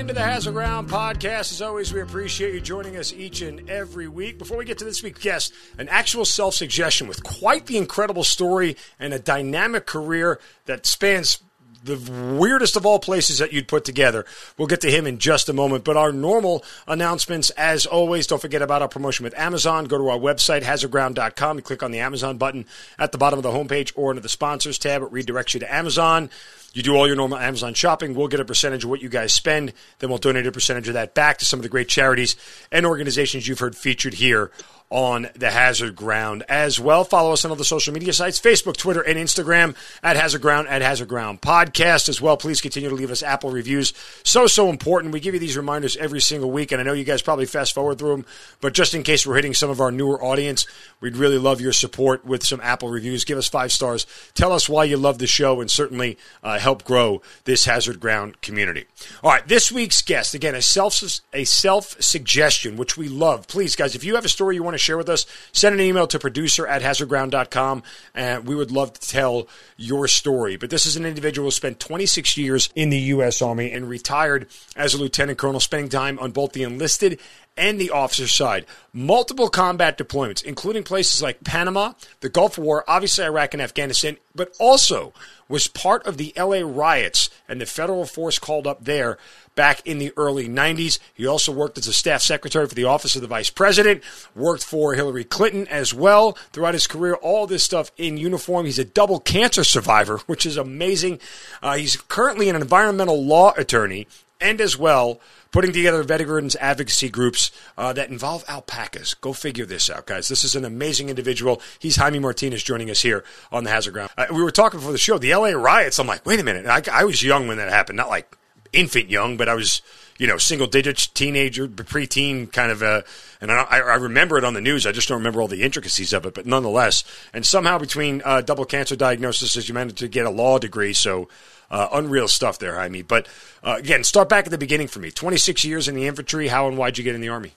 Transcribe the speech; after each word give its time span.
Into 0.00 0.14
the 0.14 0.22
Hazard 0.22 0.52
Ground 0.52 0.88
podcast. 0.88 1.52
As 1.52 1.60
always, 1.60 1.92
we 1.92 2.00
appreciate 2.00 2.54
you 2.54 2.60
joining 2.62 2.96
us 2.96 3.12
each 3.12 3.42
and 3.42 3.68
every 3.68 4.08
week. 4.08 4.38
Before 4.38 4.56
we 4.56 4.64
get 4.64 4.78
to 4.78 4.84
this 4.86 5.02
week's 5.02 5.20
guest, 5.20 5.52
an 5.76 5.90
actual 5.90 6.24
self 6.24 6.54
suggestion 6.54 7.06
with 7.06 7.22
quite 7.22 7.66
the 7.66 7.76
incredible 7.76 8.24
story 8.24 8.78
and 8.98 9.12
a 9.12 9.18
dynamic 9.18 9.84
career 9.84 10.40
that 10.64 10.86
spans 10.86 11.42
the 11.84 11.96
weirdest 12.38 12.76
of 12.76 12.86
all 12.86 12.98
places 12.98 13.38
that 13.38 13.52
you'd 13.52 13.68
put 13.68 13.84
together. 13.84 14.24
We'll 14.56 14.68
get 14.68 14.80
to 14.82 14.90
him 14.90 15.06
in 15.06 15.18
just 15.18 15.50
a 15.50 15.52
moment. 15.52 15.84
But 15.84 15.98
our 15.98 16.12
normal 16.12 16.64
announcements, 16.88 17.50
as 17.50 17.84
always, 17.84 18.26
don't 18.26 18.40
forget 18.40 18.62
about 18.62 18.80
our 18.80 18.88
promotion 18.88 19.24
with 19.24 19.38
Amazon. 19.38 19.84
Go 19.84 19.98
to 19.98 20.08
our 20.08 20.18
website, 20.18 20.62
hazardground.com. 20.62 21.58
You 21.58 21.62
click 21.62 21.82
on 21.82 21.90
the 21.90 22.00
Amazon 22.00 22.38
button 22.38 22.64
at 22.98 23.12
the 23.12 23.18
bottom 23.18 23.38
of 23.38 23.42
the 23.42 23.50
homepage 23.50 23.92
or 23.96 24.10
under 24.10 24.22
the 24.22 24.30
sponsors 24.30 24.78
tab. 24.78 25.02
It 25.02 25.10
redirects 25.10 25.52
you 25.52 25.60
to 25.60 25.74
Amazon. 25.74 26.30
You 26.72 26.82
do 26.82 26.94
all 26.94 27.06
your 27.06 27.16
normal 27.16 27.38
Amazon 27.38 27.74
shopping. 27.74 28.14
We'll 28.14 28.28
get 28.28 28.40
a 28.40 28.44
percentage 28.44 28.84
of 28.84 28.90
what 28.90 29.02
you 29.02 29.08
guys 29.08 29.34
spend. 29.34 29.72
Then 29.98 30.08
we'll 30.08 30.18
donate 30.18 30.46
a 30.46 30.52
percentage 30.52 30.88
of 30.88 30.94
that 30.94 31.14
back 31.14 31.38
to 31.38 31.44
some 31.44 31.58
of 31.58 31.62
the 31.62 31.68
great 31.68 31.88
charities 31.88 32.36
and 32.70 32.86
organizations 32.86 33.48
you've 33.48 33.58
heard 33.58 33.76
featured 33.76 34.14
here 34.14 34.52
on 34.90 35.28
the 35.34 35.50
Hazard 35.50 35.94
Ground 35.94 36.42
as 36.48 36.80
well. 36.80 37.04
Follow 37.04 37.32
us 37.32 37.44
on 37.44 37.52
all 37.52 37.56
the 37.56 37.64
social 37.64 37.94
media 37.94 38.12
sites 38.12 38.40
Facebook, 38.40 38.76
Twitter, 38.76 39.00
and 39.00 39.16
Instagram 39.16 39.76
at 40.02 40.16
Hazard 40.16 40.42
Ground, 40.42 40.66
at 40.66 40.82
Hazard 40.82 41.08
Ground 41.08 41.40
Podcast 41.40 42.08
as 42.08 42.20
well. 42.20 42.36
Please 42.36 42.60
continue 42.60 42.88
to 42.88 42.94
leave 42.94 43.12
us 43.12 43.22
Apple 43.22 43.50
reviews. 43.50 43.92
So, 44.24 44.48
so 44.48 44.68
important. 44.68 45.12
We 45.12 45.20
give 45.20 45.34
you 45.34 45.40
these 45.40 45.56
reminders 45.56 45.96
every 45.96 46.20
single 46.20 46.50
week, 46.50 46.72
and 46.72 46.80
I 46.80 46.84
know 46.84 46.92
you 46.92 47.04
guys 47.04 47.22
probably 47.22 47.46
fast 47.46 47.72
forward 47.72 47.98
through 47.98 48.16
them, 48.16 48.26
but 48.60 48.74
just 48.74 48.92
in 48.92 49.04
case 49.04 49.24
we're 49.24 49.36
hitting 49.36 49.54
some 49.54 49.70
of 49.70 49.80
our 49.80 49.92
newer 49.92 50.20
audience, 50.22 50.66
we'd 51.00 51.16
really 51.16 51.38
love 51.38 51.60
your 51.60 51.72
support 51.72 52.24
with 52.24 52.44
some 52.44 52.60
Apple 52.60 52.88
reviews. 52.88 53.24
Give 53.24 53.38
us 53.38 53.48
five 53.48 53.70
stars. 53.70 54.06
Tell 54.34 54.52
us 54.52 54.68
why 54.68 54.84
you 54.84 54.96
love 54.96 55.18
the 55.18 55.28
show, 55.28 55.60
and 55.60 55.70
certainly 55.70 56.18
uh, 56.42 56.58
help 56.58 56.82
grow 56.82 57.22
this 57.44 57.64
Hazard 57.64 58.00
Ground 58.00 58.40
community. 58.40 58.86
All 59.22 59.30
right, 59.30 59.46
this 59.46 59.70
week's 59.70 60.02
guest, 60.02 60.34
again, 60.34 60.56
a 60.56 60.62
self 60.62 61.00
a 61.32 61.44
self 61.44 62.02
suggestion, 62.02 62.76
which 62.76 62.96
we 62.96 63.08
love. 63.08 63.46
Please, 63.46 63.76
guys, 63.76 63.94
if 63.94 64.02
you 64.02 64.16
have 64.16 64.24
a 64.24 64.28
story 64.28 64.56
you 64.56 64.64
want 64.64 64.74
to 64.74 64.79
share 64.80 64.96
with 64.96 65.08
us, 65.08 65.26
send 65.52 65.74
an 65.74 65.80
email 65.80 66.06
to 66.08 66.18
producer 66.18 66.66
at 66.66 66.82
hazardground.com, 66.82 67.82
and 68.14 68.46
we 68.46 68.54
would 68.54 68.70
love 68.70 68.92
to 68.94 69.08
tell 69.08 69.48
your 69.76 70.08
story. 70.08 70.56
But 70.56 70.70
this 70.70 70.86
is 70.86 70.96
an 70.96 71.06
individual 71.06 71.46
who 71.46 71.52
spent 71.52 71.80
26 71.80 72.36
years 72.36 72.70
in 72.74 72.90
the 72.90 72.98
U.S. 72.98 73.40
Army 73.40 73.72
and 73.72 73.88
retired 73.88 74.48
as 74.76 74.94
a 74.94 74.98
lieutenant 74.98 75.38
colonel, 75.38 75.60
spending 75.60 75.88
time 75.88 76.18
on 76.18 76.32
both 76.32 76.52
the 76.52 76.62
enlisted 76.62 77.20
and 77.56 77.78
the 77.78 77.90
officer 77.90 78.26
side. 78.26 78.66
Multiple 78.92 79.48
combat 79.48 79.98
deployments, 79.98 80.42
including 80.42 80.82
places 80.82 81.22
like 81.22 81.44
Panama, 81.44 81.92
the 82.20 82.28
Gulf 82.28 82.58
War, 82.58 82.84
obviously 82.88 83.24
Iraq 83.24 83.54
and 83.54 83.62
Afghanistan, 83.62 84.16
but 84.34 84.54
also 84.58 85.12
was 85.48 85.66
part 85.66 86.06
of 86.06 86.16
the 86.16 86.32
LA 86.36 86.60
riots 86.64 87.28
and 87.48 87.60
the 87.60 87.66
federal 87.66 88.06
force 88.06 88.38
called 88.38 88.66
up 88.66 88.84
there 88.84 89.18
back 89.56 89.86
in 89.86 89.98
the 89.98 90.12
early 90.16 90.48
90s. 90.48 90.98
He 91.12 91.26
also 91.26 91.52
worked 91.52 91.76
as 91.76 91.86
a 91.86 91.92
staff 91.92 92.22
secretary 92.22 92.66
for 92.66 92.74
the 92.74 92.84
Office 92.84 93.16
of 93.16 93.22
the 93.22 93.28
Vice 93.28 93.50
President, 93.50 94.02
worked 94.34 94.64
for 94.64 94.94
Hillary 94.94 95.24
Clinton 95.24 95.66
as 95.68 95.92
well 95.92 96.32
throughout 96.52 96.74
his 96.74 96.86
career. 96.86 97.14
All 97.14 97.46
this 97.46 97.64
stuff 97.64 97.90
in 97.96 98.16
uniform. 98.16 98.66
He's 98.66 98.78
a 98.78 98.84
double 98.84 99.20
cancer 99.20 99.64
survivor, 99.64 100.18
which 100.26 100.46
is 100.46 100.56
amazing. 100.56 101.20
Uh, 101.62 101.76
he's 101.76 101.96
currently 101.96 102.48
an 102.48 102.56
environmental 102.56 103.22
law 103.22 103.52
attorney 103.56 104.06
and 104.40 104.60
as 104.60 104.78
well 104.78 105.20
putting 105.50 105.72
together 105.72 106.02
veterans 106.02 106.56
advocacy 106.56 107.08
groups 107.08 107.50
uh, 107.76 107.92
that 107.92 108.10
involve 108.10 108.44
alpacas. 108.48 109.14
Go 109.14 109.32
figure 109.32 109.66
this 109.66 109.90
out, 109.90 110.06
guys. 110.06 110.28
This 110.28 110.44
is 110.44 110.54
an 110.54 110.64
amazing 110.64 111.08
individual. 111.08 111.60
He's 111.78 111.96
Jaime 111.96 112.18
Martinez 112.18 112.62
joining 112.62 112.90
us 112.90 113.00
here 113.00 113.24
on 113.50 113.64
the 113.64 113.70
Hazard 113.70 113.92
Ground. 113.92 114.10
Uh, 114.16 114.26
we 114.30 114.42
were 114.42 114.50
talking 114.50 114.80
before 114.80 114.92
the 114.92 114.98
show, 114.98 115.18
the 115.18 115.34
LA 115.34 115.50
riots. 115.50 115.98
I'm 115.98 116.06
like, 116.06 116.24
wait 116.24 116.40
a 116.40 116.44
minute. 116.44 116.66
I, 116.66 116.82
I 116.92 117.04
was 117.04 117.22
young 117.22 117.48
when 117.48 117.56
that 117.58 117.70
happened, 117.70 117.96
not 117.96 118.08
like 118.08 118.36
infant 118.72 119.10
young, 119.10 119.36
but 119.36 119.48
I 119.48 119.54
was, 119.54 119.82
you 120.20 120.26
know, 120.26 120.36
single 120.36 120.66
digits, 120.66 121.06
teenager, 121.06 121.66
preteen 121.66 122.52
kind 122.52 122.70
of 122.70 122.82
a, 122.82 123.02
and 123.40 123.50
I, 123.50 123.62
I, 123.62 123.94
remember 123.94 124.36
it 124.36 124.44
on 124.44 124.52
the 124.52 124.60
news. 124.60 124.86
I 124.86 124.92
just 124.92 125.08
don't 125.08 125.16
remember 125.16 125.40
all 125.40 125.48
the 125.48 125.62
intricacies 125.62 126.12
of 126.12 126.26
it, 126.26 126.34
but 126.34 126.44
nonetheless, 126.44 127.04
and 127.32 127.44
somehow 127.46 127.78
between 127.78 128.20
uh, 128.26 128.42
double 128.42 128.66
cancer 128.66 128.96
diagnosis, 128.96 129.56
as 129.56 129.66
you 129.66 129.74
managed 129.74 129.96
to 129.96 130.08
get 130.08 130.26
a 130.26 130.30
law 130.30 130.58
degree. 130.58 130.92
So, 130.92 131.30
uh, 131.70 131.88
unreal 131.94 132.28
stuff 132.28 132.58
there, 132.58 132.74
Jaime. 132.74 133.00
But 133.00 133.28
uh, 133.64 133.76
again, 133.78 134.04
start 134.04 134.28
back 134.28 134.44
at 134.44 134.50
the 134.50 134.58
beginning 134.58 134.88
for 134.88 134.98
me. 134.98 135.10
26 135.10 135.64
years 135.64 135.88
in 135.88 135.94
the 135.94 136.06
infantry. 136.06 136.48
How 136.48 136.68
and 136.68 136.76
why'd 136.76 136.98
you 136.98 137.04
get 137.04 137.14
in 137.14 137.22
the 137.22 137.30
Army? 137.30 137.54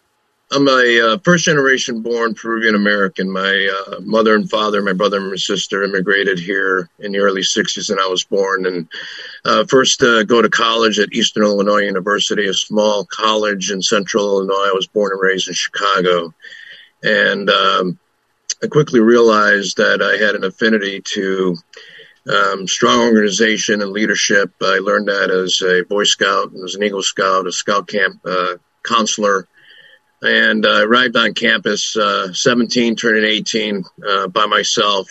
I'm 0.54 0.68
a 0.68 1.14
uh, 1.14 1.18
first 1.24 1.46
generation 1.46 2.02
born 2.02 2.36
Peruvian 2.36 2.76
American. 2.76 3.32
My 3.32 3.84
uh, 3.88 4.02
mother 4.02 4.36
and 4.36 4.48
father, 4.48 4.84
my 4.84 4.94
brother 4.94 5.18
and 5.18 5.32
my 5.32 5.36
sister 5.36 5.82
immigrated 5.82 6.38
here 6.38 6.90
in 7.00 7.12
the 7.12 7.20
early 7.20 7.42
60s, 7.42 7.90
and 7.90 8.00
I 8.00 8.06
was 8.06 8.24
born. 8.24 8.68
And 8.68 8.88
uh, 9.46 9.66
first, 9.66 10.04
uh, 10.04 10.24
go 10.24 10.44
to 10.44 10.50
college 10.50 11.00
at 11.00 11.12
Eastern 11.12 11.42
Illinois 11.42 11.86
University, 11.86 12.48
a 12.48 12.54
small 12.54 13.04
college 13.06 13.72
in 13.72 13.82
central 13.82 14.26
Illinois. 14.26 14.70
I 14.70 14.74
was 14.76 14.86
born 14.86 15.12
and 15.12 15.22
raised 15.22 15.48
in 15.48 15.56
Chicago. 15.56 16.32
And 17.02 17.50
um, 17.50 17.98
I 18.64 18.68
quickly 18.68 19.00
realized 19.00 19.78
that 19.78 20.04
I 20.04 20.24
had 20.24 20.36
an 20.36 20.44
affinity 20.44 21.02
to 21.02 21.58
um, 22.32 22.68
strong 22.68 23.02
organization 23.02 23.82
and 23.82 23.90
leadership. 23.90 24.52
I 24.62 24.78
learned 24.78 25.08
that 25.08 25.32
as 25.32 25.64
a 25.64 25.84
Boy 25.84 26.04
Scout, 26.04 26.52
and 26.52 26.64
as 26.64 26.76
an 26.76 26.84
Eagle 26.84 27.02
Scout, 27.02 27.48
a 27.48 27.52
Scout 27.52 27.88
Camp 27.88 28.22
uh, 28.24 28.58
counselor 28.84 29.48
and 30.24 30.66
uh, 30.66 30.88
arrived 30.88 31.18
on 31.18 31.34
campus 31.34 31.98
uh, 31.98 32.32
17 32.34 32.96
turning 32.96 33.26
18 33.26 33.84
uh, 34.08 34.28
by 34.28 34.46
myself 34.46 35.10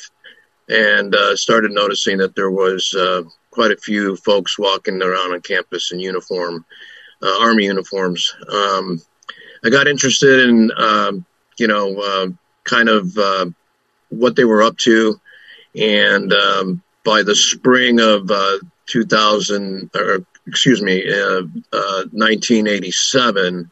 and 0.69 1.15
uh, 1.15 1.37
started 1.37 1.71
noticing 1.71 2.17
that 2.19 2.35
there 2.35 2.51
was 2.51 2.93
uh, 2.95 3.23
quite 3.51 3.71
a 3.71 3.77
few 3.77 4.17
folks 4.17 4.59
walking 4.59 5.01
around 5.03 5.35
on 5.35 5.41
campus 5.43 5.93
in 5.93 6.01
uniform 6.01 6.65
uh, 7.23 7.43
army 7.43 7.67
uniforms. 7.67 8.35
Um, 8.51 9.03
i 9.65 9.71
got 9.71 9.87
interested 9.87 10.49
in 10.49 10.73
um, 10.77 11.25
you 11.59 11.69
know 11.69 12.35
kind 12.65 12.89
of 12.89 13.17
what 14.09 14.35
they 14.35 14.45
were 14.45 14.63
up 14.63 14.79
to. 14.79 15.21
And 15.75 16.33
um, 16.33 16.83
by 17.05 17.23
the 17.23 17.35
spring 17.35 18.01
of 18.01 18.31
2000 18.87 19.91
or 19.95 20.25
excuse 20.47 20.81
me 20.83 21.05
1987 21.07 23.71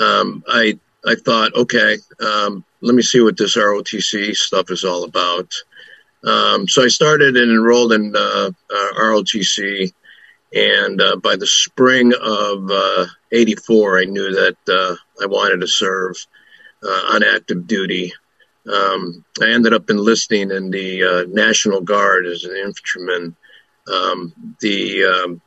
um, 0.00 0.44
I 0.48 0.78
I 1.06 1.14
thought, 1.14 1.54
okay, 1.54 1.98
um, 2.20 2.64
let 2.80 2.94
me 2.94 3.02
see 3.02 3.20
what 3.20 3.36
this 3.36 3.56
ROTC 3.56 4.34
stuff 4.34 4.70
is 4.70 4.84
all 4.84 5.04
about. 5.04 5.52
Um, 6.24 6.66
so 6.66 6.82
I 6.82 6.88
started 6.88 7.36
and 7.36 7.50
enrolled 7.50 7.92
in 7.92 8.14
uh, 8.16 8.50
uh, 8.70 8.92
ROTC, 8.98 9.92
and 10.52 11.00
uh, 11.00 11.16
by 11.16 11.36
the 11.36 11.46
spring 11.46 12.12
of 12.20 12.70
'84, 13.30 13.98
uh, 13.98 14.02
I 14.02 14.04
knew 14.06 14.32
that 14.32 14.56
uh, 14.68 14.96
I 15.22 15.26
wanted 15.26 15.60
to 15.60 15.68
serve 15.68 16.16
uh, 16.82 17.14
on 17.14 17.22
active 17.22 17.66
duty. 17.66 18.12
Um, 18.66 19.24
I 19.40 19.50
ended 19.50 19.72
up 19.72 19.88
enlisting 19.88 20.50
in 20.50 20.70
the 20.70 21.26
National 21.32 21.80
Guard 21.80 22.26
as 22.26 22.42
an 22.42 22.56
infantryman. 22.56 23.36
Um, 23.86 24.56
the 24.60 25.04
um, 25.04 25.40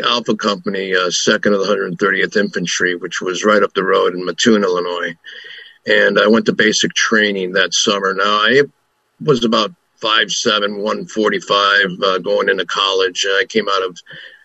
Alpha 0.00 0.34
Company, 0.36 0.94
uh, 0.94 1.10
second 1.10 1.54
of 1.54 1.60
the 1.60 1.66
130th 1.66 2.36
Infantry, 2.36 2.94
which 2.94 3.20
was 3.20 3.44
right 3.44 3.62
up 3.62 3.74
the 3.74 3.84
road 3.84 4.14
in 4.14 4.24
Mattoon, 4.24 4.62
Illinois. 4.62 5.16
And 5.86 6.18
I 6.18 6.28
went 6.28 6.46
to 6.46 6.52
basic 6.52 6.94
training 6.94 7.52
that 7.52 7.74
summer. 7.74 8.14
Now, 8.14 8.24
I 8.24 8.62
was 9.20 9.44
about 9.44 9.72
5'7, 10.00 10.82
145 10.82 11.86
uh, 12.02 12.18
going 12.18 12.48
into 12.48 12.66
college. 12.66 13.26
I 13.28 13.44
came 13.48 13.68
out 13.68 13.82
of 13.82 13.98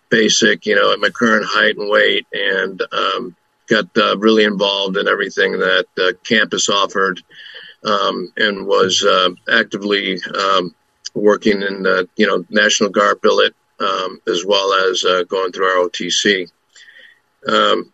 basic, 0.10 0.66
you 0.66 0.76
know, 0.76 0.94
at 0.94 1.00
my 1.00 1.10
current 1.10 1.46
height 1.46 1.78
and 1.78 1.90
weight, 1.90 2.26
and 2.32 2.82
um, 2.92 3.36
got 3.68 3.86
uh, 3.98 4.18
really 4.18 4.44
involved 4.44 4.98
in 4.98 5.08
everything 5.08 5.54
that 5.54 5.86
uh, 6.00 6.14
campus 6.24 6.70
offered 6.70 7.22
um, 7.84 8.32
and 8.38 8.66
was 8.66 9.04
uh, 9.04 9.30
actively 9.52 10.20
um, 10.34 10.74
working 11.14 11.62
in 11.62 11.84
the, 11.84 12.08
you 12.16 12.26
know, 12.26 12.46
National 12.50 12.90
Guard 12.90 13.22
billet 13.22 13.56
um, 13.80 14.22
as 14.28 14.46
well 14.46 14.74
as 14.74 15.04
uh, 15.04 15.24
going 15.24 15.52
through 15.52 15.68
ROTC. 15.68 16.52
Um, 17.48 17.94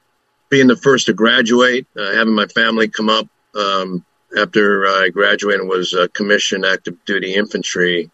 being 0.50 0.68
the 0.68 0.76
first 0.76 1.08
to 1.08 1.14
graduate, 1.14 1.88
uh, 1.98 2.14
having 2.14 2.34
my 2.36 2.48
family 2.48 2.88
come 2.88 3.10
up 3.10 3.28
um, 3.56 4.06
after 4.38 4.86
I 4.86 5.10
graduated 5.10 5.62
and 5.62 5.70
was 5.70 5.94
uh, 5.94 6.08
commissioned 6.14 6.66
active 6.66 7.04
duty 7.06 7.34
infantry. 7.34 8.10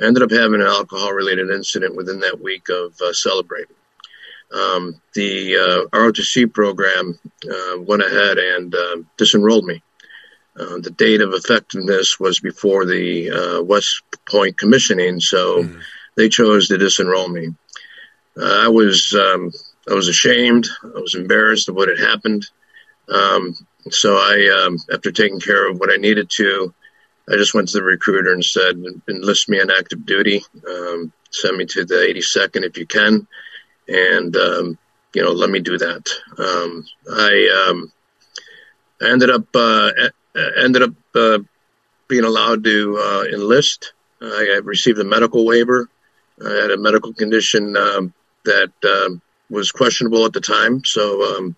I 0.00 0.06
ended 0.06 0.22
up 0.22 0.30
having 0.30 0.60
an 0.60 0.66
alcohol 0.66 1.12
related 1.12 1.50
incident 1.50 1.94
within 1.94 2.20
that 2.20 2.40
week 2.40 2.68
of 2.68 3.00
uh, 3.00 3.12
celebrating. 3.12 3.76
um, 4.52 5.00
the 5.14 5.56
uh, 5.56 5.96
ROTC 5.96 6.52
program 6.52 7.18
uh, 7.48 7.80
went 7.80 8.02
ahead 8.02 8.38
and 8.38 8.74
disenrolled 9.16 9.64
me. 9.64 9.82
Uh, 10.58 10.78
the 10.78 10.90
date 10.90 11.20
of 11.20 11.32
effectiveness 11.32 12.20
was 12.20 12.38
before 12.38 12.86
the 12.86 13.30
uh, 13.30 13.62
West 13.62 14.02
Point 14.28 14.56
commissioning, 14.56 15.18
so 15.18 15.64
mm. 15.64 15.80
They 16.16 16.28
chose 16.28 16.68
to 16.68 16.74
disenroll 16.74 17.30
me. 17.30 17.54
Uh, 18.36 18.64
I 18.64 18.68
was 18.68 19.14
um, 19.14 19.52
I 19.88 19.94
was 19.94 20.08
ashamed. 20.08 20.68
I 20.82 21.00
was 21.00 21.14
embarrassed 21.14 21.68
of 21.68 21.74
what 21.74 21.88
had 21.88 21.98
happened. 21.98 22.46
Um, 23.08 23.54
so 23.90 24.16
I, 24.16 24.64
um, 24.64 24.78
after 24.92 25.12
taking 25.12 25.40
care 25.40 25.68
of 25.68 25.78
what 25.78 25.92
I 25.92 25.96
needed 25.96 26.30
to, 26.30 26.72
I 27.28 27.36
just 27.36 27.54
went 27.54 27.68
to 27.68 27.78
the 27.78 27.82
recruiter 27.82 28.32
and 28.32 28.44
said, 28.44 28.82
enlist 29.08 29.48
me 29.48 29.60
on 29.60 29.70
active 29.70 30.04
duty, 30.04 30.42
um, 30.68 31.12
send 31.30 31.56
me 31.56 31.66
to 31.66 31.84
the 31.84 31.94
82nd 31.94 32.64
if 32.64 32.78
you 32.78 32.86
can, 32.86 33.26
and 33.88 34.36
um, 34.36 34.78
you 35.14 35.22
know 35.22 35.32
let 35.32 35.50
me 35.50 35.60
do 35.60 35.78
that. 35.78 36.08
Um, 36.38 36.84
I 37.10 37.74
ended 39.02 39.30
up 39.30 39.44
uh, 39.54 39.90
ended 40.62 40.82
up 40.82 40.94
uh, 41.14 41.38
being 42.08 42.24
allowed 42.24 42.64
to 42.64 42.98
uh, 42.98 43.24
enlist. 43.32 43.92
I 44.20 44.60
received 44.62 44.98
a 44.98 45.04
medical 45.04 45.44
waiver. 45.44 45.88
I 46.44 46.50
had 46.50 46.70
a 46.70 46.78
medical 46.78 47.12
condition 47.12 47.76
um, 47.76 48.12
that 48.44 48.72
um, 48.84 49.20
was 49.50 49.72
questionable 49.72 50.24
at 50.24 50.32
the 50.32 50.40
time, 50.40 50.84
so 50.84 51.36
um, 51.36 51.56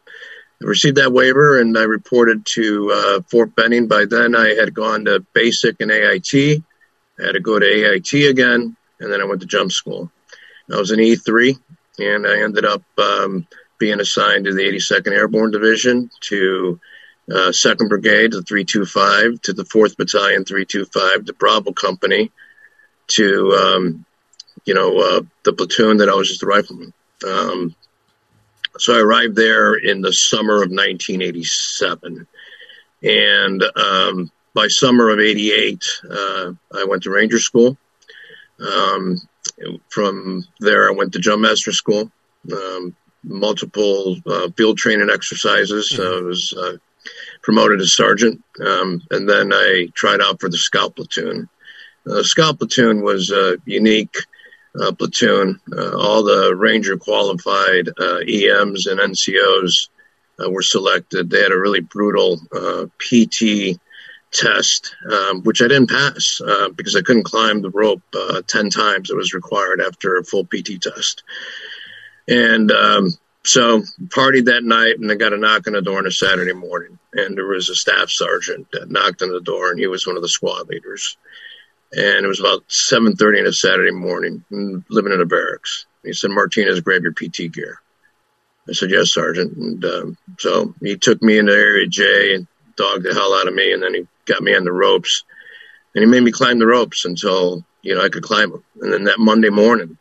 I 0.62 0.66
received 0.66 0.96
that 0.96 1.12
waiver 1.12 1.60
and 1.60 1.76
I 1.76 1.82
reported 1.82 2.46
to 2.46 2.90
uh, 2.92 3.20
Fort 3.30 3.54
Benning. 3.54 3.88
By 3.88 4.06
then, 4.06 4.34
I 4.34 4.54
had 4.54 4.74
gone 4.74 5.04
to 5.04 5.20
basic 5.34 5.80
and 5.80 5.90
AIT. 5.90 6.34
I 6.34 7.26
had 7.26 7.32
to 7.32 7.40
go 7.40 7.58
to 7.58 7.66
AIT 7.66 8.12
again, 8.30 8.76
and 9.00 9.12
then 9.12 9.20
I 9.20 9.24
went 9.24 9.42
to 9.42 9.46
jump 9.46 9.72
school. 9.72 10.10
I 10.72 10.76
was 10.76 10.90
an 10.90 10.98
E3, 10.98 11.58
and 11.98 12.26
I 12.26 12.42
ended 12.42 12.64
up 12.64 12.82
um, 12.98 13.46
being 13.78 14.00
assigned 14.00 14.46
to 14.46 14.54
the 14.54 14.62
82nd 14.62 15.12
Airborne 15.12 15.50
Division, 15.50 16.10
to 16.20 16.80
uh, 17.30 17.50
2nd 17.50 17.88
Brigade, 17.88 18.32
the 18.32 18.42
325, 18.42 19.42
to 19.42 19.52
the 19.52 19.64
4th 19.64 19.96
Battalion, 19.96 20.44
325, 20.44 21.26
the 21.26 21.32
Bravo 21.34 21.72
Company, 21.72 22.30
to, 23.08 23.52
um, 23.52 24.05
you 24.66 24.74
know, 24.74 24.98
uh, 24.98 25.22
the 25.44 25.52
platoon 25.52 25.98
that 25.98 26.08
I 26.08 26.14
was 26.14 26.28
just 26.28 26.42
a 26.42 26.46
rifleman. 26.46 26.92
Um, 27.26 27.74
so 28.78 28.94
I 28.94 29.00
arrived 29.00 29.36
there 29.36 29.74
in 29.74 30.02
the 30.02 30.12
summer 30.12 30.56
of 30.56 30.70
1987. 30.70 32.26
And 33.02 33.64
um, 33.76 34.30
by 34.52 34.68
summer 34.68 35.10
of 35.10 35.20
88, 35.20 35.84
uh, 36.10 36.52
I 36.74 36.84
went 36.84 37.04
to 37.04 37.10
Ranger 37.10 37.38
School. 37.38 37.78
Um, 38.60 39.20
from 39.88 40.44
there, 40.60 40.88
I 40.88 40.92
went 40.92 41.12
to 41.12 41.18
Jump 41.18 41.42
Master 41.42 41.72
School, 41.72 42.10
um, 42.52 42.96
multiple 43.22 44.16
uh, 44.26 44.50
field 44.56 44.78
training 44.78 45.10
exercises. 45.10 45.92
Mm-hmm. 45.92 46.24
I 46.24 46.26
was 46.26 46.52
uh, 46.52 46.76
promoted 47.42 47.80
as 47.80 47.94
sergeant, 47.94 48.42
um, 48.64 49.02
and 49.10 49.28
then 49.28 49.52
I 49.52 49.88
tried 49.94 50.20
out 50.20 50.40
for 50.40 50.48
the 50.48 50.58
Scout 50.58 50.96
Platoon. 50.96 51.48
The 52.04 52.24
Scout 52.24 52.58
Platoon 52.58 53.02
was 53.02 53.30
a 53.30 53.58
unique 53.66 54.16
uh, 54.80 54.92
platoon. 54.92 55.60
Uh, 55.70 55.96
all 55.96 56.22
the 56.22 56.54
Ranger 56.54 56.96
qualified 56.96 57.88
uh, 57.98 58.18
EMs 58.18 58.86
and 58.86 59.00
NCOs 59.00 59.88
uh, 60.40 60.50
were 60.50 60.62
selected. 60.62 61.30
They 61.30 61.42
had 61.42 61.52
a 61.52 61.58
really 61.58 61.80
brutal 61.80 62.38
PT 62.98 63.78
test, 64.32 64.94
um, 65.10 65.42
which 65.42 65.62
I 65.62 65.68
didn't 65.68 65.90
pass 65.90 66.40
uh, 66.46 66.68
because 66.70 66.96
I 66.96 67.02
couldn't 67.02 67.24
climb 67.24 67.62
the 67.62 67.70
rope 67.70 68.02
uh, 68.14 68.42
10 68.46 68.70
times 68.70 69.10
it 69.10 69.16
was 69.16 69.34
required 69.34 69.80
after 69.80 70.16
a 70.16 70.24
full 70.24 70.44
PT 70.44 70.80
test. 70.80 71.22
And 72.28 72.70
um, 72.70 73.10
so 73.44 73.82
partied 74.08 74.46
that 74.46 74.64
night 74.64 74.98
and 74.98 75.10
I 75.10 75.14
got 75.14 75.32
a 75.32 75.38
knock 75.38 75.66
on 75.66 75.72
the 75.72 75.82
door 75.82 75.98
on 75.98 76.06
a 76.06 76.10
Saturday 76.10 76.52
morning. 76.52 76.98
And 77.12 77.36
there 77.36 77.46
was 77.46 77.70
a 77.70 77.74
staff 77.74 78.10
sergeant 78.10 78.68
that 78.72 78.90
knocked 78.90 79.22
on 79.22 79.30
the 79.30 79.40
door 79.40 79.70
and 79.70 79.78
he 79.78 79.86
was 79.86 80.06
one 80.06 80.16
of 80.16 80.22
the 80.22 80.28
squad 80.28 80.68
leaders. 80.68 81.16
And 81.92 82.24
it 82.24 82.28
was 82.28 82.40
about 82.40 82.66
7.30 82.68 83.40
on 83.40 83.46
a 83.46 83.52
Saturday 83.52 83.92
morning, 83.92 84.44
living 84.90 85.12
in 85.12 85.20
a 85.20 85.26
barracks. 85.26 85.86
He 86.04 86.12
said, 86.12 86.30
Martinez, 86.30 86.80
grab 86.80 87.02
your 87.02 87.12
PT 87.12 87.52
gear. 87.52 87.80
I 88.68 88.72
said, 88.72 88.90
yes, 88.90 89.12
Sergeant. 89.12 89.56
And 89.56 89.84
um, 89.84 90.18
so 90.38 90.74
he 90.80 90.96
took 90.96 91.22
me 91.22 91.38
into 91.38 91.52
Area 91.52 91.86
J 91.86 92.34
and 92.34 92.46
dogged 92.76 93.04
the 93.04 93.14
hell 93.14 93.34
out 93.34 93.48
of 93.48 93.54
me. 93.54 93.72
And 93.72 93.82
then 93.82 93.94
he 93.94 94.06
got 94.26 94.42
me 94.42 94.54
on 94.54 94.64
the 94.64 94.72
ropes, 94.72 95.24
and 95.94 96.02
he 96.02 96.10
made 96.10 96.22
me 96.22 96.32
climb 96.32 96.58
the 96.58 96.66
ropes 96.66 97.04
until 97.04 97.64
you 97.82 97.94
know 97.94 98.02
I 98.02 98.08
could 98.08 98.22
climb 98.22 98.50
them. 98.50 98.64
And 98.82 98.92
then 98.92 99.04
that 99.04 99.18
Monday 99.18 99.50
morning, 99.50 99.96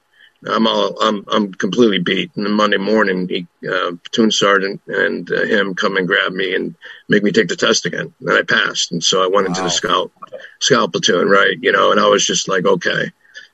I'm 0.47 0.67
all 0.67 0.99
I'm 1.01 1.25
I'm 1.31 1.53
completely 1.53 1.99
beat. 1.99 2.31
And 2.35 2.45
then 2.45 2.53
Monday 2.53 2.77
morning, 2.77 3.27
he 3.27 3.47
uh, 3.67 3.91
platoon 4.03 4.31
sergeant 4.31 4.81
and 4.87 5.29
uh, 5.31 5.43
him 5.43 5.75
come 5.75 5.97
and 5.97 6.07
grab 6.07 6.31
me 6.31 6.55
and 6.55 6.75
make 7.09 7.23
me 7.23 7.31
take 7.31 7.47
the 7.47 7.55
test 7.55 7.85
again. 7.85 8.13
And 8.21 8.31
I 8.31 8.43
passed, 8.43 8.91
and 8.91 9.03
so 9.03 9.23
I 9.23 9.27
went 9.27 9.47
wow. 9.47 9.53
into 9.53 9.61
the 9.61 9.69
scout 9.69 10.11
scout 10.59 10.91
platoon, 10.91 11.29
right? 11.29 11.57
You 11.59 11.71
know, 11.71 11.91
and 11.91 11.99
I 11.99 12.07
was 12.07 12.25
just 12.25 12.47
like, 12.47 12.65
okay. 12.65 13.11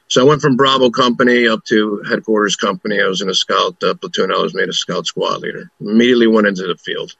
So 0.07 0.21
I 0.21 0.27
went 0.27 0.41
from 0.41 0.57
Bravo 0.57 0.89
company 0.89 1.47
up 1.47 1.63
to 1.65 2.03
headquarters 2.07 2.57
company. 2.57 2.99
I 3.01 3.07
was 3.07 3.21
in 3.21 3.29
a 3.29 3.33
scout 3.33 3.81
uh, 3.81 3.93
platoon. 3.93 4.31
I 4.31 4.41
was 4.41 4.53
made 4.53 4.67
a 4.67 4.73
scout 4.73 5.05
squad 5.05 5.39
leader. 5.39 5.71
Immediately 5.79 6.27
went 6.27 6.47
into 6.47 6.67
the 6.67 6.75
field 6.75 7.15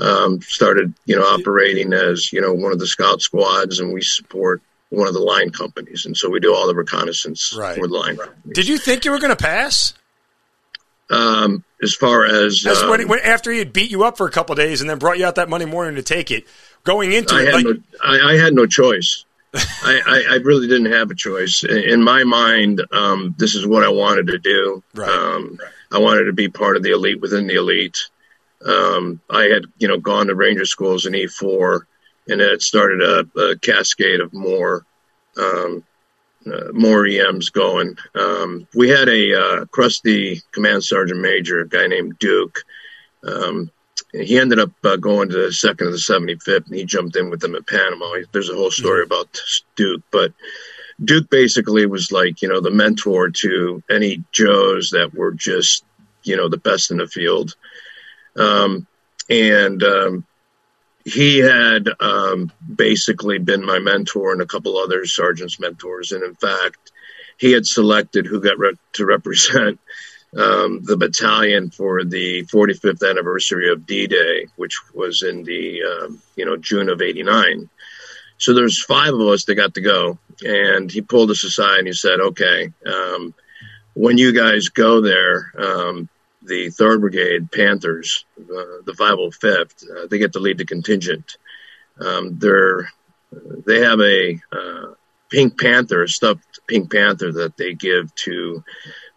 um, 0.00 0.40
started, 0.42 0.94
you 1.04 1.16
know, 1.16 1.22
operating 1.22 1.92
as, 1.92 2.32
you 2.32 2.40
know, 2.40 2.52
one 2.52 2.72
of 2.72 2.78
the 2.78 2.86
scout 2.86 3.22
squads 3.22 3.80
and 3.80 3.92
we 3.92 4.02
support 4.02 4.62
one 4.96 5.08
of 5.08 5.14
the 5.14 5.20
line 5.20 5.50
companies. 5.50 6.06
And 6.06 6.16
so 6.16 6.30
we 6.30 6.40
do 6.40 6.54
all 6.54 6.66
the 6.66 6.74
reconnaissance 6.74 7.54
right. 7.56 7.76
for 7.76 7.86
the 7.86 7.94
line 7.94 8.16
companies. 8.16 8.54
Did 8.54 8.68
you 8.68 8.78
think 8.78 9.04
you 9.04 9.10
were 9.10 9.18
going 9.18 9.36
to 9.36 9.36
pass? 9.36 9.92
Um, 11.10 11.64
as 11.82 11.94
far 11.94 12.24
as, 12.24 12.66
as 12.66 12.82
um, 12.82 12.90
when, 12.90 13.06
when, 13.06 13.20
after 13.20 13.52
he 13.52 13.58
had 13.58 13.72
beat 13.72 13.90
you 13.90 14.02
up 14.02 14.16
for 14.16 14.26
a 14.26 14.30
couple 14.30 14.54
days 14.56 14.80
and 14.80 14.90
then 14.90 14.98
brought 14.98 15.18
you 15.18 15.26
out 15.26 15.36
that 15.36 15.48
Monday 15.48 15.66
morning 15.66 15.94
to 15.96 16.02
take 16.02 16.30
it, 16.30 16.46
going 16.82 17.12
into 17.12 17.34
I 17.34 17.42
it, 17.42 17.46
had 17.46 17.54
like, 17.54 17.64
no, 17.64 17.76
I, 18.02 18.32
I, 18.32 18.36
had 18.36 18.54
no 18.54 18.66
choice. 18.66 19.24
I, 19.54 20.00
I, 20.04 20.34
I, 20.34 20.36
really 20.36 20.66
didn't 20.66 20.90
have 20.92 21.10
a 21.10 21.14
choice. 21.14 21.62
In 21.62 22.02
my 22.02 22.24
mind, 22.24 22.82
um, 22.90 23.36
this 23.38 23.54
is 23.54 23.66
what 23.66 23.84
I 23.84 23.88
wanted 23.88 24.26
to 24.28 24.38
do. 24.38 24.82
Right. 24.94 25.08
Um, 25.08 25.58
I 25.92 25.98
wanted 25.98 26.24
to 26.24 26.32
be 26.32 26.48
part 26.48 26.76
of 26.76 26.82
the 26.82 26.90
elite 26.90 27.20
within 27.20 27.46
the 27.46 27.54
elite. 27.54 28.08
Um, 28.64 29.20
I 29.30 29.44
had, 29.44 29.66
you 29.78 29.86
know, 29.86 29.98
gone 29.98 30.26
to 30.26 30.34
Ranger 30.34 30.66
schools 30.66 31.06
in 31.06 31.12
E4, 31.12 31.82
and 32.28 32.40
it 32.40 32.62
started 32.62 33.02
a, 33.02 33.40
a 33.40 33.58
cascade 33.58 34.20
of 34.20 34.32
more, 34.32 34.84
um, 35.36 35.84
uh, 36.46 36.72
more 36.72 37.06
EMs 37.06 37.50
going. 37.50 37.96
Um, 38.14 38.66
we 38.74 38.88
had 38.88 39.08
a 39.08 39.34
uh, 39.34 39.64
crusty 39.66 40.42
command 40.52 40.84
sergeant 40.84 41.20
major, 41.20 41.60
a 41.60 41.68
guy 41.68 41.86
named 41.86 42.18
Duke. 42.18 42.58
Um, 43.26 43.70
he 44.12 44.38
ended 44.38 44.58
up 44.58 44.70
uh, 44.84 44.96
going 44.96 45.28
to 45.28 45.46
the 45.46 45.52
second 45.52 45.88
of 45.88 45.92
the 45.92 45.98
75th, 45.98 46.66
and 46.66 46.74
he 46.74 46.84
jumped 46.84 47.16
in 47.16 47.30
with 47.30 47.40
them 47.40 47.54
at 47.54 47.66
Panama. 47.66 48.16
There's 48.32 48.50
a 48.50 48.54
whole 48.54 48.70
story 48.70 49.04
mm-hmm. 49.04 49.12
about 49.12 49.40
Duke, 49.74 50.02
but 50.10 50.32
Duke 51.04 51.28
basically 51.30 51.86
was 51.86 52.10
like, 52.12 52.42
you 52.42 52.48
know, 52.48 52.60
the 52.60 52.70
mentor 52.70 53.30
to 53.30 53.82
any 53.90 54.24
Joes 54.32 54.90
that 54.90 55.12
were 55.14 55.32
just, 55.32 55.84
you 56.22 56.36
know, 56.36 56.48
the 56.48 56.56
best 56.56 56.90
in 56.90 56.98
the 56.98 57.06
field. 57.06 57.54
Um, 58.36 58.86
and 59.28 59.82
um, 59.82 60.24
he 61.06 61.38
had 61.38 61.88
um, 62.00 62.50
basically 62.74 63.38
been 63.38 63.64
my 63.64 63.78
mentor 63.78 64.32
and 64.32 64.42
a 64.42 64.46
couple 64.46 64.76
other 64.76 65.06
sergeants' 65.06 65.60
mentors. 65.60 66.10
And 66.10 66.24
in 66.24 66.34
fact, 66.34 66.90
he 67.38 67.52
had 67.52 67.64
selected 67.64 68.26
who 68.26 68.40
got 68.40 68.58
re- 68.58 68.74
to 68.94 69.06
represent 69.06 69.78
um, 70.36 70.82
the 70.82 70.96
battalion 70.96 71.70
for 71.70 72.02
the 72.02 72.44
45th 72.46 73.08
anniversary 73.08 73.70
of 73.70 73.86
D-Day, 73.86 74.48
which 74.56 74.80
was 74.94 75.22
in 75.22 75.44
the 75.44 75.80
um, 75.84 76.20
you 76.34 76.44
know 76.44 76.56
June 76.56 76.88
of 76.88 77.00
'89. 77.00 77.70
So 78.38 78.52
there's 78.52 78.82
five 78.82 79.14
of 79.14 79.20
us 79.20 79.44
that 79.44 79.54
got 79.54 79.74
to 79.74 79.80
go, 79.80 80.18
and 80.44 80.90
he 80.90 81.02
pulled 81.02 81.30
us 81.30 81.44
aside 81.44 81.78
and 81.78 81.86
he 81.86 81.92
said, 81.92 82.18
"Okay, 82.18 82.72
um, 82.84 83.32
when 83.94 84.18
you 84.18 84.32
guys 84.32 84.70
go 84.70 85.00
there, 85.00 85.52
um, 85.56 86.08
the 86.46 86.70
Third 86.70 87.00
Brigade 87.00 87.50
Panthers, 87.50 88.24
uh, 88.38 88.82
the 88.84 88.94
505th, 88.98 89.84
uh, 89.90 90.06
they 90.06 90.18
get 90.18 90.32
to 90.34 90.38
lead 90.38 90.58
the 90.58 90.64
contingent. 90.64 91.38
Um, 92.00 92.38
they're 92.38 92.90
they 93.66 93.80
have 93.80 94.00
a 94.00 94.40
uh, 94.52 94.94
Pink 95.30 95.60
Panther, 95.60 96.04
a 96.04 96.08
stuffed 96.08 96.60
Pink 96.68 96.92
Panther 96.92 97.32
that 97.32 97.56
they 97.56 97.74
give 97.74 98.14
to 98.14 98.62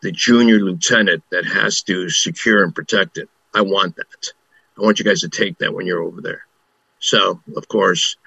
the 0.01 0.12
junior 0.12 0.59
lieutenant 0.59 1.24
that 1.31 1.45
has 1.45 1.83
to 1.83 2.09
secure 2.09 2.63
and 2.63 2.74
protect 2.74 3.17
it. 3.17 3.29
I 3.53 3.62
want 3.62 3.95
that. 3.98 4.33
I 4.77 4.81
want 4.81 5.00
you 5.00 5.05
guys 5.05 5.21
to 5.21 5.29
take 5.29 5.59
that 5.59 5.74
when 5.74 5.86
you're 5.86 6.03
over 6.03 6.21
there. 6.21 6.45
So, 7.00 7.41
of 7.55 7.67
course, 7.67 8.17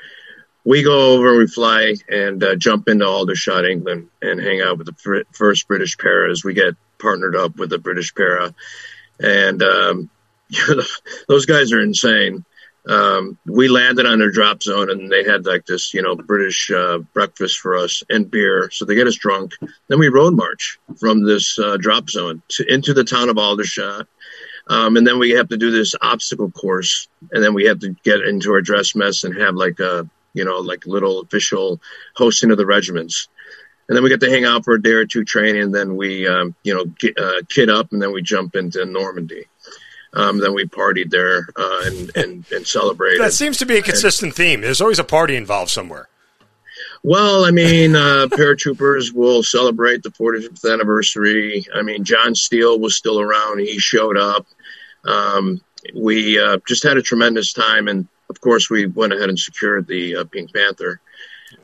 we 0.65 0.83
go 0.83 1.15
over 1.15 1.31
and 1.31 1.39
we 1.39 1.47
fly 1.47 1.95
and 2.09 2.43
uh, 2.43 2.55
jump 2.57 2.89
into 2.89 3.07
Aldershot, 3.07 3.65
England, 3.65 4.09
and 4.21 4.41
hang 4.41 4.61
out 4.61 4.79
with 4.79 4.87
the 4.87 5.25
first 5.33 5.67
British 5.67 5.99
para 5.99 6.31
as 6.31 6.45
We 6.45 6.55
get 6.55 6.75
partnered 6.99 7.35
up 7.35 7.57
with 7.57 7.71
the 7.71 7.79
British 7.79 8.15
para 8.15 8.55
and 9.23 9.63
um, 9.63 10.11
those 11.29 11.47
guys 11.47 11.73
are 11.73 11.81
insane. 11.81 12.45
um, 12.89 13.39
we 13.47 13.69
landed 13.69 14.07
on 14.07 14.19
their 14.19 14.31
drop 14.31 14.63
zone 14.63 14.91
and 14.91 15.11
they 15.11 15.25
had 15.25 15.47
like 15.47 15.65
this, 15.67 15.95
you 15.95 16.03
know, 16.03 16.17
British 16.17 16.71
uh, 16.71 16.99
breakfast 16.99 17.59
for 17.59 17.77
us 17.77 18.03
and 18.11 18.31
beer. 18.31 18.71
So 18.73 18.85
they 18.85 18.97
get 18.97 19.07
us 19.07 19.17
drunk. 19.17 19.53
Then 19.89 19.99
we 20.01 20.09
road 20.09 20.35
march 20.35 20.79
from 20.99 21.25
this 21.25 21.59
uh, 21.59 21.77
drop 21.77 22.11
zone 22.11 22.43
to, 22.49 22.73
into 22.73 22.93
the 22.93 23.05
town 23.05 23.29
of 23.29 23.39
Aldershot. 23.39 24.07
Um, 24.69 24.97
and 24.97 25.07
then 25.07 25.19
we 25.19 25.31
have 25.31 25.49
to 25.49 25.57
do 25.57 25.71
this 25.71 25.95
obstacle 26.01 26.51
course. 26.51 27.09
And 27.31 27.43
then 27.43 27.55
we 27.55 27.65
have 27.65 27.81
to 27.81 27.95
get 28.05 28.21
into 28.21 28.53
our 28.53 28.61
dress 28.61 28.95
mess 28.95 29.25
and 29.25 29.41
have 29.41 29.55
like 29.55 29.79
a, 29.81 30.09
you 30.35 30.45
know, 30.45 30.59
like 30.59 30.87
little 30.87 31.21
official 31.21 31.81
hosting 32.17 32.51
of 32.51 32.59
the 32.59 32.67
regiments. 32.67 33.29
And 33.89 33.97
then 33.97 34.03
we 34.03 34.11
get 34.11 34.21
to 34.21 34.31
hang 34.31 34.45
out 34.45 34.65
for 34.65 34.75
a 34.75 34.83
day 34.83 34.93
or 34.93 35.07
two 35.07 35.25
training. 35.25 35.63
And 35.63 35.75
then 35.75 35.97
we, 35.97 36.27
um, 36.27 36.55
you 36.63 36.75
know, 36.75 36.85
get, 36.85 37.19
uh, 37.19 37.43
kit 37.49 37.69
up 37.69 37.93
and 37.93 38.01
then 38.01 38.13
we 38.13 38.23
jump 38.23 38.55
into 38.55 38.85
Normandy. 38.85 39.47
Um, 40.15 40.39
then 40.39 40.55
we 40.55 40.67
partied 40.67 41.11
there 41.11 41.49
uh, 41.57 41.83
and, 41.87 42.17
and, 42.17 42.45
and 42.53 42.67
celebrated. 42.67 43.21
That 43.21 43.33
seems 43.33 43.57
to 43.59 43.67
be 43.67 43.79
a 43.79 43.83
consistent 43.83 44.31
and, 44.31 44.37
theme. 44.37 44.61
There's 44.61 44.81
always 44.81 44.99
a 44.99 45.05
party 45.05 45.37
involved 45.37 45.71
somewhere. 45.71 46.09
Well, 47.03 47.45
I 47.45 47.51
mean, 47.51 47.97
uh, 47.97 48.27
paratroopers 48.31 49.13
will 49.13 49.43
celebrate 49.43 50.03
the 50.03 50.11
45th 50.11 50.71
anniversary. 50.71 51.67
I 51.75 51.83
mean, 51.83 52.05
John 52.05 52.35
Steele 52.35 52.79
was 52.79 52.95
still 52.95 53.21
around. 53.21 53.61
He 53.61 53.79
showed 53.79 54.19
up. 54.19 54.47
Um, 55.05 55.61
we 55.95 56.39
uh, 56.39 56.59
just 56.67 56.85
had 56.85 56.97
a 56.97 57.03
tremendous 57.03 57.53
time. 57.53 57.89
And 57.89 58.07
of 58.31 58.41
course, 58.41 58.71
we 58.71 58.87
went 58.87 59.13
ahead 59.13 59.29
and 59.29 59.39
secured 59.39 59.87
the 59.87 60.17
uh, 60.17 60.25
Pink 60.25 60.53
Panther. 60.53 61.01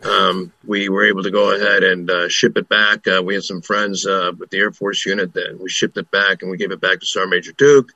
Um, 0.03 0.53
we 0.65 0.89
were 0.89 1.07
able 1.07 1.23
to 1.25 1.31
go 1.31 1.55
ahead 1.55 1.83
and 1.83 2.11
uh, 2.11 2.29
ship 2.29 2.57
it 2.57 2.69
back. 2.69 3.07
Uh, 3.07 3.23
we 3.23 3.35
had 3.35 3.43
some 3.43 3.63
friends 3.63 4.07
uh, 4.07 4.33
with 4.39 4.51
the 4.51 4.59
Air 4.59 4.73
Force 4.73 5.05
unit 5.05 5.35
that 5.35 5.59
we 5.61 5.69
shipped 5.69 5.97
it 5.97 6.11
back 6.11 6.43
and 6.43 6.51
we 6.51 6.57
gave 6.57 6.71
it 6.71 6.81
back 6.81 7.01
to 7.01 7.07
Sergeant 7.07 7.31
Major 7.31 7.53
Duke. 7.53 7.93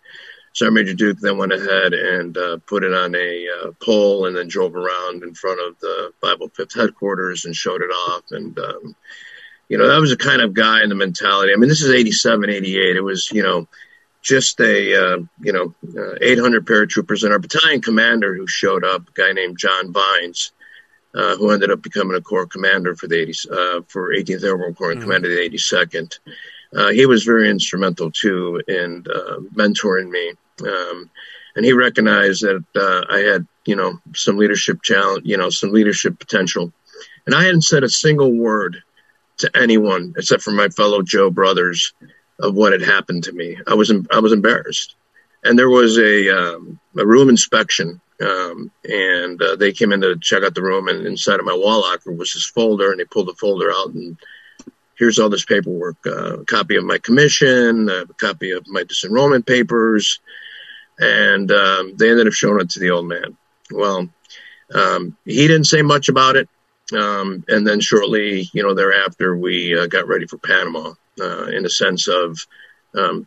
Sergeant 0.52 0.74
Major 0.74 0.94
Duke 0.94 1.18
then 1.20 1.38
went 1.38 1.52
ahead 1.52 1.94
and 1.94 2.36
uh, 2.36 2.58
put 2.66 2.84
it 2.84 2.92
on 2.92 3.14
a 3.14 3.46
uh, 3.48 3.70
pole 3.82 4.26
and 4.26 4.36
then 4.36 4.48
drove 4.48 4.74
around 4.74 5.22
in 5.22 5.34
front 5.34 5.60
of 5.60 5.78
the 5.80 6.12
505th 6.22 6.74
headquarters 6.74 7.44
and 7.44 7.54
showed 7.54 7.82
it 7.82 7.90
off. 7.90 8.24
And, 8.32 8.58
um, 8.58 8.96
you 9.68 9.78
know, 9.78 9.88
that 9.88 10.00
was 10.00 10.10
the 10.10 10.16
kind 10.16 10.42
of 10.42 10.54
guy 10.54 10.82
in 10.82 10.88
the 10.88 10.94
mentality. 10.94 11.52
I 11.52 11.56
mean, 11.56 11.68
this 11.68 11.82
is 11.82 11.92
87, 11.92 12.50
88. 12.50 12.96
It 12.96 13.00
was, 13.00 13.30
you 13.30 13.42
know, 13.42 13.68
just 14.20 14.60
a, 14.60 14.94
uh, 14.94 15.18
you 15.40 15.52
know, 15.52 15.74
uh, 15.96 16.16
800 16.20 16.66
paratroopers 16.66 17.24
and 17.24 17.32
our 17.32 17.38
battalion 17.38 17.80
commander 17.80 18.34
who 18.34 18.46
showed 18.46 18.84
up, 18.84 19.08
a 19.08 19.12
guy 19.12 19.32
named 19.32 19.58
John 19.58 19.92
Vines, 19.92 20.52
uh, 21.14 21.36
who 21.36 21.50
ended 21.50 21.70
up 21.70 21.82
becoming 21.82 22.16
a 22.16 22.20
corps 22.20 22.46
commander 22.46 22.96
for 22.96 23.06
the 23.06 23.20
80, 23.20 23.32
uh, 23.50 23.80
for 23.88 24.14
18th 24.14 24.44
Airborne 24.44 24.74
Corps 24.74 24.92
and 24.92 25.00
mm-hmm. 25.00 25.08
commanded 25.08 25.30
the 25.30 25.56
82nd. 25.56 26.18
Uh, 26.74 26.88
he 26.90 27.06
was 27.06 27.24
very 27.24 27.50
instrumental 27.50 28.10
too 28.10 28.62
in 28.66 29.04
uh, 29.14 29.36
mentoring 29.54 30.10
me. 30.10 30.32
Um, 30.66 31.10
and 31.54 31.64
he 31.64 31.72
recognized 31.72 32.42
that 32.42 32.64
uh, 32.74 33.12
I 33.12 33.18
had, 33.18 33.46
you 33.66 33.76
know, 33.76 34.00
some 34.14 34.38
leadership 34.38 34.82
challenge, 34.82 35.26
you 35.26 35.36
know, 35.36 35.50
some 35.50 35.72
leadership 35.72 36.18
potential. 36.18 36.72
And 37.26 37.34
I 37.34 37.44
hadn't 37.44 37.62
said 37.62 37.84
a 37.84 37.88
single 37.88 38.32
word 38.32 38.82
to 39.38 39.50
anyone 39.54 40.14
except 40.16 40.42
for 40.42 40.52
my 40.52 40.68
fellow 40.68 41.02
Joe 41.02 41.30
brothers 41.30 41.92
of 42.38 42.54
what 42.54 42.72
had 42.72 42.82
happened 42.82 43.24
to 43.24 43.32
me. 43.32 43.58
I 43.66 43.74
was 43.74 43.92
I 44.10 44.20
was 44.20 44.32
embarrassed, 44.32 44.94
and 45.44 45.58
there 45.58 45.70
was 45.70 45.98
a 45.98 46.28
um, 46.30 46.78
a 46.96 47.06
room 47.06 47.28
inspection, 47.28 48.00
um, 48.20 48.70
and 48.84 49.42
uh, 49.42 49.56
they 49.56 49.72
came 49.72 49.92
in 49.92 50.00
to 50.02 50.18
check 50.18 50.42
out 50.42 50.54
the 50.54 50.62
room, 50.62 50.88
and 50.88 51.06
inside 51.06 51.40
of 51.40 51.46
my 51.46 51.54
wall 51.54 51.80
locker 51.80 52.12
was 52.12 52.32
this 52.32 52.46
folder, 52.46 52.90
and 52.90 53.00
they 53.00 53.04
pulled 53.04 53.28
the 53.28 53.34
folder 53.34 53.70
out 53.72 53.94
and 53.94 54.16
here's 55.02 55.18
all 55.18 55.28
this 55.28 55.44
paperwork 55.44 55.96
uh, 56.06 56.38
a 56.38 56.44
copy 56.44 56.76
of 56.76 56.84
my 56.84 56.96
commission, 56.98 57.88
a 57.88 58.06
copy 58.14 58.52
of 58.52 58.64
my 58.68 58.84
disenrollment 58.84 59.44
papers. 59.44 60.20
And 60.98 61.50
um, 61.50 61.96
they 61.96 62.10
ended 62.10 62.28
up 62.28 62.32
showing 62.32 62.60
it 62.60 62.70
to 62.70 62.78
the 62.78 62.90
old 62.90 63.08
man. 63.08 63.36
Well, 63.72 64.08
um, 64.72 65.16
he 65.24 65.48
didn't 65.48 65.64
say 65.64 65.82
much 65.82 66.08
about 66.08 66.36
it. 66.36 66.48
Um, 66.96 67.44
and 67.48 67.66
then 67.66 67.80
shortly, 67.80 68.48
you 68.52 68.62
know, 68.62 68.74
thereafter, 68.74 69.36
we 69.36 69.76
uh, 69.76 69.86
got 69.86 70.06
ready 70.06 70.26
for 70.26 70.38
Panama 70.38 70.92
uh, 71.20 71.46
in 71.46 71.64
the 71.64 71.70
sense 71.70 72.06
of 72.06 72.38
um, 72.94 73.26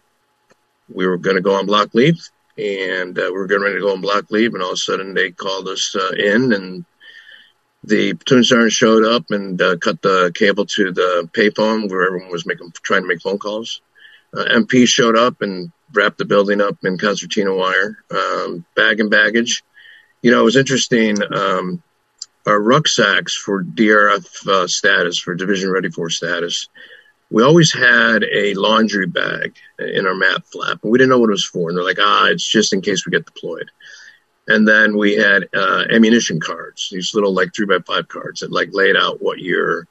we 0.94 1.08
were 1.08 1.18
going 1.18 1.36
to 1.36 1.42
go 1.42 1.56
on 1.56 1.66
block 1.66 1.94
leave 1.94 2.30
and 2.58 3.18
uh, 3.18 3.26
we 3.26 3.32
were 3.32 3.48
getting 3.48 3.64
ready 3.64 3.76
to 3.76 3.82
go 3.82 3.92
on 3.92 4.02
block 4.02 4.32
leave. 4.32 4.54
And 4.54 4.64
all 4.64 4.70
of 4.70 4.76
a 4.76 4.78
sudden, 4.78 5.14
they 5.14 5.32
called 5.32 5.68
us 5.68 5.96
uh, 5.96 6.12
in 6.18 6.54
and 6.54 6.86
the 7.84 8.14
platoon 8.14 8.44
sergeant 8.44 8.72
showed 8.72 9.06
up 9.06 9.26
and 9.30 9.62
uh, 9.62 9.78
cut 9.78 10.02
the 10.02 10.32
cable 10.34 10.66
to 10.66 10.92
the 10.92 11.30
payphone 11.34 11.90
where 11.90 12.06
everyone 12.06 12.32
was 12.32 12.46
making 12.46 12.72
trying 12.84 13.02
to 13.02 13.08
make 13.08 13.22
phone 13.22 13.38
calls. 13.38 13.82
Uh, 14.36 14.44
MP 14.46 14.88
showed 14.88 15.16
up 15.16 15.42
and 15.42 15.72
wrapped 15.94 16.18
the 16.18 16.26
building 16.26 16.62
up 16.62 16.78
in 16.84 16.98
concertina 16.98 17.54
wire, 17.54 17.98
um, 18.12 18.66
bag 18.76 19.00
and 19.00 19.12
baggage. 19.12 19.64
You 20.22 20.32
know, 20.32 20.42
it 20.42 20.46
was 20.46 20.56
interesting. 20.56 21.18
Um, 21.32 21.84
our 22.46 22.60
rucksacks 22.60 23.36
for 23.36 23.64
DRF 23.64 24.48
uh, 24.48 24.68
status, 24.68 25.20
for 25.20 25.36
Division 25.36 25.72
Ready 25.72 25.90
for 25.90 26.10
status, 26.10 26.70
we 27.36 27.44
always 27.44 27.74
had 27.74 28.24
a 28.24 28.54
laundry 28.54 29.08
bag 29.08 29.58
in 29.78 30.08
our 30.08 30.16
map 30.16 30.46
flap, 30.46 30.80
and 30.82 30.90
we 30.90 30.98
didn't 30.98 31.10
know 31.10 31.20
what 31.20 31.28
it 31.28 31.32
was 31.32 31.44
for. 31.44 31.68
And 31.68 31.78
they're 31.78 31.84
like, 31.84 32.00
ah, 32.00 32.28
it's 32.28 32.50
just 32.50 32.72
in 32.72 32.80
case 32.80 33.06
we 33.06 33.12
get 33.12 33.26
deployed. 33.26 33.70
And 34.48 34.66
then 34.66 34.96
we 34.96 35.16
had 35.16 35.50
uh, 35.54 35.84
ammunition 35.92 36.40
cards, 36.40 36.88
these 36.90 37.14
little 37.14 37.34
like 37.34 37.54
three 37.54 37.66
by 37.66 37.80
five 37.86 38.08
cards 38.08 38.40
that 38.40 38.54
like 38.54 38.70
laid 38.72 38.96
out 38.96 39.22
what 39.22 39.40
you're 39.40 39.86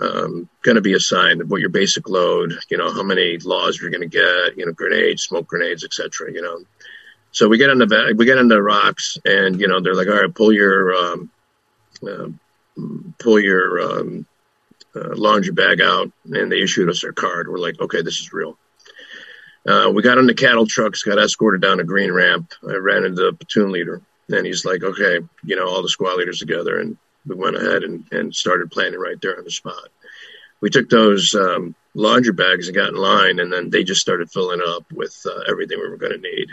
um, 0.00 0.48
going 0.62 0.74
to 0.74 0.80
be 0.80 0.94
assigned, 0.94 1.48
what 1.48 1.60
your 1.60 1.70
basic 1.70 2.08
load, 2.08 2.58
you 2.68 2.78
know, 2.78 2.92
how 2.92 3.04
many 3.04 3.38
laws 3.38 3.80
you're 3.80 3.92
going 3.92 4.00
to 4.00 4.08
get, 4.08 4.58
you 4.58 4.66
know, 4.66 4.72
grenades, 4.72 5.22
smoke 5.22 5.46
grenades, 5.46 5.84
etc. 5.84 6.32
You 6.32 6.42
know, 6.42 6.64
so 7.30 7.46
we 7.46 7.58
get 7.58 7.70
on 7.70 7.78
the 7.78 8.14
we 8.18 8.24
get 8.24 8.38
on 8.38 8.48
the 8.48 8.60
rocks, 8.60 9.18
and 9.24 9.60
you 9.60 9.68
know, 9.68 9.80
they're 9.80 9.94
like, 9.94 10.08
all 10.08 10.20
right, 10.20 10.34
pull 10.34 10.52
your 10.52 10.92
um, 10.96 11.30
uh, 12.04 12.26
pull 13.20 13.38
your 13.38 13.80
um, 13.80 14.26
uh, 14.94 15.14
laundry 15.14 15.52
bag 15.52 15.80
out, 15.80 16.12
and 16.24 16.50
they 16.50 16.62
issued 16.62 16.88
us 16.88 17.04
our 17.04 17.12
card. 17.12 17.48
We're 17.48 17.58
like, 17.58 17.80
okay, 17.80 18.02
this 18.02 18.20
is 18.20 18.32
real. 18.32 18.58
Uh, 19.66 19.90
we 19.94 20.02
got 20.02 20.18
on 20.18 20.26
the 20.26 20.34
cattle 20.34 20.66
trucks, 20.66 21.02
got 21.02 21.18
escorted 21.18 21.60
down 21.62 21.80
a 21.80 21.84
green 21.84 22.12
ramp. 22.12 22.52
I 22.68 22.74
ran 22.74 23.04
into 23.04 23.22
the 23.22 23.32
platoon 23.32 23.70
leader, 23.70 24.02
and 24.28 24.44
he's 24.44 24.64
like, 24.64 24.82
okay, 24.82 25.20
you 25.44 25.56
know, 25.56 25.68
all 25.68 25.82
the 25.82 25.88
squad 25.88 26.16
leaders 26.16 26.38
together. 26.38 26.80
And 26.80 26.96
we 27.26 27.36
went 27.36 27.56
ahead 27.56 27.84
and, 27.84 28.04
and 28.10 28.34
started 28.34 28.72
planning 28.72 28.98
right 28.98 29.20
there 29.20 29.38
on 29.38 29.44
the 29.44 29.50
spot. 29.50 29.88
We 30.60 30.70
took 30.70 30.88
those 30.88 31.34
um, 31.34 31.74
laundry 31.94 32.32
bags 32.32 32.68
and 32.68 32.76
got 32.76 32.88
in 32.88 32.96
line, 32.96 33.38
and 33.38 33.52
then 33.52 33.70
they 33.70 33.84
just 33.84 34.00
started 34.00 34.30
filling 34.30 34.60
up 34.66 34.84
with 34.92 35.16
uh, 35.26 35.42
everything 35.48 35.78
we 35.78 35.88
were 35.88 35.96
going 35.96 36.12
to 36.12 36.18
need. 36.18 36.48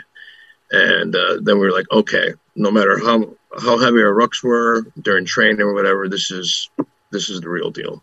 And 0.70 1.14
uh, 1.14 1.38
then 1.42 1.58
we 1.58 1.66
were 1.66 1.72
like, 1.72 1.90
okay, 1.90 2.34
no 2.54 2.70
matter 2.70 2.98
how 2.98 3.34
how 3.58 3.78
heavy 3.78 4.00
our 4.02 4.14
rucks 4.14 4.44
were 4.44 4.82
during 5.00 5.24
training 5.24 5.60
or 5.60 5.74
whatever, 5.74 6.08
this 6.08 6.30
is 6.30 6.70
this 7.10 7.28
is 7.28 7.40
the 7.40 7.48
real 7.48 7.70
deal. 7.70 8.02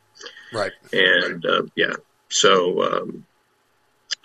Right. 0.54 0.72
And 0.94 1.46
uh, 1.46 1.64
yeah, 1.76 1.94
so 2.30 2.84
um, 2.84 3.26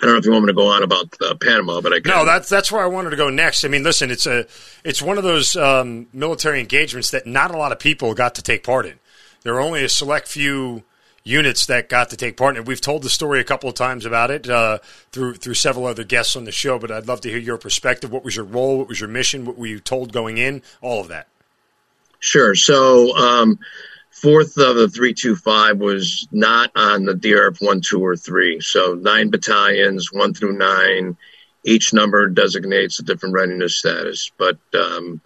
I 0.00 0.06
don't 0.06 0.14
know 0.14 0.18
if 0.18 0.24
you 0.24 0.32
want 0.32 0.44
me 0.44 0.52
to 0.52 0.56
go 0.56 0.68
on 0.68 0.82
about 0.82 1.14
uh, 1.20 1.34
Panama, 1.34 1.80
but 1.80 1.92
I 1.92 2.00
can. 2.00 2.10
no. 2.10 2.24
That's 2.24 2.48
that's 2.48 2.72
where 2.72 2.82
I 2.82 2.86
wanted 2.86 3.10
to 3.10 3.16
go 3.16 3.30
next. 3.30 3.64
I 3.64 3.68
mean, 3.68 3.82
listen, 3.82 4.10
it's 4.10 4.26
a 4.26 4.46
it's 4.84 5.00
one 5.00 5.18
of 5.18 5.24
those 5.24 5.56
um, 5.56 6.08
military 6.12 6.60
engagements 6.60 7.10
that 7.10 7.26
not 7.26 7.54
a 7.54 7.56
lot 7.56 7.72
of 7.72 7.78
people 7.78 8.14
got 8.14 8.34
to 8.36 8.42
take 8.42 8.64
part 8.64 8.86
in. 8.86 8.98
There 9.42 9.54
were 9.54 9.60
only 9.60 9.84
a 9.84 9.88
select 9.88 10.28
few 10.28 10.82
units 11.24 11.66
that 11.66 11.88
got 11.88 12.10
to 12.10 12.16
take 12.16 12.36
part 12.36 12.56
in 12.56 12.62
it. 12.62 12.66
We've 12.66 12.80
told 12.80 13.02
the 13.02 13.10
story 13.10 13.38
a 13.38 13.44
couple 13.44 13.68
of 13.68 13.76
times 13.76 14.04
about 14.04 14.30
it 14.30 14.48
uh, 14.48 14.78
through 15.12 15.34
through 15.34 15.54
several 15.54 15.86
other 15.86 16.04
guests 16.04 16.34
on 16.34 16.44
the 16.44 16.52
show, 16.52 16.78
but 16.78 16.90
I'd 16.90 17.06
love 17.06 17.20
to 17.22 17.28
hear 17.28 17.38
your 17.38 17.58
perspective. 17.58 18.10
What 18.10 18.24
was 18.24 18.34
your 18.34 18.44
role? 18.44 18.78
What 18.78 18.88
was 18.88 18.98
your 18.98 19.08
mission? 19.08 19.44
What 19.44 19.56
were 19.56 19.66
you 19.66 19.78
told 19.78 20.12
going 20.12 20.38
in? 20.38 20.62
All 20.80 21.00
of 21.00 21.08
that. 21.08 21.28
Sure. 22.18 22.54
So. 22.54 23.16
Um, 23.16 23.58
fourth 24.12 24.58
of 24.58 24.76
the 24.76 24.88
325 24.88 25.78
was 25.78 26.28
not 26.30 26.70
on 26.76 27.04
the 27.04 27.14
DRF 27.14 27.60
1, 27.60 27.80
2, 27.80 28.04
or 28.04 28.16
3. 28.16 28.60
So 28.60 28.94
nine 28.94 29.30
battalions, 29.30 30.12
1 30.12 30.34
through 30.34 30.58
9. 30.58 31.16
Each 31.64 31.92
number 31.92 32.28
designates 32.28 33.00
a 33.00 33.04
different 33.04 33.34
readiness 33.34 33.78
status. 33.78 34.30
But 34.36 34.58
um, 34.74 35.20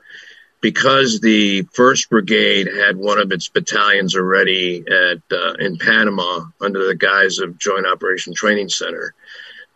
because 0.61 1.21
the 1.21 1.65
1st 1.65 2.09
Brigade 2.09 2.69
had 2.69 2.97
one 2.97 3.19
of 3.19 3.33
its 3.33 3.49
battalions 3.49 4.17
already 4.17 4.85
at 4.87 5.23
uh, 5.31 5.55
in 5.59 5.79
Panama 5.79 6.45
under 6.61 6.87
the 6.87 6.95
guise 6.95 7.39
of 7.39 7.59
Joint 7.59 7.87
Operation 7.87 8.35
Training 8.35 8.69
Center, 8.69 9.15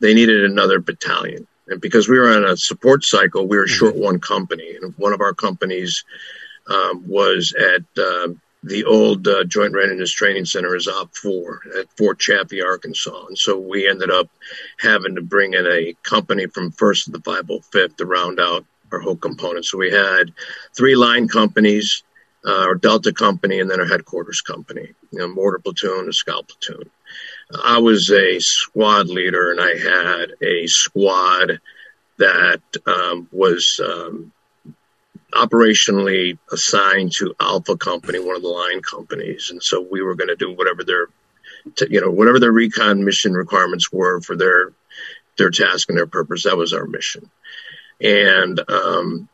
they 0.01 0.15
needed 0.15 0.45
another 0.45 0.79
battalion. 0.79 1.47
And 1.69 1.81
because 1.81 2.09
we 2.09 2.19
were 2.19 2.33
on 2.33 2.45
a 2.45 2.57
support 2.57 3.05
cycle, 3.05 3.47
we 3.47 3.57
were 3.57 3.67
mm-hmm. 3.67 3.75
short 3.75 3.97
one 3.97 4.21
company. 4.21 4.77
And 4.81 4.95
one 4.97 5.13
of 5.13 5.21
our 5.21 5.35
companies 5.35 6.05
um, 6.69 7.05
was 7.07 7.53
at 7.53 7.83
uh, 8.03 8.29
the 8.63 8.85
old 8.85 9.27
uh, 9.27 9.45
Joint 9.45 9.73
Readiness 9.73 10.13
Training 10.13 10.45
Center 10.45 10.77
is 10.77 10.87
Op 10.87 11.15
4 11.17 11.61
at 11.79 11.97
Fort 11.97 12.19
Chaffee, 12.19 12.63
Arkansas. 12.63 13.27
And 13.27 13.39
so 13.39 13.59
we 13.59 13.89
ended 13.89 14.11
up 14.11 14.29
having 14.79 15.15
to 15.15 15.23
bring 15.23 15.55
in 15.55 15.67
a 15.67 15.95
company 16.03 16.47
from 16.47 16.73
1st 16.73 17.05
to 17.05 17.11
the 17.13 17.19
505th 17.21 17.97
to 17.97 18.07
round 18.07 18.39
out 18.39 18.65
our 18.93 19.01
whole 19.01 19.17
component. 19.17 19.65
So 19.65 19.79
we 19.79 19.91
had 19.91 20.33
three 20.77 20.95
line 20.95 21.29
companies, 21.29 22.03
uh, 22.45 22.65
our 22.65 22.75
Delta 22.75 23.13
company, 23.13 23.61
and 23.61 23.71
then 23.71 23.81
our 23.81 23.87
headquarters 23.87 24.41
company, 24.43 24.93
know, 25.13 25.29
mortar 25.29 25.61
platoon, 25.61 26.09
a 26.09 26.13
scout 26.13 26.49
platoon. 26.49 26.91
I 27.65 27.79
was 27.79 28.11
a 28.11 28.39
squad 28.41 29.09
leader 29.09 29.51
and 29.51 29.61
I 29.61 29.77
had 29.77 30.33
a 30.43 30.67
squad 30.67 31.61
that 32.19 32.61
um, 32.87 33.29
was 33.33 33.81
um, 33.85 34.33
operationally 35.33 36.39
assigned 36.53 37.13
to 37.13 37.35
Alpha 37.41 37.77
Company, 37.77 38.19
one 38.19 38.37
of 38.37 38.43
the 38.43 38.49
line 38.49 38.83
companies, 38.83 39.51
and 39.51 39.63
so 39.63 39.87
we 39.91 40.03
were 40.03 40.15
going 40.15 40.29
to 40.29 40.37
do 40.37 40.53
whatever 40.53 40.85
their, 40.85 41.09
you 41.89 42.01
know, 42.01 42.11
whatever 42.11 42.39
their 42.39 42.53
recon 42.53 43.05
mission 43.05 43.33
requirements 43.33 43.93
were 43.93 44.21
for 44.21 44.37
their 44.37 44.73
their 45.39 45.51
task 45.51 45.89
and 45.89 45.99
their 45.99 46.07
purpose. 46.07 46.45
That 46.45 46.57
was 46.57 46.73
our 46.73 46.87
mission, 46.87 47.31
and 48.01 48.61
um, 48.69 49.29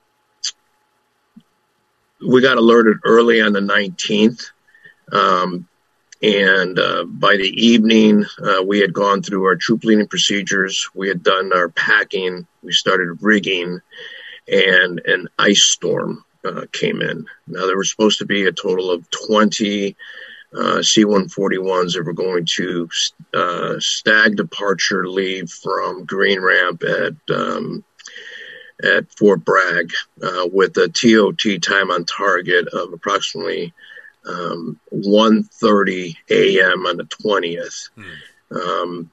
we 2.26 2.41
got 2.41 2.59
alerted 2.59 2.99
early 3.05 3.41
on 3.41 3.53
the 3.53 3.61
19th. 3.61 4.50
Um, 5.12 5.69
and 6.23 6.79
uh, 6.79 7.05
by 7.05 7.37
the 7.37 7.49
evening, 7.49 8.25
uh, 8.43 8.62
we 8.67 8.81
had 8.81 8.93
gone 8.93 9.23
through 9.23 9.45
our 9.45 9.57
troop 9.57 9.85
leading 9.85 10.09
procedures. 10.09 10.88
We 10.95 11.09
had 11.09 11.23
done 11.23 11.53
our 11.53 11.69
packing. 11.69 12.47
We 12.62 12.73
started 12.73 13.19
rigging, 13.21 13.81
and 14.49 15.00
an 15.05 15.29
ice 15.38 15.62
storm 15.62 16.25
uh, 16.45 16.67
came 16.73 17.03
in. 17.03 17.26
Now, 17.47 17.67
there 17.67 17.76
were 17.76 17.85
supposed 17.85 18.19
to 18.19 18.26
be 18.26 18.47
a 18.47 18.53
total 18.53 18.91
of 18.91 19.09
20 19.11 19.97
uh, 20.57 20.83
C 20.83 21.05
141s 21.05 21.95
that 21.95 22.05
were 22.05 22.12
going 22.12 22.47
to 22.57 22.88
uh, 23.35 23.75
stag 23.79 24.37
departure 24.37 25.09
leave 25.09 25.50
from 25.50 26.05
Green 26.05 26.41
Ramp 26.41 26.83
at 26.85 27.15
um, 27.35 27.85
at 28.83 29.11
Fort 29.17 29.45
Bragg 29.45 29.93
uh, 30.23 30.47
with 30.53 30.76
a 30.76 30.88
TOT 30.88 31.62
time 31.62 31.91
on 31.91 32.05
target 32.05 32.69
of 32.69 32.93
approximately 32.93 33.73
um, 34.26 34.79
1.30 34.93 36.15
a.m. 36.31 36.87
on 36.87 36.97
the 36.99 37.05
20th. 37.05 37.91
Hmm. 37.95 38.57
Um, 38.57 39.11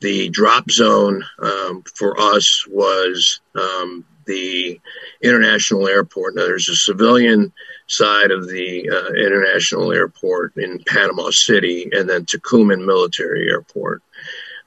the 0.00 0.28
drop 0.28 0.70
zone 0.70 1.24
um, 1.38 1.82
for 1.94 2.20
us 2.20 2.66
was 2.68 3.40
um, 3.54 4.04
the 4.24 4.80
international 5.22 5.88
airport. 5.88 6.34
Now, 6.34 6.42
there's 6.42 6.68
a 6.68 6.76
civilian 6.76 7.52
side 7.86 8.30
of 8.30 8.48
the 8.48 8.88
uh, 8.90 9.12
international 9.12 9.92
airport 9.92 10.56
in 10.56 10.82
Panama 10.86 11.30
City, 11.30 11.90
and 11.92 12.08
then 12.08 12.24
Tocumen 12.24 12.84
Military 12.84 13.48
Airport. 13.48 14.02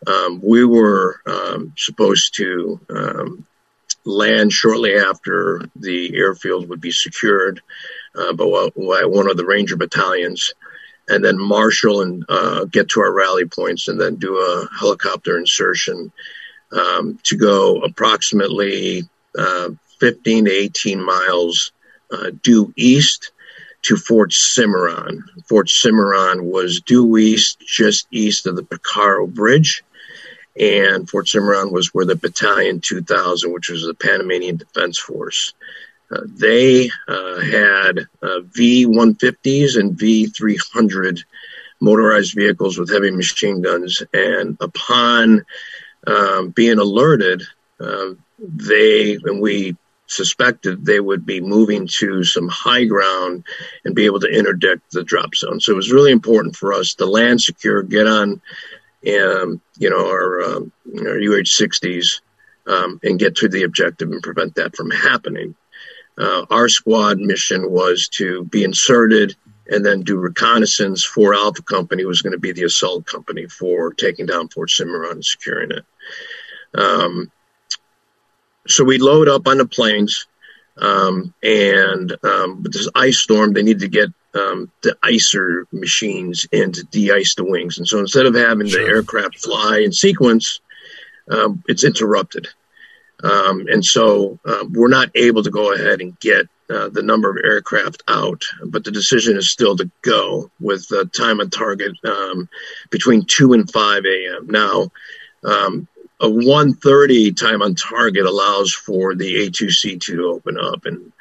Um, 0.05 0.39
we 0.43 0.63
were 0.63 1.19
um, 1.25 1.73
supposed 1.75 2.35
to 2.35 2.79
land 4.07 4.51
shortly 4.51 4.95
after 4.95 5.61
the 5.75 6.15
airfield 6.15 6.69
would 6.69 6.81
be 6.81 6.91
secured 6.91 7.61
uh, 8.15 8.33
by 8.33 8.45
one 8.45 9.29
of 9.29 9.37
the 9.37 9.45
Ranger 9.45 9.75
battalions, 9.75 10.53
and 11.09 11.23
then 11.23 11.37
marshal 11.39 12.01
and 12.01 12.25
uh, 12.29 12.65
get 12.65 12.89
to 12.89 13.01
our 13.01 13.11
rally 13.11 13.45
points, 13.45 13.87
and 13.87 13.99
then 13.99 14.15
do 14.15 14.37
a 14.37 14.67
helicopter 14.79 15.37
insertion 15.37 16.11
um, 16.71 17.19
to 17.23 17.37
go 17.37 17.81
approximately 17.81 19.03
15 19.99 20.45
to 20.45 20.51
18 20.51 21.03
miles 21.03 21.71
uh, 22.11 22.31
due 22.41 22.73
east 22.75 23.31
to 23.83 23.95
Fort 23.95 24.31
Cimarron. 24.33 25.23
Fort 25.47 25.69
Cimarron 25.69 26.45
was 26.45 26.81
due 26.81 27.17
east, 27.17 27.59
just 27.59 28.07
east 28.11 28.47
of 28.47 28.55
the 28.55 28.63
Pacora 28.63 29.27
Bridge 29.27 29.83
and 30.59 31.09
Fort 31.09 31.27
Cimarron 31.27 31.71
was 31.71 31.93
where 31.93 32.05
the 32.05 32.15
Battalion 32.15 32.81
2000, 32.81 33.53
which 33.53 33.69
was 33.69 33.85
the 33.85 33.93
Panamanian 33.93 34.57
Defense 34.57 34.97
Force, 34.97 35.53
uh, 36.11 36.21
they 36.25 36.89
uh, 37.07 37.39
had 37.39 38.07
uh, 38.21 38.39
V 38.41 38.85
150s 38.87 39.77
and 39.77 39.97
V 39.97 40.27
300 40.27 41.23
motorized 41.81 42.33
vehicles 42.33 42.77
with 42.77 42.91
heavy 42.91 43.11
machine 43.11 43.61
guns. 43.61 44.01
And 44.13 44.57
upon 44.61 45.45
um, 46.07 46.49
being 46.49 46.79
alerted, 46.79 47.43
uh, 47.79 48.09
they 48.39 49.13
and 49.23 49.41
we 49.41 49.75
suspected 50.07 50.85
they 50.85 50.99
would 50.99 51.25
be 51.25 51.41
moving 51.41 51.85
to 51.85 52.23
some 52.23 52.47
high 52.47 52.85
ground 52.85 53.43
and 53.83 53.93
be 53.93 54.05
able 54.05 54.21
to 54.21 54.27
interdict 54.27 54.91
the 54.91 55.03
drop 55.03 55.35
zone. 55.35 55.59
So 55.59 55.73
it 55.73 55.75
was 55.75 55.91
really 55.91 56.11
important 56.11 56.55
for 56.55 56.73
us 56.73 56.93
to 56.95 57.05
land 57.05 57.41
secure, 57.41 57.83
get 57.83 58.07
on 58.07 58.41
um, 59.05 59.61
you 59.77 59.89
know, 59.89 60.09
our, 60.09 60.41
um, 60.43 60.71
our 60.99 61.17
UH-60s 61.17 62.21
um, 62.65 62.99
and 63.03 63.19
get 63.19 63.35
to 63.37 63.49
the 63.49 63.63
objective 63.63 64.11
and 64.11 64.23
prevent 64.23 64.55
that 64.55 64.75
from 64.75 64.91
happening. 64.91 65.55
Uh, 66.17 66.45
our 66.49 66.67
squad 66.67 67.19
mission 67.19 67.69
was 67.69 68.07
to 68.07 68.43
be 68.45 68.63
inserted 68.63 69.35
and 69.69 69.85
then 69.85 70.01
do 70.01 70.17
reconnaissance 70.17 71.03
for 71.03 71.35
Alpha 71.35 71.61
Company 71.61 72.05
was 72.05 72.21
going 72.21 72.33
to 72.33 72.39
be 72.39 72.53
the 72.53 72.63
assault 72.63 73.05
company 73.05 73.47
for 73.47 73.93
taking 73.93 74.25
down 74.25 74.47
Fort 74.47 74.69
Cimarron 74.69 75.11
and 75.11 75.25
securing 75.25 75.71
it. 75.71 75.85
Um, 76.73 77.31
so 78.67 78.83
we 78.83 78.97
load 78.97 79.27
up 79.27 79.47
on 79.47 79.57
the 79.57 79.67
planes, 79.67 80.27
um, 80.77 81.33
and 81.41 82.15
um, 82.23 82.63
with 82.63 82.73
this 82.73 82.89
ice 82.95 83.19
storm, 83.19 83.53
they 83.53 83.63
need 83.63 83.79
to 83.79 83.87
get 83.87 84.09
um, 84.33 84.71
the 84.83 84.95
icer 85.03 85.63
machines 85.71 86.47
in 86.51 86.71
to 86.71 86.83
de-ice 86.83 87.35
the 87.35 87.43
wings. 87.43 87.77
And 87.77 87.87
so 87.87 87.99
instead 87.99 88.25
of 88.25 88.35
having 88.35 88.67
sure. 88.67 88.83
the 88.83 88.89
aircraft 88.89 89.39
fly 89.39 89.79
in 89.83 89.91
sequence, 89.91 90.59
um, 91.29 91.63
it's 91.67 91.83
interrupted. 91.83 92.47
Um, 93.23 93.65
and 93.67 93.83
so 93.83 94.39
uh, 94.45 94.65
we're 94.69 94.89
not 94.89 95.09
able 95.15 95.43
to 95.43 95.49
go 95.49 95.73
ahead 95.73 96.01
and 96.01 96.19
get 96.19 96.47
uh, 96.69 96.89
the 96.89 97.01
number 97.01 97.29
of 97.29 97.37
aircraft 97.43 98.03
out, 98.07 98.43
but 98.65 98.83
the 98.83 98.91
decision 98.91 99.37
is 99.37 99.49
still 99.49 99.75
to 99.77 99.89
go 100.01 100.51
with 100.59 100.87
the 100.89 101.05
time 101.05 101.39
on 101.39 101.49
target 101.49 101.93
um, 102.03 102.49
between 102.89 103.25
2 103.25 103.53
and 103.53 103.71
5 103.71 104.05
a.m. 104.05 104.47
Now, 104.47 104.91
um, 105.43 105.87
a 106.19 106.27
1.30 106.27 107.35
time 107.35 107.61
on 107.61 107.75
target 107.75 108.25
allows 108.25 108.73
for 108.73 109.15
the 109.15 109.49
A2C2 109.49 109.99
to 110.01 110.25
open 110.25 110.57
up 110.59 110.85
and, 110.85 111.11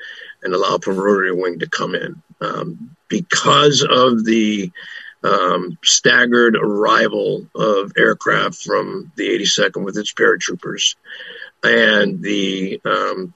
and 0.42 0.54
allow 0.54 0.78
for 0.78 0.94
rotary 0.94 1.32
wing 1.32 1.58
to 1.58 1.68
come 1.68 1.94
in. 1.94 2.22
Um, 2.40 2.96
because 3.08 3.86
of 3.88 4.24
the 4.24 4.70
um, 5.22 5.78
staggered 5.82 6.56
arrival 6.56 7.46
of 7.54 7.92
aircraft 7.96 8.56
from 8.56 9.12
the 9.16 9.28
82nd 9.38 9.84
with 9.84 9.96
its 9.96 10.12
paratroopers 10.12 10.96
and 11.62 12.22
the 12.22 12.80
um, 12.84 13.34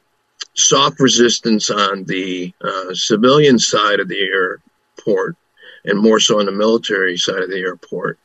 soft 0.55 1.01
resistance 1.01 1.71
on 1.71 2.05
the 2.05 2.53
uh, 2.61 2.95
civilian 2.95 3.59
side 3.59 4.01
of 4.01 4.09
the 4.09 4.21
airport 4.21 5.37
and 5.85 5.99
more 5.99 6.21
so 6.21 6.39
on 6.39 6.47
the 6.47 6.53
military 6.53 7.17
side 7.17 7.43
of 7.43 7.51
the 7.51 7.61
airport. 7.61 8.19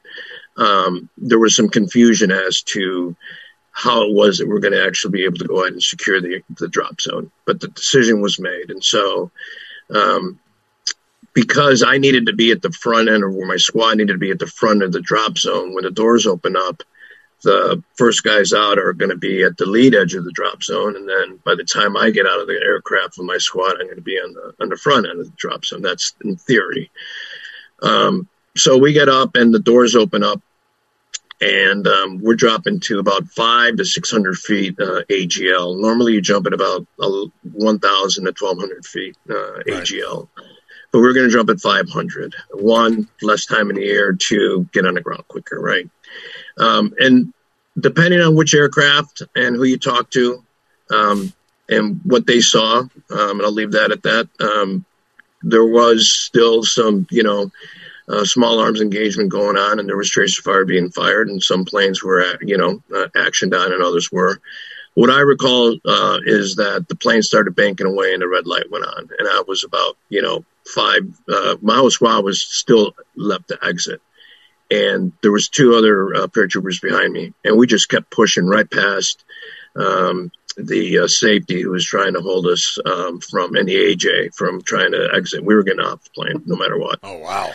Um, 0.58 1.10
there 1.18 1.40
was 1.40 1.56
some 1.56 1.70
confusion 1.70 2.32
as 2.32 2.62
to 2.64 3.16
how 3.72 4.04
it 4.04 4.14
was 4.14 4.38
that 4.38 4.48
we're 4.48 4.60
going 4.60 4.74
to 4.74 4.86
actually 4.86 5.12
be 5.12 5.26
able 5.26 5.38
to 5.38 5.48
go 5.48 5.62
ahead 5.62 5.74
and 5.74 5.84
secure 5.84 6.22
the, 6.22 6.42
the 6.58 6.70
drop 6.70 7.02
zone. 7.02 7.30
But 7.46 7.60
the 7.60 7.68
decision 7.68 8.22
was 8.22 8.40
made. 8.40 8.70
And 8.72 8.84
so 8.84 9.32
um, 9.94 10.40
because 11.36 11.84
I 11.84 11.98
needed 11.98 12.28
to 12.28 12.34
be 12.34 12.52
at 12.52 12.62
the 12.62 12.72
front 12.72 13.10
end, 13.10 13.24
or 13.24 13.30
where 13.30 13.46
my 13.46 13.58
squad 13.58 13.98
needed 13.98 14.14
to 14.14 14.18
be 14.20 14.32
at 14.32 14.40
the 14.40 14.48
front 14.48 14.82
of 14.82 14.92
the 14.92 15.02
drop 15.02 15.38
zone 15.38 15.76
when 15.76 15.84
the 15.84 15.92
doors 15.92 16.26
open 16.26 16.56
up. 16.56 16.82
The 17.44 17.84
first 17.96 18.24
guys 18.24 18.54
out 18.54 18.80
are 18.80 18.94
going 18.94 19.12
to 19.12 19.18
be 19.18 19.44
at 19.44 19.58
the 19.58 19.68
lead 19.68 19.94
edge 19.94 20.16
of 20.16 20.24
the 20.24 20.32
drop 20.32 20.64
zone, 20.64 20.96
and 20.96 21.08
then 21.08 21.40
by 21.46 21.54
the 21.54 21.66
time 21.66 21.96
I 21.96 22.10
get 22.10 22.26
out 22.26 22.40
of 22.40 22.48
the 22.48 22.60
aircraft 22.60 23.18
with 23.18 23.28
my 23.28 23.38
squad, 23.38 23.74
I'm 23.74 23.86
going 23.86 23.98
to 23.98 24.02
be 24.02 24.18
on 24.18 24.34
the 24.34 24.56
on 24.64 24.70
the 24.70 24.78
front 24.78 25.06
end 25.08 25.20
of 25.20 25.28
the 25.28 25.34
drop 25.36 25.64
zone. 25.66 25.82
That's 25.82 26.16
in 26.24 26.38
theory. 26.38 26.90
Um, 27.84 28.28
so 28.56 28.78
we 28.78 28.94
get 28.94 29.10
up, 29.10 29.36
and 29.36 29.54
the 29.54 29.60
doors 29.60 29.96
open 29.96 30.24
up, 30.24 30.42
and 31.42 31.88
um, 31.88 32.20
we're 32.22 32.36
dropping 32.36 32.80
to 32.82 33.00
about 33.00 33.28
five 33.28 33.78
to 33.78 33.86
600 33.86 34.38
feet 34.38 34.80
uh, 34.80 35.02
AGL. 35.10 35.80
Normally, 35.82 36.14
you 36.14 36.22
jump 36.22 36.48
at 36.48 36.54
about 36.54 36.88
uh, 37.02 37.26
1,000 37.54 38.26
to 38.26 38.34
1,200 38.40 38.86
feet 38.86 39.18
uh, 39.30 39.60
AGL. 39.68 40.28
Right 40.38 40.46
but 40.96 41.02
we're 41.02 41.12
going 41.12 41.28
to 41.28 41.34
jump 41.34 41.50
at 41.50 41.60
500. 41.60 42.36
One, 42.54 43.10
less 43.22 43.46
time 43.46 43.70
in 43.70 43.76
the 43.76 43.86
air. 43.86 44.14
Two, 44.14 44.70
get 44.72 44.86
on 44.86 44.94
the 44.94 45.02
ground 45.02 45.28
quicker, 45.28 45.60
right? 45.60 45.90
Um, 46.58 46.94
and 46.98 47.34
depending 47.78 48.22
on 48.22 48.34
which 48.34 48.54
aircraft 48.54 49.22
and 49.36 49.58
who 49.58 49.66
you 49.66 49.78
talk 49.78 50.10
to 50.12 50.42
um, 50.90 51.34
and 51.68 52.00
what 52.06 52.26
they 52.26 52.40
saw, 52.40 52.78
um, 52.78 52.90
and 53.10 53.42
I'll 53.42 53.52
leave 53.52 53.74
that 53.74 53.92
at 53.92 54.04
that, 54.04 54.30
um, 54.40 54.86
there 55.42 55.66
was 55.66 56.10
still 56.10 56.64
some, 56.64 57.08
you 57.12 57.24
know, 57.24 57.52
uh, 58.08 58.26
small 58.26 58.60
arms 58.60 58.82
engagement 58.82 59.30
going 59.30 59.58
on, 59.58 59.80
and 59.80 59.90
there 59.90 59.98
was 59.98 60.10
tracer 60.10 60.42
fire 60.42 60.66
being 60.66 60.92
fired, 60.92 61.28
and 61.28 61.42
some 61.42 61.66
planes 61.66 62.04
were, 62.04 62.24
you 62.42 62.58
know, 62.58 62.82
uh, 62.96 63.08
actioned 63.16 63.60
on, 63.60 63.74
and 63.74 63.84
others 63.84 64.12
were. 64.12 64.40
What 64.94 65.10
I 65.10 65.20
recall 65.20 65.76
uh, 65.86 66.20
is 66.24 66.56
that 66.56 66.86
the 66.88 66.96
plane 66.96 67.22
started 67.22 67.54
banking 67.54 67.88
away 67.88 68.14
and 68.14 68.22
the 68.22 68.30
red 68.30 68.48
light 68.48 68.72
went 68.72 68.86
on, 68.86 69.10
and 69.20 69.28
I 69.28 69.44
was 69.46 69.64
about, 69.64 69.98
you 70.10 70.22
know, 70.22 70.46
five. 70.66 71.02
Uh, 71.28 71.58
my 71.62 71.86
squad 71.90 72.24
was 72.24 72.42
still 72.42 72.94
left 73.16 73.50
to 73.50 73.60
exit, 73.62 74.02
and 74.72 75.12
there 75.22 75.32
was 75.32 75.50
two 75.50 75.76
other 75.76 76.16
uh, 76.16 76.28
paratroopers 76.28 76.82
behind 76.82 77.12
me, 77.12 77.34
and 77.44 77.58
we 77.58 77.68
just 77.68 77.90
kept 77.90 78.10
pushing 78.10 78.46
right 78.46 78.70
past 78.70 79.24
um, 79.76 80.32
the 80.58 81.00
uh, 81.00 81.08
safety 81.08 81.62
who 81.62 81.72
was 81.72 81.86
trying 81.86 82.14
to 82.14 82.22
hold 82.22 82.48
us 82.48 82.78
um, 82.86 83.20
from, 83.20 83.56
and 83.56 83.68
the 83.68 83.76
AJ 83.76 84.34
from 84.34 84.62
trying 84.62 84.92
to 84.92 85.10
exit. 85.14 85.44
We 85.44 85.56
were 85.56 85.64
getting 85.64 85.82
off 85.82 86.04
the 86.04 86.10
plane 86.12 86.44
no 86.46 86.56
matter 86.56 86.78
what. 86.78 87.00
Oh 87.04 87.18
wow! 87.18 87.52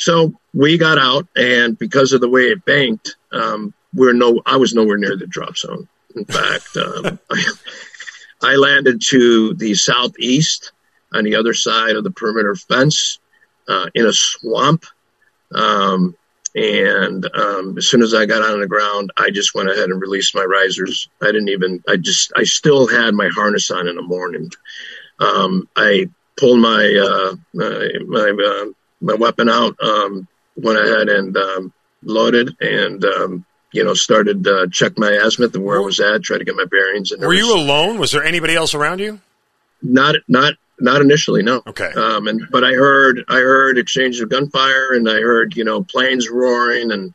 So 0.00 0.32
we 0.54 0.78
got 0.78 0.98
out, 0.98 1.28
and 1.36 1.78
because 1.78 2.12
of 2.12 2.22
the 2.22 2.28
way 2.28 2.44
it 2.44 2.64
banked, 2.64 3.16
um, 3.32 3.74
we're 3.94 4.14
no. 4.14 4.40
I 4.46 4.56
was 4.56 4.74
nowhere 4.74 4.96
near 4.96 5.14
the 5.14 5.26
drop 5.26 5.58
zone. 5.58 5.88
In 6.16 6.24
fact, 6.24 6.74
um, 6.76 7.18
I, 8.42 8.56
landed 8.56 9.02
to 9.08 9.54
the 9.54 9.74
southeast 9.74 10.72
on 11.12 11.24
the 11.24 11.36
other 11.36 11.52
side 11.52 11.96
of 11.96 12.04
the 12.04 12.10
perimeter 12.10 12.54
fence 12.54 13.18
uh, 13.68 13.90
in 13.94 14.06
a 14.06 14.12
swamp. 14.12 14.86
Um, 15.54 16.16
and 16.56 17.24
um, 17.36 17.76
as 17.76 17.86
soon 17.86 18.02
as 18.02 18.14
I 18.14 18.24
got 18.24 18.42
on 18.42 18.60
the 18.60 18.66
ground, 18.66 19.12
I 19.18 19.30
just 19.30 19.54
went 19.54 19.70
ahead 19.70 19.90
and 19.90 20.00
released 20.00 20.34
my 20.34 20.44
risers. 20.44 21.08
I 21.22 21.26
didn't 21.26 21.50
even, 21.50 21.82
I 21.86 21.96
just, 21.96 22.32
I 22.34 22.44
still 22.44 22.88
had 22.88 23.14
my 23.14 23.28
harness 23.28 23.70
on 23.70 23.86
in 23.86 23.96
the 23.96 24.02
morning. 24.02 24.50
Um, 25.20 25.68
I 25.76 26.08
pulled 26.36 26.60
my, 26.60 26.96
uh, 26.96 27.36
my, 27.52 27.90
my, 28.06 28.30
uh, 28.30 28.72
my 29.00 29.14
weapon 29.14 29.48
out, 29.48 29.76
um, 29.82 30.26
went 30.56 30.78
ahead 30.78 31.08
and 31.08 31.36
um, 31.36 31.72
loaded 32.02 32.56
and, 32.60 33.04
um, 33.04 33.44
you 33.72 33.84
know, 33.84 33.94
started 33.94 34.46
uh, 34.46 34.66
check 34.70 34.98
my 34.98 35.10
azimuth 35.10 35.54
and 35.54 35.64
where 35.64 35.78
I 35.78 35.84
was 35.84 36.00
at, 36.00 36.22
try 36.22 36.38
to 36.38 36.44
get 36.44 36.56
my 36.56 36.64
bearings. 36.64 37.12
And 37.12 37.22
were 37.22 37.32
you 37.32 37.54
alone? 37.54 37.98
Was 37.98 38.12
there 38.12 38.24
anybody 38.24 38.54
else 38.54 38.74
around 38.74 38.98
you? 38.98 39.20
Not, 39.82 40.16
not 40.28 40.54
not 40.80 41.00
initially, 41.00 41.42
no. 41.42 41.62
Okay. 41.66 41.92
Um, 41.92 42.26
and 42.26 42.46
but 42.50 42.64
I 42.64 42.72
heard 42.72 43.24
I 43.28 43.36
heard 43.36 43.78
exchanges 43.78 44.20
of 44.20 44.30
gunfire, 44.30 44.94
and 44.94 45.08
I 45.08 45.20
heard 45.20 45.56
you 45.56 45.64
know 45.64 45.82
planes 45.82 46.28
roaring, 46.28 46.90
and 46.90 47.14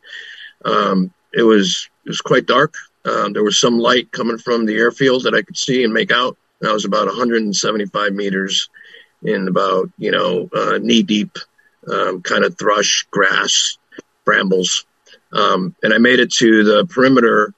um, 0.64 1.14
it 1.34 1.44
was 1.44 1.90
it 2.06 2.10
was 2.10 2.22
quite 2.22 2.46
dark. 2.46 2.76
Um, 3.06 3.34
there 3.34 3.44
was 3.44 3.60
some 3.60 3.78
light 3.78 4.12
coming 4.12 4.38
from 4.38 4.66
the 4.66 4.76
airfield 4.76 5.24
that 5.24 5.36
I 5.36 5.42
could 5.42 5.58
see 5.58 5.84
and 5.84 5.94
make 5.94 6.12
out. 6.12 6.38
And 6.60 6.70
I 6.70 6.74
was 6.74 6.86
about 6.86 7.08
175 7.08 8.14
meters 8.14 8.70
in 9.24 9.48
about 9.48 9.90
you 9.98 10.12
know 10.12 10.50
uh, 10.56 10.80
knee 10.82 11.04
deep 11.04 11.38
um, 11.92 12.22
kind 12.22 12.44
of 12.44 12.58
thrush 12.58 13.06
grass 13.12 13.78
brambles, 14.24 14.86
um, 15.34 15.76
and 15.84 15.94
I 15.94 15.98
made 15.98 16.20
it 16.20 16.32
to 16.34 16.64
the 16.64 16.86
perimeter. 16.86 17.54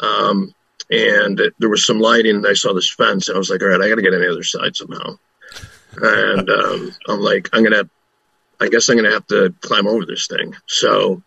Um, 0.00 0.54
and 0.90 1.40
there 1.58 1.68
was 1.68 1.86
some 1.86 2.00
lighting, 2.00 2.36
and 2.36 2.46
I 2.46 2.54
saw 2.54 2.72
this 2.72 2.90
fence, 2.90 3.28
and 3.28 3.36
I 3.36 3.38
was 3.38 3.50
like, 3.50 3.62
"All 3.62 3.68
right, 3.68 3.80
I 3.80 3.88
got 3.88 3.96
to 3.96 4.02
get 4.02 4.14
on 4.14 4.20
the 4.20 4.30
other 4.30 4.42
side 4.42 4.74
somehow." 4.74 5.18
and 5.96 6.48
um, 6.48 6.90
I'm 7.08 7.20
like, 7.20 7.48
I'm 7.52 7.62
gonna, 7.62 7.88
I 8.60 8.68
guess 8.68 8.88
I'm 8.88 8.96
gonna 8.96 9.10
have 9.10 9.26
to 9.28 9.54
climb 9.60 9.86
over 9.86 10.06
this 10.06 10.26
thing. 10.26 10.54
So, 10.66 11.22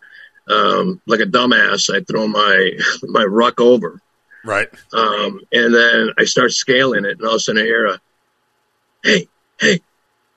um, 0.47 1.01
like 1.05 1.19
a 1.19 1.25
dumbass, 1.25 1.93
I 1.93 2.03
throw 2.03 2.27
my 2.27 2.71
my 3.03 3.23
ruck 3.23 3.59
over, 3.59 4.01
right, 4.43 4.69
um, 4.93 5.41
and 5.51 5.73
then 5.73 6.11
I 6.17 6.25
start 6.25 6.51
scaling 6.51 7.05
it, 7.05 7.17
and 7.19 7.21
all 7.23 7.35
of 7.35 7.35
a 7.35 7.39
sudden 7.39 7.61
I 7.61 7.65
hear 7.65 7.87
a, 7.87 7.99
hey, 9.03 9.27
hey, 9.59 9.79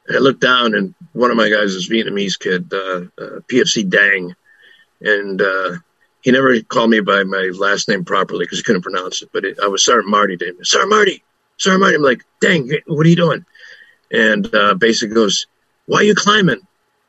and 0.08 0.16
I 0.16 0.20
look 0.20 0.40
down, 0.40 0.74
and 0.74 0.94
one 1.16 1.30
of 1.30 1.36
my 1.36 1.48
guys 1.48 1.72
is 1.74 1.88
Vietnamese 1.88 2.38
kid, 2.38 2.72
uh, 2.72 3.02
uh, 3.22 3.40
PFC 3.48 3.88
Dang, 3.88 4.34
and 5.00 5.40
uh, 5.40 5.76
he 6.22 6.30
never 6.30 6.60
called 6.62 6.90
me 6.90 7.00
by 7.00 7.24
my 7.24 7.50
last 7.58 7.88
name 7.88 8.04
properly 8.04 8.44
because 8.44 8.58
he 8.58 8.64
couldn't 8.64 8.82
pronounce 8.82 9.22
it. 9.22 9.30
But 9.32 9.44
it, 9.44 9.58
I 9.62 9.68
was 9.68 9.84
Sergeant 9.84 10.10
Marty 10.10 10.36
to 10.36 10.46
him. 10.46 10.56
Sergeant 10.62 10.90
Marty, 10.90 11.24
Sergeant 11.56 11.80
Marty. 11.80 11.96
I'm 11.96 12.02
like, 12.02 12.22
dang, 12.40 12.70
what 12.86 13.06
are 13.06 13.10
you 13.10 13.16
doing? 13.16 13.44
and 14.10 14.52
uh, 14.54 14.74
basically 14.74 15.14
goes, 15.14 15.46
"Why 15.86 15.98
are 15.98 16.04
you 16.04 16.14
climbing?" 16.14 16.60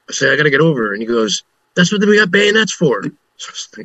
I 0.09 0.13
say, 0.13 0.31
"I 0.31 0.35
got 0.35 0.43
to 0.43 0.49
get 0.49 0.61
over." 0.61 0.93
And 0.93 1.01
he 1.01 1.07
goes, 1.07 1.43
"That's 1.75 1.91
what 1.91 2.01
we 2.01 2.17
got 2.17 2.31
bayonets 2.31 2.73
for." 2.73 3.03
So, 3.39 3.83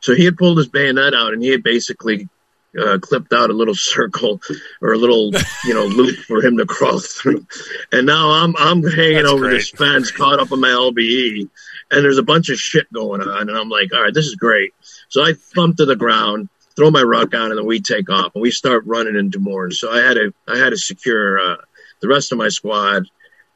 so 0.00 0.14
he 0.16 0.24
had 0.24 0.36
pulled 0.36 0.58
his 0.58 0.66
bayonet 0.66 1.14
out, 1.14 1.32
and 1.32 1.40
he 1.40 1.50
had 1.50 1.62
basically 1.62 2.28
uh, 2.78 2.98
clipped 2.98 3.32
out 3.32 3.50
a 3.50 3.54
little 3.54 3.74
circle 3.74 4.40
or 4.80 4.92
a 4.92 4.98
little, 4.98 5.32
you 5.64 5.74
know, 5.74 5.86
loop 5.86 6.16
for 6.18 6.44
him 6.44 6.56
to 6.58 6.66
crawl 6.66 6.98
through. 7.00 7.46
And 7.92 8.06
now 8.06 8.30
I'm 8.30 8.54
I'm 8.56 8.82
hanging 8.82 9.16
That's 9.16 9.28
over 9.28 9.48
great. 9.48 9.56
this 9.56 9.70
fence, 9.70 10.10
caught 10.10 10.40
up 10.40 10.52
in 10.52 10.60
my 10.60 10.68
LBE, 10.68 11.48
and 11.90 12.04
there's 12.04 12.18
a 12.18 12.22
bunch 12.22 12.48
of 12.48 12.58
shit 12.58 12.92
going 12.92 13.20
on, 13.20 13.48
and 13.48 13.56
I'm 13.56 13.68
like, 13.68 13.92
"All 13.92 14.02
right, 14.02 14.14
this 14.14 14.26
is 14.26 14.36
great." 14.36 14.72
So 15.08 15.22
I 15.22 15.32
thump 15.32 15.78
to 15.78 15.86
the 15.86 15.96
ground, 15.96 16.48
throw 16.76 16.90
my 16.90 17.02
ruck 17.02 17.34
on, 17.34 17.50
and 17.50 17.58
then 17.58 17.66
we 17.66 17.80
take 17.80 18.08
off, 18.10 18.34
and 18.34 18.42
we 18.42 18.50
start 18.50 18.84
running 18.86 19.16
into 19.16 19.38
more. 19.38 19.70
So 19.70 19.90
I 19.90 19.98
had 19.98 20.14
to 20.14 20.34
I 20.46 20.58
had 20.58 20.70
to 20.70 20.76
secure. 20.78 21.38
Uh, 21.38 21.56
the 22.00 22.08
rest 22.08 22.32
of 22.32 22.38
my 22.38 22.48
squad, 22.48 23.04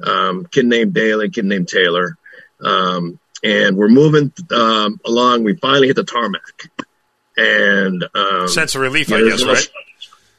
um, 0.03 0.47
kid 0.51 0.67
named 0.67 0.93
Daly, 0.95 1.31
kid 1.31 1.45
named 1.45 1.69
Taylor, 1.69 2.17
um, 2.63 3.19
and 3.43 3.77
we're 3.77 3.89
moving 3.89 4.33
um, 4.51 5.01
along. 5.05 5.45
We 5.45 5.57
finally 5.57 5.87
hit 5.89 5.97
the 5.97 6.05
tarmac, 6.05 6.69
and 7.37 8.05
um, 8.15 8.49
sense 8.49 8.75
of 8.75 8.81
relief, 8.81 9.13
I 9.13 9.23
guess, 9.23 9.45
right? 9.45 9.69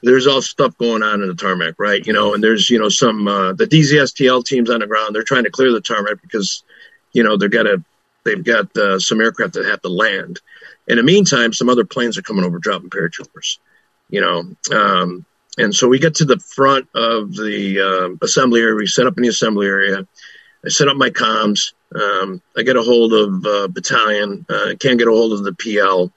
There's 0.02 0.28
all 0.28 0.42
stuff 0.42 0.78
going 0.78 1.02
on 1.02 1.22
in 1.22 1.28
the 1.28 1.36
tarmac, 1.36 1.76
right? 1.80 2.06
You 2.06 2.14
know, 2.14 2.34
and 2.34 2.44
there's 2.44 2.70
you 2.70 2.80
know 2.80 2.90
some 2.90 3.28
uh, 3.28 3.54
the 3.54 3.66
DZSTL 3.66 4.46
teams 4.46 4.70
on 4.70 4.82
the 4.82 4.88
ground. 4.88 5.16
They're 5.16 5.24
trying 5.24 5.46
to 5.46 5.50
clear 5.50 5.72
the 5.72 5.82
tarmac 5.82 6.22
because 6.22 6.64
you 7.14 7.24
know 7.24 7.38
they've 7.38 7.52
got 7.52 7.64
to 7.64 7.84
they've 8.24 8.44
got 8.44 8.76
uh, 8.78 9.00
some 9.00 9.22
aircraft 9.22 9.54
that 9.54 9.66
have 9.66 9.82
to 9.82 9.90
land. 9.90 10.40
In 10.88 10.98
the 10.98 11.04
meantime, 11.04 11.54
some 11.54 11.70
other 11.70 11.86
planes 11.86 12.18
are 12.18 12.22
coming 12.22 12.46
over 12.46 12.60
dropping 12.60 12.90
paratroopers. 12.90 13.58
You 14.10 14.22
know, 14.22 14.78
um, 14.78 15.26
and 15.58 15.74
so 15.74 15.88
we 15.88 16.00
get 16.00 16.16
to 16.16 16.26
the 16.26 16.38
front 16.38 16.88
of 16.94 17.34
the 17.34 17.80
uh, 17.80 18.26
assembly 18.26 18.62
area. 18.62 18.76
We 18.76 18.88
set 18.88 19.08
up 19.08 19.18
in 19.18 19.24
the 19.24 19.30
assembly 19.30 19.68
area. 19.68 20.08
I 20.66 20.70
set 20.70 20.88
up 20.88 20.98
my 20.98 21.10
comms. 21.10 21.74
Um, 21.94 22.42
I 22.58 22.64
get 22.64 22.76
a 22.76 22.82
hold 22.82 23.14
of 23.14 23.46
uh, 23.46 23.68
battalion. 23.68 24.46
Uh, 24.50 24.74
can't 24.80 24.98
get 24.98 25.08
a 25.08 25.12
hold 25.12 25.34
of 25.34 25.44
the 25.44 25.54
PL. 25.54 26.12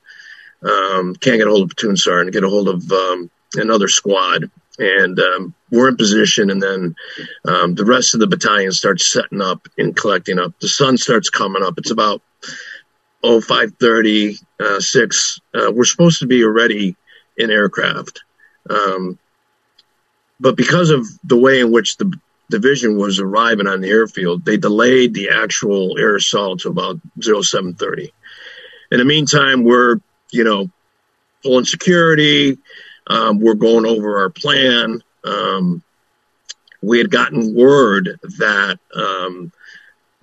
Um, 0.63 1.15
can't 1.15 1.39
get 1.39 1.47
a 1.47 1.51
hold 1.51 1.71
of 1.71 1.77
platoon 1.77 1.97
sergeant. 1.97 2.35
Get 2.35 2.45
a 2.45 2.49
hold 2.49 2.69
of 2.69 2.91
um, 2.93 3.31
another 3.55 3.89
squad. 3.89 4.51
And 4.79 5.19
um, 5.19 5.55
we're 5.73 5.89
in 5.89 5.97
position, 5.97 6.51
and 6.51 6.63
then 6.63 6.95
um, 7.45 7.75
the 7.75 7.85
rest 7.85 8.15
of 8.15 8.21
the 8.21 8.29
battalion 8.29 8.71
starts 8.71 9.11
setting 9.11 9.41
up 9.41 9.67
and 9.77 9.97
collecting 9.97 10.39
up. 10.39 10.53
The 10.61 10.69
sun 10.69 10.97
starts 10.99 11.31
coming 11.31 11.65
up. 11.65 11.75
It's 11.79 11.91
about 11.91 12.23
oh 13.25 13.41
five 13.41 13.73
thirty 13.81 14.37
uh, 14.61 14.79
six. 14.79 15.41
Uh, 15.53 15.73
we're 15.73 15.85
supposed 15.85 16.21
to 16.21 16.29
be 16.29 16.45
already 16.45 16.95
in 17.37 17.51
aircraft. 17.51 18.23
Um, 18.71 19.19
but 20.41 20.57
because 20.57 20.91
of 20.91 21.07
the 21.25 21.37
way 21.37 21.61
in 21.61 21.73
which 21.73 21.97
the 21.97 22.13
division 22.51 22.97
was 22.97 23.21
arriving 23.21 23.67
on 23.67 23.81
the 23.81 23.89
airfield, 23.89 24.45
they 24.45 24.57
delayed 24.57 25.15
the 25.15 25.31
actual 25.31 25.99
air 25.99 26.17
assault 26.17 26.61
to 26.61 26.69
about 26.69 27.01
0730. 27.21 28.13
In 28.91 28.99
the 28.99 29.05
meantime, 29.05 29.65
we're, 29.65 29.99
you 30.31 30.45
know, 30.45 30.71
pulling 31.43 31.65
security. 31.65 32.59
Um, 33.07 33.41
we're 33.41 33.55
going 33.55 33.87
over 33.87 34.19
our 34.19 34.31
plan. 34.31 35.03
Um, 35.25 35.83
we 36.83 36.99
had 36.99 37.11
gotten 37.11 37.55
word 37.55 38.19
that 38.23 38.79
um, 38.95 39.53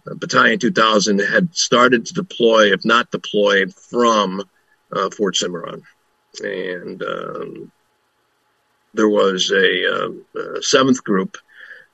Battalion 0.06 0.60
2000 0.60 1.20
had 1.20 1.56
started 1.56 2.06
to 2.06 2.14
deploy, 2.14 2.72
if 2.72 2.86
not 2.86 3.12
deployed, 3.12 3.74
from 3.74 4.44
uh, 4.92 5.10
Fort 5.10 5.36
Cimarron. 5.36 5.84
And 6.42 7.02
um, 7.02 7.72
there 8.94 9.10
was 9.10 9.52
a, 9.52 10.06
um, 10.06 10.26
a 10.36 10.62
seventh 10.62 11.04
group 11.04 11.38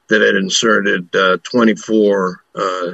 that 0.09 0.21
had 0.21 0.35
inserted 0.35 1.15
uh, 1.15 1.37
24 1.43 2.43
uh, 2.53 2.59
uh 2.59 2.93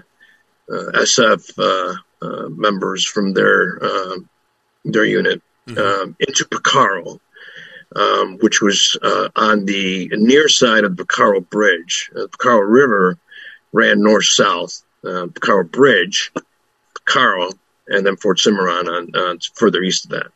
SF 0.69 1.57
uh, 1.57 1.95
uh, 2.21 2.49
members 2.49 3.05
from 3.05 3.33
their 3.33 3.79
their 4.91 5.05
unit 5.05 5.41
mm-hmm. 5.67 5.77
um, 5.77 6.15
into 6.19 6.45
Pacora, 6.45 7.19
um, 7.95 8.37
which 8.39 8.61
was 8.61 8.97
on 9.35 9.65
the 9.65 10.09
near 10.13 10.47
side 10.49 10.83
of 10.83 10.95
the 10.97 11.05
Pacora 11.05 11.47
Bridge. 11.49 12.09
the 12.13 12.27
Pacora 12.29 12.69
River 12.69 13.17
ran 13.73 14.01
north 14.01 14.25
south. 14.25 14.83
Uh, 15.03 15.27
Pacora 15.27 15.69
Bridge, 15.69 16.31
Pacora, 17.07 17.53
and 17.87 18.05
then 18.05 18.17
Fort 18.17 18.39
Cimarron 18.39 18.87
on, 18.87 19.15
on 19.15 19.39
further 19.53 19.81
east 19.81 20.05
of 20.05 20.11
that. 20.11 20.27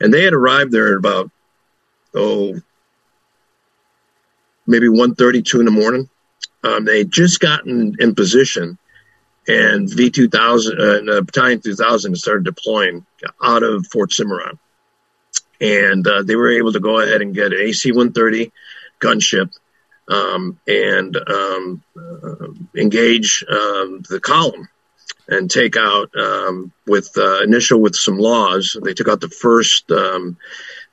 And 0.00 0.12
they 0.12 0.22
had 0.22 0.32
arrived 0.32 0.70
there 0.72 0.92
at 0.92 0.98
about 0.98 1.30
oh 2.14 2.60
maybe 4.66 4.86
1.32 4.86 5.58
in 5.58 5.64
the 5.64 5.70
morning. 5.70 6.08
Um, 6.62 6.84
they 6.84 6.98
had 6.98 7.10
just 7.10 7.40
gotten 7.40 7.96
in 7.98 8.14
position, 8.14 8.78
and 9.48 9.88
V2000, 9.88 11.08
uh, 11.08 11.20
Battalion 11.22 11.60
2000 11.60 12.16
started 12.16 12.44
deploying 12.44 13.06
out 13.42 13.62
of 13.62 13.86
Fort 13.86 14.12
Cimarron. 14.12 14.58
And 15.60 16.06
uh, 16.06 16.22
they 16.22 16.36
were 16.36 16.50
able 16.50 16.72
to 16.72 16.80
go 16.80 17.00
ahead 17.00 17.20
and 17.22 17.34
get 17.34 17.52
an 17.52 17.60
AC 17.60 17.92
130 17.92 18.52
gunship 19.00 19.50
um, 20.08 20.58
and 20.66 21.16
um, 21.16 21.82
uh, 21.96 22.46
engage 22.76 23.44
um, 23.48 24.02
the 24.08 24.20
column 24.22 24.68
and 25.28 25.50
take 25.50 25.76
out 25.76 26.10
um, 26.16 26.72
with 26.86 27.10
uh, 27.16 27.42
initial 27.42 27.80
with 27.80 27.94
some 27.94 28.18
laws. 28.18 28.76
They 28.82 28.94
took 28.94 29.08
out 29.08 29.20
the 29.20 29.28
first 29.28 29.90
um, 29.90 30.36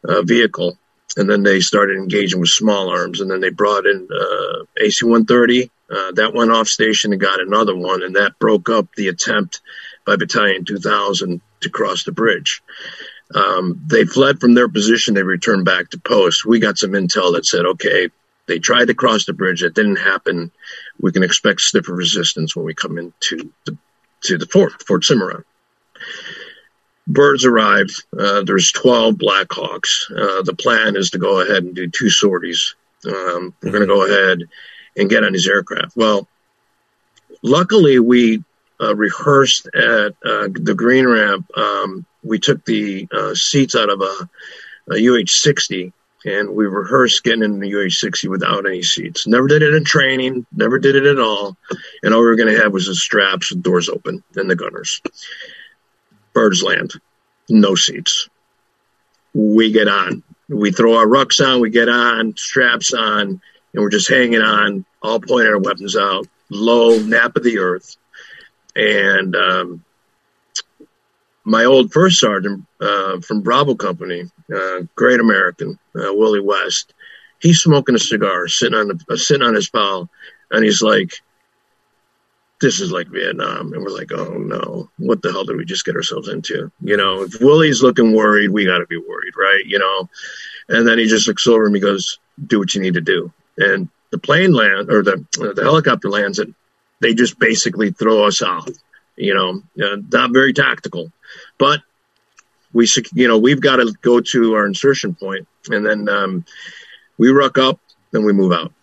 vehicle 0.03 0.77
and 1.17 1.29
then 1.29 1.43
they 1.43 1.59
started 1.61 1.97
engaging 1.97 2.39
with 2.39 2.49
small 2.49 2.89
arms, 2.89 3.21
and 3.21 3.29
then 3.29 3.41
they 3.41 3.49
brought 3.49 3.87
in 3.87 4.07
uh, 4.11 4.63
AC-130. 4.79 5.69
Uh, 5.89 6.11
that 6.13 6.33
went 6.33 6.51
off 6.51 6.67
station 6.67 7.13
and 7.13 7.21
got 7.21 7.39
another 7.39 7.75
one, 7.75 8.03
and 8.03 8.15
that 8.15 8.39
broke 8.39 8.69
up 8.69 8.87
the 8.95 9.07
attempt 9.07 9.61
by 10.05 10.15
Battalion 10.15 10.65
2000 10.65 11.41
to 11.61 11.69
cross 11.69 12.03
the 12.03 12.11
bridge. 12.11 12.61
Um, 13.33 13.81
they 13.85 14.05
fled 14.05 14.39
from 14.39 14.53
their 14.53 14.69
position. 14.69 15.13
They 15.13 15.23
returned 15.23 15.65
back 15.65 15.89
to 15.89 15.99
post. 15.99 16.45
We 16.45 16.59
got 16.59 16.77
some 16.77 16.91
intel 16.91 17.33
that 17.33 17.45
said, 17.45 17.65
okay, 17.65 18.09
they 18.47 18.59
tried 18.59 18.85
to 18.85 18.93
cross 18.93 19.25
the 19.25 19.33
bridge. 19.33 19.63
It 19.63 19.73
didn't 19.73 19.97
happen. 19.97 20.51
We 20.99 21.11
can 21.11 21.23
expect 21.23 21.61
stiffer 21.61 21.93
resistance 21.93 22.55
when 22.55 22.65
we 22.65 22.73
come 22.73 22.97
into 22.97 23.51
the 23.65 23.77
to 24.21 24.37
the 24.37 24.47
fort, 24.47 24.81
Fort 24.83 25.03
Cimarron. 25.03 25.43
birds 27.05 27.45
arrive. 27.45 27.89
Uh, 28.17 28.41
there's 28.43 28.71
12 28.71 29.15
Blackhawks. 29.15 30.09
Uh, 30.09 30.41
the 30.41 30.55
plan 30.57 30.95
is 30.95 31.11
to 31.11 31.19
go 31.19 31.39
ahead 31.41 31.63
and 31.63 31.75
do 31.75 31.87
two 31.87 32.09
sorties. 32.09 32.75
Um, 33.05 33.53
we're 33.61 33.71
going 33.71 33.81
to 33.81 33.87
go 33.87 34.05
ahead 34.05 34.39
and 34.97 35.09
get 35.09 35.23
on 35.23 35.33
these 35.33 35.47
aircraft. 35.47 35.95
Well, 35.95 36.27
luckily, 37.41 37.99
we 37.99 38.43
uh, 38.81 38.95
rehearsed 38.95 39.67
at 39.67 40.15
uh, 40.25 40.49
the 40.53 40.75
green 40.75 41.07
ramp. 41.07 41.49
Um, 41.57 42.05
we 42.23 42.39
took 42.39 42.65
the 42.65 43.07
uh, 43.11 43.33
seats 43.35 43.75
out 43.75 43.89
of 43.89 44.01
a, 44.01 44.29
a 44.91 45.07
UH 45.07 45.27
60 45.27 45.93
and 46.25 46.49
we 46.49 46.65
rehearsed 46.65 47.23
getting 47.23 47.43
in 47.43 47.59
the 47.59 47.73
UH-60 47.73 48.29
without 48.29 48.65
any 48.65 48.83
seats. 48.83 49.27
Never 49.27 49.47
did 49.47 49.61
it 49.61 49.73
in 49.73 49.83
training, 49.83 50.45
never 50.51 50.79
did 50.79 50.95
it 50.95 51.05
at 51.05 51.19
all. 51.19 51.55
And 52.03 52.13
all 52.13 52.21
we 52.21 52.27
were 52.27 52.35
going 52.35 52.53
to 52.53 52.61
have 52.61 52.73
was 52.73 52.87
the 52.87 52.95
straps 52.95 53.51
with 53.51 53.63
doors 53.63 53.87
open 53.87 54.23
and 54.35 54.49
the 54.49 54.55
gunners. 54.55 55.01
Birds 56.33 56.63
land, 56.63 56.93
no 57.49 57.75
seats. 57.75 58.29
We 59.33 59.71
get 59.71 59.87
on. 59.87 60.23
We 60.49 60.71
throw 60.71 60.97
our 60.97 61.05
rucks 61.05 61.45
on, 61.45 61.61
we 61.61 61.69
get 61.69 61.89
on, 61.89 62.35
straps 62.35 62.93
on, 62.93 63.41
and 63.77 63.83
we're 63.83 63.91
just 63.91 64.09
hanging 64.09 64.41
on, 64.41 64.83
all 65.03 65.19
pointing 65.19 65.53
our 65.53 65.59
weapons 65.59 65.95
out, 65.95 66.27
low, 66.49 66.97
nap 66.97 67.35
of 67.35 67.43
the 67.43 67.59
earth. 67.59 67.95
And 68.75 69.35
um, 69.35 69.85
my 71.43 71.65
old 71.65 71.93
first 71.93 72.19
sergeant 72.19 72.65
uh, 72.81 73.19
from 73.19 73.41
Bravo 73.41 73.75
Company, 73.75 74.23
uh, 74.51 74.79
great 74.95 75.19
American, 75.19 75.77
uh, 75.95 76.11
Willie 76.11 76.39
West, 76.39 76.95
he's 77.39 77.59
smoking 77.59 77.93
a 77.93 77.99
cigar, 77.99 78.47
sitting 78.47 78.73
on 78.73 78.87
the, 78.87 78.99
uh, 79.11 79.15
sitting 79.15 79.45
on 79.45 79.53
his 79.53 79.69
pal, 79.69 80.09
and 80.49 80.65
he's 80.65 80.81
like, 80.81 81.11
"This 82.59 82.79
is 82.79 82.91
like 82.91 83.09
Vietnam," 83.09 83.73
and 83.73 83.83
we're 83.83 83.95
like, 83.95 84.11
"Oh 84.11 84.39
no, 84.39 84.89
what 84.97 85.21
the 85.21 85.31
hell 85.31 85.45
did 85.45 85.55
we 85.55 85.65
just 85.65 85.85
get 85.85 85.95
ourselves 85.95 86.29
into?" 86.29 86.71
You 86.81 86.97
know, 86.97 87.21
if 87.21 87.39
Willie's 87.39 87.83
looking 87.83 88.13
worried, 88.13 88.49
we 88.49 88.65
got 88.65 88.79
to 88.79 88.87
be 88.87 88.97
worried, 88.97 89.33
right? 89.37 89.63
You 89.67 89.77
know, 89.77 90.09
and 90.67 90.87
then 90.87 90.97
he 90.97 91.05
just 91.05 91.27
looks 91.27 91.45
over 91.45 91.67
and 91.67 91.75
he 91.75 91.79
goes, 91.79 92.17
"Do 92.47 92.57
what 92.57 92.73
you 92.73 92.81
need 92.81 92.95
to 92.95 93.01
do," 93.01 93.31
and 93.57 93.89
the 94.11 94.17
plane 94.17 94.53
land 94.53 94.89
or 94.91 95.03
the 95.03 95.25
the 95.33 95.63
helicopter 95.63 96.09
lands, 96.09 96.39
and 96.39 96.53
they 97.01 97.13
just 97.13 97.37
basically 97.39 97.91
throw 97.91 98.25
us 98.25 98.41
off. 98.41 98.69
You 99.15 99.33
know, 99.33 99.61
uh, 99.83 99.97
not 100.11 100.31
very 100.31 100.53
tactical 100.53 101.11
but 101.57 101.81
we, 102.73 102.87
you 103.13 103.27
know, 103.27 103.37
we've 103.37 103.61
got 103.61 103.77
to 103.77 103.93
go 104.01 104.19
to 104.19 104.53
our 104.55 104.65
insertion 104.65 105.15
point, 105.15 105.47
and 105.69 105.85
then 105.85 106.09
um, 106.09 106.45
we 107.17 107.29
ruck 107.29 107.57
up, 107.57 107.79
and 108.13 108.25
we 108.25 108.33
move 108.33 108.51
out. 108.51 108.73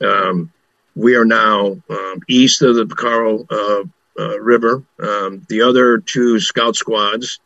Um, 0.00 0.52
we 0.94 1.16
are 1.16 1.24
now 1.24 1.76
um, 1.90 2.20
east 2.28 2.62
of 2.62 2.76
the 2.76 2.86
Pacora 2.86 3.46
uh, 3.50 3.84
uh, 4.18 4.38
River. 4.40 4.82
Um, 5.00 5.46
the 5.48 5.62
other 5.62 5.98
two 5.98 6.40
scout 6.40 6.76
squads, 6.76 7.38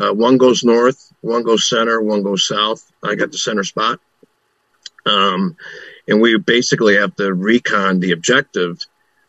uh, 0.00 0.12
one 0.12 0.38
goes 0.38 0.64
north, 0.64 1.12
one 1.20 1.42
goes 1.42 1.68
center, 1.68 2.00
one 2.00 2.22
goes 2.22 2.46
south. 2.46 2.90
I 3.02 3.14
got 3.14 3.32
the 3.32 3.38
center 3.38 3.64
spot. 3.64 4.00
Um, 5.04 5.56
and 6.08 6.20
we 6.20 6.38
basically 6.38 6.96
have 6.96 7.14
to 7.16 7.32
recon 7.32 8.00
the 8.00 8.12
objective 8.12 8.78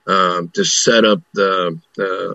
uh, 0.07 0.43
to 0.53 0.63
set 0.63 1.05
up 1.05 1.21
the, 1.33 1.79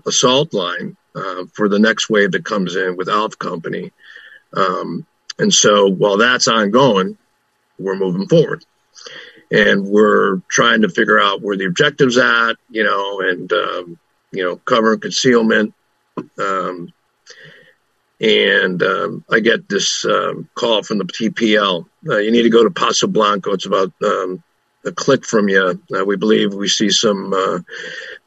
assault 0.06 0.54
line 0.54 0.96
uh, 1.14 1.44
for 1.54 1.68
the 1.68 1.78
next 1.78 2.08
wave 2.08 2.32
that 2.32 2.44
comes 2.44 2.76
in 2.76 2.96
with 2.96 3.08
Alpha 3.08 3.36
Company. 3.36 3.92
Um, 4.54 5.06
and 5.38 5.52
so 5.52 5.88
while 5.88 6.16
that's 6.16 6.48
ongoing, 6.48 7.18
we're 7.78 7.96
moving 7.96 8.28
forward. 8.28 8.64
And 9.50 9.86
we're 9.86 10.38
trying 10.48 10.82
to 10.82 10.88
figure 10.88 11.20
out 11.20 11.42
where 11.42 11.56
the 11.56 11.66
objective's 11.66 12.18
at, 12.18 12.54
you 12.70 12.84
know, 12.84 13.20
and, 13.20 13.52
um, 13.52 13.98
you 14.30 14.44
know, 14.44 14.56
cover 14.56 14.92
and 14.94 15.02
concealment. 15.02 15.74
Um, 16.38 16.92
and 18.20 18.82
um, 18.82 19.24
I 19.30 19.40
get 19.40 19.68
this 19.68 20.04
um, 20.04 20.48
call 20.54 20.82
from 20.82 20.98
the 20.98 21.04
TPL. 21.04 21.86
Uh, 22.08 22.16
you 22.18 22.30
need 22.30 22.42
to 22.42 22.50
go 22.50 22.64
to 22.64 22.70
Paso 22.70 23.06
Blanco. 23.06 23.52
It's 23.52 23.66
about 23.66 23.92
um, 24.02 24.42
a 24.84 24.92
click 24.92 25.24
from 25.24 25.48
you. 25.48 25.80
Uh, 25.94 26.04
we 26.04 26.16
believe 26.16 26.54
we 26.54 26.68
see 26.68 26.90
some 26.90 27.32
uh, 27.32 27.60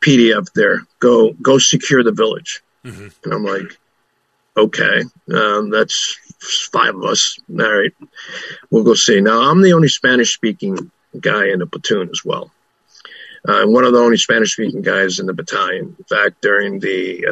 PDF 0.01 0.51
there. 0.53 0.81
Go 0.99 1.33
go 1.33 1.57
secure 1.57 2.03
the 2.03 2.11
village. 2.11 2.61
Mm-hmm. 2.85 3.07
And 3.23 3.33
I'm 3.33 3.43
like, 3.43 3.77
okay, 4.55 5.03
um, 5.33 5.69
that's 5.69 6.17
five 6.71 6.95
of 6.95 7.03
us. 7.03 7.37
All 7.49 7.57
right, 7.57 7.93
we'll 8.69 8.83
go 8.83 8.93
see. 8.93 9.19
Now, 9.19 9.49
I'm 9.49 9.61
the 9.61 9.73
only 9.73 9.89
Spanish 9.89 10.33
speaking 10.33 10.91
guy 11.19 11.49
in 11.49 11.59
the 11.59 11.67
platoon 11.67 12.09
as 12.09 12.23
well. 12.23 12.49
Uh, 13.47 13.63
I'm 13.63 13.73
one 13.73 13.83
of 13.83 13.91
the 13.91 13.99
only 13.99 14.17
Spanish 14.17 14.53
speaking 14.53 14.83
guys 14.83 15.19
in 15.19 15.25
the 15.25 15.33
battalion. 15.33 15.95
In 15.97 16.05
fact, 16.05 16.41
during 16.41 16.79
the 16.79 17.25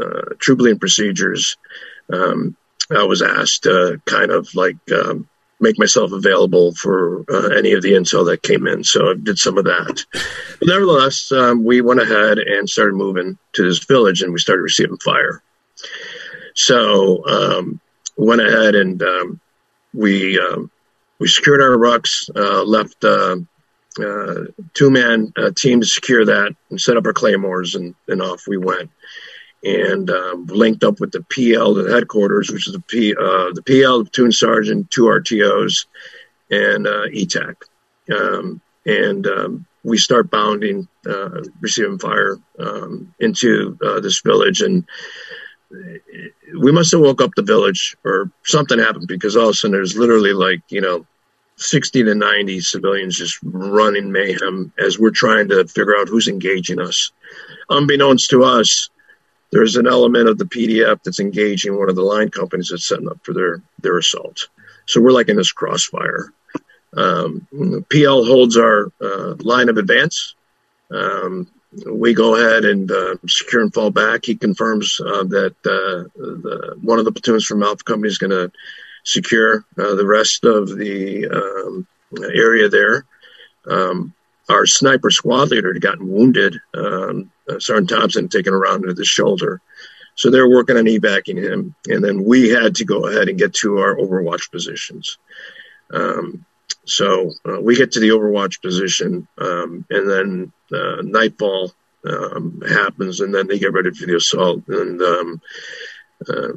uh, 0.00 0.74
procedures, 0.78 1.56
um, 2.12 2.56
I 2.90 3.02
was 3.02 3.22
asked 3.22 3.64
to 3.64 4.00
kind 4.06 4.30
of 4.30 4.54
like 4.54 4.76
um, 4.92 5.28
make 5.60 5.78
myself 5.78 6.12
available 6.12 6.74
for 6.74 7.24
uh, 7.30 7.48
any 7.56 7.72
of 7.72 7.82
the 7.82 7.92
intel 7.92 8.26
that 8.26 8.42
came 8.42 8.66
in. 8.66 8.84
So 8.84 9.10
I 9.10 9.14
did 9.14 9.38
some 9.38 9.58
of 9.58 9.64
that. 9.64 10.04
But 10.58 10.68
nevertheless, 10.68 11.32
um, 11.32 11.64
we 11.64 11.80
went 11.80 12.00
ahead 12.00 12.38
and 12.38 12.68
started 12.68 12.94
moving 12.94 13.38
to 13.54 13.62
this 13.62 13.84
village 13.84 14.22
and 14.22 14.32
we 14.32 14.38
started 14.38 14.62
receiving 14.62 14.98
fire. 14.98 15.42
So 16.54 17.26
um, 17.26 17.80
went 18.16 18.40
ahead 18.40 18.74
and 18.74 19.02
um, 19.02 19.40
we 19.92 20.38
um, 20.38 20.70
we 21.18 21.28
secured 21.28 21.62
our 21.62 21.76
rucks, 21.76 22.28
uh, 22.36 22.62
left 22.62 23.02
uh, 23.04 23.36
uh 23.98 24.44
two 24.74 24.90
man 24.90 25.32
uh, 25.38 25.50
team 25.56 25.80
to 25.80 25.86
secure 25.86 26.24
that 26.26 26.54
and 26.70 26.78
set 26.78 26.98
up 26.98 27.06
our 27.06 27.14
claymores 27.14 27.74
and, 27.74 27.94
and 28.08 28.20
off 28.20 28.46
we 28.46 28.58
went 28.58 28.90
and 29.64 30.10
um, 30.10 30.46
linked 30.46 30.84
up 30.84 31.00
with 31.00 31.12
the 31.12 31.22
PL, 31.22 31.74
the 31.74 31.92
headquarters, 31.92 32.50
which 32.50 32.66
is 32.68 32.74
the 32.74 32.80
P, 32.80 33.14
uh, 33.14 33.50
the 33.52 33.62
PL, 33.66 33.98
the 33.98 34.04
platoon 34.04 34.32
sergeant, 34.32 34.90
two 34.90 35.04
RTOs, 35.04 35.86
and 36.50 36.86
uh, 36.86 37.06
ETAC. 37.08 37.56
Um, 38.12 38.60
and 38.84 39.26
um, 39.26 39.66
we 39.82 39.98
start 39.98 40.30
bounding, 40.30 40.88
uh, 41.08 41.42
receiving 41.60 41.98
fire 41.98 42.38
um, 42.58 43.14
into 43.18 43.76
uh, 43.84 44.00
this 44.00 44.20
village, 44.20 44.60
and 44.60 44.84
we 46.58 46.70
must 46.70 46.92
have 46.92 47.00
woke 47.00 47.20
up 47.20 47.32
the 47.34 47.42
village 47.42 47.96
or 48.04 48.30
something 48.44 48.78
happened 48.78 49.08
because 49.08 49.36
all 49.36 49.48
of 49.48 49.50
a 49.50 49.54
sudden 49.54 49.72
there's 49.72 49.96
literally 49.96 50.32
like 50.32 50.60
you 50.68 50.80
know 50.80 51.04
60 51.56 52.04
to 52.04 52.14
90 52.14 52.60
civilians 52.60 53.16
just 53.16 53.38
running 53.42 54.12
mayhem 54.12 54.72
as 54.78 54.98
we're 54.98 55.10
trying 55.10 55.48
to 55.48 55.66
figure 55.66 55.96
out 55.96 56.08
who's 56.08 56.28
engaging 56.28 56.80
us. 56.80 57.12
Unbeknownst 57.70 58.30
to 58.30 58.44
us, 58.44 58.90
there's 59.52 59.76
an 59.76 59.86
element 59.86 60.28
of 60.28 60.38
the 60.38 60.44
PDF 60.44 61.02
that's 61.02 61.20
engaging 61.20 61.78
one 61.78 61.88
of 61.88 61.96
the 61.96 62.02
line 62.02 62.30
companies 62.30 62.68
that's 62.70 62.86
setting 62.86 63.08
up 63.08 63.18
for 63.22 63.32
their 63.32 63.62
their 63.80 63.98
assault. 63.98 64.48
So 64.86 65.00
we're 65.00 65.12
like 65.12 65.28
in 65.28 65.36
this 65.36 65.52
crossfire. 65.52 66.32
Um, 66.96 67.46
PL 67.90 68.24
holds 68.24 68.56
our 68.56 68.90
uh, 69.00 69.34
line 69.40 69.68
of 69.68 69.76
advance. 69.76 70.34
Um, 70.90 71.48
we 71.84 72.14
go 72.14 72.36
ahead 72.36 72.64
and 72.64 72.90
uh, 72.90 73.16
secure 73.26 73.60
and 73.60 73.74
fall 73.74 73.90
back. 73.90 74.24
He 74.24 74.34
confirms 74.34 75.00
uh, 75.00 75.24
that 75.24 75.54
uh, 75.64 76.08
the, 76.16 76.76
one 76.80 76.98
of 76.98 77.04
the 77.04 77.12
platoons 77.12 77.44
from 77.44 77.62
Alpha 77.62 77.84
Company 77.84 78.08
is 78.08 78.18
going 78.18 78.30
to 78.30 78.50
secure 79.04 79.64
uh, 79.78 79.94
the 79.94 80.06
rest 80.06 80.44
of 80.44 80.76
the 80.76 81.26
um, 81.28 81.86
area 82.34 82.68
there. 82.68 83.04
Um, 83.68 84.14
our 84.48 84.64
sniper 84.64 85.10
squad 85.10 85.50
leader 85.50 85.72
had 85.72 85.82
gotten 85.82 86.08
wounded. 86.08 86.58
Um, 86.72 87.30
uh, 87.48 87.58
Sergeant 87.58 87.90
Thompson 87.90 88.28
taken 88.28 88.54
around 88.54 88.82
into 88.82 88.94
the 88.94 89.04
shoulder. 89.04 89.60
So 90.14 90.30
they're 90.30 90.48
working 90.48 90.76
on 90.76 90.88
evacuating 90.88 91.44
him. 91.44 91.74
And 91.88 92.02
then 92.02 92.24
we 92.24 92.48
had 92.48 92.76
to 92.76 92.84
go 92.84 93.06
ahead 93.06 93.28
and 93.28 93.38
get 93.38 93.54
to 93.54 93.78
our 93.78 93.96
overwatch 93.96 94.50
positions. 94.50 95.18
Um, 95.92 96.44
so 96.84 97.32
uh, 97.46 97.60
we 97.60 97.76
get 97.76 97.92
to 97.92 98.00
the 98.00 98.10
overwatch 98.10 98.62
position, 98.62 99.26
um, 99.38 99.84
and 99.90 100.08
then 100.08 100.52
uh, 100.72 101.02
nightfall 101.02 101.72
um, 102.04 102.62
happens, 102.66 103.20
and 103.20 103.34
then 103.34 103.48
they 103.48 103.58
get 103.58 103.72
ready 103.72 103.90
for 103.90 104.06
the 104.06 104.16
assault. 104.16 104.62
And 104.68 105.02
um, 105.02 105.42
uh, 106.28 106.52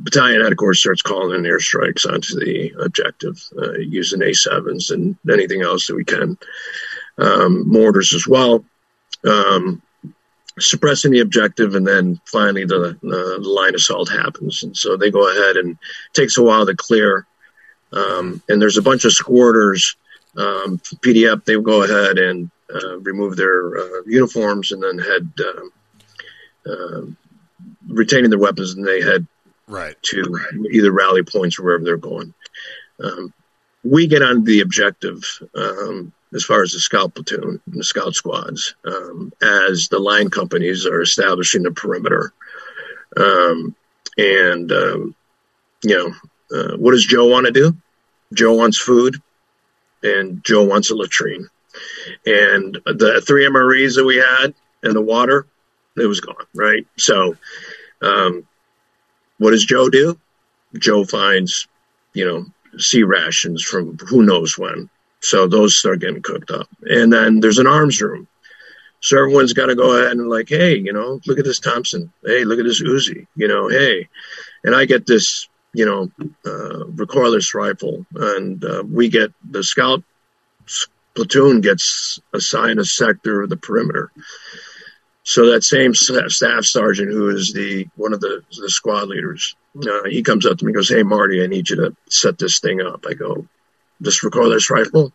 battalion 0.00 0.42
headquarters 0.42 0.80
starts 0.80 1.02
calling 1.02 1.38
in 1.38 1.50
airstrikes 1.50 2.10
onto 2.10 2.38
the 2.38 2.72
objective 2.80 3.42
uh, 3.56 3.78
using 3.78 4.20
A7s 4.20 4.90
and 4.92 5.16
anything 5.30 5.62
else 5.62 5.86
that 5.86 5.96
we 5.96 6.04
can. 6.04 6.38
Um, 7.18 7.68
mortars 7.68 8.14
as 8.14 8.26
well. 8.26 8.64
Um, 9.24 9.82
suppressing 10.60 11.12
the 11.12 11.20
objective, 11.20 11.74
and 11.74 11.86
then 11.86 12.20
finally 12.24 12.64
the, 12.64 12.98
the, 13.02 13.38
line 13.40 13.74
assault 13.74 14.10
happens. 14.10 14.62
And 14.62 14.76
so 14.76 14.96
they 14.96 15.10
go 15.10 15.30
ahead 15.30 15.56
and 15.56 15.78
takes 16.12 16.36
a 16.36 16.42
while 16.42 16.66
to 16.66 16.74
clear. 16.74 17.26
Um, 17.92 18.42
and 18.48 18.60
there's 18.60 18.76
a 18.76 18.82
bunch 18.82 19.04
of 19.04 19.12
squirters. 19.12 19.96
Um, 20.36 20.78
PDF, 20.78 21.44
they 21.44 21.60
go 21.60 21.82
ahead 21.82 22.18
and 22.18 22.50
uh, 22.72 22.98
remove 23.00 23.36
their 23.36 23.78
uh, 23.78 24.02
uniforms 24.06 24.72
and 24.72 24.82
then 24.82 24.98
head 24.98 25.30
uh, 25.40 26.70
uh, 26.70 27.02
retaining 27.88 28.30
their 28.30 28.38
weapons, 28.38 28.74
and 28.74 28.86
they 28.86 29.00
head 29.00 29.26
right 29.66 29.96
to 30.02 30.38
either 30.70 30.92
rally 30.92 31.22
points 31.22 31.58
or 31.58 31.64
wherever 31.64 31.84
they're 31.84 31.96
going. 31.96 32.34
Um, 33.02 33.32
we 33.84 34.06
get 34.06 34.22
on 34.22 34.44
the 34.44 34.60
objective 34.60 35.22
um, 35.54 36.12
as 36.34 36.44
far 36.44 36.62
as 36.62 36.72
the 36.72 36.80
scout 36.80 37.14
platoon 37.14 37.60
and 37.66 37.80
the 37.80 37.84
scout 37.84 38.14
squads 38.14 38.74
um, 38.84 39.32
as 39.42 39.88
the 39.88 39.98
line 39.98 40.30
companies 40.30 40.86
are 40.86 41.00
establishing 41.00 41.62
the 41.62 41.70
perimeter. 41.70 42.32
Um, 43.16 43.74
and 44.16 44.70
um, 44.72 45.14
you 45.82 45.96
know, 45.96 46.56
uh, 46.56 46.76
what 46.76 46.92
does 46.92 47.04
Joe 47.04 47.26
want 47.26 47.46
to 47.46 47.52
do? 47.52 47.76
Joe 48.34 48.54
wants 48.54 48.78
food, 48.78 49.20
and 50.02 50.44
Joe 50.44 50.64
wants 50.64 50.90
a 50.90 50.94
latrine. 50.94 51.48
And 52.26 52.78
the 52.84 53.22
three 53.26 53.46
MREs 53.46 53.96
that 53.96 54.04
we 54.04 54.16
had 54.16 54.54
and 54.82 54.94
the 54.94 55.00
water, 55.00 55.46
it 55.96 56.06
was 56.06 56.20
gone. 56.20 56.44
Right. 56.54 56.86
So, 56.96 57.36
um, 58.02 58.46
what 59.38 59.52
does 59.52 59.64
Joe 59.64 59.88
do? 59.88 60.18
Joe 60.76 61.04
finds, 61.04 61.68
you 62.12 62.24
know, 62.24 62.46
sea 62.78 63.04
rations 63.04 63.62
from 63.62 63.96
who 63.98 64.22
knows 64.22 64.58
when. 64.58 64.90
So 65.20 65.46
those 65.46 65.76
start 65.76 66.00
getting 66.00 66.22
cooked 66.22 66.50
up. 66.50 66.68
And 66.82 67.12
then 67.12 67.40
there's 67.40 67.58
an 67.58 67.66
arms 67.66 68.00
room. 68.00 68.28
So 69.00 69.16
everyone's 69.18 69.52
got 69.52 69.66
to 69.66 69.76
go 69.76 69.96
ahead 69.96 70.12
and 70.12 70.28
like, 70.28 70.48
hey, 70.48 70.76
you 70.76 70.92
know, 70.92 71.20
look 71.26 71.38
at 71.38 71.44
this 71.44 71.60
Thompson. 71.60 72.12
Hey, 72.24 72.44
look 72.44 72.58
at 72.58 72.64
this 72.64 72.82
Uzi. 72.82 73.26
You 73.36 73.48
know, 73.48 73.68
hey, 73.68 74.08
and 74.64 74.74
I 74.74 74.86
get 74.86 75.06
this, 75.06 75.48
you 75.72 75.86
know, 75.86 76.10
uh, 76.44 76.84
recoilless 76.86 77.54
rifle, 77.54 78.06
and 78.14 78.64
uh, 78.64 78.82
we 78.88 79.08
get 79.08 79.32
the 79.48 79.62
scout 79.62 80.02
platoon 81.14 81.60
gets 81.60 82.20
assigned 82.32 82.78
a 82.78 82.84
sector 82.84 83.42
of 83.42 83.50
the 83.50 83.56
perimeter. 83.56 84.10
So 85.22 85.52
that 85.52 85.62
same 85.62 85.94
staff 85.94 86.64
sergeant, 86.64 87.10
who 87.10 87.28
is 87.28 87.52
the 87.52 87.86
one 87.96 88.14
of 88.14 88.20
the 88.20 88.42
the 88.58 88.70
squad 88.70 89.08
leaders, 89.08 89.54
uh, 89.76 90.04
he 90.08 90.22
comes 90.22 90.46
up 90.46 90.58
to 90.58 90.64
me 90.64 90.70
and 90.70 90.76
goes, 90.76 90.88
"Hey 90.88 91.02
Marty, 91.02 91.42
I 91.42 91.46
need 91.46 91.68
you 91.68 91.76
to 91.76 91.96
set 92.08 92.38
this 92.38 92.60
thing 92.60 92.80
up." 92.80 93.04
I 93.06 93.14
go, 93.14 93.46
"This 94.00 94.22
recoilless 94.22 94.70
rifle?" 94.70 95.12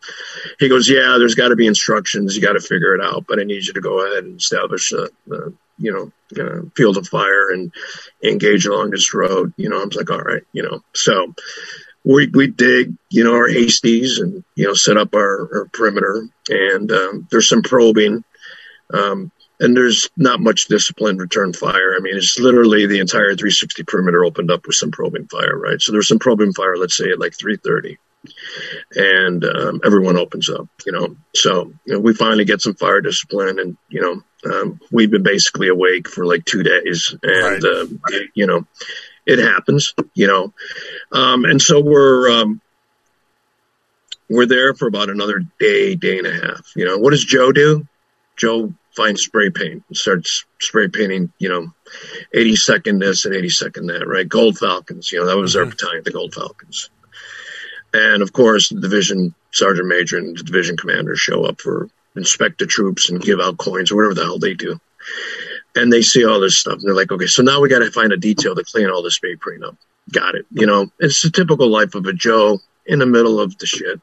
He 0.58 0.68
goes, 0.68 0.88
"Yeah, 0.88 1.16
there's 1.18 1.34
got 1.34 1.48
to 1.48 1.56
be 1.56 1.66
instructions. 1.66 2.36
You 2.36 2.42
got 2.42 2.54
to 2.54 2.60
figure 2.60 2.94
it 2.94 3.00
out, 3.00 3.26
but 3.26 3.40
I 3.40 3.44
need 3.44 3.66
you 3.66 3.72
to 3.72 3.80
go 3.80 4.04
ahead 4.04 4.24
and 4.24 4.40
establish 4.40 4.92
a 4.92 5.08
you 5.78 5.92
know 5.92 6.70
field 6.76 6.96
of 6.96 7.08
fire 7.08 7.50
and 7.50 7.72
engage 8.22 8.66
along 8.66 8.90
this 8.90 9.14
road." 9.14 9.52
You 9.56 9.68
know, 9.68 9.82
I'm 9.82 9.90
like, 9.90 10.10
"All 10.10 10.20
right," 10.20 10.42
you 10.52 10.62
know, 10.62 10.82
so. 10.94 11.34
We, 12.06 12.26
we 12.26 12.48
dig, 12.48 12.94
you 13.08 13.24
know, 13.24 13.32
our 13.32 13.48
hasties 13.48 14.20
and, 14.20 14.44
you 14.56 14.66
know, 14.66 14.74
set 14.74 14.98
up 14.98 15.14
our, 15.14 15.48
our 15.54 15.68
perimeter. 15.72 16.28
And 16.50 16.92
um, 16.92 17.26
there's 17.30 17.48
some 17.48 17.62
probing. 17.62 18.22
Um, 18.92 19.32
and 19.60 19.76
there's 19.76 20.10
not 20.16 20.40
much 20.40 20.66
disciplined 20.66 21.20
return 21.20 21.52
fire. 21.52 21.94
I 21.96 22.00
mean, 22.00 22.16
it's 22.16 22.38
literally 22.38 22.86
the 22.86 22.98
entire 22.98 23.34
360 23.34 23.84
perimeter 23.84 24.24
opened 24.24 24.50
up 24.50 24.66
with 24.66 24.76
some 24.76 24.90
probing 24.90 25.26
fire, 25.28 25.56
right? 25.56 25.80
So 25.80 25.92
there's 25.92 26.08
some 26.08 26.18
probing 26.18 26.52
fire, 26.52 26.76
let's 26.76 26.96
say 26.96 27.10
at 27.10 27.20
like 27.20 27.32
3:30, 27.32 27.96
and 28.94 29.44
um, 29.44 29.80
everyone 29.84 30.16
opens 30.16 30.48
up, 30.48 30.68
you 30.86 30.92
know. 30.92 31.16
So 31.34 31.72
you 31.84 31.94
know, 31.94 32.00
we 32.00 32.14
finally 32.14 32.44
get 32.44 32.60
some 32.60 32.74
fire 32.74 33.00
discipline, 33.00 33.58
and 33.58 33.76
you 33.88 34.00
know, 34.00 34.52
um, 34.52 34.80
we've 34.90 35.10
been 35.10 35.22
basically 35.22 35.68
awake 35.68 36.08
for 36.08 36.26
like 36.26 36.44
two 36.44 36.62
days, 36.62 37.14
and 37.22 37.62
right. 37.62 37.64
uh, 37.64 38.18
you 38.34 38.46
know, 38.46 38.66
it 39.26 39.38
happens, 39.38 39.94
you 40.14 40.26
know, 40.26 40.52
um, 41.12 41.44
and 41.44 41.60
so 41.60 41.80
we're 41.80 42.30
um, 42.30 42.60
we're 44.28 44.46
there 44.46 44.74
for 44.74 44.88
about 44.88 45.10
another 45.10 45.42
day, 45.58 45.94
day 45.94 46.18
and 46.18 46.26
a 46.26 46.32
half. 46.32 46.72
You 46.76 46.84
know, 46.84 46.98
what 46.98 47.10
does 47.10 47.24
Joe 47.24 47.52
do? 47.52 47.86
Joe 48.36 48.72
finds 48.96 49.22
spray 49.22 49.50
paint 49.50 49.84
and 49.88 49.96
starts 49.96 50.44
spray 50.60 50.88
painting, 50.88 51.32
you 51.38 51.48
know, 51.48 51.72
82nd 52.34 53.00
this 53.00 53.24
and 53.24 53.34
82nd 53.34 53.88
that, 53.88 54.06
right? 54.06 54.28
Gold 54.28 54.58
Falcons, 54.58 55.10
you 55.12 55.20
know, 55.20 55.26
that 55.26 55.36
was 55.36 55.54
mm-hmm. 55.54 55.64
our 55.64 55.70
battalion, 55.70 56.02
the 56.04 56.12
Gold 56.12 56.34
Falcons. 56.34 56.90
And 57.94 58.22
of 58.22 58.32
course, 58.32 58.68
the 58.68 58.80
division 58.80 59.34
sergeant 59.52 59.88
major 59.88 60.18
and 60.18 60.36
the 60.36 60.42
division 60.42 60.76
commander 60.76 61.16
show 61.16 61.44
up 61.44 61.60
for 61.60 61.88
inspect 62.16 62.58
the 62.58 62.66
troops 62.66 63.08
and 63.08 63.22
give 63.22 63.40
out 63.40 63.56
coins 63.56 63.90
or 63.90 63.96
whatever 63.96 64.14
the 64.14 64.24
hell 64.24 64.38
they 64.38 64.54
do. 64.54 64.78
And 65.74 65.92
they 65.92 66.02
see 66.02 66.24
all 66.24 66.40
this 66.40 66.58
stuff 66.58 66.74
and 66.74 66.82
they're 66.82 66.94
like, 66.94 67.10
okay, 67.10 67.26
so 67.26 67.42
now 67.42 67.60
we 67.60 67.68
got 67.68 67.78
to 67.78 67.90
find 67.90 68.12
a 68.12 68.16
detail 68.16 68.54
to 68.54 68.64
clean 68.64 68.90
all 68.90 69.02
this 69.02 69.18
paint 69.18 69.40
up. 69.64 69.76
Got 70.12 70.34
it. 70.34 70.46
You 70.50 70.66
know, 70.66 70.90
it's 70.98 71.22
the 71.22 71.30
typical 71.30 71.68
life 71.68 71.94
of 71.94 72.06
a 72.06 72.12
Joe 72.12 72.60
in 72.84 72.98
the 72.98 73.06
middle 73.06 73.40
of 73.40 73.56
the 73.58 73.66
shit 73.66 74.00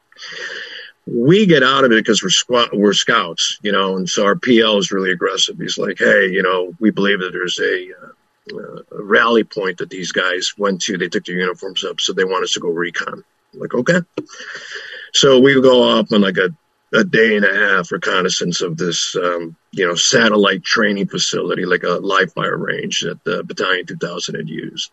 we 1.06 1.46
get 1.46 1.62
out 1.62 1.84
of 1.84 1.92
it 1.92 2.04
because 2.04 2.22
we're 2.22 2.68
we're 2.72 2.92
scouts, 2.92 3.58
you 3.62 3.72
know, 3.72 3.96
and 3.96 4.08
so 4.08 4.24
our 4.24 4.36
PL 4.36 4.78
is 4.78 4.92
really 4.92 5.10
aggressive. 5.10 5.58
He's 5.58 5.78
like, 5.78 5.98
hey, 5.98 6.28
you 6.28 6.42
know, 6.42 6.74
we 6.78 6.90
believe 6.90 7.20
that 7.20 7.32
there's 7.32 7.58
a, 7.58 7.88
uh, 8.02 8.96
a 8.96 9.02
rally 9.02 9.44
point 9.44 9.78
that 9.78 9.90
these 9.90 10.12
guys 10.12 10.54
went 10.56 10.82
to. 10.82 10.96
They 10.96 11.08
took 11.08 11.24
their 11.24 11.36
uniforms 11.36 11.84
up, 11.84 12.00
so 12.00 12.12
they 12.12 12.24
want 12.24 12.44
us 12.44 12.52
to 12.52 12.60
go 12.60 12.68
recon. 12.68 13.24
I'm 13.52 13.60
like, 13.60 13.74
okay. 13.74 14.00
So 15.14 15.40
we 15.40 15.60
go 15.60 15.82
off 15.82 16.12
on 16.12 16.20
like 16.20 16.38
a, 16.38 16.54
a 16.94 17.04
day 17.04 17.36
and 17.36 17.44
a 17.44 17.54
half 17.54 17.92
reconnaissance 17.92 18.60
of 18.60 18.76
this, 18.76 19.16
um, 19.16 19.56
you 19.72 19.86
know, 19.86 19.94
satellite 19.94 20.62
training 20.62 21.08
facility, 21.08 21.64
like 21.64 21.82
a 21.82 21.92
live 21.92 22.32
fire 22.32 22.56
range 22.56 23.00
that 23.00 23.22
the 23.24 23.44
Battalion 23.44 23.86
2000 23.86 24.34
had 24.34 24.48
used 24.48 24.90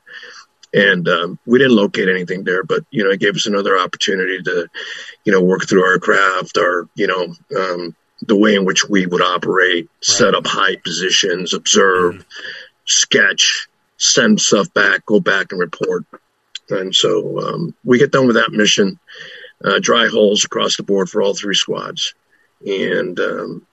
and 0.73 1.07
um, 1.07 1.39
we 1.45 1.57
didn't 1.57 1.75
locate 1.75 2.09
anything 2.09 2.43
there 2.43 2.63
but 2.63 2.83
you 2.91 3.03
know 3.03 3.09
it 3.09 3.19
gave 3.19 3.35
us 3.35 3.45
another 3.45 3.77
opportunity 3.77 4.41
to 4.41 4.67
you 5.25 5.31
know 5.31 5.41
work 5.41 5.67
through 5.67 5.83
our 5.83 5.99
craft 5.99 6.57
our 6.57 6.87
you 6.95 7.07
know 7.07 7.23
um, 7.57 7.95
the 8.21 8.35
way 8.35 8.55
in 8.55 8.65
which 8.65 8.87
we 8.87 9.05
would 9.05 9.21
operate 9.21 9.85
right. 9.85 10.05
set 10.05 10.35
up 10.35 10.45
high 10.45 10.75
positions 10.75 11.53
observe 11.53 12.15
mm. 12.15 12.25
sketch 12.85 13.67
send 13.97 14.39
stuff 14.39 14.71
back 14.73 15.05
go 15.05 15.19
back 15.19 15.51
and 15.51 15.59
report 15.59 16.05
and 16.69 16.93
so 16.95 17.39
um, 17.39 17.75
we 17.83 17.97
get 17.97 18.11
done 18.11 18.27
with 18.27 18.35
that 18.35 18.51
mission 18.51 18.99
uh, 19.63 19.79
dry 19.79 20.07
holes 20.07 20.43
across 20.43 20.77
the 20.77 20.83
board 20.83 21.09
for 21.09 21.21
all 21.21 21.33
three 21.33 21.55
squads 21.55 22.13
and 22.65 23.19
um, 23.19 23.65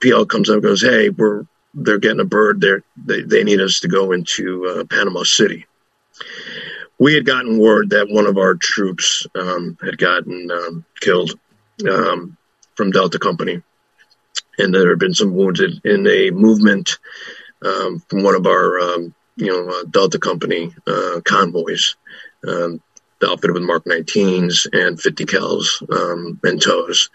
pl 0.00 0.26
comes 0.26 0.48
up 0.48 0.54
and 0.54 0.62
goes 0.62 0.82
hey 0.82 1.08
we're 1.10 1.44
they're 1.74 1.98
getting 1.98 2.20
a 2.20 2.24
bird 2.24 2.60
there. 2.60 2.82
They, 3.04 3.22
they 3.22 3.44
need 3.44 3.60
us 3.60 3.80
to 3.80 3.88
go 3.88 4.12
into 4.12 4.66
uh, 4.66 4.84
Panama 4.84 5.24
City. 5.24 5.66
We 6.98 7.14
had 7.14 7.26
gotten 7.26 7.58
word 7.58 7.90
that 7.90 8.08
one 8.08 8.26
of 8.26 8.38
our 8.38 8.54
troops 8.54 9.26
um, 9.34 9.76
had 9.82 9.98
gotten 9.98 10.50
um, 10.50 10.84
killed 11.00 11.32
um, 11.90 12.36
from 12.76 12.92
Delta 12.92 13.18
Company, 13.18 13.62
and 14.58 14.72
there 14.72 14.90
had 14.90 15.00
been 15.00 15.14
some 15.14 15.34
wounded 15.34 15.80
in 15.84 16.06
a 16.06 16.30
movement 16.30 16.98
um, 17.64 18.00
from 18.08 18.22
one 18.22 18.36
of 18.36 18.46
our, 18.46 18.80
you 19.36 19.46
know, 19.46 19.68
uh, 19.68 19.84
Delta 19.84 20.18
Company 20.18 20.74
uh, 20.86 21.20
convoys, 21.24 21.96
um, 22.46 22.80
outfitted 23.22 23.54
with 23.54 23.62
Mark 23.62 23.84
19s 23.84 24.66
and 24.72 25.00
50 25.00 25.24
cals 25.24 25.82
and 26.42 26.62
tows 26.62 27.10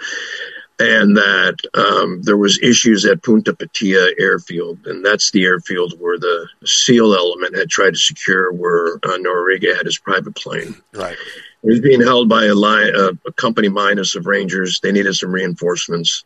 and 0.80 1.18
that 1.18 1.58
um, 1.74 2.22
there 2.22 2.38
was 2.38 2.58
issues 2.62 3.06
at 3.06 3.22
Punta 3.22 3.54
Paitilla 3.54 4.12
airfield, 4.18 4.88
and 4.88 5.06
that's 5.06 5.32
the 5.32 5.44
airfield 5.44 6.00
where 6.00 6.18
the 6.18 6.48
SEAL 6.66 7.14
element 7.14 7.58
had 7.58 7.70
tried 7.70 7.92
to 7.92 8.00
secure 8.00 8.52
where 8.54 8.96
uh, 8.96 9.18
Noriega 9.18 9.76
had 9.76 9.86
his 9.86 10.00
private 10.00 10.36
plane. 10.36 10.76
Right. 10.94 11.18
It 11.62 11.68
was 11.68 11.82
being 11.82 12.00
held 12.00 12.30
by 12.30 12.46
a, 12.46 12.56
line, 12.56 12.96
uh, 12.96 13.12
a 13.28 13.34
company 13.34 13.68
minus 13.68 14.16
of 14.16 14.26
Rangers. 14.26 14.80
They 14.82 14.94
needed 14.94 15.14
some 15.16 15.34
reinforcements, 15.34 16.24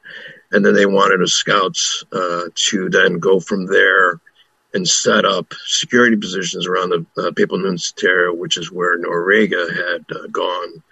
and 0.51 0.63
then 0.63 0.75
they 0.75 0.85
wanted 0.85 1.23
us 1.23 1.31
scouts 1.31 2.03
uh, 2.11 2.43
to 2.53 2.89
then 2.89 3.17
go 3.17 3.39
from 3.39 3.65
there 3.65 4.19
and 4.73 4.87
set 4.87 5.25
up 5.25 5.53
security 5.65 6.17
positions 6.17 6.65
around 6.65 6.89
the 6.89 7.05
uh, 7.21 7.31
Papal 7.31 7.59
Nunciatura, 7.59 8.35
which 8.35 8.57
is 8.57 8.71
where 8.71 8.99
Noriega 8.99 9.69
had 9.69 10.05
uh, 10.15 10.27
gone 10.27 10.83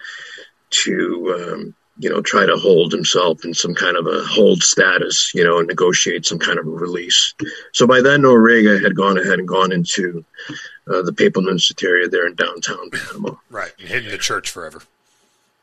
to 0.70 1.54
um, 1.54 1.76
you 2.02 2.10
know, 2.10 2.22
try 2.22 2.48
to 2.48 2.56
hold 2.56 2.92
himself 2.92 3.46
in 3.46 3.54
some 3.54 3.76
kind 3.76 3.96
of 3.96 4.08
a 4.08 4.24
hold 4.24 4.64
status, 4.64 5.32
you 5.36 5.44
know, 5.44 5.60
and 5.60 5.68
negotiate 5.68 6.26
some 6.26 6.40
kind 6.40 6.58
of 6.58 6.66
a 6.66 6.70
release. 6.70 7.36
So 7.74 7.86
by 7.86 8.02
then, 8.02 8.22
Noriega 8.22 8.84
had 8.84 8.96
gone 8.96 9.20
ahead 9.20 9.38
and 9.38 9.48
gone 9.48 9.72
into 9.72 10.26
uh, 10.88 11.04
the 11.04 11.14
Papal 11.14 11.44
Nuncios 11.44 12.10
there 12.10 12.26
in 12.26 12.34
downtown 12.34 12.90
Panama. 12.90 13.36
Right, 13.52 13.72
and 13.80 13.88
hidden 13.88 14.10
the 14.10 14.18
church 14.18 14.50
forever. 14.50 14.82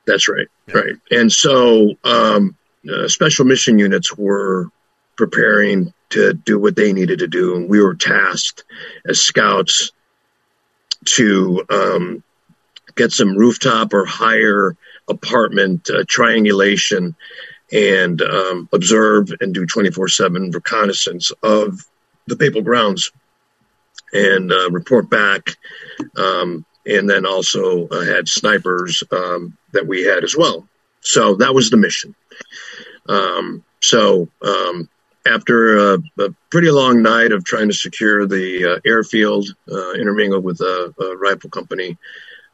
That's 0.06 0.28
right, 0.28 0.46
yeah. 0.68 0.76
right. 0.76 0.94
And 1.10 1.32
so 1.32 1.94
um, 2.04 2.56
uh, 2.88 3.08
special 3.08 3.44
mission 3.44 3.80
units 3.80 4.16
were 4.16 4.68
preparing 5.18 5.92
to 6.10 6.32
do 6.32 6.58
what 6.58 6.76
they 6.76 6.94
needed 6.94 7.18
to 7.18 7.28
do, 7.28 7.56
and 7.56 7.68
we 7.68 7.82
were 7.82 7.94
tasked 7.94 8.64
as 9.06 9.20
scouts 9.20 9.92
to 11.04 11.62
um, 11.68 12.22
get 12.96 13.12
some 13.12 13.36
rooftop 13.36 13.92
or 13.92 14.06
higher 14.06 14.74
apartment 15.08 15.90
uh, 15.90 16.04
triangulation 16.08 17.14
and 17.70 18.22
um, 18.22 18.68
observe 18.72 19.30
and 19.40 19.52
do 19.52 19.66
24 19.66 20.08
7 20.08 20.50
reconnaissance 20.50 21.30
of 21.42 21.84
the 22.26 22.36
papal 22.36 22.62
grounds 22.62 23.10
and 24.12 24.50
uh, 24.50 24.70
report 24.70 25.10
back. 25.10 25.50
Um, 26.16 26.64
and 26.86 27.08
then 27.08 27.26
also 27.26 27.86
uh, 27.88 28.04
had 28.04 28.28
snipers 28.28 29.02
um, 29.10 29.58
that 29.72 29.86
we 29.86 30.04
had 30.04 30.24
as 30.24 30.34
well. 30.34 30.66
So 31.00 31.34
that 31.36 31.54
was 31.54 31.68
the 31.68 31.76
mission. 31.76 32.14
Um, 33.06 33.62
so 33.80 34.28
um, 34.42 34.88
after 35.28 35.94
a, 35.94 35.98
a, 36.18 36.34
pretty 36.50 36.70
long 36.70 37.02
night 37.02 37.32
of 37.32 37.44
trying 37.44 37.68
to 37.68 37.74
secure 37.74 38.26
the 38.26 38.74
uh, 38.74 38.80
airfield, 38.84 39.48
uh, 39.70 39.92
intermingled 39.92 40.44
with 40.44 40.60
a, 40.60 40.94
a 41.00 41.16
rifle 41.16 41.50
company, 41.50 41.96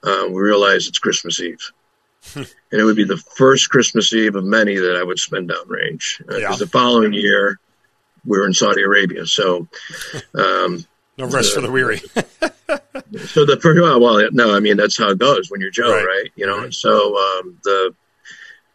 uh, 0.02 0.26
we 0.28 0.40
realized 0.40 0.88
it's 0.88 0.98
Christmas 0.98 1.40
Eve. 1.40 1.72
and 2.34 2.46
it 2.72 2.84
would 2.84 2.96
be 2.96 3.04
the 3.04 3.22
first 3.36 3.70
Christmas 3.70 4.12
Eve 4.12 4.36
of 4.36 4.44
many 4.44 4.76
that 4.76 4.96
I 4.96 5.02
would 5.02 5.18
spend 5.18 5.50
downrange. 5.50 6.18
Because 6.18 6.34
uh, 6.34 6.38
yeah. 6.38 6.56
the 6.56 6.66
following 6.66 7.12
year, 7.12 7.58
we 8.24 8.38
were 8.38 8.46
in 8.46 8.54
Saudi 8.54 8.82
Arabia. 8.82 9.26
So 9.26 9.68
um, 10.34 10.84
No 11.18 11.26
rest 11.26 11.52
uh, 11.52 11.56
for 11.56 11.60
the 11.60 11.70
weary. 11.70 11.98
so 13.26 13.44
the 13.44 13.58
well, 13.80 14.00
well, 14.00 14.28
no, 14.32 14.54
I 14.54 14.60
mean 14.60 14.76
that's 14.76 14.96
how 14.96 15.10
it 15.10 15.18
goes 15.18 15.50
when 15.50 15.60
you're 15.60 15.70
Joe, 15.70 15.92
right? 15.92 16.04
right? 16.04 16.30
You 16.36 16.46
know, 16.46 16.62
right. 16.62 16.74
so 16.74 17.16
um, 17.16 17.58
the 17.62 17.94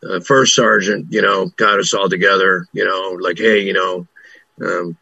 uh, 0.08 0.20
first 0.20 0.56
sergeant, 0.56 1.08
you 1.10 1.22
know, 1.22 1.48
got 1.58 1.80
us 1.80 1.94
all 1.94 2.10
together. 2.10 2.66
You 2.74 2.86
know, 2.86 3.18
like, 3.20 3.38
hey, 3.38 3.60
you 3.62 3.74
know, 3.74 4.08
um, 4.62 4.98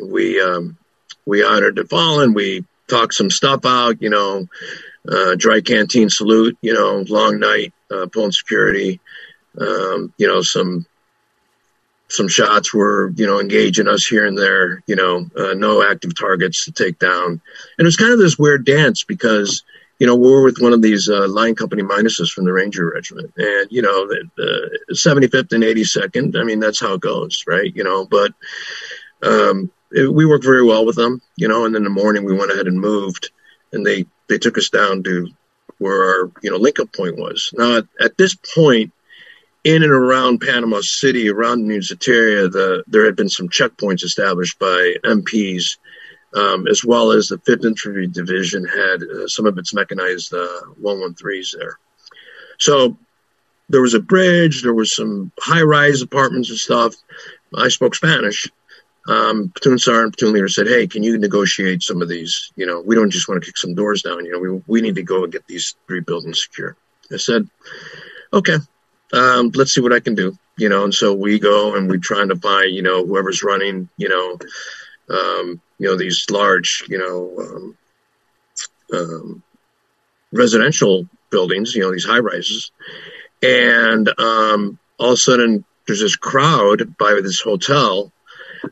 we 0.00 0.40
um, 0.40 0.76
we 1.26 1.44
honored 1.44 1.76
the 1.76 1.84
fallen. 1.84 2.34
We 2.34 2.64
talked 2.88 3.14
some 3.14 3.30
stuff 3.30 3.64
out. 3.64 4.02
You 4.02 4.10
know, 4.10 4.46
uh, 5.08 5.34
dry 5.36 5.60
canteen 5.60 6.10
salute. 6.10 6.56
You 6.60 6.74
know, 6.74 7.04
long 7.08 7.38
night, 7.38 7.72
uh, 7.90 8.06
pulling 8.12 8.32
security. 8.32 9.00
Um, 9.58 10.12
you 10.18 10.26
know, 10.26 10.42
some 10.42 10.86
some 12.08 12.28
shots 12.28 12.72
were, 12.72 13.12
you 13.16 13.26
know, 13.26 13.40
engaging 13.40 13.88
us 13.88 14.06
here 14.06 14.26
and 14.26 14.38
there, 14.38 14.82
you 14.86 14.96
know, 14.96 15.26
uh, 15.36 15.54
no 15.54 15.82
active 15.82 16.16
targets 16.18 16.64
to 16.64 16.72
take 16.72 16.98
down. 16.98 17.28
And 17.32 17.40
it 17.78 17.84
was 17.84 17.96
kind 17.96 18.12
of 18.12 18.18
this 18.18 18.38
weird 18.38 18.64
dance 18.64 19.04
because, 19.04 19.64
you 20.04 20.08
know, 20.08 20.16
we 20.16 20.30
are 20.34 20.42
with 20.42 20.58
one 20.60 20.74
of 20.74 20.82
these 20.82 21.08
uh, 21.08 21.26
line 21.28 21.54
company 21.54 21.82
minuses 21.82 22.30
from 22.30 22.44
the 22.44 22.52
Ranger 22.52 22.90
Regiment. 22.90 23.32
And, 23.38 23.72
you 23.72 23.80
know, 23.80 24.06
the, 24.06 24.28
the 24.36 24.94
75th 24.94 25.50
and 25.54 25.64
82nd, 25.64 26.38
I 26.38 26.44
mean, 26.44 26.60
that's 26.60 26.78
how 26.78 26.92
it 26.92 27.00
goes, 27.00 27.44
right? 27.46 27.74
You 27.74 27.84
know, 27.84 28.04
but 28.04 28.34
um, 29.22 29.72
it, 29.90 30.12
we 30.12 30.26
worked 30.26 30.44
very 30.44 30.62
well 30.62 30.84
with 30.84 30.96
them, 30.96 31.22
you 31.36 31.48
know, 31.48 31.64
and 31.64 31.74
in 31.74 31.84
the 31.84 31.88
morning 31.88 32.24
we 32.24 32.36
went 32.36 32.52
ahead 32.52 32.66
and 32.66 32.78
moved 32.78 33.30
and 33.72 33.86
they, 33.86 34.04
they 34.28 34.36
took 34.36 34.58
us 34.58 34.68
down 34.68 35.04
to 35.04 35.28
where 35.78 36.04
our, 36.04 36.30
you 36.42 36.50
know, 36.50 36.58
link 36.58 36.78
up 36.80 36.92
point 36.92 37.16
was. 37.16 37.54
Now, 37.56 37.78
at, 37.78 37.84
at 37.98 38.18
this 38.18 38.34
point, 38.34 38.92
in 39.64 39.82
and 39.82 39.90
around 39.90 40.42
Panama 40.42 40.82
City, 40.82 41.30
around 41.30 41.66
New 41.66 41.78
Newsateria, 41.78 42.52
the, 42.52 42.84
there 42.88 43.06
had 43.06 43.16
been 43.16 43.30
some 43.30 43.48
checkpoints 43.48 44.04
established 44.04 44.58
by 44.58 44.96
MPs, 45.02 45.78
um, 46.34 46.66
as 46.66 46.84
well 46.84 47.12
as 47.12 47.28
the 47.28 47.38
5th 47.38 47.64
Infantry 47.64 48.06
Division 48.06 48.64
had 48.64 49.02
uh, 49.02 49.28
some 49.28 49.46
of 49.46 49.56
its 49.58 49.72
mechanized 49.72 50.34
uh, 50.34 50.60
113s 50.82 51.56
there. 51.56 51.78
So 52.58 52.96
there 53.68 53.82
was 53.82 53.94
a 53.94 54.00
bridge, 54.00 54.62
there 54.62 54.74
was 54.74 54.94
some 54.94 55.32
high 55.38 55.62
rise 55.62 56.02
apartments 56.02 56.50
and 56.50 56.58
stuff. 56.58 56.94
I 57.56 57.68
spoke 57.68 57.94
Spanish. 57.94 58.48
Um, 59.06 59.52
platoon 59.54 59.78
sergeant, 59.78 60.16
platoon 60.16 60.34
leader 60.34 60.48
said, 60.48 60.66
Hey, 60.66 60.86
can 60.86 61.02
you 61.02 61.18
negotiate 61.18 61.82
some 61.82 62.00
of 62.00 62.08
these? 62.08 62.52
You 62.56 62.66
know, 62.66 62.80
we 62.80 62.94
don't 62.94 63.10
just 63.10 63.28
want 63.28 63.42
to 63.42 63.46
kick 63.46 63.58
some 63.58 63.74
doors 63.74 64.02
down. 64.02 64.24
You 64.24 64.32
know, 64.32 64.38
we, 64.38 64.62
we 64.66 64.80
need 64.80 64.94
to 64.94 65.02
go 65.02 65.24
and 65.24 65.32
get 65.32 65.46
these 65.46 65.76
three 65.86 66.00
buildings 66.00 66.42
secure. 66.42 66.76
I 67.12 67.18
said, 67.18 67.48
Okay, 68.32 68.56
um, 69.12 69.50
let's 69.54 69.74
see 69.74 69.82
what 69.82 69.92
I 69.92 70.00
can 70.00 70.14
do, 70.14 70.36
you 70.56 70.68
know. 70.68 70.84
And 70.84 70.94
so 70.94 71.12
we 71.12 71.38
go 71.38 71.76
and 71.76 71.88
we're 71.88 71.98
trying 71.98 72.28
to 72.30 72.36
find, 72.36 72.74
you 72.74 72.82
know, 72.82 73.04
whoever's 73.04 73.42
running, 73.42 73.88
you 73.98 74.08
know, 74.08 74.38
um, 75.08 75.60
you 75.78 75.88
know, 75.88 75.96
these 75.96 76.26
large, 76.30 76.84
you 76.88 76.98
know, 76.98 77.32
um, 77.40 77.76
um, 78.92 79.42
residential 80.32 81.08
buildings, 81.30 81.74
you 81.74 81.82
know, 81.82 81.92
these 81.92 82.04
high 82.04 82.18
rises. 82.18 82.70
And 83.42 84.08
um, 84.18 84.78
all 84.98 85.08
of 85.08 85.14
a 85.14 85.16
sudden, 85.16 85.64
there's 85.86 86.00
this 86.00 86.16
crowd 86.16 86.96
by 86.96 87.20
this 87.22 87.40
hotel, 87.40 88.10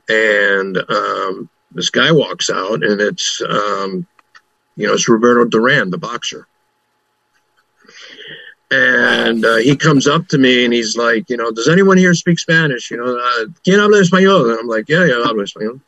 and 0.09 0.79
um, 0.89 1.51
this 1.73 1.91
guy 1.91 2.11
walks 2.11 2.49
out, 2.49 2.83
and 2.83 3.01
it's, 3.01 3.41
you 3.41 4.87
know, 4.87 4.95
it's 4.95 5.09
Roberto 5.09 5.45
Duran, 5.45 5.91
the 5.91 5.99
boxer. 5.99 6.47
And 8.71 9.45
uh, 9.45 9.57
he 9.57 9.77
comes 9.77 10.09
up 10.09 10.29
to 10.29 10.39
me 10.39 10.65
and 10.65 10.73
he's 10.73 10.97
like, 10.97 11.29
you 11.29 11.37
know, 11.37 11.51
does 11.51 11.69
anyone 11.69 11.99
here 11.99 12.15
speak 12.15 12.39
Spanish? 12.39 12.91
You 12.91 12.97
know, 12.97 13.19
uh, 13.19 13.45
¿Quién 13.67 13.79
habla 13.79 13.99
español? 14.01 14.51
And 14.51 14.59
I'm 14.61 14.67
like, 14.67 14.89
yeah, 14.89 15.05
yeah, 15.05 15.21
I 15.23 15.29
hablo 15.29 15.43
español. 15.43 15.79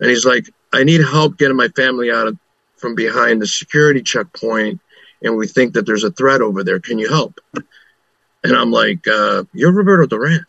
And 0.00 0.08
he's 0.08 0.24
like, 0.24 0.48
I 0.72 0.84
need 0.84 1.02
help 1.02 1.36
getting 1.36 1.56
my 1.56 1.68
family 1.68 2.10
out 2.10 2.26
of 2.26 2.38
from 2.76 2.94
behind 2.94 3.42
the 3.42 3.46
security 3.46 4.02
checkpoint, 4.02 4.80
and 5.22 5.36
we 5.36 5.46
think 5.46 5.74
that 5.74 5.84
there's 5.84 6.04
a 6.04 6.10
threat 6.10 6.40
over 6.40 6.64
there. 6.64 6.80
Can 6.80 6.98
you 6.98 7.08
help? 7.08 7.38
And 8.42 8.56
I'm 8.56 8.70
like, 8.70 9.06
uh, 9.06 9.44
you're 9.52 9.72
Roberto 9.72 10.06
Duran. 10.06 10.46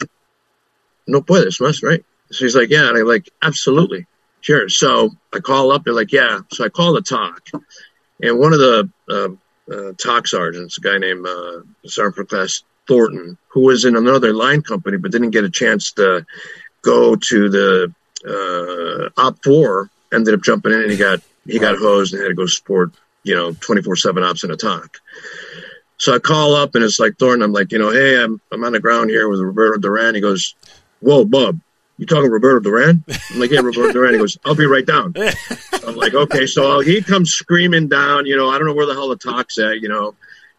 No 1.07 1.21
puedes 1.21 1.59
más, 1.59 1.83
right? 1.83 2.05
So 2.31 2.45
he's 2.45 2.55
like, 2.55 2.69
yeah. 2.69 2.87
And 2.87 2.97
I'm 2.97 3.05
like, 3.05 3.29
absolutely. 3.41 4.05
Sure. 4.39 4.69
So 4.69 5.11
I 5.33 5.39
call 5.39 5.71
up. 5.71 5.83
They're 5.83 5.93
like, 5.93 6.13
yeah. 6.13 6.39
So 6.53 6.63
I 6.63 6.69
call 6.69 6.93
the 6.93 7.01
TOC. 7.01 7.49
And 8.21 8.39
one 8.39 8.53
of 8.53 8.59
the 8.59 8.89
uh, 9.09 9.73
uh, 9.73 9.93
TOC 9.97 10.27
sergeants, 10.27 10.77
a 10.77 10.81
guy 10.81 10.97
named 10.97 11.27
uh, 11.27 11.61
Sergeant 11.85 12.15
First 12.15 12.29
Class 12.29 12.63
Thornton, 12.87 13.37
who 13.49 13.61
was 13.61 13.83
in 13.83 13.97
another 13.97 14.33
line 14.33 14.61
company 14.61 14.97
but 14.97 15.11
didn't 15.11 15.31
get 15.31 15.43
a 15.43 15.49
chance 15.49 15.91
to 15.93 16.25
go 16.81 17.15
to 17.15 17.49
the 17.49 17.93
uh, 18.28 19.09
Op 19.17 19.43
Four. 19.43 19.89
Ended 20.13 20.34
up 20.34 20.41
jumping 20.41 20.74
in 20.74 20.82
and 20.82 20.91
he 20.91 20.97
got 20.97 21.22
he 21.45 21.57
got 21.57 21.78
hosed 21.78 22.13
and 22.13 22.22
had 22.22 22.30
to 22.30 22.36
go 22.36 22.45
support 22.45 22.91
you 23.24 23.34
know 23.36 23.53
twenty 23.53 23.82
four 23.82 23.95
seven 23.95 24.24
ops 24.24 24.43
in 24.43 24.51
a 24.51 24.57
TOC. 24.57 24.97
So 25.97 26.13
I 26.13 26.19
call 26.19 26.55
up 26.55 26.76
and 26.76 26.84
it's 26.84 26.99
like 26.99 27.17
Thornton. 27.17 27.43
I'm 27.43 27.53
like, 27.53 27.72
you 27.72 27.80
know, 27.80 27.91
hey, 27.91 28.22
I'm 28.22 28.41
I'm 28.51 28.63
on 28.63 28.74
the 28.74 28.80
ground 28.80 29.09
here 29.09 29.30
with 29.30 29.39
Roberto 29.39 29.80
Duran. 29.80 30.15
He 30.15 30.22
goes, 30.22 30.55
whoa, 30.99 31.24
Bub, 31.24 31.59
you 31.97 32.07
talking 32.07 32.32
Roberto 32.32 32.59
Duran? 32.59 33.03
I'm 33.32 33.39
like, 33.39 33.51
yeah, 33.51 33.59
Roberto 33.59 33.93
Duran. 33.93 34.13
He 34.13 34.19
goes, 34.19 34.38
I'll 34.43 34.55
be 34.55 34.65
right 34.65 34.86
down. 34.86 35.13
I'm 35.86 35.95
like, 35.95 36.15
okay. 36.15 36.47
So 36.47 36.80
he 36.80 37.03
comes 37.03 37.32
screaming 37.32 37.88
down, 37.88 38.26
you 38.26 38.36
know, 38.36 38.49
I 38.49 38.57
don't 38.57 38.65
know 38.67 38.74
where 38.74 38.88
the 38.88 38.93
hell 38.93 39.09
the 39.09 39.17
TOC's 39.17 39.59
at, 39.59 39.82
you 39.82 39.89
know, 39.89 40.15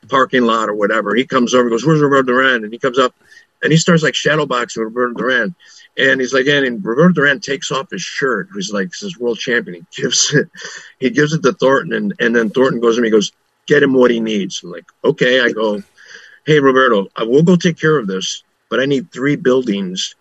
parking 0.09 0.43
lot 0.43 0.69
or 0.69 0.75
whatever. 0.75 1.17
He 1.17 1.27
comes 1.27 1.53
over, 1.55 1.69
goes, 1.69 1.85
where's 1.85 2.01
Roberto 2.01 2.23
Duran? 2.23 2.63
And 2.63 2.73
he 2.73 2.79
comes 2.79 2.99
up 2.99 3.13
and 3.61 3.73
he 3.73 3.79
starts 3.79 4.05
like 4.05 4.15
shadowboxing 4.15 4.77
with 4.77 4.95
Roberto 4.95 5.15
Duran. 5.15 5.55
And 5.97 6.21
he's 6.21 6.33
like, 6.33 6.47
and 6.47 6.85
Roberto 6.85 7.13
Duran 7.13 7.41
takes 7.41 7.71
off 7.71 7.91
his 7.91 8.01
shirt. 8.01 8.49
He's 8.55 8.73
like, 8.73 8.89
this 8.89 9.03
is 9.03 9.19
world 9.19 9.39
champion. 9.39 9.87
He 9.91 10.03
gives 10.03 10.33
it, 10.33 10.49
he 10.99 11.11
gives 11.11 11.35
it 11.35 11.43
to 11.43 11.53
Thornton. 11.53 11.93
And, 11.93 12.15
and 12.19 12.35
then 12.35 12.51
Thornton 12.51 12.81
goes 12.81 12.97
to 12.97 13.03
me, 13.03 13.09
he 13.09 13.13
goes, 13.13 13.33
get 13.67 13.83
him 13.83 13.93
what 13.93 14.11
he 14.11 14.21
needs. 14.21 14.63
I'm 14.63 14.71
like, 14.71 14.87
okay. 15.05 15.41
I 15.41 15.53
go, 15.53 15.83
hey, 16.47 16.61
Roberto, 16.61 17.09
I 17.15 17.25
will 17.25 17.43
go 17.43 17.57
take 17.57 17.79
care 17.79 17.99
of 17.99 18.07
this, 18.07 18.43
but 18.71 18.81
I 18.81 18.87
need 18.87 19.13
three 19.13 19.37
buildings 19.37 20.15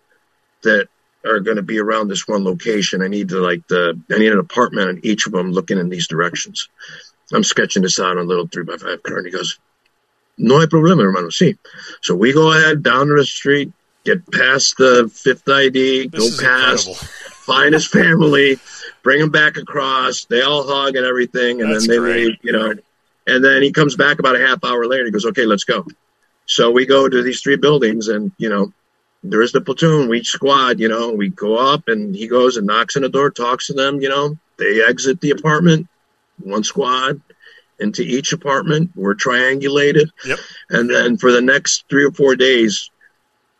that 0.62 0.88
are 1.24 1.40
going 1.40 1.56
to 1.56 1.62
be 1.62 1.78
around 1.78 2.08
this 2.08 2.26
one 2.26 2.44
location. 2.44 3.02
I 3.02 3.08
need 3.08 3.28
to 3.30 3.40
like 3.40 3.66
the 3.68 4.00
I 4.10 4.18
need 4.18 4.32
an 4.32 4.38
apartment 4.38 4.88
on 4.88 5.00
each 5.02 5.26
of 5.26 5.32
them 5.32 5.52
looking 5.52 5.78
in 5.78 5.88
these 5.88 6.08
directions. 6.08 6.68
I'm 7.32 7.44
sketching 7.44 7.82
this 7.82 7.98
out 7.98 8.18
on 8.18 8.18
a 8.18 8.22
little 8.22 8.46
three 8.46 8.64
by 8.64 8.76
five 8.76 9.02
card. 9.02 9.18
And 9.18 9.26
he 9.26 9.32
goes, 9.32 9.58
"No 10.36 10.60
hay 10.60 10.66
problema, 10.66 11.02
hermano. 11.02 11.28
Sí." 11.28 11.56
So 12.02 12.14
we 12.14 12.32
go 12.32 12.52
ahead 12.52 12.82
down 12.82 13.06
to 13.06 13.14
the 13.14 13.24
street, 13.24 13.72
get 14.04 14.30
past 14.30 14.76
the 14.78 15.10
fifth 15.12 15.48
ID, 15.48 16.08
this 16.08 16.40
go 16.40 16.46
past, 16.46 16.88
incredible. 16.88 16.94
find 17.30 17.74
his 17.74 17.86
family, 17.86 18.58
bring 19.02 19.20
him 19.20 19.30
back 19.30 19.56
across. 19.56 20.24
They 20.24 20.42
all 20.42 20.66
hug 20.66 20.96
and 20.96 21.06
everything, 21.06 21.60
and 21.60 21.72
That's 21.72 21.86
then 21.86 21.96
they 21.96 21.98
great. 22.00 22.26
leave. 22.26 22.38
You 22.42 22.52
know, 22.52 22.74
and 23.26 23.44
then 23.44 23.62
he 23.62 23.72
comes 23.72 23.96
back 23.96 24.18
about 24.18 24.36
a 24.36 24.46
half 24.46 24.64
hour 24.64 24.86
later. 24.86 25.04
He 25.04 25.10
goes, 25.10 25.26
"Okay, 25.26 25.46
let's 25.46 25.64
go." 25.64 25.86
So 26.46 26.70
we 26.70 26.86
go 26.86 27.08
to 27.08 27.22
these 27.22 27.40
three 27.40 27.56
buildings, 27.56 28.08
and 28.08 28.32
you 28.38 28.48
know, 28.48 28.72
there 29.22 29.42
is 29.42 29.52
the 29.52 29.60
platoon, 29.60 30.08
we 30.08 30.18
each 30.18 30.28
squad, 30.30 30.80
you 30.80 30.88
know, 30.88 31.12
we 31.12 31.28
go 31.28 31.56
up 31.56 31.86
and 31.86 32.14
he 32.14 32.26
goes 32.26 32.56
and 32.56 32.66
knocks 32.66 32.96
on 32.96 33.02
the 33.02 33.08
door, 33.08 33.30
talks 33.30 33.68
to 33.68 33.72
them, 33.72 34.00
you 34.00 34.08
know, 34.08 34.36
they 34.56 34.82
exit 34.84 35.20
the 35.20 35.30
apartment, 35.30 35.86
one 36.40 36.64
squad 36.64 37.20
into 37.78 38.02
each 38.02 38.32
apartment. 38.32 38.90
We're 38.96 39.14
triangulated. 39.14 40.10
Yep. 40.26 40.38
And 40.70 40.90
then 40.90 41.16
for 41.18 41.30
the 41.30 41.40
next 41.40 41.84
three 41.88 42.04
or 42.04 42.10
four 42.12 42.34
days, 42.34 42.90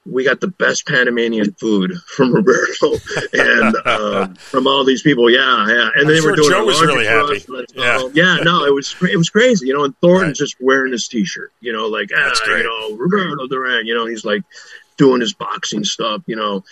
we 0.04 0.24
got 0.24 0.40
the 0.40 0.48
best 0.48 0.86
Panamanian 0.86 1.52
food 1.52 1.94
from 2.06 2.34
Roberto 2.34 2.94
and 3.32 3.76
um, 3.86 4.34
from 4.34 4.66
all 4.66 4.84
these 4.84 5.02
people. 5.02 5.30
Yeah, 5.30 5.68
yeah. 5.68 5.90
And 5.94 6.08
they 6.08 6.20
were 6.20 6.34
doing 6.34 6.50
Joe 6.50 6.64
was 6.64 6.80
really 6.80 7.06
happy. 7.06 7.44
Yeah. 7.74 8.08
yeah, 8.12 8.36
no, 8.42 8.64
it 8.64 8.74
was 8.74 8.94
it 9.02 9.16
was 9.16 9.30
crazy. 9.30 9.68
You 9.68 9.74
know, 9.74 9.84
and 9.84 9.96
Thornton's 10.00 10.40
right. 10.40 10.46
just 10.46 10.56
wearing 10.60 10.92
his 10.92 11.06
T-shirt. 11.08 11.52
You 11.60 11.72
know, 11.72 11.86
like 11.86 12.10
ah, 12.14 12.32
you 12.46 12.62
know, 12.64 12.96
Roberto 12.96 13.46
Duran. 13.46 13.86
You 13.86 13.94
know, 13.94 14.06
he's 14.06 14.24
like 14.24 14.42
doing 14.96 15.20
his 15.20 15.34
boxing 15.34 15.84
stuff, 15.84 16.22
you 16.26 16.36
know. 16.36 16.64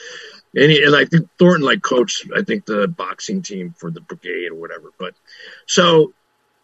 And, 0.55 0.71
he, 0.71 0.83
and 0.83 0.97
I 0.97 1.05
think 1.05 1.29
Thornton 1.39 1.65
like 1.65 1.81
coached, 1.83 2.29
I 2.35 2.43
think 2.43 2.67
the 2.67 2.89
boxing 2.89 3.43
team 3.43 3.73
for 3.79 3.91
the 3.91 4.01
brigade 4.01 4.49
or 4.51 4.57
whatever. 4.57 4.91
But 4.99 5.15
so 5.67 6.13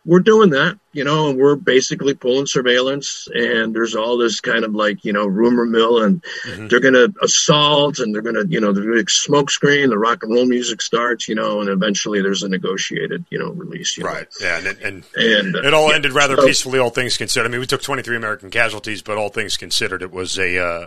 we're 0.06 0.20
doing 0.20 0.50
that, 0.50 0.78
you 0.92 1.02
know, 1.02 1.28
and 1.28 1.38
we're 1.38 1.56
basically 1.56 2.14
pulling 2.14 2.46
surveillance. 2.46 3.26
And 3.34 3.74
there's 3.74 3.96
all 3.96 4.16
this 4.16 4.40
kind 4.40 4.64
of 4.64 4.74
like, 4.74 5.04
you 5.04 5.12
know, 5.12 5.26
rumor 5.26 5.66
mill, 5.66 6.02
and 6.02 6.22
mm-hmm. 6.22 6.68
they're 6.68 6.80
going 6.80 6.94
to 6.94 7.12
assault, 7.20 7.98
and 7.98 8.14
they're 8.14 8.22
going 8.22 8.36
to, 8.36 8.46
you 8.48 8.60
know, 8.60 8.72
the 8.72 9.04
smoke 9.08 9.50
screen, 9.50 9.90
the 9.90 9.98
rock 9.98 10.22
and 10.22 10.32
roll 10.32 10.46
music 10.46 10.80
starts, 10.80 11.28
you 11.28 11.34
know, 11.34 11.60
and 11.60 11.68
eventually 11.68 12.22
there's 12.22 12.44
a 12.44 12.48
negotiated, 12.48 13.26
you 13.30 13.38
know, 13.38 13.50
release. 13.50 13.98
You 13.98 14.04
right. 14.04 14.28
Know? 14.40 14.46
Yeah. 14.46 14.58
And 14.58 14.78
and, 14.80 15.04
and 15.16 15.56
uh, 15.56 15.62
it 15.62 15.74
all 15.74 15.88
yeah. 15.88 15.96
ended 15.96 16.12
rather 16.12 16.36
so, 16.36 16.46
peacefully, 16.46 16.78
all 16.78 16.90
things 16.90 17.16
considered. 17.16 17.48
I 17.48 17.50
mean, 17.50 17.60
we 17.60 17.66
took 17.66 17.82
23 17.82 18.16
American 18.16 18.50
casualties, 18.50 19.02
but 19.02 19.18
all 19.18 19.28
things 19.28 19.56
considered, 19.56 20.02
it 20.02 20.12
was 20.12 20.38
a. 20.38 20.58
Uh, 20.58 20.86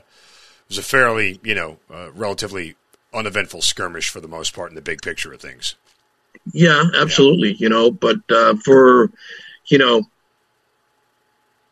was 0.70 0.78
a 0.78 0.84
fairly, 0.84 1.40
you 1.44 1.56
know, 1.56 1.78
uh, 1.92 2.12
relatively 2.14 2.76
uneventful 3.14 3.62
skirmish 3.62 4.10
for 4.10 4.22
the 4.22 4.28
most 4.28 4.54
part 4.54 4.70
in 4.70 4.76
the 4.76 4.82
big 4.82 5.02
picture 5.02 5.34
of 5.34 5.42
things. 5.42 5.76
Yeah, 6.54 6.84
absolutely. 6.96 7.50
Yeah. 7.50 7.58
You 7.60 7.70
know, 7.70 7.92
but 7.92 8.18
uh, 8.30 8.56
for, 8.64 9.12
you 9.68 9.78
know, 9.78 10.04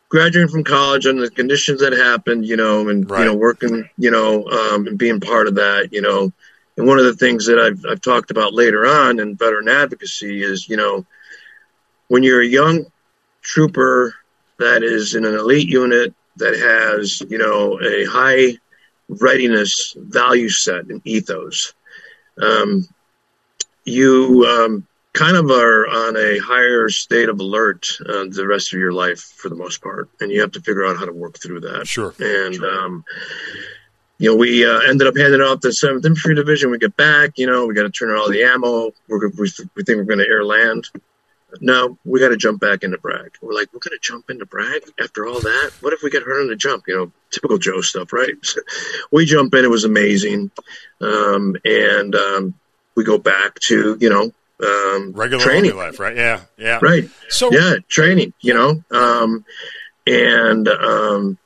graduating 0.09 0.49
from 0.49 0.63
college 0.63 1.05
and 1.05 1.21
the 1.21 1.29
conditions 1.29 1.81
that 1.81 1.93
happened, 1.93 2.45
you 2.45 2.55
know, 2.55 2.87
and 2.89 3.09
right. 3.09 3.19
you 3.19 3.25
know, 3.25 3.35
working, 3.35 3.89
you 3.97 4.11
know, 4.11 4.45
um, 4.47 4.87
and 4.87 4.97
being 4.97 5.19
part 5.19 5.47
of 5.47 5.55
that, 5.55 5.89
you 5.91 6.01
know, 6.01 6.31
And 6.77 6.85
one 6.85 6.99
of 6.99 7.05
the 7.05 7.15
things 7.15 7.47
that 7.47 7.59
I've, 7.59 7.83
I've 7.89 8.01
talked 8.01 8.29
about 8.29 8.53
later 8.53 8.85
on 8.85 9.19
in 9.19 9.35
veteran 9.35 9.67
advocacy 9.67 10.43
is, 10.43 10.69
you 10.69 10.77
know, 10.77 11.05
when 12.07 12.23
you're 12.23 12.41
a 12.41 12.47
young 12.47 12.85
trooper 13.41 14.13
that 14.59 14.83
is 14.83 15.15
in 15.15 15.25
an 15.25 15.33
elite 15.33 15.67
unit 15.67 16.13
that 16.37 16.53
has, 16.55 17.21
you 17.21 17.39
know, 17.39 17.81
a 17.81 18.05
high 18.05 18.57
readiness 19.09 19.95
value 19.97 20.49
set 20.49 20.85
and 20.85 21.01
ethos, 21.05 21.73
um, 22.41 22.87
you 23.87 24.45
um, 24.45 24.85
kind 25.13 25.37
of 25.37 25.49
are 25.49 25.87
on 25.87 26.17
a 26.17 26.37
higher 26.39 26.89
state 26.89 27.29
of 27.29 27.39
alert 27.39 27.87
uh, 28.01 28.25
the 28.29 28.45
rest 28.45 28.73
of 28.73 28.79
your 28.79 28.91
life 28.91 29.21
for 29.21 29.49
the 29.49 29.55
most 29.55 29.81
part, 29.81 30.09
and 30.19 30.31
you 30.31 30.41
have 30.41 30.51
to 30.51 30.61
figure 30.61 30.85
out 30.85 30.97
how 30.97 31.05
to 31.05 31.13
work 31.13 31.39
through 31.39 31.61
that. 31.61 31.87
Sure. 31.87 32.13
And 32.19 32.55
sure. 32.55 32.85
Um, 32.85 33.05
you 34.19 34.29
know, 34.29 34.35
we 34.35 34.65
uh, 34.65 34.79
ended 34.89 35.07
up 35.07 35.15
handing 35.15 35.41
off 35.41 35.61
the 35.61 35.71
Seventh 35.71 36.05
Infantry 36.05 36.35
Division. 36.35 36.71
We 36.71 36.79
get 36.79 36.97
back. 36.97 37.37
You 37.37 37.47
know, 37.47 37.65
we 37.65 37.75
got 37.75 37.83
to 37.83 37.89
turn 37.89 38.09
in 38.09 38.17
all 38.17 38.29
the 38.29 38.43
ammo. 38.43 38.91
We're, 39.07 39.29
we, 39.29 39.49
we 39.75 39.83
think 39.83 39.97
we're 39.97 40.03
going 40.03 40.19
to 40.19 40.27
air 40.27 40.43
land. 40.43 40.89
No, 41.61 41.97
we 42.03 42.19
got 42.19 42.29
to 42.29 42.37
jump 42.37 42.59
back 42.59 42.83
into 42.83 42.97
Bragg. 42.97 43.37
We're 43.41 43.53
like, 43.53 43.71
we're 43.71 43.79
going 43.79 43.97
to 43.97 43.99
jump 44.01 44.29
into 44.29 44.45
Bragg 44.45 44.81
after 44.99 45.25
all 45.25 45.39
that. 45.39 45.71
What 45.79 45.93
if 45.93 46.01
we 46.03 46.09
get 46.09 46.23
hurt 46.23 46.41
on 46.41 46.47
the 46.47 46.55
jump? 46.55 46.85
You 46.87 46.97
know, 46.97 47.11
typical 47.31 47.57
Joe 47.57 47.81
stuff, 47.81 48.11
right? 48.11 48.33
we 49.11 49.25
jump 49.25 49.53
in. 49.53 49.63
It 49.63 49.69
was 49.69 49.85
amazing, 49.85 50.51
um, 50.99 51.55
and 51.63 52.15
um, 52.15 52.53
we 52.97 53.05
go 53.05 53.17
back 53.17 53.57
to 53.59 53.95
you 54.01 54.09
know 54.09 54.31
um, 54.61 55.13
regular 55.13 55.41
training 55.41 55.77
life, 55.77 55.99
right? 55.99 56.17
Yeah, 56.17 56.41
yeah, 56.57 56.79
right. 56.81 57.09
So 57.29 57.51
yeah, 57.53 57.75
training. 57.87 58.33
You 58.41 58.55
know, 58.55 58.83
um, 58.91 59.45
and 60.05 60.67
um, 60.67 61.37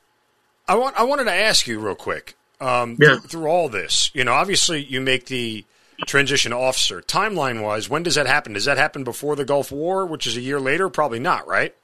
I 0.68 0.76
want 0.76 0.98
I 0.98 1.04
wanted 1.04 1.26
to 1.26 1.34
ask 1.34 1.68
you 1.68 1.80
real 1.80 1.94
quick. 1.94 2.36
Um, 2.60 2.96
yeah. 3.00 3.18
Th- 3.18 3.22
through 3.24 3.48
all 3.48 3.70
this, 3.70 4.12
you 4.14 4.24
know, 4.24 4.34
obviously 4.34 4.84
you 4.84 5.02
make 5.02 5.26
the 5.26 5.66
transition 6.06 6.54
officer. 6.54 7.02
Timeline 7.02 7.64
wise, 7.64 7.90
when 7.90 8.04
does 8.04 8.16
that 8.16 8.28
happen? 8.28 8.54
Does 8.54 8.66
that 8.66 8.78
happen 8.78 9.04
before 9.04 9.36
the 9.36 9.46
Gulf 9.46 9.72
War, 9.72 10.06
which 10.06 10.28
is 10.28 10.38
a 10.38 10.42
year 10.42 10.60
later? 10.60 10.88
Probably 10.88 11.20
not, 11.20 11.48
right? 11.48 11.76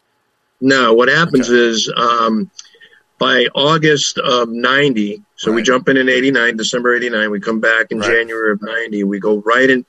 No. 0.62 0.94
What 0.94 1.10
happens 1.10 1.50
okay. 1.50 1.58
is 1.58 1.92
um, 1.98 2.52
by 3.18 3.48
August 3.56 4.18
of 4.18 4.50
'90, 4.50 5.24
so 5.36 5.52
right. 5.52 5.56
we 5.56 5.64
jump 5.64 5.90
in 5.90 5.98
in 5.98 6.10
'89, 6.10 6.58
December 6.58 6.96
'89. 6.96 7.32
We 7.32 7.40
come 7.40 7.60
back 7.60 7.92
in 7.92 8.00
right. 8.00 8.10
January 8.12 8.52
of 8.52 8.62
'90. 8.62 9.04
We 9.04 9.20
go 9.20 9.38
right 9.38 9.70
in. 9.70 9.86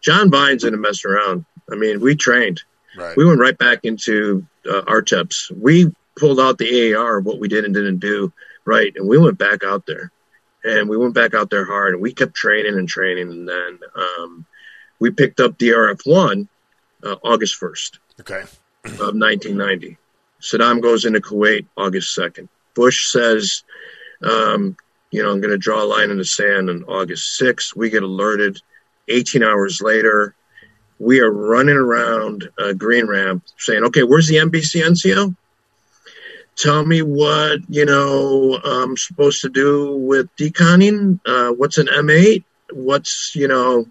John 0.00 0.30
Vines 0.30 0.62
didn't 0.62 0.80
mess 0.80 1.04
around. 1.04 1.44
I 1.70 1.76
mean, 1.76 2.00
we 2.00 2.16
trained. 2.16 2.62
Right. 2.96 3.16
We 3.16 3.24
went 3.24 3.40
right 3.40 3.56
back 3.56 3.80
into 3.84 4.46
uh, 4.68 4.82
ARTEPs. 4.82 5.50
We 5.54 5.92
pulled 6.18 6.40
out 6.40 6.58
the 6.58 6.94
AAR 6.94 7.18
of 7.18 7.26
what 7.26 7.38
we 7.38 7.48
did 7.48 7.64
and 7.64 7.74
didn't 7.74 7.98
do 7.98 8.32
right, 8.64 8.92
and 8.96 9.08
we 9.08 9.18
went 9.18 9.38
back 9.38 9.62
out 9.62 9.86
there 9.86 10.10
and 10.64 10.88
we 10.88 10.96
went 10.96 11.14
back 11.14 11.34
out 11.34 11.50
there 11.50 11.64
hard 11.64 11.94
and 11.94 12.02
we 12.02 12.12
kept 12.12 12.34
training 12.34 12.76
and 12.78 12.88
training 12.88 13.30
and 13.30 13.48
then 13.48 13.78
um, 13.96 14.44
we 14.98 15.10
picked 15.10 15.40
up 15.40 15.58
DRF 15.58 16.00
one 16.04 16.48
uh, 17.02 17.16
August 17.24 17.56
first. 17.56 17.98
Okay. 18.20 18.42
of 18.84 19.14
1990. 19.14 19.96
Saddam 20.40 20.82
goes 20.82 21.04
into 21.04 21.20
Kuwait 21.20 21.66
August 21.76 22.16
2nd. 22.16 22.48
Bush 22.80 23.10
says, 23.10 23.62
um, 24.22 24.74
you 25.10 25.22
know, 25.22 25.30
I'm 25.30 25.42
going 25.42 25.52
to 25.52 25.58
draw 25.58 25.82
a 25.82 25.92
line 25.94 26.10
in 26.10 26.16
the 26.16 26.24
sand 26.24 26.70
on 26.70 26.84
August 26.84 27.38
6th. 27.38 27.76
We 27.76 27.90
get 27.90 28.02
alerted. 28.02 28.58
18 29.08 29.42
hours 29.42 29.82
later, 29.82 30.34
we 30.98 31.20
are 31.20 31.30
running 31.30 31.76
around 31.76 32.48
a 32.56 32.72
green 32.72 33.06
ramp 33.06 33.44
saying, 33.58 33.84
okay, 33.84 34.02
where's 34.02 34.28
the 34.28 34.36
NBC 34.36 34.82
NCO? 34.82 35.36
tell 36.56 36.84
me 36.84 37.02
what 37.02 37.60
you 37.68 37.84
know 37.84 38.58
I'm 38.62 38.96
supposed 38.96 39.42
to 39.42 39.48
do 39.48 39.96
with 39.96 40.34
deconning. 40.36 41.20
Uh, 41.24 41.52
what's 41.52 41.78
an 41.78 41.86
M8? 41.86 42.44
What's 42.72 43.34
you 43.34 43.48
know? 43.48 43.86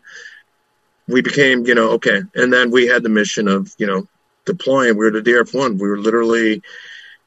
We 1.07 1.21
became 1.21 1.65
you 1.65 1.75
know 1.75 1.91
okay, 1.91 2.21
and 2.35 2.53
then 2.53 2.69
we 2.69 2.87
had 2.87 3.03
the 3.03 3.09
mission 3.09 3.47
of 3.47 3.73
you 3.77 3.87
know 3.87 4.07
deploying. 4.45 4.97
We 4.97 5.05
were 5.05 5.11
the 5.11 5.21
DRF 5.21 5.53
one. 5.57 5.77
We 5.77 5.89
were 5.89 5.97
literally 5.97 6.61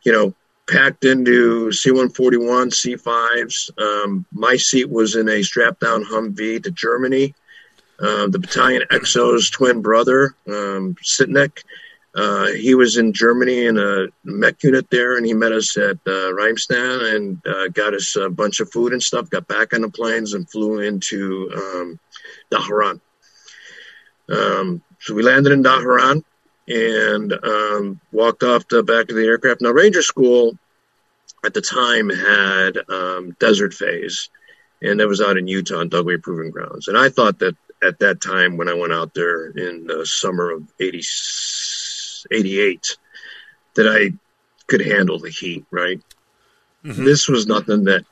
you 0.05 0.13
know 0.13 0.35
packed 0.69 1.05
into 1.05 1.69
C141 1.69 2.71
C5s. 2.73 3.79
Um, 3.79 4.27
my 4.33 4.57
seat 4.57 4.89
was 4.89 5.17
in 5.17 5.29
a 5.29 5.43
strap-down 5.43 6.05
Humvee 6.05 6.63
to 6.63 6.71
Germany. 6.71 7.35
Uh, 8.01 8.27
the 8.29 8.39
battalion 8.39 8.83
XO's 8.91 9.51
twin 9.51 9.81
brother, 9.81 10.35
um, 10.49 10.97
Sitnik, 11.05 11.63
uh, 12.15 12.47
he 12.47 12.75
was 12.75 12.99
in 12.99 13.13
Germany 13.13 13.67
in 13.67 13.79
a 13.79 14.09
mech 14.25 14.63
unit 14.63 14.91
there, 14.91 15.17
and 15.17 15.25
he 15.25 15.33
met 15.33 15.53
us 15.53 15.77
at 15.79 15.97
uh, 16.07 16.31
Ramstein 16.33 17.15
and 17.15 17.47
uh, 17.47 17.69
got 17.69 17.95
us 17.95 18.17
a 18.17 18.29
bunch 18.29 18.61
of 18.61 18.71
food 18.71 18.93
and 18.93 19.03
stuff. 19.03 19.31
Got 19.31 19.49
back 19.49 19.73
on 19.73 19.81
the 19.81 19.89
planes 19.89 20.35
and 20.35 20.49
flew 20.51 20.81
into 20.81 21.51
um, 21.55 21.99
Dhahran. 22.51 23.01
Um, 24.29 24.83
so 25.01 25.15
we 25.15 25.23
landed 25.23 25.53
in 25.53 25.63
Dhahran 25.63 26.23
and 26.69 27.33
um, 27.33 28.01
walked 28.13 28.43
off 28.43 28.69
the 28.69 28.83
back 28.83 29.11
of 29.11 29.17
the 29.17 29.27
aircraft. 29.27 29.61
Now, 29.61 29.71
Ranger 29.71 30.03
School 30.03 30.57
at 31.45 31.55
the 31.55 31.61
time 31.61 32.09
had 32.09 32.79
um, 32.89 33.37
Desert 33.41 33.75
Phase, 33.75 34.31
and 34.81 35.01
that 35.01 35.09
was 35.09 35.21
out 35.21 35.37
in 35.37 35.49
Utah 35.49 35.81
on 35.81 35.91
Dugway 35.91 36.23
Proving 36.23 36.51
Grounds. 36.51 36.89
And 36.89 36.97
I 36.97 37.09
thought 37.09 37.41
that 37.41 37.57
at 37.83 37.99
that 37.99 38.21
time, 38.21 38.57
when 38.57 38.69
I 38.69 38.75
went 38.75 38.93
out 38.93 39.13
there 39.15 39.47
in 39.47 39.87
the 39.87 40.07
summer 40.07 40.51
of 40.53 40.73
'86 40.79 42.03
88 42.31 42.97
that 43.75 43.89
I 43.89 44.13
could 44.67 44.85
handle 44.85 45.19
the 45.19 45.31
heat, 45.31 45.65
right? 45.71 46.01
Mm-hmm. 46.85 47.05
This 47.05 47.29
was 47.29 47.47
nothing 47.47 47.85
that 47.85 48.05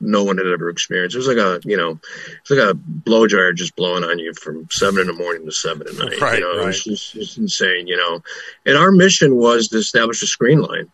no 0.00 0.24
one 0.24 0.38
had 0.38 0.46
ever 0.46 0.68
experienced. 0.68 1.16
It 1.16 1.18
was 1.18 1.28
like 1.28 1.38
a, 1.38 1.60
you 1.64 1.76
know, 1.76 1.98
it's 2.40 2.50
like 2.50 2.58
a 2.58 2.74
blow 2.74 3.26
dryer 3.26 3.52
just 3.52 3.76
blowing 3.76 4.04
on 4.04 4.18
you 4.18 4.34
from 4.34 4.68
seven 4.70 5.00
in 5.00 5.06
the 5.06 5.12
morning 5.12 5.46
to 5.46 5.52
seven 5.52 5.86
at 5.88 5.94
night. 5.94 6.20
Right, 6.20 6.38
you 6.38 6.44
know, 6.44 6.58
right. 6.58 6.74
it 6.74 6.86
was 6.86 7.12
just, 7.12 7.38
insane, 7.38 7.86
you 7.86 7.96
know. 7.96 8.22
And 8.64 8.76
our 8.76 8.92
mission 8.92 9.36
was 9.36 9.68
to 9.68 9.78
establish 9.78 10.22
a 10.22 10.26
screen 10.26 10.60
line. 10.60 10.90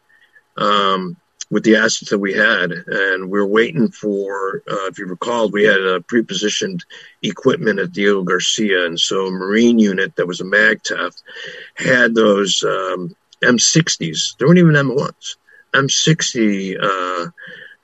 Um, 0.57 1.17
with 1.53 1.65
the 1.65 1.77
assets 1.77 2.11
that 2.11 2.19
we 2.19 2.33
had, 2.33 2.73
and 2.73 3.31
we 3.31 3.39
were 3.39 3.47
waiting 3.47 3.91
for. 3.91 4.63
Uh, 4.67 4.87
if 4.87 4.99
you 4.99 5.05
recall, 5.05 5.51
we 5.51 5.65
had 5.65 5.81
a 5.83 6.01
pre-positioned 6.01 6.83
equipment 7.23 7.79
at 7.79 7.93
Diego 7.93 8.23
Garcia, 8.23 8.87
and 8.87 8.99
so 8.99 9.27
a 9.27 9.31
Marine 9.31 9.79
unit 9.79 10.17
that 10.17 10.27
was 10.27 10.41
a 10.41 10.45
MAGTF 10.45 11.15
had 11.75 12.15
those 12.15 12.63
um, 12.63 13.15
M60s. 13.43 14.39
They 14.39 14.47
weren't 14.47 14.61
even 14.61 14.73
M1s. 14.73 15.37
M60 15.75 16.77
uh, 16.83 17.31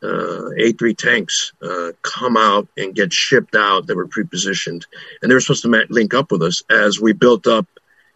uh, 0.02 0.50
A3 0.58 0.96
tanks 0.96 1.52
uh, 1.62 1.92
come 2.02 2.36
out 2.36 2.68
and 2.76 2.94
get 2.94 3.12
shipped 3.12 3.56
out 3.56 3.86
that 3.86 3.96
were 3.96 4.06
pre-positioned, 4.06 4.86
and 5.22 5.30
they 5.30 5.34
were 5.34 5.40
supposed 5.40 5.62
to 5.62 5.86
link 5.90 6.14
up 6.14 6.30
with 6.30 6.42
us 6.42 6.62
as 6.70 7.00
we 7.00 7.12
built 7.12 7.46
up, 7.46 7.66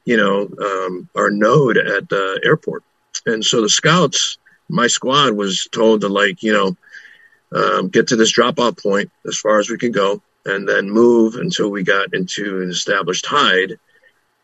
you 0.04 0.16
know, 0.16 0.48
um, 0.60 1.08
our 1.16 1.30
node 1.30 1.76
at 1.78 2.08
the 2.08 2.40
airport. 2.44 2.84
And 3.26 3.44
so 3.44 3.60
the 3.60 3.68
scouts 3.68 4.38
my 4.72 4.86
squad 4.86 5.34
was 5.34 5.68
told 5.70 6.00
to 6.00 6.08
like 6.08 6.42
you 6.42 6.52
know 6.52 6.76
um, 7.54 7.88
get 7.88 8.08
to 8.08 8.16
this 8.16 8.32
drop 8.32 8.58
off 8.58 8.76
point 8.76 9.10
as 9.26 9.36
far 9.36 9.58
as 9.58 9.68
we 9.68 9.76
could 9.76 9.92
go 9.92 10.22
and 10.44 10.68
then 10.68 10.90
move 10.90 11.36
until 11.36 11.70
we 11.70 11.84
got 11.84 12.14
into 12.14 12.62
an 12.62 12.70
established 12.70 13.26
hide 13.26 13.78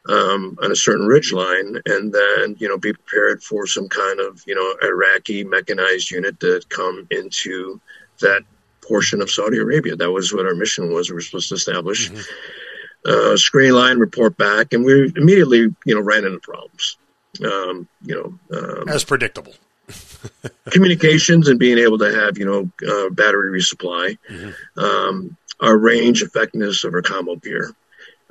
um, 0.08 0.56
on 0.62 0.72
a 0.72 0.76
certain 0.76 1.06
ridge 1.06 1.32
line 1.32 1.80
and 1.86 2.12
then 2.12 2.56
you 2.58 2.68
know 2.68 2.78
be 2.78 2.92
prepared 2.92 3.42
for 3.42 3.66
some 3.66 3.88
kind 3.88 4.20
of 4.20 4.42
you 4.46 4.54
know 4.54 4.86
iraqi 4.86 5.44
mechanized 5.44 6.10
unit 6.10 6.38
to 6.40 6.60
come 6.68 7.06
into 7.10 7.80
that 8.20 8.42
portion 8.82 9.20
of 9.20 9.30
saudi 9.30 9.58
arabia 9.58 9.96
that 9.96 10.10
was 10.10 10.32
what 10.32 10.46
our 10.46 10.54
mission 10.54 10.92
was 10.92 11.10
we 11.10 11.14
were 11.14 11.20
supposed 11.20 11.48
to 11.48 11.54
establish 11.54 12.10
mm-hmm. 12.10 13.32
uh, 13.32 13.36
screen 13.36 13.72
line 13.72 13.98
report 13.98 14.36
back 14.36 14.72
and 14.72 14.84
we 14.84 15.12
immediately 15.16 15.74
you 15.84 15.94
know 15.94 16.00
ran 16.00 16.24
into 16.24 16.38
problems 16.40 16.96
um, 17.44 17.86
you 18.02 18.14
know 18.14 18.58
um, 18.58 18.88
as 18.88 19.04
predictable 19.04 19.54
communications 20.70 21.48
and 21.48 21.58
being 21.58 21.78
able 21.78 21.98
to 21.98 22.12
have 22.12 22.38
you 22.38 22.44
know 22.44 22.70
uh, 22.86 23.10
battery 23.10 23.58
resupply, 23.58 24.18
mm-hmm. 24.28 24.80
um, 24.80 25.36
our 25.60 25.76
range 25.76 26.22
effectiveness 26.22 26.84
of 26.84 26.94
our 26.94 27.02
commo 27.02 27.40
gear. 27.42 27.70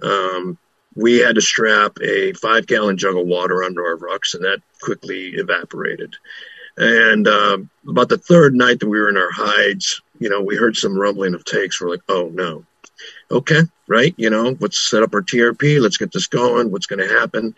Um, 0.01 0.57
we 0.97 1.19
had 1.19 1.35
to 1.35 1.41
strap 1.41 1.97
a 2.01 2.33
five 2.33 2.65
gallon 2.65 2.97
jug 2.97 3.15
of 3.15 3.27
water 3.27 3.63
under 3.63 3.85
our 3.85 3.97
rucks, 3.97 4.33
and 4.33 4.43
that 4.43 4.61
quickly 4.81 5.29
evaporated. 5.35 6.15
And 6.75 7.27
uh, 7.27 7.59
about 7.87 8.09
the 8.09 8.17
third 8.17 8.55
night 8.55 8.79
that 8.79 8.89
we 8.89 8.99
were 8.99 9.09
in 9.09 9.17
our 9.17 9.31
hides, 9.31 10.01
you 10.19 10.29
know, 10.29 10.41
we 10.41 10.55
heard 10.55 10.75
some 10.75 10.97
rumbling 10.97 11.35
of 11.35 11.45
takes. 11.45 11.79
We're 11.79 11.89
like, 11.89 12.01
oh 12.09 12.29
no, 12.33 12.65
okay, 13.29 13.61
right? 13.87 14.15
You 14.17 14.31
know, 14.31 14.57
let's 14.59 14.89
set 14.89 15.03
up 15.03 15.13
our 15.13 15.21
TRP. 15.21 15.79
Let's 15.79 15.97
get 15.97 16.11
this 16.11 16.27
going. 16.27 16.71
What's 16.71 16.87
going 16.87 17.07
to 17.07 17.19
happen? 17.19 17.55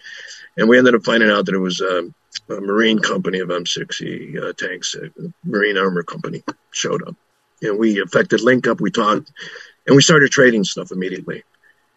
And 0.58 0.68
we 0.68 0.78
ended 0.78 0.96
up 0.96 1.06
finding 1.06 1.32
out 1.32 1.46
that 1.46 1.56
it 1.56 1.60
was 1.60 1.80
um, 1.80 2.14
a 2.50 2.60
Marine 2.60 3.00
company 3.00 3.40
of 3.40 3.48
M60 3.48 4.50
uh, 4.50 4.54
tanks, 4.54 4.96
a 4.96 5.10
Marine 5.46 5.78
Armor 5.78 6.04
Company 6.04 6.44
showed 6.72 7.08
up. 7.08 7.16
And 7.62 7.80
we 7.80 8.02
affected 8.02 8.42
link 8.42 8.68
up, 8.68 8.82
we 8.82 8.92
talked, 8.92 9.32
and 9.88 9.96
we 9.96 10.02
started 10.02 10.32
trading 10.32 10.66
stuff 10.66 10.92
immediately. 10.92 11.44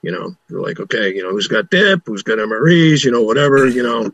You 0.03 0.13
know, 0.13 0.37
we're 0.51 0.61
like, 0.61 0.81
okay, 0.81 1.15
you 1.15 1.23
know, 1.23 1.31
who's 1.31 1.47
got 1.47 1.71
dip, 1.71 2.03
who's 2.07 2.23
got 2.23 2.39
MREs, 2.39 3.05
you 3.05 3.13
know, 3.13 3.23
whatever, 3.23 3.67
you 3.67 3.83
know, 3.83 4.11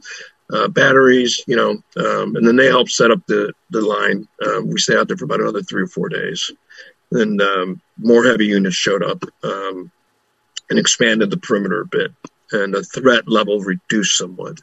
uh, 0.53 0.69
batteries, 0.69 1.43
you 1.47 1.57
know, 1.57 1.71
um, 1.97 2.37
and 2.37 2.47
then 2.47 2.57
they 2.57 2.67
help 2.67 2.89
set 2.89 3.11
up 3.11 3.21
the, 3.27 3.53
the 3.71 3.81
line. 3.81 4.29
Um, 4.47 4.69
we 4.69 4.79
stay 4.79 4.97
out 4.97 5.09
there 5.09 5.17
for 5.17 5.25
about 5.25 5.41
another 5.41 5.63
three 5.63 5.83
or 5.83 5.87
four 5.89 6.09
days. 6.09 6.51
and 7.13 7.41
um, 7.41 7.81
more 7.97 8.25
heavy 8.25 8.47
units 8.47 8.77
showed 8.77 9.03
up 9.03 9.23
um, 9.43 9.91
and 10.71 10.79
expanded 10.79 11.31
the 11.31 11.39
perimeter 11.39 11.83
a 11.83 11.87
bit, 11.87 12.13
and 12.53 12.75
the 12.75 12.85
threat 12.85 13.29
level 13.29 13.61
reduced 13.61 14.17
somewhat. 14.17 14.61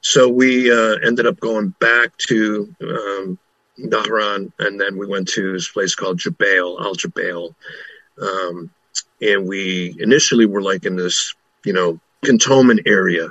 So 0.00 0.28
we 0.28 0.72
uh, 0.72 0.96
ended 1.04 1.26
up 1.26 1.38
going 1.38 1.74
back 1.80 2.16
to 2.28 2.74
um, 2.82 3.38
and 3.78 4.80
then 4.80 4.98
we 4.98 5.06
went 5.06 5.28
to 5.28 5.52
this 5.52 5.68
place 5.68 5.94
called 5.94 6.18
Jubail, 6.18 6.80
Al 6.80 6.94
Jubail. 6.94 7.54
Um, 8.20 8.70
and 9.22 9.48
we 9.48 9.96
initially 9.98 10.46
were 10.46 10.62
like 10.62 10.84
in 10.84 10.96
this, 10.96 11.34
you 11.64 11.72
know, 11.72 12.00
cantonment 12.24 12.80
area 12.86 13.28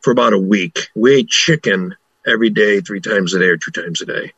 for 0.00 0.10
about 0.10 0.32
a 0.32 0.38
week. 0.38 0.88
We 0.94 1.16
ate 1.16 1.28
chicken 1.28 1.96
every 2.26 2.50
day, 2.50 2.80
three 2.80 3.00
times 3.00 3.34
a 3.34 3.38
day 3.38 3.46
or 3.46 3.56
two 3.56 3.70
times 3.70 4.00
a 4.02 4.06
day. 4.06 4.32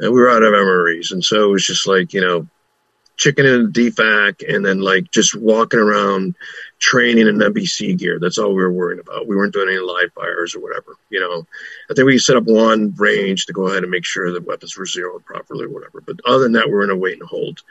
And 0.00 0.12
we 0.12 0.20
were 0.20 0.30
out 0.30 0.42
of 0.42 0.52
MREs. 0.52 1.12
And 1.12 1.24
so 1.24 1.44
it 1.44 1.52
was 1.52 1.66
just 1.66 1.86
like, 1.86 2.12
you 2.12 2.20
know, 2.20 2.46
chicken 3.16 3.46
in 3.46 3.60
a 3.60 3.68
DFAC 3.68 4.52
and 4.52 4.64
then 4.64 4.80
like 4.80 5.10
just 5.10 5.36
walking 5.36 5.78
around 5.78 6.34
training 6.80 7.28
in 7.28 7.38
NBC 7.38 7.96
gear. 7.96 8.18
That's 8.18 8.38
all 8.38 8.54
we 8.54 8.62
were 8.62 8.72
worrying 8.72 9.00
about. 9.00 9.26
We 9.26 9.36
weren't 9.36 9.52
doing 9.52 9.68
any 9.68 9.78
live 9.78 10.12
fires 10.14 10.54
or 10.54 10.60
whatever, 10.60 10.96
you 11.10 11.20
know. 11.20 11.46
I 11.90 11.94
think 11.94 12.06
we 12.06 12.18
set 12.18 12.36
up 12.36 12.44
one 12.44 12.92
range 12.96 13.46
to 13.46 13.52
go 13.52 13.68
ahead 13.68 13.84
and 13.84 13.90
make 13.90 14.04
sure 14.04 14.32
that 14.32 14.46
weapons 14.46 14.76
were 14.76 14.86
zeroed 14.86 15.24
properly 15.24 15.66
or 15.66 15.70
whatever. 15.70 16.00
But 16.00 16.16
other 16.26 16.40
than 16.40 16.52
that, 16.52 16.66
we 16.66 16.74
are 16.74 16.82
in 16.82 16.90
a 16.90 16.96
wait 16.96 17.20
and 17.20 17.28
hold. 17.28 17.62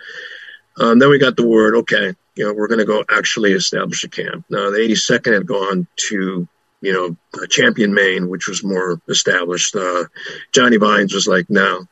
Um, 0.77 0.99
then 0.99 1.09
we 1.09 1.19
got 1.19 1.35
the 1.35 1.47
word, 1.47 1.75
okay, 1.75 2.15
you 2.35 2.45
know, 2.45 2.53
we're 2.53 2.67
going 2.67 2.79
to 2.79 2.85
go 2.85 3.03
actually 3.09 3.53
establish 3.53 4.03
a 4.03 4.09
camp. 4.09 4.45
Now, 4.49 4.69
the 4.71 4.77
82nd 4.77 5.33
had 5.33 5.45
gone 5.45 5.87
to, 6.09 6.47
you 6.81 6.93
know, 6.93 7.45
Champion, 7.47 7.93
Main, 7.93 8.29
which 8.29 8.47
was 8.47 8.63
more 8.63 8.99
established. 9.07 9.75
Uh, 9.75 10.05
Johnny 10.51 10.77
Vines 10.77 11.13
was 11.13 11.27
like, 11.27 11.49
no, 11.49 11.87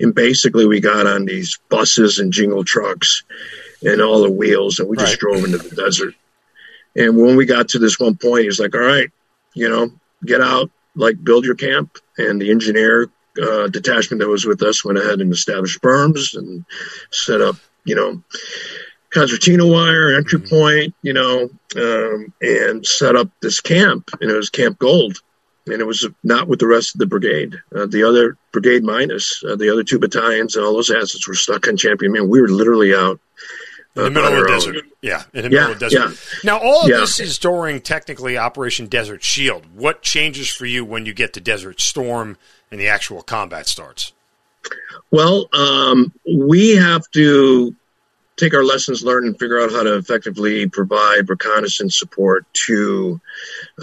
and 0.00 0.14
basically, 0.14 0.66
we 0.66 0.80
got 0.80 1.06
on 1.06 1.24
these 1.24 1.58
buses 1.68 2.18
and 2.18 2.32
jingle 2.32 2.64
trucks 2.64 3.24
and 3.82 4.00
all 4.00 4.22
the 4.22 4.30
wheels, 4.30 4.78
and 4.78 4.88
we 4.88 4.96
just 4.96 5.12
right. 5.12 5.18
drove 5.18 5.44
into 5.44 5.58
the 5.58 5.74
desert. 5.74 6.14
And 6.96 7.16
when 7.16 7.36
we 7.36 7.46
got 7.46 7.70
to 7.70 7.78
this 7.78 7.98
one 7.98 8.16
point, 8.16 8.44
he's 8.44 8.60
like, 8.60 8.74
"All 8.74 8.80
right, 8.80 9.10
you 9.54 9.68
know, 9.68 9.90
get 10.24 10.40
out, 10.40 10.70
like 10.94 11.22
build 11.22 11.44
your 11.44 11.56
camp." 11.56 11.98
And 12.16 12.40
the 12.40 12.50
engineer 12.50 13.10
uh, 13.42 13.68
detachment 13.68 14.20
that 14.20 14.28
was 14.28 14.44
with 14.44 14.62
us 14.62 14.84
went 14.84 14.98
ahead 14.98 15.20
and 15.20 15.32
established 15.32 15.80
berms 15.80 16.36
and 16.36 16.64
set 17.10 17.40
up, 17.40 17.56
you 17.84 17.96
know, 17.96 18.22
concertina 19.10 19.66
wire 19.66 20.16
entry 20.16 20.40
point, 20.40 20.94
you 21.02 21.12
know, 21.12 21.48
um, 21.76 22.32
and 22.40 22.86
set 22.86 23.16
up 23.16 23.28
this 23.40 23.60
camp. 23.60 24.10
And 24.20 24.30
it 24.30 24.34
was 24.34 24.50
Camp 24.50 24.78
Gold 24.78 25.20
and 25.72 25.80
it 25.80 25.86
was 25.86 26.06
not 26.24 26.48
with 26.48 26.60
the 26.60 26.66
rest 26.66 26.94
of 26.94 26.98
the 26.98 27.06
brigade. 27.06 27.56
Uh, 27.74 27.86
the 27.86 28.04
other 28.04 28.36
brigade 28.52 28.82
minus 28.82 29.42
uh, 29.44 29.56
the 29.56 29.70
other 29.70 29.84
two 29.84 29.98
battalions 29.98 30.56
and 30.56 30.64
all 30.64 30.74
those 30.74 30.90
assets 30.90 31.26
were 31.28 31.34
stuck 31.34 31.68
on 31.68 31.76
Champion 31.76 32.12
Main. 32.12 32.28
We 32.28 32.40
were 32.40 32.48
literally 32.48 32.94
out 32.94 33.20
in 33.96 34.02
the 34.02 34.06
uh, 34.06 34.10
middle 34.10 34.32
of 34.32 34.40
the 34.40 34.48
desert. 34.48 34.76
Own. 34.76 34.82
Yeah, 35.02 35.22
in 35.34 35.42
the 35.42 35.50
middle 35.50 35.72
of 35.72 35.78
the 35.78 35.88
desert. 35.88 36.10
Yeah. 36.10 36.50
Now, 36.50 36.58
all 36.58 36.82
of 36.82 36.88
yeah. 36.88 36.98
this 36.98 37.20
is 37.20 37.38
during 37.38 37.80
technically 37.80 38.38
Operation 38.38 38.86
Desert 38.86 39.22
Shield. 39.22 39.66
What 39.74 40.02
changes 40.02 40.48
for 40.48 40.66
you 40.66 40.84
when 40.84 41.06
you 41.06 41.12
get 41.12 41.32
to 41.34 41.40
Desert 41.40 41.80
Storm 41.80 42.36
and 42.70 42.80
the 42.80 42.88
actual 42.88 43.22
combat 43.22 43.66
starts? 43.66 44.12
Well, 45.10 45.48
um, 45.52 46.12
we 46.26 46.76
have 46.76 47.08
to 47.12 47.74
take 48.38 48.54
our 48.54 48.64
lessons 48.64 49.02
learned 49.02 49.26
and 49.26 49.38
figure 49.38 49.60
out 49.60 49.72
how 49.72 49.82
to 49.82 49.96
effectively 49.96 50.68
provide 50.68 51.28
reconnaissance 51.28 51.98
support 51.98 52.46
to 52.52 53.20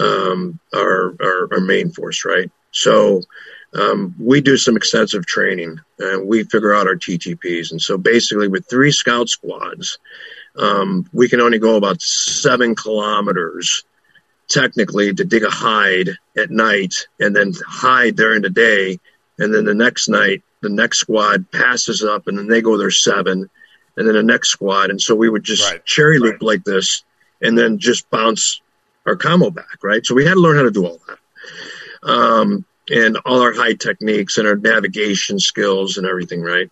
um, 0.00 0.58
our, 0.74 1.14
our, 1.20 1.48
our 1.52 1.60
main 1.60 1.90
force, 1.90 2.24
right? 2.24 2.50
So 2.70 3.22
um, 3.74 4.14
we 4.18 4.40
do 4.40 4.56
some 4.56 4.76
extensive 4.76 5.26
training 5.26 5.78
and 5.98 6.26
we 6.26 6.44
figure 6.44 6.74
out 6.74 6.86
our 6.86 6.96
TTPs. 6.96 7.70
And 7.70 7.80
so 7.80 7.98
basically, 7.98 8.48
with 8.48 8.68
three 8.68 8.90
scout 8.90 9.28
squads, 9.28 9.98
um, 10.56 11.08
we 11.12 11.28
can 11.28 11.40
only 11.40 11.58
go 11.58 11.76
about 11.76 12.00
seven 12.00 12.74
kilometers 12.74 13.84
technically 14.48 15.12
to 15.12 15.24
dig 15.24 15.42
a 15.42 15.50
hide 15.50 16.10
at 16.36 16.50
night 16.50 16.94
and 17.20 17.36
then 17.36 17.52
hide 17.66 18.16
during 18.16 18.42
the 18.42 18.50
day. 18.50 18.98
And 19.38 19.52
then 19.52 19.64
the 19.64 19.74
next 19.74 20.08
night, 20.08 20.42
the 20.62 20.70
next 20.70 21.00
squad 21.00 21.50
passes 21.50 22.02
up 22.02 22.26
and 22.26 22.38
then 22.38 22.48
they 22.48 22.62
go 22.62 22.78
their 22.78 22.90
seven 22.90 23.50
and 23.96 24.06
then 24.06 24.14
the 24.14 24.22
next 24.22 24.50
squad. 24.50 24.90
And 24.90 25.00
so 25.00 25.14
we 25.14 25.28
would 25.28 25.44
just 25.44 25.70
right. 25.70 25.84
cherry 25.84 26.18
loop 26.18 26.34
right. 26.34 26.42
like 26.42 26.64
this 26.64 27.04
and 27.42 27.56
then 27.56 27.78
just 27.78 28.08
bounce 28.10 28.60
our 29.06 29.16
commo 29.16 29.54
back, 29.54 29.82
right? 29.82 30.04
So 30.04 30.14
we 30.14 30.24
had 30.24 30.34
to 30.34 30.40
learn 30.40 30.56
how 30.56 30.62
to 30.62 30.70
do 30.70 30.86
all 30.86 31.00
that. 31.06 32.08
Um, 32.08 32.64
and 32.88 33.18
all 33.24 33.40
our 33.40 33.52
high 33.52 33.74
techniques 33.74 34.38
and 34.38 34.46
our 34.46 34.56
navigation 34.56 35.38
skills 35.38 35.96
and 35.96 36.06
everything, 36.06 36.42
right? 36.42 36.70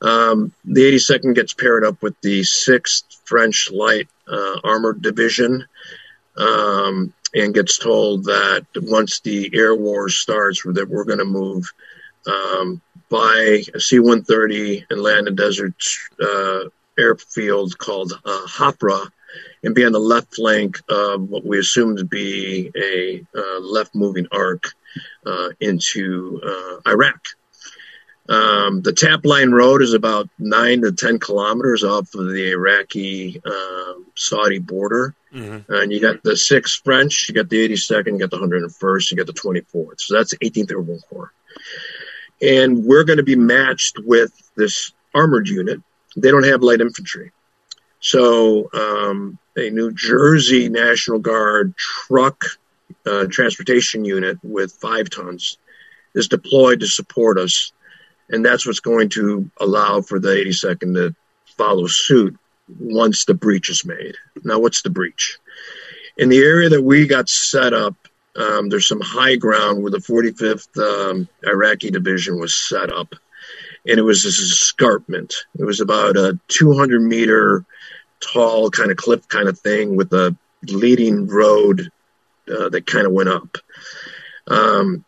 Um, 0.00 0.52
the 0.64 0.92
82nd 0.92 1.34
gets 1.34 1.54
paired 1.54 1.84
up 1.84 2.02
with 2.02 2.20
the 2.20 2.40
6th 2.40 3.04
French 3.24 3.70
Light 3.72 4.08
uh, 4.28 4.60
Armored 4.64 5.02
Division 5.02 5.64
um, 6.36 7.12
and 7.34 7.54
gets 7.54 7.78
told 7.78 8.24
that 8.24 8.66
once 8.76 9.20
the 9.20 9.50
air 9.54 9.74
war 9.74 10.08
starts, 10.08 10.62
that 10.64 10.88
we're 10.88 11.04
going 11.04 11.18
to 11.18 11.24
move 11.24 11.72
um, 12.26 12.80
by 13.08 13.62
a 13.74 13.80
C 13.80 13.98
130 13.98 14.86
and 14.90 15.00
land 15.00 15.28
a 15.28 15.32
desert 15.32 15.74
uh, 16.22 16.64
airfield 16.98 17.76
called 17.78 18.12
uh, 18.24 18.46
Hafra 18.46 19.08
and 19.62 19.74
be 19.74 19.84
on 19.84 19.92
the 19.92 19.98
left 19.98 20.34
flank 20.34 20.80
of 20.88 21.28
what 21.28 21.44
we 21.44 21.58
assume 21.58 21.96
to 21.96 22.04
be 22.04 22.70
a 22.76 23.24
uh, 23.36 23.60
left 23.60 23.94
moving 23.94 24.26
arc 24.32 24.64
uh, 25.26 25.50
into 25.60 26.40
uh, 26.44 26.90
Iraq. 26.90 27.20
Um, 28.28 28.82
the 28.82 28.92
Tap 28.92 29.24
Line 29.24 29.50
Road 29.50 29.82
is 29.82 29.94
about 29.94 30.28
nine 30.38 30.82
to 30.82 30.92
10 30.92 31.18
kilometers 31.18 31.82
off 31.82 32.14
of 32.14 32.28
the 32.28 32.52
Iraqi 32.52 33.40
um, 33.44 34.06
Saudi 34.14 34.58
border. 34.58 35.14
Mm-hmm. 35.34 35.72
And 35.72 35.92
you 35.92 36.00
got 36.00 36.22
the 36.22 36.32
6th 36.32 36.84
French, 36.84 37.28
you 37.28 37.34
got 37.34 37.48
the 37.48 37.68
82nd, 37.68 38.12
you 38.12 38.18
got 38.18 38.30
the 38.30 38.38
101st, 38.38 39.10
you 39.10 39.16
got 39.16 39.26
the 39.26 39.32
24th. 39.32 40.00
So 40.00 40.14
that's 40.14 40.30
the 40.30 40.38
18th 40.38 40.70
Airborne 40.70 41.00
Corps 41.10 41.32
and 42.42 42.84
we're 42.84 43.04
going 43.04 43.18
to 43.18 43.22
be 43.22 43.36
matched 43.36 43.98
with 44.04 44.32
this 44.56 44.92
armored 45.14 45.48
unit. 45.48 45.80
They 46.16 46.30
don't 46.30 46.44
have 46.44 46.62
light 46.62 46.80
infantry. 46.80 47.30
So, 48.00 48.68
um, 48.74 49.38
a 49.56 49.70
New 49.70 49.92
Jersey 49.92 50.68
National 50.68 51.20
Guard 51.20 51.76
truck 51.76 52.44
uh, 53.06 53.26
transportation 53.30 54.04
unit 54.04 54.38
with 54.42 54.72
five 54.72 55.08
tons 55.08 55.58
is 56.14 56.28
deployed 56.28 56.80
to 56.80 56.86
support 56.86 57.38
us. 57.38 57.72
And 58.28 58.44
that's 58.44 58.66
what's 58.66 58.80
going 58.80 59.10
to 59.10 59.50
allow 59.60 60.00
for 60.00 60.18
the 60.18 60.28
82nd 60.28 60.94
to 60.94 61.14
follow 61.56 61.86
suit 61.86 62.36
once 62.78 63.24
the 63.24 63.34
breach 63.34 63.68
is 63.68 63.84
made. 63.84 64.16
Now, 64.42 64.58
what's 64.58 64.82
the 64.82 64.90
breach? 64.90 65.38
In 66.16 66.28
the 66.28 66.38
area 66.38 66.70
that 66.70 66.82
we 66.82 67.06
got 67.06 67.28
set 67.28 67.72
up 67.72 67.94
um, 68.36 68.68
there's 68.68 68.88
some 68.88 69.00
high 69.00 69.36
ground 69.36 69.82
where 69.82 69.90
the 69.90 69.98
45th 69.98 70.78
um, 70.78 71.28
Iraqi 71.46 71.90
division 71.90 72.40
was 72.40 72.54
set 72.54 72.92
up, 72.92 73.14
and 73.86 73.98
it 73.98 74.02
was 74.02 74.22
this 74.22 74.38
escarpment. 74.38 75.34
It 75.58 75.64
was 75.64 75.80
about 75.80 76.16
a 76.16 76.38
200 76.48 77.02
meter 77.02 77.64
tall 78.20 78.70
kind 78.70 78.90
of 78.90 78.96
cliff 78.96 79.28
kind 79.28 79.48
of 79.48 79.58
thing 79.58 79.96
with 79.96 80.12
a 80.12 80.36
leading 80.62 81.26
road 81.26 81.90
uh, 82.48 82.68
that 82.70 82.86
kind 82.86 83.06
of 83.06 83.12
went 83.12 83.28
up. 83.28 83.58
Um, 84.46 85.04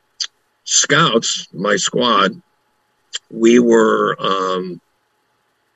scouts, 0.65 1.49
my 1.53 1.77
squad, 1.77 2.41
we 3.31 3.59
were 3.59 4.17
um, 4.21 4.81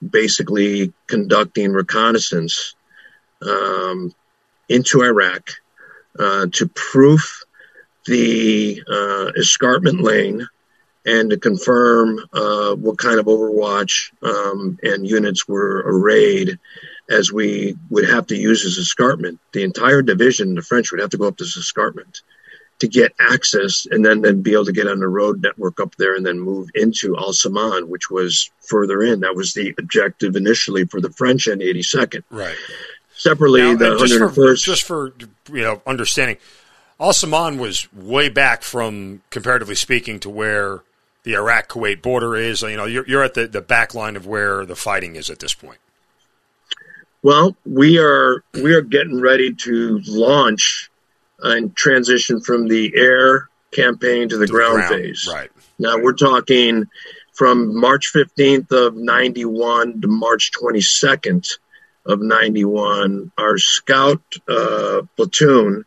basically 0.06 0.92
conducting 1.06 1.72
reconnaissance 1.72 2.74
um, 3.42 4.12
into 4.68 5.02
Iraq 5.02 5.50
to 6.18 6.70
proof 6.74 7.44
the 8.06 8.82
uh, 8.88 9.32
escarpment 9.36 10.00
lane 10.00 10.46
and 11.06 11.30
to 11.30 11.38
confirm 11.38 12.18
uh, 12.32 12.74
what 12.74 12.98
kind 12.98 13.18
of 13.18 13.26
overwatch 13.26 14.12
um, 14.22 14.78
and 14.82 15.08
units 15.08 15.48
were 15.48 15.82
arrayed 15.86 16.58
as 17.10 17.32
we 17.32 17.76
would 17.88 18.08
have 18.08 18.26
to 18.26 18.36
use 18.36 18.62
this 18.62 18.76
escarpment. 18.76 19.38
The 19.52 19.62
entire 19.62 20.02
division, 20.02 20.54
the 20.54 20.62
French 20.62 20.90
would 20.90 21.00
have 21.00 21.10
to 21.10 21.16
go 21.16 21.28
up 21.28 21.38
this 21.38 21.56
escarpment 21.56 22.22
to 22.80 22.88
get 22.88 23.12
access 23.18 23.86
and 23.90 24.04
then, 24.04 24.20
then 24.20 24.42
be 24.42 24.52
able 24.52 24.66
to 24.66 24.72
get 24.72 24.86
on 24.86 25.00
the 25.00 25.08
road 25.08 25.42
network 25.42 25.80
up 25.80 25.96
there 25.96 26.14
and 26.14 26.24
then 26.24 26.38
move 26.38 26.68
into 26.74 27.16
Al 27.16 27.32
Saman, 27.32 27.88
which 27.88 28.10
was 28.10 28.50
further 28.60 29.02
in. 29.02 29.20
That 29.20 29.34
was 29.34 29.52
the 29.52 29.74
objective 29.78 30.36
initially 30.36 30.84
for 30.84 31.00
the 31.00 31.10
French 31.10 31.46
and 31.46 31.60
82nd. 31.60 32.22
Right. 32.30 32.54
Separately, 33.18 33.60
now, 33.60 33.74
the 33.74 33.98
just 33.98 34.14
101st. 34.14 34.34
For, 34.34 34.54
just 34.54 34.82
for 34.84 35.12
you 35.52 35.62
know 35.62 35.82
understanding, 35.86 36.36
Al 37.00 37.12
Saman 37.12 37.58
was 37.58 37.92
way 37.92 38.28
back 38.28 38.62
from, 38.62 39.22
comparatively 39.30 39.74
speaking, 39.74 40.20
to 40.20 40.30
where 40.30 40.82
the 41.24 41.34
Iraq 41.34 41.68
Kuwait 41.68 42.00
border 42.00 42.36
is. 42.36 42.62
You 42.62 42.76
know, 42.76 42.84
you're, 42.84 43.06
you're 43.08 43.24
at 43.24 43.34
the, 43.34 43.48
the 43.48 43.60
back 43.60 43.92
line 43.92 44.14
of 44.14 44.26
where 44.26 44.64
the 44.64 44.76
fighting 44.76 45.16
is 45.16 45.30
at 45.30 45.40
this 45.40 45.52
point. 45.52 45.78
Well, 47.22 47.56
we 47.66 47.98
are 47.98 48.44
we 48.54 48.72
are 48.74 48.82
getting 48.82 49.20
ready 49.20 49.52
to 49.52 50.00
launch 50.06 50.88
and 51.40 51.74
transition 51.74 52.40
from 52.40 52.68
the 52.68 52.92
air 52.96 53.48
campaign 53.72 54.28
to 54.28 54.38
the, 54.38 54.46
to 54.46 54.52
ground, 54.52 54.84
the 54.84 54.86
ground, 54.86 55.02
phase. 55.02 55.28
Right. 55.28 55.50
Now 55.80 55.96
right. 55.96 56.04
we're 56.04 56.12
talking 56.12 56.86
from 57.32 57.78
March 57.78 58.12
15th 58.12 58.70
of 58.70 58.94
91 58.94 60.02
to 60.02 60.08
March 60.08 60.52
22nd 60.60 61.58
of 62.08 62.20
91, 62.20 63.30
our 63.38 63.58
scout 63.58 64.22
uh, 64.48 65.02
platoon 65.16 65.84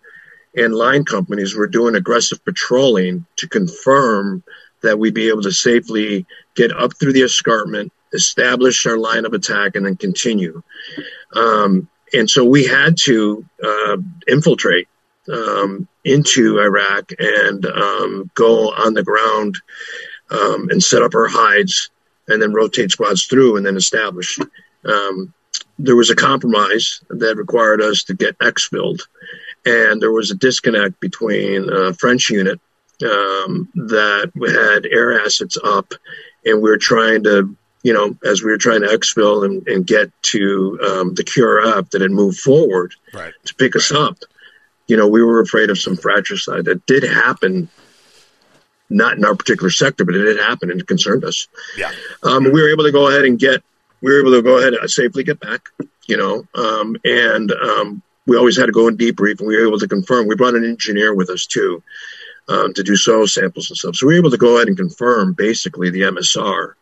and 0.55 0.76
line 0.76 1.03
companies 1.03 1.55
were 1.55 1.67
doing 1.67 1.95
aggressive 1.95 2.43
patrolling 2.45 3.26
to 3.38 3.47
confirm 3.47 4.43
that 4.84 4.99
we'd 4.99 5.13
be 5.13 5.30
able 5.30 5.41
to 5.41 5.51
safely 5.51 6.26
get 6.55 6.72
up 6.72 6.91
through 6.97 7.13
the 7.13 7.24
escarpment, 7.24 7.91
establish 8.13 8.86
our 8.86 8.97
line 8.97 9.26
of 9.26 9.34
attack, 9.34 9.76
and 9.76 9.86
then 9.86 9.95
continue. 9.95 10.61
Um, 11.34 11.89
and 12.13 12.30
so 12.30 12.43
we 12.43 12.65
had 12.65 12.97
to 13.03 13.45
uh, 13.63 13.97
infiltrate 14.28 14.88
um, 15.32 15.88
into 16.03 16.59
Iraq 16.59 17.11
and 17.17 17.65
um, 17.65 18.32
go 18.36 18.72
on 18.72 18.93
the 18.93 19.03
ground 19.03 19.55
um, 20.30 20.69
and 20.69 20.84
set 20.84 21.03
up 21.03 21.15
our 21.15 21.28
hides 21.28 21.89
and 22.28 22.41
then 22.41 22.53
rotate 22.53 22.91
squads 22.91 23.26
through 23.26 23.57
and 23.57 23.65
then 23.65 23.78
establish. 23.78 24.39
Um, 24.84 25.34
there 25.80 25.95
was 25.95 26.09
a 26.09 26.16
compromise 26.16 27.01
that 27.09 27.38
required 27.38 27.82
us 27.82 28.03
to 28.05 28.14
get 28.14 28.38
exfilled, 28.39 29.01
and 29.66 30.01
there 30.01 30.12
was 30.12 30.32
a 30.32 30.36
disconnect 30.36 30.99
between 30.99 31.70
a 31.72 31.93
French 31.93 32.30
unit 32.30 32.59
um, 33.03 33.70
that 33.76 34.32
had 34.36 34.86
air 34.86 35.20
assets 35.24 35.57
up, 35.64 35.93
and 36.45 36.62
we 36.62 36.70
were 36.70 36.78
trying 36.78 37.24
to, 37.24 37.55
you 37.84 37.93
know, 37.93 38.16
as 38.24 38.43
we 38.43 38.51
were 38.51 38.57
trying 38.57 38.82
to 38.82 38.88
exfil 38.88 39.45
and, 39.45 39.68
and 39.68 39.88
get 39.88 40.12
to 40.24 40.80
um, 40.86 41.14
the 41.14 41.24
QRF 41.24 41.89
that 41.91 42.01
had 42.01 42.12
moved 42.12 42.39
forward 42.39 42.93
right. 43.14 43.34
to 43.45 43.55
pick 43.55 43.76
us 43.76 43.91
up. 43.91 44.18
You 44.88 44.97
know, 44.97 45.07
we 45.07 45.24
were 45.24 45.39
afraid 45.39 45.70
of 45.70 45.80
some 45.80 45.95
fratricide 45.95 46.66
that 46.66 46.86
did 46.86 47.03
happen 47.03 47.70
not 48.91 49.18
in 49.18 49.26
our 49.26 49.36
particular 49.36 49.70
sector, 49.70 50.05
but 50.05 50.16
it 50.16 50.24
did 50.24 50.38
happen 50.38 50.70
and 50.70 50.82
it 50.82 50.88
concerned 50.88 51.24
us. 51.24 51.47
Yeah. 51.78 51.91
Um, 52.24 52.43
we 52.43 52.62
were 52.62 52.72
able 52.72 52.84
to 52.84 52.91
go 52.91 53.07
ahead 53.07 53.26
and 53.26 53.39
get, 53.39 53.64
we 54.02 54.12
were 54.12 54.20
able 54.20 54.32
to 54.32 54.41
go 54.41 54.58
ahead 54.58 54.74
and 54.74 54.89
safely 54.89 55.24
get 55.24 55.39
back, 55.39 55.70
you 56.08 56.18
know, 56.18 56.43
um, 56.56 56.95
and 57.06 57.52
um, 57.52 58.02
we 58.26 58.38
always 58.38 58.58
had 58.58 58.66
to 58.66 58.72
go 58.72 58.88
and 58.88 58.97
debrief 58.97 59.39
and 59.39 59.47
we 59.47 59.58
were 59.58 59.68
able 59.68 59.80
to 59.80 59.88
confirm. 59.88 60.28
We 60.28 60.36
brought 60.36 60.56
an 60.56 60.66
engineer 60.66 61.14
with 61.14 61.30
us 61.30 61.45
too 61.45 61.84
um, 62.47 62.74
to 62.74 62.84
do 62.84 62.95
soil 62.95 63.28
samples 63.28 63.70
and 63.70 63.78
stuff. 63.78 63.95
So 63.95 64.08
we 64.08 64.14
were 64.14 64.20
able 64.20 64.32
to 64.32 64.38
go 64.38 64.56
ahead 64.56 64.68
and 64.68 64.78
confirm 64.78 65.34
basically 65.34 65.89
the 65.89 66.02
MSR 66.02 66.74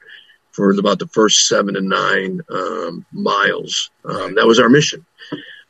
for 0.52 0.72
about 0.72 1.00
the 1.00 1.08
first 1.08 1.48
seven 1.48 1.76
to 1.76 1.82
nine 1.82 2.42
um, 2.50 3.06
miles. 3.12 3.92
Um, 4.06 4.36
that 4.36 4.48
was 4.48 4.60
our 4.60 4.70
mission. 4.70 5.06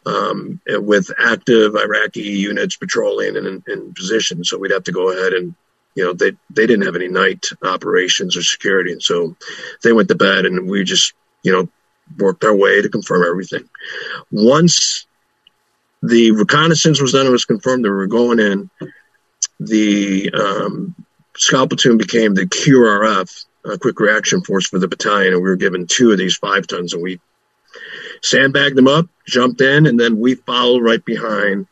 Um, 0.06 0.62
with 0.66 1.12
active 1.20 1.76
Iraqi 1.76 2.22
units 2.22 2.78
patrolling 2.78 3.36
and 3.36 3.46
in, 3.46 3.64
in 3.68 3.94
position. 3.94 4.44
So 4.44 4.58
we'd 4.58 4.72
have 4.72 4.86
to 4.86 4.92
go 4.92 5.12
ahead 5.12 5.34
and 5.34 5.54
you 5.96 6.06
know 6.06 6.14
they 6.14 6.32
they 6.50 6.66
didn't 6.66 6.86
have 6.86 6.96
any 6.96 7.10
night 7.10 7.46
operations 7.64 8.38
or 8.38 8.42
security 8.42 8.94
and 8.94 9.04
so 9.04 9.36
they 9.84 9.92
went 9.92 10.08
to 10.08 10.16
bed 10.16 10.46
and 10.46 10.70
we 10.70 10.84
just 10.84 11.14
you 11.44 11.52
know 11.52 11.70
worked 12.18 12.44
our 12.44 12.56
way 12.56 12.82
to 12.82 12.90
confirm 12.90 13.24
everything. 13.24 13.70
Once 14.32 15.06
the 16.02 16.32
reconnaissance 16.32 17.02
was 17.02 17.12
done 17.12 17.26
and 17.26 17.32
was 17.32 17.46
confirmed 17.46 17.84
that 17.84 17.90
we 17.90 17.96
were 17.96 18.08
going 18.08 18.40
in 18.40 18.70
the 19.60 20.32
um, 20.34 20.96
scout 21.36 21.70
platoon 21.70 21.98
became 21.98 22.34
the 22.34 22.46
qrf 22.46 23.46
a 23.66 23.78
quick 23.78 24.00
reaction 24.00 24.42
force 24.42 24.68
for 24.68 24.80
the 24.80 24.88
battalion 24.88 25.34
and 25.34 25.44
we 25.44 25.50
were 25.50 25.58
given 25.58 25.86
two 25.86 26.12
of 26.12 26.18
these 26.18 26.38
five 26.38 26.66
tons 26.66 26.94
and 26.94 27.04
we 27.04 27.20
sandbagged 28.22 28.78
them 28.78 28.88
up 28.88 29.08
jumped 29.28 29.62
in 29.62 29.86
and 29.86 30.00
then 30.00 30.20
we 30.20 30.36
followed 30.36 30.82
right 30.82 31.04
behind 31.04 31.68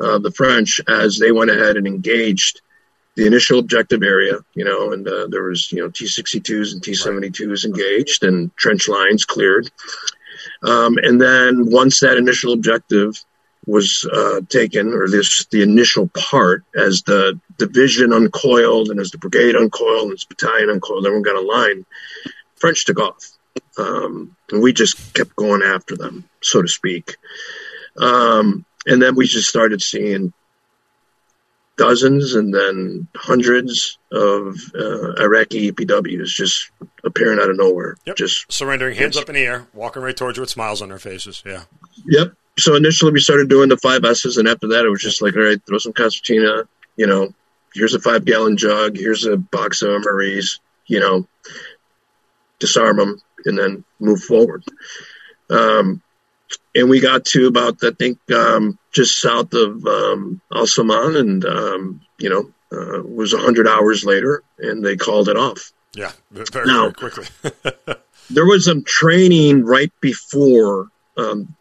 uh, 0.00 0.18
the 0.18 0.32
french 0.32 0.80
as 0.88 1.18
they 1.18 1.30
went 1.30 1.50
ahead 1.50 1.76
and 1.76 1.86
engaged 1.86 2.60
the 3.16 3.26
initial 3.26 3.58
objective 3.58 4.02
area, 4.02 4.38
you 4.54 4.64
know, 4.64 4.92
and 4.92 5.06
uh, 5.06 5.26
there 5.28 5.42
was, 5.44 5.70
you 5.72 5.82
know, 5.82 5.90
T-62s 5.90 6.72
and 6.72 6.82
T-72s 6.82 7.64
engaged 7.64 8.24
and 8.24 8.54
trench 8.56 8.88
lines 8.88 9.24
cleared. 9.24 9.70
Um, 10.62 10.96
and 11.02 11.20
then 11.20 11.70
once 11.70 12.00
that 12.00 12.16
initial 12.16 12.52
objective 12.52 13.14
was 13.66 14.06
uh, 14.10 14.40
taken, 14.48 14.92
or 14.94 15.08
this 15.08 15.44
the 15.46 15.62
initial 15.62 16.08
part, 16.08 16.64
as 16.74 17.02
the 17.02 17.38
division 17.58 18.12
uncoiled 18.12 18.90
and 18.90 18.98
as 18.98 19.10
the 19.10 19.18
brigade 19.18 19.54
uncoiled 19.54 20.04
and 20.04 20.14
as 20.14 20.24
battalion 20.24 20.70
uncoiled, 20.70 21.06
everyone 21.06 21.22
got 21.22 21.36
a 21.36 21.40
line. 21.40 21.84
French 22.56 22.84
took 22.84 23.00
off, 23.00 23.30
um, 23.78 24.34
and 24.50 24.62
we 24.62 24.72
just 24.72 25.14
kept 25.14 25.36
going 25.36 25.62
after 25.62 25.96
them, 25.96 26.28
so 26.42 26.62
to 26.62 26.68
speak. 26.68 27.16
Um, 27.98 28.64
and 28.86 29.00
then 29.00 29.14
we 29.14 29.26
just 29.26 29.48
started 29.48 29.82
seeing 29.82 30.32
dozens 31.80 32.34
and 32.34 32.52
then 32.52 33.08
hundreds 33.16 33.98
of 34.12 34.54
uh, 34.74 35.14
Iraqi 35.14 35.72
EPWs 35.72 36.26
just 36.26 36.70
appearing 37.04 37.40
out 37.40 37.48
of 37.48 37.56
nowhere. 37.56 37.96
Yep. 38.04 38.16
Just 38.16 38.52
surrendering, 38.52 38.96
hands 38.96 39.16
up 39.16 39.30
in 39.30 39.34
the 39.34 39.40
air, 39.40 39.66
walking 39.72 40.02
right 40.02 40.14
towards 40.14 40.36
you 40.36 40.42
with 40.42 40.50
smiles 40.50 40.82
on 40.82 40.90
their 40.90 40.98
faces. 40.98 41.42
Yeah. 41.46 41.62
Yep. 42.06 42.34
So 42.58 42.76
initially 42.76 43.12
we 43.12 43.20
started 43.20 43.48
doing 43.48 43.70
the 43.70 43.78
five 43.78 44.04
S's, 44.04 44.36
and 44.36 44.46
after 44.46 44.68
that 44.68 44.84
it 44.84 44.90
was 44.90 45.00
just 45.00 45.22
like, 45.22 45.34
all 45.34 45.42
right, 45.42 45.58
throw 45.66 45.78
some 45.78 45.94
concertina. 45.94 46.64
You 46.96 47.06
know, 47.06 47.32
here's 47.72 47.94
a 47.94 48.00
five 48.00 48.26
gallon 48.26 48.58
jug. 48.58 48.96
Here's 48.96 49.24
a 49.24 49.38
box 49.38 49.80
of 49.80 49.88
MREs. 50.02 50.58
You 50.86 51.00
know, 51.00 51.26
disarm 52.58 52.98
them 52.98 53.22
and 53.46 53.58
then 53.58 53.84
move 54.00 54.22
forward. 54.22 54.64
Um, 55.48 56.02
and 56.74 56.88
we 56.88 57.00
got 57.00 57.24
to 57.26 57.46
about 57.46 57.82
I 57.82 57.90
think 57.90 58.18
um, 58.32 58.78
just 58.92 59.20
south 59.20 59.52
of 59.54 59.84
um, 59.86 60.40
Al 60.54 60.66
Saman, 60.66 61.16
and 61.16 61.44
um, 61.44 62.00
you 62.18 62.30
know 62.30 62.50
uh, 62.72 63.02
was 63.02 63.32
hundred 63.32 63.66
hours 63.66 64.04
later, 64.04 64.42
and 64.58 64.84
they 64.84 64.96
called 64.96 65.28
it 65.28 65.36
off. 65.36 65.72
Yeah, 65.94 66.12
very, 66.30 66.66
now, 66.66 66.90
very 66.90 67.10
quickly. 67.10 67.26
there 68.30 68.46
was 68.46 68.64
some 68.64 68.84
training 68.84 69.64
right 69.64 69.92
before 70.00 70.88
um, 71.16 71.54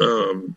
um, 0.00 0.56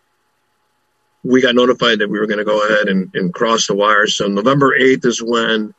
we 1.24 1.42
got 1.42 1.56
notified 1.56 2.00
that 2.00 2.10
we 2.10 2.20
were 2.20 2.28
going 2.28 2.40
to 2.40 2.46
go 2.46 2.66
ahead 2.66 2.88
and, 2.88 3.14
and, 3.14 3.34
cross 3.34 3.68
the 3.68 3.76
wire. 3.76 4.08
So 4.08 4.28
November 4.28 4.76
eighth 4.76 5.06
is 5.06 5.22
when 5.22 5.74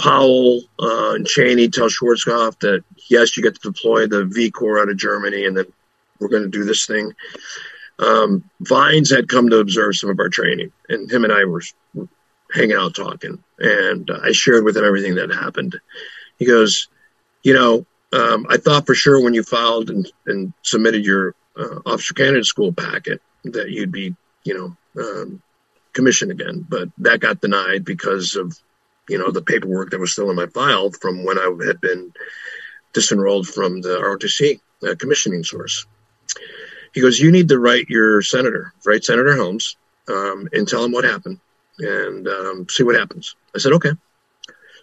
Powell 0.00 0.62
uh, 0.78 1.14
and 1.14 1.26
Cheney 1.26 1.68
tell 1.68 1.88
Schwarzkopf 1.88 2.58
that 2.60 2.84
yes, 3.08 3.36
you 3.36 3.42
get 3.42 3.54
to 3.56 3.72
deploy 3.72 4.06
the 4.06 4.24
V 4.24 4.50
Corps 4.50 4.80
out 4.80 4.88
of 4.88 4.96
Germany, 4.96 5.44
and 5.44 5.56
then 5.56 5.66
we're 6.20 6.28
going 6.28 6.44
to 6.44 6.48
do 6.48 6.64
this 6.64 6.86
thing. 6.86 7.14
Um, 7.98 8.44
Vines 8.60 9.10
had 9.10 9.28
come 9.28 9.50
to 9.50 9.58
observe 9.58 9.96
some 9.96 10.10
of 10.10 10.18
our 10.20 10.28
training, 10.28 10.72
and 10.88 11.10
him 11.10 11.24
and 11.24 11.32
I 11.32 11.44
were 11.44 11.62
hanging 12.52 12.76
out 12.76 12.94
talking, 12.94 13.42
and 13.58 14.10
I 14.10 14.32
shared 14.32 14.64
with 14.64 14.76
him 14.76 14.84
everything 14.84 15.16
that 15.16 15.30
happened. 15.30 15.78
He 16.38 16.46
goes, 16.46 16.88
you 17.42 17.54
know, 17.54 17.86
um, 18.12 18.46
I 18.48 18.56
thought 18.56 18.86
for 18.86 18.94
sure 18.94 19.22
when 19.22 19.34
you 19.34 19.42
filed 19.42 19.90
and, 19.90 20.10
and 20.26 20.52
submitted 20.62 21.04
your 21.04 21.34
uh, 21.56 21.80
officer 21.86 22.14
candidate 22.14 22.46
school 22.46 22.72
packet 22.72 23.20
that 23.44 23.70
you'd 23.70 23.92
be, 23.92 24.14
you 24.44 24.54
know, 24.54 25.02
um, 25.02 25.42
commissioned 25.92 26.30
again, 26.30 26.64
but 26.68 26.88
that 26.98 27.20
got 27.20 27.40
denied 27.40 27.84
because 27.84 28.36
of, 28.36 28.56
you 29.08 29.18
know, 29.18 29.30
the 29.30 29.42
paperwork 29.42 29.90
that 29.90 30.00
was 30.00 30.12
still 30.12 30.30
in 30.30 30.36
my 30.36 30.46
file 30.46 30.90
from 30.90 31.24
when 31.24 31.38
I 31.38 31.50
had 31.66 31.80
been 31.80 32.12
disenrolled 32.92 33.48
from 33.48 33.80
the 33.80 34.00
ROTC 34.00 34.60
uh, 34.88 34.94
commissioning 34.96 35.44
source. 35.44 35.86
He 36.92 37.00
goes, 37.00 37.20
you 37.20 37.30
need 37.30 37.48
to 37.48 37.58
write 37.58 37.88
your 37.88 38.22
senator, 38.22 38.72
write 38.84 39.04
Senator 39.04 39.36
Helms, 39.36 39.76
um, 40.08 40.48
and 40.52 40.66
tell 40.66 40.84
him 40.84 40.92
what 40.92 41.04
happened 41.04 41.38
and 41.78 42.26
um, 42.26 42.66
see 42.68 42.82
what 42.82 42.96
happens. 42.96 43.36
I 43.54 43.58
said, 43.58 43.72
okay. 43.72 43.92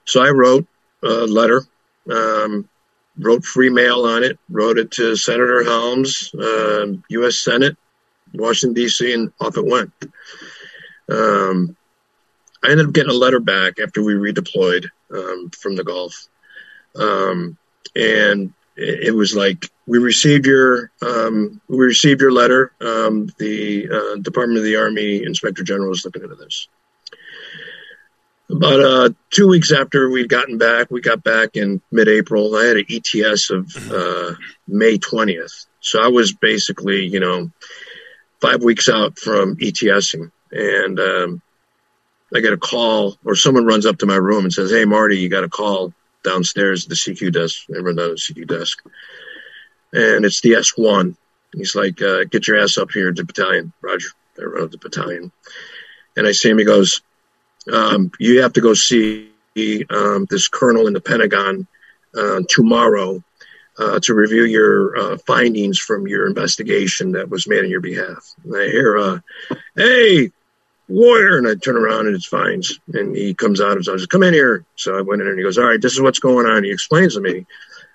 So 0.06 0.22
I 0.22 0.30
wrote 0.30 0.68
a 1.04 1.26
letter, 1.28 1.64
um, 2.10 2.68
wrote 3.18 3.44
free 3.44 3.70
mail 3.70 4.06
on 4.06 4.24
it, 4.24 4.40
wrote 4.50 4.78
it 4.78 4.92
to 4.92 5.16
Senator 5.16 5.64
Helms, 5.64 6.34
uh, 6.34 6.84
um, 6.84 7.04
U.S. 7.10 7.38
Senate, 7.38 7.76
Washington, 8.34 8.74
D.C., 8.74 9.14
and 9.14 9.32
off 9.42 9.58
it 9.58 9.66
went. 9.66 9.92
Um, 11.10 11.76
I 12.64 12.72
ended 12.72 12.88
up 12.88 12.94
getting 12.94 13.12
a 13.12 13.14
letter 13.14 13.40
back 13.40 13.80
after 13.80 14.02
we 14.02 14.14
redeployed 14.14 14.88
um, 15.12 15.50
from 15.52 15.76
the 15.76 15.84
Gulf. 15.84 16.28
And 17.96 18.54
it 18.78 19.16
was 19.16 19.36
like 19.36 19.70
we 19.88 19.98
received 19.98 20.46
your 20.46 20.92
um, 21.02 21.60
we 21.68 21.78
received 21.78 22.22
your 22.22 22.32
letter. 22.32 22.72
Um, 22.80 23.28
the 23.40 23.90
uh, 23.90 24.22
Department 24.22 24.60
of 24.60 24.64
the 24.64 24.76
Army 24.76 25.24
Inspector 25.24 25.64
General 25.64 25.92
is 25.92 26.06
looking 26.06 26.24
into 26.24 26.36
this. 26.36 26.68
About 28.50 28.80
uh, 28.80 29.10
two 29.30 29.48
weeks 29.48 29.74
after 29.74 30.10
we'd 30.10 30.30
gotten 30.30 30.58
back, 30.58 30.90
we 30.90 31.02
got 31.02 31.22
back 31.22 31.58
in 31.58 31.82
mid-April. 31.92 32.56
I 32.56 32.66
had 32.66 32.78
an 32.78 32.86
ETS 32.90 33.50
of 33.50 33.92
uh, 33.92 34.36
May 34.68 35.00
twentieth, 35.00 35.66
so 35.82 36.02
I 36.02 36.08
was 36.08 36.34
basically, 36.34 37.08
you 37.08 37.20
know, 37.20 37.52
five 38.40 38.64
weeks 38.64 38.88
out 38.90 39.18
from 39.18 39.58
ETSing, 39.58 40.32
and 40.52 41.00
um, 41.00 41.42
I 42.34 42.42
get 42.42 42.54
a 42.54 42.58
call, 42.58 43.18
or 43.26 43.36
someone 43.36 43.66
runs 43.66 43.88
up 43.88 43.98
to 43.98 44.06
my 44.06 44.16
room 44.16 44.46
and 44.46 44.54
says, 44.54 44.70
"Hey, 44.70 44.86
Marty, 44.86 45.18
you 45.18 45.30
got 45.30 45.44
a 45.44 45.50
call 45.50 45.94
downstairs 46.24 46.86
at 46.86 46.90
the 46.90 46.96
CQ 46.96 47.34
desk. 47.34 47.68
Down 47.68 47.84
the 47.84 48.18
CQ 48.18 48.48
desk, 48.48 48.82
and 49.94 50.26
it's 50.26 50.42
the 50.42 50.54
S1. 50.54 51.16
He's 51.54 51.76
like, 51.76 52.02
uh, 52.02 52.26
"Get 52.26 52.48
your 52.48 52.60
ass 52.60 52.78
up 52.78 52.92
here 52.92 53.12
to 53.12 53.24
battalion, 53.24 53.74
Roger." 53.82 54.10
I 54.40 54.44
run 54.44 54.64
up 54.64 54.72
the 54.72 54.78
battalion, 54.78 55.32
and 56.16 56.28
I 56.28 56.32
see 56.32 56.50
him. 56.50 56.60
He 56.60 56.66
goes, 56.66 57.02
um, 57.72 58.12
"You 58.20 58.42
have 58.42 58.54
to 58.54 58.62
go 58.62 58.74
see 58.74 59.32
um, 59.90 60.28
this 60.30 60.48
colonel 60.48 60.88
in 60.88 60.94
the 60.94 61.02
Pentagon. 61.02 61.68
uh, 62.16 62.42
tomorrow 62.50 63.24
uh, 63.78 64.00
to 64.00 64.14
review 64.14 64.44
your 64.46 64.98
uh, 64.98 65.18
findings 65.26 65.78
from 65.78 66.08
your 66.08 66.28
investigation 66.28 67.12
that 67.12 67.30
was 67.30 67.48
made 67.48 67.64
on 67.64 67.70
your 67.70 67.82
behalf. 67.82 68.34
And 68.44 68.56
I 68.56 68.66
hear, 68.70 68.98
uh, 68.98 69.20
hey, 69.76 70.32
Warrior, 70.88 71.38
and 71.38 71.48
I 71.48 71.56
turn 71.56 71.76
around 71.76 72.08
and 72.08 72.16
it's 72.16 72.30
Vines. 72.30 72.80
And 72.94 73.16
he 73.16 73.34
comes 73.34 73.60
out 73.60 73.78
his 73.78 73.88
office, 73.88 74.06
come 74.06 74.24
in 74.24 74.34
here. 74.34 74.66
So 74.76 74.98
I 74.98 75.02
went 75.02 75.22
in 75.22 75.28
and 75.28 75.38
he 75.38 75.44
goes, 75.44 75.58
all 75.58 75.66
right, 75.66 75.82
this 75.82 75.94
is 75.94 76.02
what's 76.02 76.20
going 76.20 76.46
on. 76.46 76.64
He 76.64 76.72
explains 76.72 77.16
to 77.16 77.22
me 77.22 77.46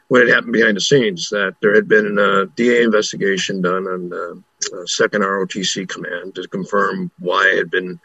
what 0.08 0.20
had 0.20 0.30
happened 0.30 0.52
behind 0.52 0.76
the 0.76 0.80
scenes, 0.80 1.30
that 1.30 1.54
there 1.62 1.74
had 1.74 1.88
been 1.88 2.18
a 2.18 2.46
DA 2.46 2.82
investigation 2.82 3.62
done 3.62 3.86
on 3.86 4.10
the 4.10 4.42
uh, 4.74 4.84
second 4.84 5.22
ROTC 5.22 5.88
command 5.88 6.34
to 6.34 6.46
confirm 6.48 7.10
why 7.18 7.50
I 7.50 7.56
had 7.56 7.70
been 7.70 7.98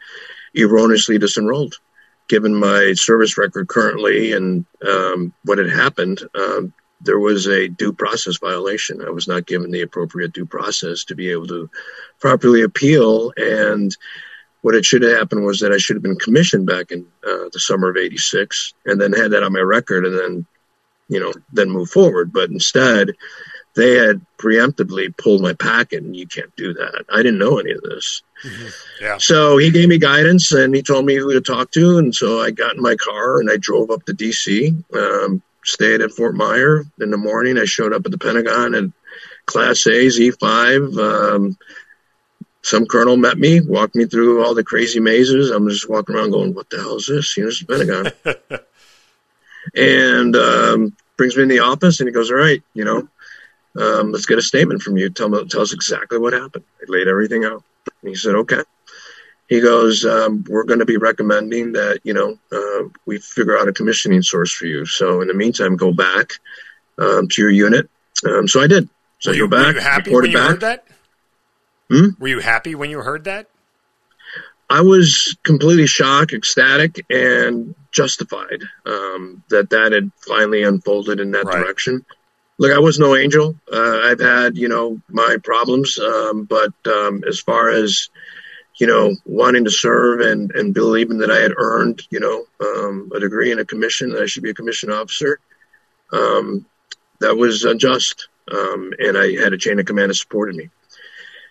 erroneously 0.56 1.18
disenrolled. 1.18 1.74
Given 2.28 2.54
my 2.54 2.94
service 2.94 3.36
record 3.36 3.68
currently 3.68 4.32
and 4.32 4.64
um, 4.86 5.34
what 5.44 5.58
had 5.58 5.70
happened, 5.70 6.20
um, 6.34 6.72
there 7.00 7.18
was 7.18 7.46
a 7.46 7.68
due 7.68 7.92
process 7.92 8.38
violation. 8.38 9.02
I 9.06 9.10
was 9.10 9.28
not 9.28 9.46
given 9.46 9.70
the 9.70 9.82
appropriate 9.82 10.32
due 10.32 10.46
process 10.46 11.04
to 11.04 11.14
be 11.14 11.30
able 11.30 11.46
to 11.48 11.70
properly 12.20 12.62
appeal. 12.62 13.32
And 13.36 13.96
what 14.62 14.74
it 14.74 14.84
should 14.84 15.02
have 15.02 15.16
happened 15.16 15.44
was 15.44 15.60
that 15.60 15.72
I 15.72 15.78
should 15.78 15.96
have 15.96 16.02
been 16.02 16.18
commissioned 16.18 16.66
back 16.66 16.90
in 16.90 17.06
uh, 17.24 17.48
the 17.52 17.60
summer 17.60 17.90
of 17.90 17.96
86 17.96 18.74
and 18.86 19.00
then 19.00 19.12
had 19.12 19.30
that 19.32 19.42
on 19.42 19.52
my 19.52 19.60
record 19.60 20.04
and 20.04 20.18
then, 20.18 20.46
you 21.08 21.20
know, 21.20 21.32
then 21.52 21.70
move 21.70 21.90
forward. 21.90 22.32
But 22.32 22.50
instead, 22.50 23.14
they 23.76 23.94
had 23.94 24.20
preemptively 24.38 25.16
pulled 25.16 25.42
my 25.42 25.54
packet 25.54 26.02
and 26.02 26.16
you 26.16 26.26
can't 26.26 26.54
do 26.56 26.74
that. 26.74 27.04
I 27.08 27.18
didn't 27.18 27.38
know 27.38 27.58
any 27.58 27.72
of 27.72 27.82
this. 27.82 28.22
Mm-hmm. 28.44 29.04
Yeah. 29.04 29.18
So 29.18 29.56
he 29.56 29.70
gave 29.70 29.88
me 29.88 29.98
guidance 29.98 30.50
and 30.50 30.74
he 30.74 30.82
told 30.82 31.06
me 31.06 31.14
who 31.14 31.32
to 31.32 31.40
talk 31.40 31.70
to. 31.72 31.98
And 31.98 32.14
so 32.14 32.40
I 32.40 32.50
got 32.50 32.74
in 32.74 32.82
my 32.82 32.96
car 32.96 33.38
and 33.38 33.48
I 33.50 33.56
drove 33.56 33.90
up 33.90 34.04
to 34.06 34.12
DC. 34.12 34.84
Um, 34.94 35.42
stayed 35.64 36.00
at 36.00 36.10
Fort 36.12 36.34
Myer 36.34 36.84
in 37.00 37.10
the 37.10 37.16
morning. 37.16 37.58
I 37.58 37.64
showed 37.64 37.92
up 37.92 38.04
at 38.04 38.10
the 38.10 38.18
Pentagon 38.18 38.74
and 38.74 38.92
Class 39.46 39.86
A 39.86 40.06
Z5. 40.06 40.98
Um, 40.98 41.56
some 42.62 42.86
colonel 42.86 43.16
met 43.16 43.38
me, 43.38 43.60
walked 43.60 43.94
me 43.94 44.06
through 44.06 44.44
all 44.44 44.54
the 44.54 44.64
crazy 44.64 45.00
mazes. 45.00 45.50
I'm 45.50 45.68
just 45.68 45.88
walking 45.88 46.14
around 46.14 46.30
going, 46.30 46.54
"What 46.54 46.70
the 46.70 46.78
hell 46.78 46.96
is 46.96 47.06
this?" 47.06 47.36
You 47.36 47.44
know, 47.44 47.48
it's 47.48 47.60
the 47.60 47.66
Pentagon. 47.66 48.60
and 49.74 50.36
um, 50.36 50.96
brings 51.16 51.36
me 51.36 51.44
in 51.44 51.48
the 51.48 51.60
office 51.60 52.00
and 52.00 52.08
he 52.08 52.12
goes, 52.12 52.30
"All 52.30 52.36
right, 52.36 52.62
you 52.74 52.84
know, 52.84 53.08
um, 53.80 54.12
let's 54.12 54.26
get 54.26 54.38
a 54.38 54.42
statement 54.42 54.82
from 54.82 54.96
you. 54.96 55.10
Tell 55.10 55.28
me, 55.28 55.44
tell 55.46 55.62
us 55.62 55.72
exactly 55.72 56.18
what 56.18 56.32
happened." 56.32 56.64
I 56.80 56.84
laid 56.88 57.08
everything 57.08 57.44
out. 57.44 57.62
And 58.02 58.08
he 58.10 58.14
said, 58.14 58.34
"Okay." 58.34 58.62
he 59.48 59.60
goes, 59.60 60.04
um, 60.04 60.44
"We're 60.48 60.64
going 60.64 60.80
to 60.80 60.84
be 60.84 60.98
recommending 60.98 61.72
that 61.72 62.00
you 62.04 62.14
know 62.14 62.38
uh, 62.52 62.88
we 63.06 63.18
figure 63.18 63.58
out 63.58 63.68
a 63.68 63.72
commissioning 63.72 64.22
source 64.22 64.52
for 64.52 64.66
you. 64.66 64.84
So 64.84 65.20
in 65.22 65.28
the 65.28 65.34
meantime, 65.34 65.76
go 65.76 65.92
back 65.92 66.32
um, 66.98 67.28
to 67.28 67.42
your 67.42 67.50
unit." 67.50 67.88
Um, 68.26 68.46
so 68.46 68.60
I 68.60 68.66
did. 68.66 68.88
So 69.20 69.32
you, 69.32 69.46
I 69.46 69.48
go 69.48 69.72
back. 69.72 69.82
Happy 69.82 70.12
when 70.12 70.26
you 70.26 70.36
back. 70.36 70.50
heard 70.50 70.60
that? 70.60 70.84
Hmm? 71.90 72.08
Were 72.18 72.28
you 72.28 72.40
happy 72.40 72.74
when 72.74 72.90
you 72.90 73.00
heard 73.00 73.24
that? 73.24 73.48
I 74.70 74.82
was 74.82 75.36
completely 75.44 75.86
shocked, 75.86 76.34
ecstatic, 76.34 77.04
and 77.08 77.74
justified 77.90 78.62
um, 78.84 79.42
that 79.48 79.70
that 79.70 79.92
had 79.92 80.10
finally 80.26 80.62
unfolded 80.62 81.20
in 81.20 81.30
that 81.30 81.46
right. 81.46 81.62
direction. 81.62 82.04
Look, 82.58 82.72
I 82.72 82.78
was 82.78 82.98
no 82.98 83.16
angel. 83.16 83.54
Uh, 83.72 84.00
I've 84.04 84.20
had, 84.20 84.58
you 84.58 84.68
know, 84.68 85.00
my 85.08 85.36
problems, 85.42 85.98
um, 85.98 86.44
but 86.44 86.72
um, 86.86 87.22
as 87.26 87.40
far 87.40 87.70
as 87.70 88.10
you 88.78 88.86
know, 88.86 89.14
wanting 89.24 89.64
to 89.64 89.70
serve 89.70 90.20
and, 90.20 90.52
and 90.52 90.72
believing 90.72 91.18
that 91.18 91.30
I 91.30 91.38
had 91.38 91.52
earned, 91.56 92.02
you 92.10 92.20
know, 92.20 92.44
um, 92.60 93.10
a 93.14 93.20
degree 93.20 93.50
and 93.50 93.60
a 93.60 93.64
commission, 93.64 94.10
that 94.10 94.22
I 94.22 94.26
should 94.26 94.44
be 94.44 94.50
a 94.50 94.54
commission 94.54 94.90
officer. 94.90 95.40
Um, 96.12 96.64
that 97.20 97.36
was 97.36 97.64
unjust. 97.64 98.28
Um, 98.50 98.92
and 98.98 99.18
I 99.18 99.32
had 99.42 99.52
a 99.52 99.58
chain 99.58 99.78
of 99.80 99.86
command 99.86 100.10
that 100.10 100.14
supported 100.14 100.54
me. 100.54 100.70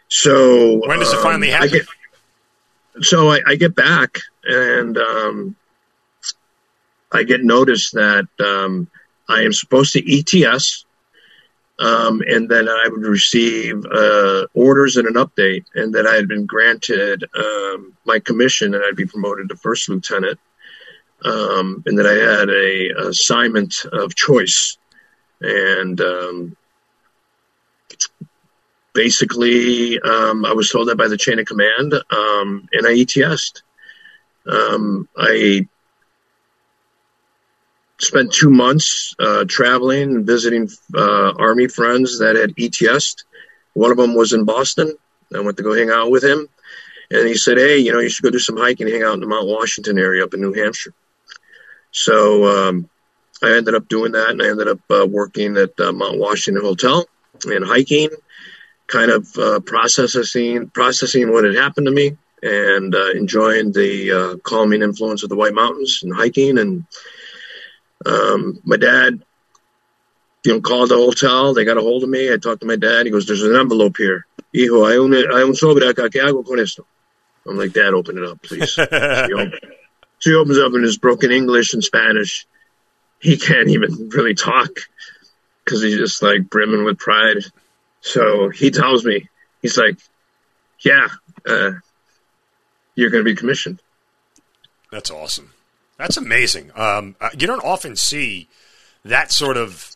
So 0.09 0.81
when 0.87 0.99
does 0.99 1.13
it 1.13 1.19
finally 1.21 1.53
um, 1.53 1.61
happen? 1.61 1.69
I 1.69 2.93
get, 2.93 3.05
so 3.05 3.29
I, 3.29 3.41
I, 3.45 3.55
get 3.55 3.75
back 3.75 4.19
and 4.43 4.97
um, 4.97 5.55
I 7.11 7.23
get 7.23 7.43
notice 7.43 7.91
that 7.91 8.27
um, 8.39 8.89
I 9.27 9.41
am 9.41 9.53
supposed 9.53 9.93
to 9.93 10.43
ETS 10.45 10.85
um, 11.79 12.21
and 12.27 12.49
then 12.49 12.67
I 12.67 12.87
would 12.89 13.05
receive 13.05 13.85
uh, 13.85 14.47
orders 14.53 14.97
and 14.97 15.07
an 15.07 15.13
update, 15.13 15.65
and 15.75 15.93
that 15.93 16.07
I 16.07 16.15
had 16.15 16.27
been 16.27 16.45
granted 16.45 17.23
um, 17.35 17.93
my 18.05 18.19
commission, 18.19 18.73
and 18.73 18.83
I'd 18.83 18.95
be 18.95 19.05
promoted 19.05 19.49
to 19.49 19.55
first 19.55 19.87
lieutenant, 19.87 20.39
um, 21.23 21.83
and 21.85 21.97
that 21.99 22.07
I 22.07 22.13
had 22.13 22.49
a 22.49 23.09
assignment 23.09 23.85
of 23.91 24.15
choice, 24.15 24.77
and 25.41 26.01
um, 26.01 26.57
basically 28.97 29.99
um, 30.01 30.43
I 30.43 30.53
was 30.53 30.71
told 30.71 30.87
that 30.87 30.97
by 30.97 31.07
the 31.07 31.17
chain 31.17 31.37
of 31.37 31.45
command, 31.45 31.93
um, 31.93 32.67
and 32.73 32.87
I 32.87 32.93
ETS'd. 32.93 33.61
I 34.49 35.67
spent 37.99 38.33
two 38.33 38.49
months 38.49 39.15
uh, 39.19 39.45
traveling 39.47 40.15
and 40.15 40.25
visiting 40.25 40.67
uh, 40.95 41.33
Army 41.37 41.67
friends 41.67 42.19
that 42.19 42.35
had 42.35 42.53
ETS. 42.57 43.23
One 43.73 43.91
of 43.91 43.97
them 43.97 44.15
was 44.15 44.33
in 44.33 44.45
Boston. 44.45 44.95
I 45.35 45.41
went 45.41 45.57
to 45.57 45.63
go 45.63 45.73
hang 45.73 45.91
out 45.91 46.09
with 46.09 46.23
him. 46.23 46.47
And 47.11 47.27
he 47.27 47.35
said, 47.35 47.57
Hey, 47.57 47.77
you 47.77 47.91
know, 47.91 47.99
you 47.99 48.09
should 48.09 48.23
go 48.23 48.31
do 48.31 48.39
some 48.39 48.57
hiking, 48.57 48.87
hang 48.87 49.03
out 49.03 49.13
in 49.13 49.19
the 49.19 49.27
Mount 49.27 49.47
Washington 49.47 49.99
area 49.99 50.23
up 50.23 50.33
in 50.33 50.41
New 50.41 50.53
Hampshire. 50.53 50.93
So 51.91 52.45
um, 52.45 52.89
I 53.43 53.55
ended 53.55 53.75
up 53.75 53.87
doing 53.87 54.11
that 54.13 54.29
and 54.29 54.41
I 54.41 54.49
ended 54.49 54.67
up 54.67 54.79
uh, 54.89 55.05
working 55.07 55.57
at 55.57 55.79
uh, 55.79 55.91
Mount 55.91 56.17
Washington 56.17 56.63
Hotel 56.63 57.05
and 57.45 57.65
hiking, 57.65 58.09
kind 58.87 59.11
of 59.11 59.37
uh, 59.37 59.59
processing, 59.59 60.69
processing 60.69 61.31
what 61.31 61.43
had 61.43 61.55
happened 61.55 61.87
to 61.87 61.91
me 61.91 62.17
and 62.41 62.95
uh, 62.95 63.11
enjoying 63.11 63.71
the 63.71 64.39
calming 64.43 64.81
influence 64.81 65.23
of 65.23 65.29
the 65.29 65.35
White 65.35 65.53
Mountains 65.53 66.01
and 66.03 66.13
hiking 66.13 66.57
and 66.57 66.85
um, 68.05 68.59
my 68.63 68.77
dad, 68.77 69.21
you 70.43 70.53
know, 70.53 70.61
called 70.61 70.89
the 70.89 70.95
hotel. 70.95 71.53
They 71.53 71.65
got 71.65 71.77
a 71.77 71.81
hold 71.81 72.03
of 72.03 72.09
me. 72.09 72.31
I 72.31 72.37
talked 72.37 72.61
to 72.61 72.67
my 72.67 72.75
dad. 72.75 73.05
He 73.05 73.11
goes, 73.11 73.25
"There's 73.25 73.43
an 73.43 73.55
envelope 73.55 73.97
here. 73.97 74.25
Hijo, 74.53 74.85
hay 74.85 74.97
un, 74.97 75.11
hay 75.11 75.43
un 75.43 75.55
sobre 75.55 75.87
acá. 75.87 76.09
¿Qué 76.09 76.21
hago 76.21 76.45
con 76.45 76.59
esto?" 76.59 76.85
I'm 77.45 77.57
like, 77.57 77.73
"Dad, 77.73 77.93
open 77.93 78.17
it 78.17 78.23
up, 78.23 78.41
please." 78.41 78.71
so, 78.71 78.85
he 79.27 79.33
opens, 79.33 79.61
so 80.19 80.29
he 80.29 80.35
opens 80.35 80.57
up 80.59 80.73
in 80.73 80.83
his 80.83 80.97
broken 80.97 81.31
English 81.31 81.73
and 81.73 81.83
Spanish. 81.83 82.45
He 83.19 83.37
can't 83.37 83.69
even 83.69 84.09
really 84.09 84.35
talk 84.35 84.69
because 85.65 85.81
he's 85.81 85.97
just 85.97 86.21
like 86.21 86.49
brimming 86.49 86.83
with 86.83 86.99
pride. 86.99 87.37
So 88.07 88.49
he 88.49 88.71
tells 88.71 89.03
me, 89.03 89.29
he's 89.61 89.77
like, 89.77 89.97
"Yeah, 90.79 91.07
uh, 91.45 91.71
you're 92.95 93.09
going 93.09 93.23
to 93.23 93.29
be 93.29 93.35
commissioned." 93.35 93.81
That's 94.91 95.11
awesome. 95.11 95.51
That's 95.97 96.17
amazing. 96.17 96.71
Um, 96.75 97.15
uh, 97.19 97.29
you 97.37 97.47
don't 97.47 97.63
often 97.63 97.95
see 97.95 98.47
that 99.03 99.31
sort 99.31 99.57
of 99.57 99.95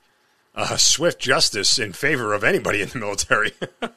uh, 0.54 0.76
swift 0.76 1.20
justice 1.20 1.80
in 1.80 1.94
favor 1.94 2.34
of 2.34 2.44
anybody 2.44 2.82
in 2.82 2.90
the 2.90 3.00
military. 3.00 3.52
that, 3.80 3.96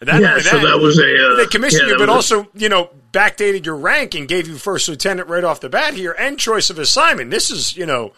yeah, 0.00 0.18
that, 0.18 0.42
so 0.42 0.58
that 0.58 0.80
was 0.80 0.98
a 0.98 1.32
uh, 1.32 1.36
they 1.36 1.46
commissioned 1.46 1.86
yeah, 1.86 1.92
you, 1.92 1.98
but 1.98 2.08
also 2.08 2.48
you 2.54 2.68
know 2.68 2.90
backdated 3.12 3.64
your 3.64 3.76
rank 3.76 4.14
and 4.14 4.26
gave 4.26 4.48
you 4.48 4.56
first 4.56 4.88
lieutenant 4.88 5.28
right 5.28 5.44
off 5.44 5.60
the 5.60 5.68
bat 5.68 5.94
here, 5.94 6.16
and 6.18 6.38
choice 6.38 6.70
of 6.70 6.78
assignment. 6.78 7.30
This 7.30 7.50
is 7.50 7.76
you 7.76 7.86
know 7.86 8.12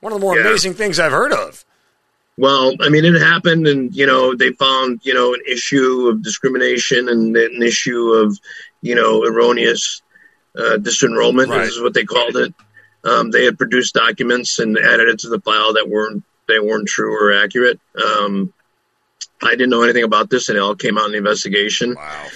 one 0.00 0.12
of 0.12 0.20
the 0.20 0.24
more 0.24 0.36
yeah. 0.36 0.42
amazing 0.42 0.74
things 0.74 0.98
I've 0.98 1.12
heard 1.12 1.32
of. 1.32 1.64
Well, 2.38 2.74
I 2.80 2.90
mean, 2.90 3.04
it 3.04 3.20
happened, 3.20 3.66
and 3.66 3.94
you 3.94 4.06
know 4.06 4.34
they 4.34 4.52
found 4.52 5.00
you 5.02 5.14
know 5.14 5.34
an 5.34 5.40
issue 5.48 6.08
of 6.08 6.22
discrimination 6.22 7.08
and 7.08 7.34
an 7.36 7.62
issue 7.62 8.12
of 8.12 8.38
you 8.82 8.94
know 8.94 9.24
erroneous 9.24 10.02
uh, 10.56 10.76
disenrollment 10.78 11.48
right. 11.48 11.66
is 11.66 11.80
what 11.80 11.94
they 11.94 12.04
called 12.04 12.36
it. 12.36 12.54
Um, 13.04 13.30
they 13.30 13.44
had 13.44 13.56
produced 13.56 13.94
documents 13.94 14.58
and 14.58 14.76
added 14.76 15.08
it 15.08 15.20
to 15.20 15.28
the 15.28 15.40
file 15.40 15.74
that 15.74 15.88
weren't 15.88 16.24
they 16.46 16.58
weren't 16.58 16.88
true 16.88 17.14
or 17.14 17.32
accurate. 17.32 17.80
Um, 18.02 18.52
I 19.42 19.50
didn't 19.50 19.70
know 19.70 19.82
anything 19.82 20.04
about 20.04 20.28
this, 20.30 20.48
and 20.48 20.58
it 20.58 20.60
all 20.60 20.76
came 20.76 20.98
out 20.98 21.06
in 21.06 21.12
the 21.12 21.18
investigation. 21.18 21.94
Wow. 21.94 22.26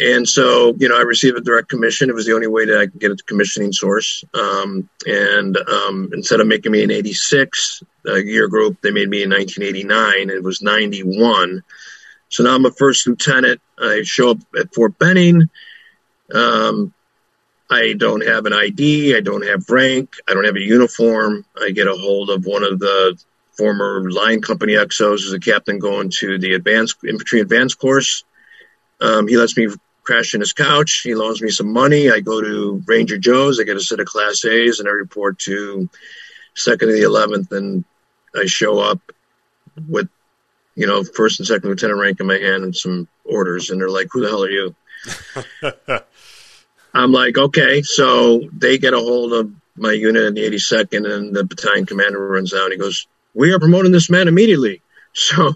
And 0.00 0.26
so, 0.26 0.74
you 0.78 0.88
know, 0.88 0.96
I 0.96 1.02
received 1.02 1.36
a 1.36 1.42
direct 1.42 1.68
commission. 1.68 2.08
It 2.08 2.14
was 2.14 2.24
the 2.24 2.34
only 2.34 2.46
way 2.46 2.64
that 2.64 2.78
I 2.78 2.86
could 2.86 2.98
get 2.98 3.10
a 3.10 3.16
commissioning 3.16 3.72
source. 3.72 4.24
Um, 4.32 4.88
and 5.06 5.58
um, 5.58 6.10
instead 6.14 6.40
of 6.40 6.46
making 6.46 6.72
me 6.72 6.82
an 6.82 6.90
86 6.90 7.82
year 8.04 8.48
group, 8.48 8.80
they 8.80 8.90
made 8.90 9.08
me 9.08 9.22
in 9.22 9.30
1989. 9.30 10.30
It 10.30 10.42
was 10.42 10.62
91. 10.62 11.62
So 12.28 12.44
now 12.44 12.54
I'm 12.54 12.66
a 12.66 12.70
first 12.70 13.06
lieutenant. 13.06 13.60
I 13.78 14.02
show 14.04 14.30
up 14.30 14.38
at 14.58 14.74
Fort 14.74 14.98
Benning. 14.98 15.50
Um, 16.32 16.94
I 17.70 17.94
don't 17.96 18.26
have 18.26 18.46
an 18.46 18.52
ID. 18.52 19.16
I 19.16 19.20
don't 19.20 19.46
have 19.46 19.68
rank. 19.70 20.14
I 20.28 20.34
don't 20.34 20.44
have 20.44 20.56
a 20.56 20.60
uniform. 20.60 21.44
I 21.60 21.70
get 21.70 21.86
a 21.86 21.94
hold 21.94 22.30
of 22.30 22.44
one 22.44 22.64
of 22.64 22.78
the 22.78 23.16
former 23.56 24.10
line 24.10 24.40
company 24.40 24.74
XOs 24.74 25.26
as 25.26 25.32
a 25.32 25.38
captain 25.38 25.78
going 25.78 26.10
to 26.18 26.38
the 26.38 26.54
advanced 26.54 26.96
infantry 27.04 27.40
advanced 27.40 27.78
course. 27.78 28.24
Um, 29.00 29.28
he 29.28 29.36
lets 29.36 29.56
me 29.56 29.68
crash 30.02 30.34
in 30.34 30.40
his 30.40 30.52
couch. 30.52 31.02
He 31.04 31.14
loans 31.14 31.40
me 31.40 31.50
some 31.50 31.72
money. 31.72 32.10
I 32.10 32.20
go 32.20 32.40
to 32.40 32.82
Ranger 32.86 33.18
Joe's. 33.18 33.60
I 33.60 33.64
get 33.64 33.76
a 33.76 33.80
set 33.80 34.00
of 34.00 34.06
Class 34.06 34.44
A's, 34.44 34.80
and 34.80 34.88
I 34.88 34.92
report 34.92 35.38
to 35.40 35.88
second 36.64 36.90
of 36.90 36.94
the 36.94 37.02
eleventh 37.02 37.52
and 37.52 37.84
I 38.34 38.46
show 38.46 38.78
up 38.78 39.00
with, 39.88 40.08
you 40.74 40.86
know, 40.86 41.02
first 41.02 41.40
and 41.40 41.46
second 41.46 41.68
lieutenant 41.68 42.00
rank 42.00 42.20
in 42.20 42.26
my 42.26 42.38
hand 42.38 42.64
and 42.64 42.76
some 42.76 43.08
orders, 43.24 43.70
and 43.70 43.80
they're 43.80 43.90
like, 43.90 44.08
"Who 44.12 44.20
the 44.20 44.28
hell 44.28 44.44
are 44.44 44.50
you?" 44.50 44.74
I'm 46.94 47.12
like, 47.12 47.38
"Okay." 47.38 47.82
So 47.82 48.48
they 48.52 48.78
get 48.78 48.94
a 48.94 48.98
hold 48.98 49.32
of 49.32 49.50
my 49.76 49.92
unit 49.92 50.24
in 50.24 50.34
the 50.34 50.42
82nd, 50.42 51.10
and 51.10 51.34
the 51.34 51.44
battalion 51.44 51.86
commander 51.86 52.26
runs 52.26 52.54
out. 52.54 52.64
And 52.64 52.72
he 52.72 52.78
goes, 52.78 53.06
"We 53.34 53.52
are 53.52 53.58
promoting 53.58 53.92
this 53.92 54.10
man 54.10 54.28
immediately." 54.28 54.82
So 55.12 55.54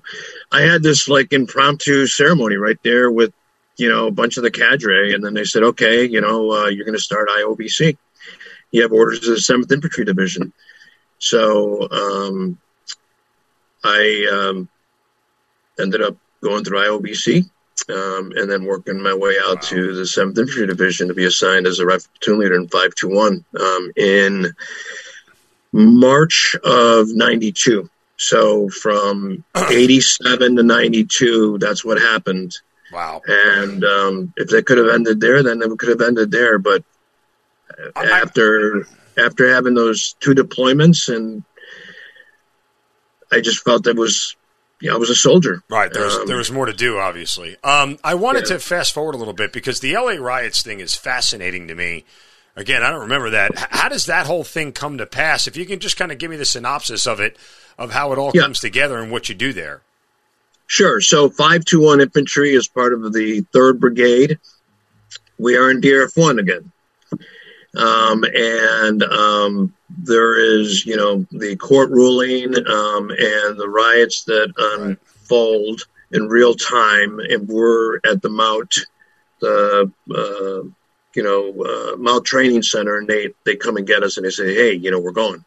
I 0.50 0.62
had 0.62 0.82
this 0.82 1.06
like 1.06 1.32
impromptu 1.32 2.08
ceremony 2.08 2.56
right 2.56 2.76
there 2.82 3.08
with, 3.08 3.32
you 3.76 3.88
know, 3.88 4.08
a 4.08 4.10
bunch 4.10 4.36
of 4.36 4.42
the 4.42 4.50
cadre, 4.50 5.14
and 5.14 5.24
then 5.24 5.32
they 5.34 5.44
said, 5.44 5.62
"Okay, 5.62 6.04
you 6.06 6.20
know, 6.20 6.50
uh, 6.50 6.66
you're 6.66 6.84
going 6.84 6.98
to 6.98 7.00
start 7.00 7.28
IOBC. 7.28 7.96
You 8.72 8.82
have 8.82 8.90
orders 8.90 9.18
of 9.18 9.36
the 9.36 9.40
Seventh 9.40 9.70
Infantry 9.70 10.04
Division." 10.04 10.52
So 11.24 11.88
um, 11.90 12.58
I 13.82 14.26
um, 14.30 14.68
ended 15.80 16.02
up 16.02 16.18
going 16.42 16.64
through 16.64 16.80
IOBC 16.80 17.48
um, 17.88 18.32
and 18.36 18.50
then 18.50 18.66
working 18.66 19.00
my 19.00 19.14
way 19.14 19.36
out 19.42 19.56
wow. 19.56 19.68
to 19.70 19.94
the 19.94 20.02
7th 20.02 20.36
Infantry 20.36 20.66
Division 20.66 21.08
to 21.08 21.14
be 21.14 21.24
assigned 21.24 21.66
as 21.66 21.78
a 21.78 21.86
rifle 21.86 22.10
platoon 22.20 22.40
leader 22.40 22.56
in 22.56 22.68
521 22.68 23.42
um, 23.58 23.92
in 23.96 24.54
March 25.72 26.56
of 26.62 27.08
92. 27.08 27.88
So 28.18 28.68
from 28.68 29.42
87 29.56 30.56
to 30.56 30.62
92, 30.62 31.56
that's 31.56 31.86
what 31.86 31.98
happened. 31.98 32.54
Wow. 32.92 33.22
And 33.26 33.82
um, 33.82 34.34
if 34.36 34.50
they 34.50 34.60
could 34.60 34.76
have 34.76 34.88
ended 34.88 35.22
there, 35.22 35.42
then 35.42 35.62
it 35.62 35.78
could 35.78 35.88
have 35.88 36.02
ended 36.02 36.30
there. 36.30 36.58
But 36.58 36.84
after 37.96 38.86
after 39.18 39.52
having 39.52 39.74
those 39.74 40.14
two 40.20 40.34
deployments 40.34 41.14
and 41.14 41.44
I 43.32 43.40
just 43.40 43.64
felt 43.64 43.84
that 43.84 43.96
was 43.96 44.36
yeah, 44.80 44.92
I 44.92 44.96
was 44.96 45.08
a 45.08 45.14
soldier. 45.14 45.62
Right. 45.70 45.90
There 45.90 46.04
was, 46.04 46.16
um, 46.16 46.26
there 46.26 46.36
was 46.36 46.50
more 46.50 46.66
to 46.66 46.72
do, 46.72 46.98
obviously. 46.98 47.56
Um, 47.64 47.98
I 48.04 48.16
wanted 48.16 48.40
yeah. 48.42 48.56
to 48.56 48.58
fast 48.58 48.92
forward 48.92 49.14
a 49.14 49.18
little 49.18 49.32
bit 49.32 49.52
because 49.52 49.80
the 49.80 49.94
LA 49.94 50.14
riots 50.14 50.62
thing 50.62 50.80
is 50.80 50.94
fascinating 50.94 51.68
to 51.68 51.74
me. 51.74 52.04
Again, 52.56 52.82
I 52.82 52.90
don't 52.90 53.00
remember 53.00 53.30
that. 53.30 53.52
How 53.56 53.88
does 53.88 54.06
that 54.06 54.26
whole 54.26 54.44
thing 54.44 54.72
come 54.72 54.98
to 54.98 55.06
pass? 55.06 55.46
If 55.46 55.56
you 55.56 55.64
can 55.64 55.80
just 55.80 55.96
kind 55.96 56.12
of 56.12 56.18
give 56.18 56.30
me 56.30 56.36
the 56.36 56.44
synopsis 56.44 57.06
of 57.06 57.18
it, 57.18 57.36
of 57.78 57.92
how 57.92 58.12
it 58.12 58.18
all 58.18 58.30
yeah. 58.34 58.42
comes 58.42 58.60
together 58.60 58.98
and 58.98 59.10
what 59.10 59.28
you 59.28 59.34
do 59.34 59.52
there. 59.52 59.80
Sure. 60.66 61.00
So 61.00 61.28
521 61.30 62.00
Infantry 62.00 62.54
is 62.54 62.68
part 62.68 62.92
of 62.92 63.12
the 63.12 63.42
3rd 63.54 63.80
Brigade. 63.80 64.38
We 65.38 65.56
are 65.56 65.70
in 65.70 65.80
DRF 65.80 66.16
1 66.16 66.38
again. 66.38 66.72
Um, 67.76 68.24
and 68.24 69.02
um, 69.02 69.74
there 69.88 70.38
is, 70.38 70.86
you 70.86 70.96
know, 70.96 71.26
the 71.30 71.56
court 71.56 71.90
ruling 71.90 72.54
um, 72.54 73.10
and 73.10 73.58
the 73.58 73.68
riots 73.68 74.24
that 74.24 74.52
unfold 74.56 75.82
in 76.12 76.28
real 76.28 76.54
time. 76.54 77.18
And 77.18 77.48
we're 77.48 77.96
at 77.98 78.22
the 78.22 78.28
Mount, 78.28 78.76
the, 79.40 79.90
uh, 80.10 80.68
you 81.14 81.22
know, 81.22 81.64
uh, 81.64 81.96
Mount 81.96 82.24
Training 82.24 82.62
Center, 82.62 82.96
and 82.96 83.08
they, 83.08 83.30
they 83.44 83.56
come 83.56 83.76
and 83.76 83.86
get 83.86 84.02
us 84.02 84.16
and 84.16 84.26
they 84.26 84.30
say, 84.30 84.54
hey, 84.54 84.74
you 84.74 84.90
know, 84.90 85.00
we're 85.00 85.12
going. 85.12 85.44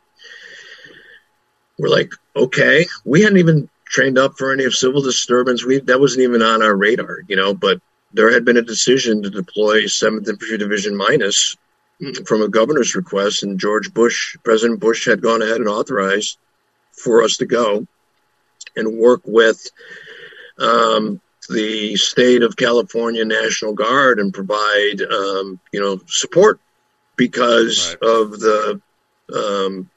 We're 1.79 1.89
like, 1.89 2.11
okay. 2.35 2.85
We 3.05 3.21
hadn't 3.21 3.37
even 3.37 3.69
trained 3.85 4.17
up 4.17 4.33
for 4.37 4.51
any 4.51 4.65
of 4.65 4.75
civil 4.75 5.01
disturbance. 5.01 5.65
We 5.65 5.79
That 5.79 5.99
wasn't 5.99 6.23
even 6.23 6.41
on 6.41 6.61
our 6.61 6.75
radar, 6.75 7.19
you 7.27 7.35
know, 7.35 7.53
but 7.53 7.81
there 8.13 8.31
had 8.31 8.45
been 8.45 8.57
a 8.57 8.61
decision 8.61 9.23
to 9.23 9.29
deploy 9.29 9.83
7th 9.83 10.27
Infantry 10.27 10.57
Division 10.57 10.95
minus 10.95 11.55
from 12.25 12.41
a 12.41 12.47
governor's 12.47 12.95
request, 12.95 13.43
and 13.43 13.59
George 13.59 13.93
Bush, 13.93 14.37
President 14.43 14.79
Bush, 14.79 15.05
had 15.07 15.21
gone 15.21 15.41
ahead 15.41 15.57
and 15.57 15.67
authorized 15.67 16.37
for 16.91 17.23
us 17.23 17.37
to 17.37 17.45
go 17.45 17.87
and 18.75 18.97
work 18.97 19.21
with 19.25 19.69
um, 20.59 21.19
the 21.49 21.95
state 21.95 22.43
of 22.43 22.57
California 22.57 23.25
National 23.25 23.73
Guard 23.73 24.19
and 24.19 24.33
provide, 24.33 25.01
um, 25.01 25.59
you 25.71 25.79
know, 25.79 25.99
support 26.07 26.59
because 27.15 27.95
right. 28.01 28.09
of 28.09 28.39
the 28.39 28.81
um, 29.33 29.89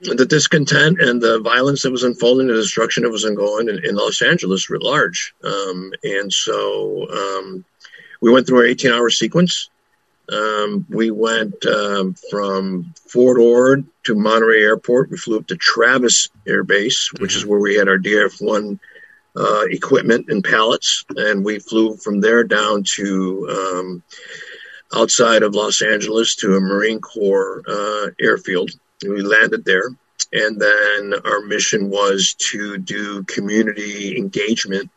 the 0.00 0.26
discontent 0.26 1.00
and 1.00 1.20
the 1.20 1.40
violence 1.40 1.82
that 1.82 1.92
was 1.92 2.04
unfolding, 2.04 2.46
the 2.46 2.54
destruction 2.54 3.02
that 3.02 3.10
was 3.10 3.24
ongoing 3.24 3.68
in, 3.68 3.84
in 3.84 3.94
Los 3.94 4.22
Angeles 4.22 4.70
writ 4.70 4.82
large. 4.82 5.34
Um, 5.44 5.92
and 6.02 6.32
so 6.32 7.06
um, 7.10 7.64
we 8.20 8.30
went 8.30 8.46
through 8.46 8.58
our 8.58 8.66
18 8.66 8.92
hour 8.92 9.10
sequence. 9.10 9.70
Um, 10.30 10.86
we 10.88 11.10
went 11.10 11.64
um, 11.66 12.14
from 12.30 12.94
Fort 13.08 13.38
Ord 13.38 13.84
to 14.04 14.14
Monterey 14.14 14.62
Airport. 14.62 15.10
We 15.10 15.16
flew 15.16 15.38
up 15.38 15.48
to 15.48 15.56
Travis 15.56 16.28
Air 16.46 16.62
Base, 16.62 17.10
which 17.18 17.34
is 17.36 17.44
where 17.44 17.58
we 17.58 17.74
had 17.74 17.88
our 17.88 17.98
DF 17.98 18.40
1 18.40 18.80
uh, 19.36 19.64
equipment 19.70 20.26
and 20.28 20.44
pallets. 20.44 21.04
And 21.16 21.44
we 21.44 21.58
flew 21.58 21.96
from 21.96 22.20
there 22.20 22.44
down 22.44 22.84
to 22.94 23.48
um, 23.50 24.02
outside 24.94 25.42
of 25.42 25.54
Los 25.54 25.82
Angeles 25.82 26.36
to 26.36 26.54
a 26.54 26.60
Marine 26.60 27.00
Corps 27.00 27.62
uh, 27.66 28.10
airfield. 28.20 28.70
We 29.02 29.22
landed 29.22 29.64
there. 29.64 29.90
And 30.32 30.60
then 30.60 31.14
our 31.24 31.40
mission 31.40 31.90
was 31.90 32.36
to 32.50 32.78
do 32.78 33.24
community 33.24 34.16
engagement 34.16 34.90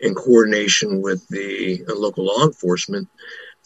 in 0.00 0.14
coordination 0.14 1.00
with 1.00 1.26
the 1.28 1.84
uh, 1.88 1.94
local 1.94 2.24
law 2.24 2.44
enforcement 2.44 3.08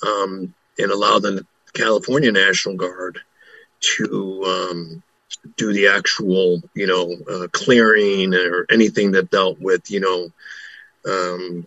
um, 0.07 0.55
and 0.79 0.91
allow 0.91 1.19
the 1.19 1.45
California 1.73 2.33
National 2.33 2.77
Guard 2.77 3.19
to 3.81 4.45
um, 4.45 5.03
do 5.57 5.73
the 5.73 5.89
actual, 5.89 6.63
you 6.75 6.87
know, 6.87 7.17
uh, 7.31 7.49
clearing 7.53 8.35
or 8.35 8.67
anything 8.71 9.13
that 9.13 9.31
dealt 9.31 9.61
with, 9.61 9.91
you 9.91 10.01
know, 10.01 10.31
um, 11.11 11.67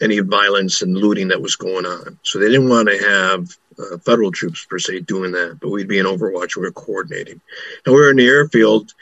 any 0.00 0.18
violence 0.20 0.82
and 0.82 0.96
looting 0.96 1.28
that 1.28 1.42
was 1.42 1.56
going 1.56 1.86
on. 1.86 2.18
So 2.22 2.38
they 2.38 2.48
didn't 2.48 2.68
want 2.68 2.88
to 2.88 2.98
have 2.98 3.48
uh, 3.78 3.98
federal 3.98 4.32
troops 4.32 4.64
per 4.64 4.78
se 4.78 5.00
doing 5.00 5.32
that, 5.32 5.58
but 5.60 5.70
we'd 5.70 5.88
be 5.88 5.98
in 5.98 6.06
Overwatch. 6.06 6.56
We 6.56 6.62
were 6.62 6.72
coordinating, 6.72 7.40
and 7.84 7.94
we 7.94 8.00
were 8.00 8.10
in 8.10 8.16
the 8.16 8.26
airfield 8.26 8.92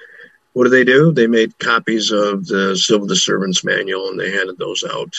what 0.52 0.64
do 0.64 0.70
they 0.70 0.84
do? 0.84 1.12
They 1.12 1.26
made 1.26 1.58
copies 1.58 2.10
of 2.10 2.46
the 2.46 2.76
civil 2.76 3.06
disturbance 3.06 3.64
manual 3.64 4.08
and 4.08 4.20
they 4.20 4.30
handed 4.30 4.58
those 4.58 4.84
out. 4.84 5.14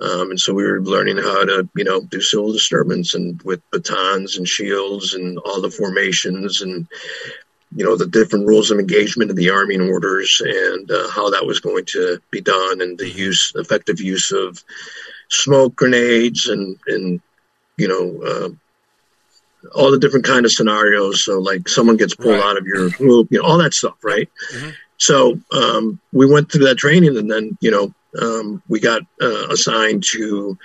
Um, 0.00 0.30
and 0.30 0.40
so 0.40 0.54
we 0.54 0.64
were 0.64 0.80
learning 0.80 1.18
how 1.18 1.44
to, 1.44 1.68
you 1.76 1.84
know, 1.84 2.00
do 2.00 2.20
civil 2.20 2.52
disturbance 2.52 3.14
and 3.14 3.40
with 3.42 3.60
batons 3.70 4.38
and 4.38 4.48
shields 4.48 5.14
and 5.14 5.38
all 5.38 5.60
the 5.60 5.70
formations 5.70 6.62
and, 6.62 6.86
you 7.76 7.84
know, 7.84 7.96
the 7.96 8.06
different 8.06 8.46
rules 8.46 8.70
of 8.70 8.78
engagement 8.78 9.30
of 9.30 9.36
the 9.36 9.50
arming 9.50 9.82
orders 9.82 10.40
and 10.44 10.90
uh, 10.90 11.08
how 11.10 11.30
that 11.30 11.44
was 11.44 11.60
going 11.60 11.84
to 11.86 12.18
be 12.30 12.40
done 12.40 12.80
and 12.80 12.98
the 12.98 13.08
use, 13.08 13.52
effective 13.56 14.00
use 14.00 14.32
of 14.32 14.64
smoke 15.28 15.76
grenades 15.76 16.48
and, 16.48 16.78
and, 16.86 17.20
you 17.76 17.88
know, 17.88 18.26
uh, 18.26 18.48
all 19.74 19.90
the 19.90 19.98
different 19.98 20.26
kind 20.26 20.44
of 20.44 20.52
scenarios. 20.52 21.24
So 21.24 21.38
like 21.38 21.68
someone 21.68 21.96
gets 21.96 22.14
pulled 22.14 22.38
right. 22.38 22.44
out 22.44 22.58
of 22.58 22.66
your 22.66 22.90
group, 22.90 23.28
you 23.30 23.38
know, 23.38 23.44
all 23.44 23.58
that 23.58 23.74
stuff, 23.74 23.96
right? 24.02 24.28
Mm-hmm. 24.54 24.70
So 25.00 25.40
um, 25.52 25.98
we 26.12 26.26
went 26.26 26.52
through 26.52 26.66
that 26.66 26.76
training, 26.76 27.16
and 27.16 27.30
then 27.30 27.56
you 27.60 27.70
know 27.70 27.94
um, 28.20 28.62
we 28.68 28.80
got 28.80 29.02
uh, 29.20 29.48
assigned 29.48 30.04
to 30.12 30.58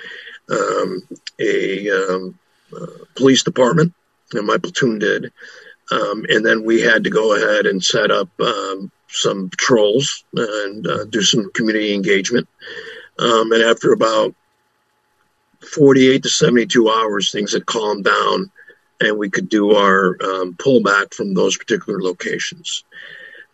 um, 0.50 1.08
a 1.40 1.90
um, 1.90 2.40
uh, 2.76 3.06
police 3.16 3.44
department, 3.44 3.94
and 4.34 4.46
my 4.46 4.58
platoon 4.58 5.00
did, 5.00 5.32
um, 5.92 6.26
and 6.28 6.46
then 6.46 6.66
we 6.66 6.82
had 6.82 7.06
to 7.06 7.10
go 7.10 7.34
ahead 7.36 7.66
and 7.66 7.82
set 7.82 8.12
up 8.12 8.28
um, 8.42 8.92
some 9.08 9.50
patrols 9.50 10.26
and 10.34 10.86
uh, 10.86 11.06
do 11.06 11.22
some 11.22 11.50
community 11.54 11.94
engagement. 11.94 12.48
and 13.18 13.64
after 13.64 13.94
about 13.94 14.36
48 15.74 16.24
to 16.24 16.30
72 16.30 16.90
hours, 16.90 17.32
things 17.32 17.54
had 17.54 17.66
calmed 17.66 18.04
down 18.04 18.52
and 19.00 19.18
we 19.18 19.30
could 19.30 19.50
do 19.50 19.72
our 19.72 20.18
um, 20.22 20.56
pullback 20.56 21.14
from 21.14 21.34
those 21.34 21.58
particular 21.58 22.02
locations. 22.02 22.84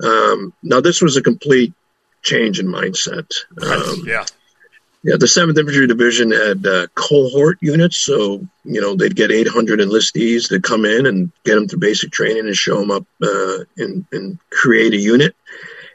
Um, 0.03 0.53
now, 0.63 0.81
this 0.81 1.01
was 1.01 1.17
a 1.17 1.21
complete 1.21 1.73
change 2.21 2.59
in 2.59 2.67
mindset. 2.67 3.33
Um, 3.61 4.03
yeah. 4.05 4.25
Yeah, 5.03 5.15
the 5.17 5.25
7th 5.25 5.57
Infantry 5.57 5.87
Division 5.87 6.29
had 6.29 6.63
uh, 6.63 6.85
cohort 6.93 7.57
units, 7.59 7.97
so 7.97 8.47
you 8.63 8.81
know 8.81 8.95
they'd 8.95 9.15
get 9.15 9.31
800 9.31 9.79
enlistees 9.79 10.49
to 10.49 10.59
come 10.59 10.85
in 10.85 11.07
and 11.07 11.31
get 11.43 11.55
them 11.55 11.67
through 11.67 11.79
basic 11.79 12.11
training 12.11 12.45
and 12.45 12.55
show 12.55 12.79
them 12.79 12.91
up 12.91 13.07
uh, 13.23 13.63
and, 13.77 14.05
and 14.11 14.37
create 14.51 14.93
a 14.93 14.97
unit, 14.97 15.35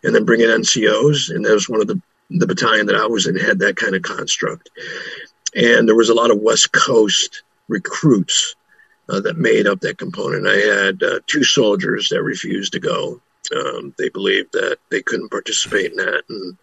and 0.03 0.12
then 0.12 0.24
bring 0.24 0.40
in 0.40 0.49
NCOs. 0.49 1.32
And 1.32 1.44
that 1.44 1.55
was 1.55 1.68
one 1.68 1.80
of 1.80 1.86
the 1.86 2.03
the 2.30 2.49
battalion 2.49 2.86
that 2.86 2.97
I 2.97 3.07
was 3.07 3.28
in 3.28 3.36
had 3.36 3.61
that 3.61 3.76
kind 3.76 3.94
of 3.94 4.03
construct. 4.03 4.70
And 5.55 5.86
there 5.86 5.94
was 5.94 6.09
a 6.09 6.14
lot 6.14 6.32
of 6.32 6.40
West 6.40 6.72
Coast 6.72 7.44
recruits 7.68 8.57
uh, 9.09 9.20
that 9.20 9.36
made 9.36 9.66
up 9.66 9.80
that 9.80 9.98
component. 9.98 10.46
I 10.46 10.57
had 10.57 11.02
uh, 11.02 11.20
two 11.26 11.44
soldiers 11.44 12.09
that 12.09 12.22
refused 12.22 12.72
to 12.72 12.80
go. 12.80 13.20
Um, 13.54 13.94
they 13.98 14.09
believed 14.09 14.52
that 14.52 14.78
they 14.90 15.02
couldn't 15.02 15.30
participate 15.30 15.92
in 15.92 15.96
that, 15.98 16.24
and 16.28 16.57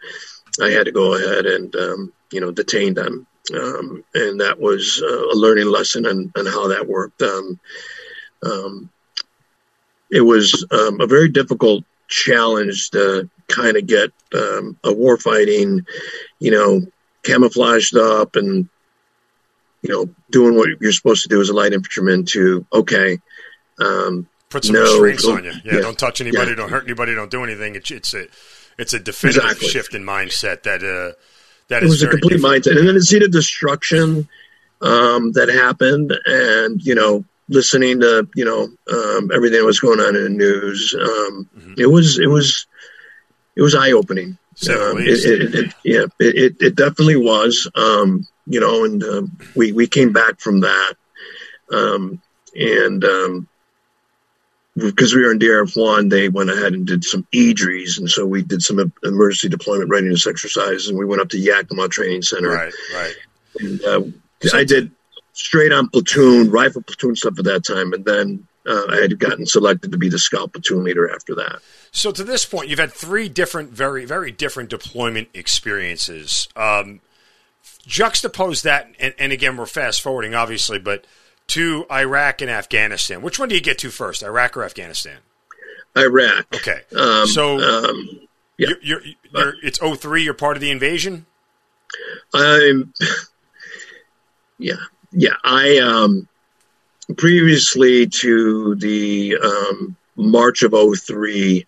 I 0.61 0.69
had 0.69 0.85
to 0.85 0.91
go 0.91 1.15
ahead 1.15 1.45
and 1.45 1.75
um, 1.75 2.13
you 2.31 2.41
know 2.41 2.51
detain 2.51 2.93
them. 2.93 3.25
Um, 3.53 4.03
and 4.13 4.39
that 4.41 4.59
was 4.59 5.01
uh, 5.03 5.25
a 5.27 5.35
learning 5.35 5.67
lesson 5.67 6.05
on, 6.05 6.31
on 6.37 6.45
how 6.45 6.67
that 6.69 6.87
worked. 6.87 7.21
Um, 7.21 7.59
um, 8.45 8.89
it 10.09 10.21
was 10.21 10.65
um, 10.71 11.01
a 11.01 11.07
very 11.07 11.27
difficult 11.27 11.83
challenge 12.07 12.91
to 12.91 13.29
kind 13.47 13.75
of 13.75 13.87
get 13.87 14.11
a 14.33 14.89
warfighting, 14.93 15.85
you 16.39 16.51
know, 16.51 16.81
camouflaged 17.23 17.97
up 17.97 18.35
and 18.35 18.69
you 19.83 19.89
know 19.89 20.09
doing 20.31 20.55
what 20.55 20.69
you're 20.81 20.91
supposed 20.91 21.23
to 21.23 21.29
do 21.29 21.41
as 21.41 21.49
a 21.49 21.53
light 21.53 21.73
infantryman 21.73 22.25
to 22.25 22.65
okay. 22.73 23.19
Um, 23.79 24.27
Put 24.49 24.65
some 24.65 24.75
no, 24.75 25.01
restraints 25.01 25.25
on 25.25 25.43
you. 25.43 25.51
Yeah, 25.65 25.75
yeah, 25.75 25.81
don't 25.81 25.97
touch 25.97 26.21
anybody, 26.21 26.51
yeah. 26.51 26.57
don't 26.57 26.69
hurt 26.69 26.83
anybody, 26.83 27.15
don't 27.15 27.31
do 27.31 27.43
anything. 27.43 27.75
It's, 27.75 27.89
it's 27.89 28.13
a 28.13 28.27
it's 28.77 28.93
a 28.93 28.99
definitive 28.99 29.43
exactly. 29.43 29.67
shift 29.67 29.95
in 29.95 30.03
mindset 30.03 30.63
that 30.63 30.83
uh, 30.83 31.17
that 31.69 31.83
it 31.83 31.87
was 31.87 32.03
a 32.03 32.07
complete 32.07 32.37
different. 32.37 32.63
mindset, 32.63 32.77
and 32.77 32.87
then 32.87 32.95
to 32.95 33.01
see 33.01 33.17
the 33.17 33.27
destruction 33.27 34.27
um, 34.81 35.31
that 35.31 35.49
happened, 35.49 36.13
and 36.25 36.81
you 36.81 36.93
know 36.93 37.25
listening 37.49 37.99
to 38.01 38.27
you 38.35 38.45
know 38.45 38.69
um, 38.91 39.31
everything 39.33 39.59
that 39.59 39.65
was 39.65 39.79
going 39.79 39.99
on 39.99 40.15
in 40.15 40.23
the 40.23 40.29
news. 40.29 40.95
Um, 40.95 41.49
mm-hmm. 41.57 41.73
It 41.77 41.89
was 41.89 42.19
it 42.19 42.27
was 42.27 42.67
it 43.55 43.61
was 43.63 43.73
eye 43.75 43.91
opening. 43.91 44.37
Um, 44.69 44.99
it, 44.99 45.25
it, 45.25 45.55
it, 45.55 45.73
yeah, 45.83 46.05
it, 46.19 46.57
it 46.61 46.75
definitely 46.75 47.15
was. 47.15 47.67
Um, 47.73 48.27
you 48.45 48.59
know, 48.59 48.85
and 48.85 49.03
uh, 49.03 49.23
we 49.55 49.71
we 49.71 49.87
came 49.87 50.13
back 50.13 50.39
from 50.39 50.61
that, 50.61 50.95
um, 51.71 52.21
and 52.55 53.03
um, 53.03 53.47
because 54.75 55.13
we 55.13 55.21
were 55.21 55.31
in 55.31 55.39
DRF 55.39 55.79
one, 55.79 56.09
they 56.09 56.29
went 56.29 56.49
ahead 56.49 56.73
and 56.73 56.85
did 56.85 57.03
some 57.03 57.27
EDRES, 57.31 57.99
and 57.99 58.09
so 58.09 58.25
we 58.25 58.41
did 58.41 58.61
some 58.61 58.91
emergency 59.03 59.49
deployment 59.49 59.89
readiness 59.89 60.27
exercises, 60.27 60.89
and 60.89 60.97
we 60.97 61.05
went 61.05 61.21
up 61.21 61.29
to 61.29 61.37
Yakima 61.37 61.87
Training 61.89 62.21
Center. 62.21 62.49
Right, 62.49 62.73
right. 62.93 63.15
And 63.59 63.83
uh, 63.83 64.01
I 64.53 64.63
did 64.63 64.91
straight 65.33 65.71
on 65.71 65.89
platoon, 65.89 66.49
rifle 66.49 66.81
platoon 66.81 67.15
stuff 67.15 67.37
at 67.37 67.45
that 67.45 67.65
time, 67.65 67.93
and 67.93 68.03
then 68.03 68.47
uh, 68.65 68.85
I 68.89 69.01
had 69.01 69.19
gotten 69.19 69.45
selected 69.45 69.91
to 69.91 69.97
be 69.97 70.09
the 70.09 70.19
scout 70.19 70.53
platoon 70.53 70.83
leader 70.83 71.13
after 71.13 71.35
that. 71.35 71.59
So 71.91 72.11
to 72.11 72.23
this 72.23 72.45
point, 72.45 72.69
you've 72.69 72.79
had 72.79 72.91
three 72.91 73.29
different, 73.29 73.71
very, 73.71 74.05
very 74.05 74.31
different 74.31 74.69
deployment 74.69 75.29
experiences. 75.33 76.47
Um, 76.55 77.01
juxtapose 77.87 78.63
that, 78.63 78.93
and, 78.99 79.13
and, 79.17 79.31
again, 79.31 79.57
we're 79.57 79.65
fast 79.65 80.01
forwarding, 80.01 80.33
obviously, 80.35 80.79
but 80.79 81.05
to 81.47 81.85
Iraq 81.91 82.41
and 82.41 82.49
Afghanistan. 82.49 83.21
Which 83.21 83.39
one 83.39 83.49
do 83.49 83.55
you 83.55 83.61
get 83.61 83.77
to 83.79 83.89
first, 83.89 84.23
Iraq 84.23 84.55
or 84.55 84.63
Afghanistan? 84.63 85.17
Iraq. 85.97 86.47
Okay. 86.55 86.81
Um, 86.97 87.27
so 87.27 87.59
um, 87.59 88.09
yeah. 88.57 88.69
You're, 88.69 88.77
you're, 88.81 89.01
you're, 89.33 89.53
it's 89.63 89.79
03, 89.79 90.23
you're 90.23 90.33
part 90.33 90.57
of 90.57 90.61
the 90.61 90.71
invasion? 90.71 91.25
I'm, 92.33 92.93
yeah 94.57 94.75
yeah, 95.13 95.35
I 95.43 95.77
um, 95.77 96.27
previously 97.17 98.07
to 98.07 98.75
the 98.75 99.37
um, 99.37 99.95
March 100.15 100.63
of 100.63 100.73
03, 100.73 101.65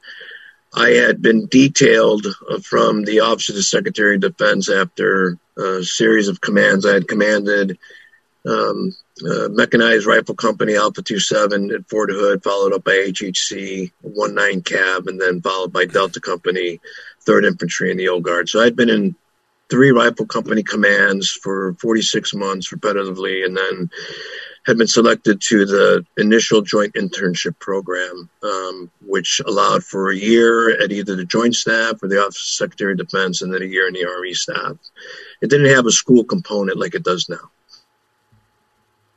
I 0.75 0.89
had 0.89 1.21
been 1.21 1.47
detailed 1.47 2.25
from 2.63 3.05
the 3.05 3.21
Office 3.21 3.49
of 3.49 3.55
the 3.55 3.63
Secretary 3.63 4.15
of 4.15 4.21
Defense 4.21 4.69
after 4.69 5.37
a 5.57 5.83
series 5.83 6.27
of 6.27 6.41
commands. 6.41 6.85
I 6.85 6.93
had 6.93 7.07
commanded 7.07 7.77
um, 8.45 8.93
Mechanized 9.21 10.05
Rifle 10.05 10.35
Company 10.35 10.75
Alpha 10.75 11.01
27 11.01 11.71
at 11.71 11.89
Fort 11.89 12.11
Hood, 12.11 12.43
followed 12.43 12.73
up 12.73 12.83
by 12.83 12.91
HHC 12.91 13.91
19 14.03 14.61
Cav, 14.63 15.07
and 15.07 15.19
then 15.19 15.41
followed 15.41 15.71
by 15.71 15.85
Delta 15.85 16.19
Company, 16.19 16.81
3rd 17.25 17.47
Infantry 17.47 17.91
in 17.91 17.97
the 17.97 18.09
Old 18.09 18.23
Guard. 18.23 18.49
So 18.49 18.61
I'd 18.61 18.75
been 18.75 18.89
in 18.89 19.15
three 19.69 19.91
rifle 19.91 20.25
company 20.25 20.61
commands 20.61 21.31
for 21.31 21.73
46 21.75 22.33
months 22.35 22.73
repetitively, 22.73 23.45
and 23.45 23.55
then 23.55 23.89
had 24.65 24.77
been 24.77 24.87
selected 24.87 25.41
to 25.41 25.65
the 25.65 26.05
initial 26.17 26.61
joint 26.61 26.93
internship 26.95 27.57
program, 27.59 28.29
um, 28.41 28.91
which 29.05 29.39
allowed 29.45 29.83
for 29.83 30.09
a 30.09 30.15
year 30.15 30.81
at 30.81 30.91
either 30.91 31.15
the 31.15 31.25
Joint 31.25 31.55
Staff 31.55 32.01
or 32.01 32.09
the 32.09 32.19
Office 32.19 32.37
of 32.37 32.57
Secretary 32.57 32.93
of 32.93 32.97
Defense, 32.97 33.41
and 33.41 33.53
then 33.53 33.61
a 33.61 33.65
year 33.65 33.87
in 33.87 33.93
the 33.93 34.07
Army 34.07 34.33
staff. 34.33 34.77
It 35.41 35.49
didn't 35.49 35.73
have 35.73 35.85
a 35.85 35.91
school 35.91 36.23
component 36.23 36.79
like 36.79 36.95
it 36.95 37.03
does 37.03 37.29
now. 37.29 37.51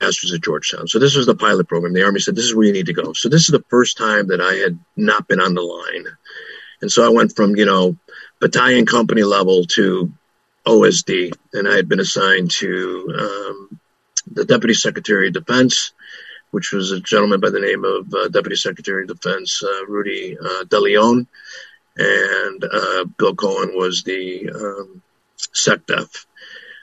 Masters 0.01 0.33
at 0.33 0.43
Georgetown. 0.43 0.87
So 0.87 0.99
this 0.99 1.17
was 1.17 1.27
the 1.27 1.35
pilot 1.35 1.67
program. 1.67 1.93
The 1.93 2.05
Army 2.05 2.21
said, 2.21 2.37
"This 2.37 2.45
is 2.45 2.55
where 2.55 2.67
you 2.67 2.73
need 2.73 2.87
to 2.87 2.93
go." 2.93 3.15
So 3.15 3.29
this 3.29 3.43
is 3.43 3.49
the 3.49 3.65
first 3.69 3.97
time 3.97 4.29
that 4.29 4.41
I 4.41 4.55
had 4.55 4.79
not 4.97 5.27
been 5.27 5.41
on 5.41 5.55
the 5.55 5.63
line, 5.63 6.07
and 6.83 6.93
so 6.93 7.05
I 7.05 7.09
went 7.09 7.35
from 7.35 7.57
you 7.57 7.65
know 7.65 7.97
battalion 8.39 8.87
company 8.87 9.25
level 9.25 9.65
to 9.65 10.13
OSD, 10.67 11.33
and 11.55 11.67
I 11.67 11.75
had 11.75 11.89
been 11.89 12.01
assigned 12.01 12.51
to 12.53 13.15
um, 13.19 13.78
the 14.33 14.45
Deputy 14.45 14.75
Secretary 14.75 15.29
of 15.29 15.35
Defense, 15.35 15.93
which 16.51 16.73
was 16.73 16.93
a 16.93 17.01
gentleman 17.01 17.41
by 17.41 17.51
the 17.51 17.61
name 17.61 17.85
of 17.85 18.13
uh, 18.13 18.29
Deputy 18.29 18.57
Secretary 18.57 19.03
of 19.03 19.09
Defense 19.09 19.63
uh, 19.63 19.87
Rudy 19.87 20.37
uh, 20.39 20.65
DeLeon, 20.65 21.27
and 21.97 22.65
uh, 22.65 23.05
Bill 23.19 23.35
Cohen 23.35 23.73
was 23.75 24.03
the 24.03 24.51
um, 24.51 25.03
SecDef. 25.55 26.27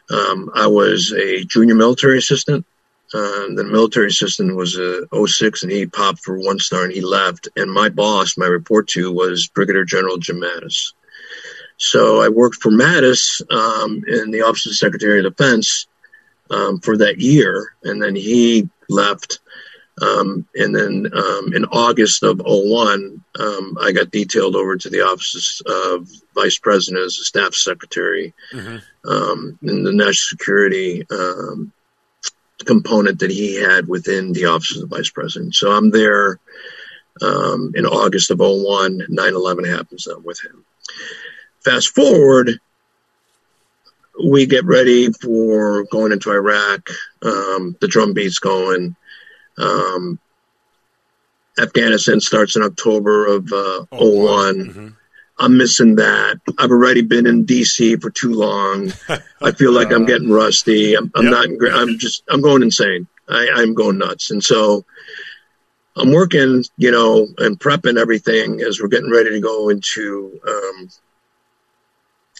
Um, 0.09 0.51
I 0.53 0.67
was 0.67 1.11
a 1.13 1.43
junior 1.45 1.75
military 1.75 2.19
assistant. 2.19 2.65
Uh, 3.13 3.47
the 3.55 3.63
military 3.63 4.07
assistant 4.07 4.55
was 4.55 4.77
a 4.77 5.07
06 5.25 5.63
and 5.63 5.71
he 5.71 5.85
popped 5.85 6.19
for 6.19 6.37
one 6.37 6.59
star 6.59 6.83
and 6.83 6.91
he 6.91 7.01
left. 7.01 7.47
And 7.55 7.71
my 7.71 7.89
boss, 7.89 8.37
my 8.37 8.47
report 8.47 8.87
to, 8.89 9.11
was 9.11 9.47
Brigadier 9.47 9.85
General 9.85 10.17
Jim 10.17 10.41
Mattis. 10.41 10.93
So 11.77 12.21
I 12.21 12.29
worked 12.29 12.57
for 12.57 12.71
Mattis 12.71 13.41
um, 13.51 14.03
in 14.07 14.31
the 14.31 14.41
Office 14.41 14.65
of 14.65 14.71
the 14.71 14.75
Secretary 14.75 15.19
of 15.19 15.35
Defense 15.35 15.87
um, 16.49 16.79
for 16.79 16.97
that 16.97 17.19
year, 17.19 17.75
and 17.83 18.01
then 18.01 18.15
he 18.15 18.69
left. 18.89 19.39
Um, 20.01 20.45
and 20.55 20.75
then 20.75 21.09
um, 21.13 21.53
in 21.53 21.63
August 21.65 22.21
of 22.23 22.41
01, 22.43 23.23
um, 23.39 23.77
I 23.79 23.93
got 23.93 24.11
detailed 24.11 24.55
over 24.55 24.75
to 24.75 24.89
the 24.89 25.01
Office 25.01 25.61
of 25.65 26.09
Vice 26.33 26.57
President 26.57 27.05
as 27.05 27.17
a 27.17 27.23
staff 27.23 27.53
secretary 27.53 28.33
mm-hmm. 28.51 28.77
Um, 29.09 29.59
in 29.61 29.83
the 29.83 29.93
national 29.93 30.13
security 30.13 31.05
component 32.65 33.19
that 33.19 33.29
he 33.29 33.61
had 33.61 33.87
within 33.87 34.33
the 34.33 34.45
Office 34.45 34.75
of 34.75 34.89
the 34.89 34.95
Vice 34.95 35.11
President. 35.11 35.53
So 35.53 35.71
I'm 35.71 35.91
there 35.91 36.39
in 37.21 37.85
August 37.85 38.31
of 38.31 38.39
01. 38.39 39.05
9 39.07 39.33
11 39.33 39.63
happens 39.63 40.07
with 40.23 40.43
him. 40.43 40.65
Fast 41.63 41.89
forward, 41.89 42.59
we 44.23 44.45
get 44.45 44.65
ready 44.65 45.11
for 45.11 45.83
going 45.85 46.11
into 46.11 46.31
Iraq. 46.31 46.89
Um, 47.21 47.75
the 47.81 47.87
drum 47.87 48.13
beat's 48.13 48.39
going. 48.39 48.95
Um, 49.57 50.19
Afghanistan 51.59 52.19
starts 52.19 52.55
in 52.55 52.63
October 52.63 53.25
of 53.27 53.51
uh, 53.51 53.85
oh, 53.91 54.25
01. 54.25 54.55
Mm-hmm. 54.55 54.87
I'm 55.37 55.57
missing 55.57 55.95
that. 55.95 56.39
I've 56.57 56.71
already 56.71 57.01
been 57.01 57.27
in 57.27 57.45
DC 57.45 58.01
for 58.01 58.09
too 58.09 58.33
long. 58.33 58.93
I 59.41 59.51
feel 59.51 59.73
like 59.73 59.91
I'm 59.91 60.05
getting 60.05 60.29
rusty. 60.29 60.95
I'm, 60.95 61.11
I'm 61.13 61.25
yep. 61.25 61.49
not. 61.59 61.73
I'm 61.73 61.97
just. 61.97 62.23
I'm 62.29 62.41
going 62.41 62.63
insane. 62.63 63.07
I, 63.27 63.49
I'm 63.55 63.73
going 63.73 63.97
nuts. 63.97 64.31
And 64.31 64.43
so 64.43 64.85
I'm 65.97 66.11
working, 66.11 66.63
you 66.77 66.91
know, 66.91 67.27
and 67.37 67.59
prepping 67.59 67.97
everything 67.97 68.61
as 68.61 68.81
we're 68.81 68.87
getting 68.87 69.11
ready 69.11 69.31
to 69.31 69.39
go 69.41 69.69
into 69.69 70.39
um, 70.47 70.89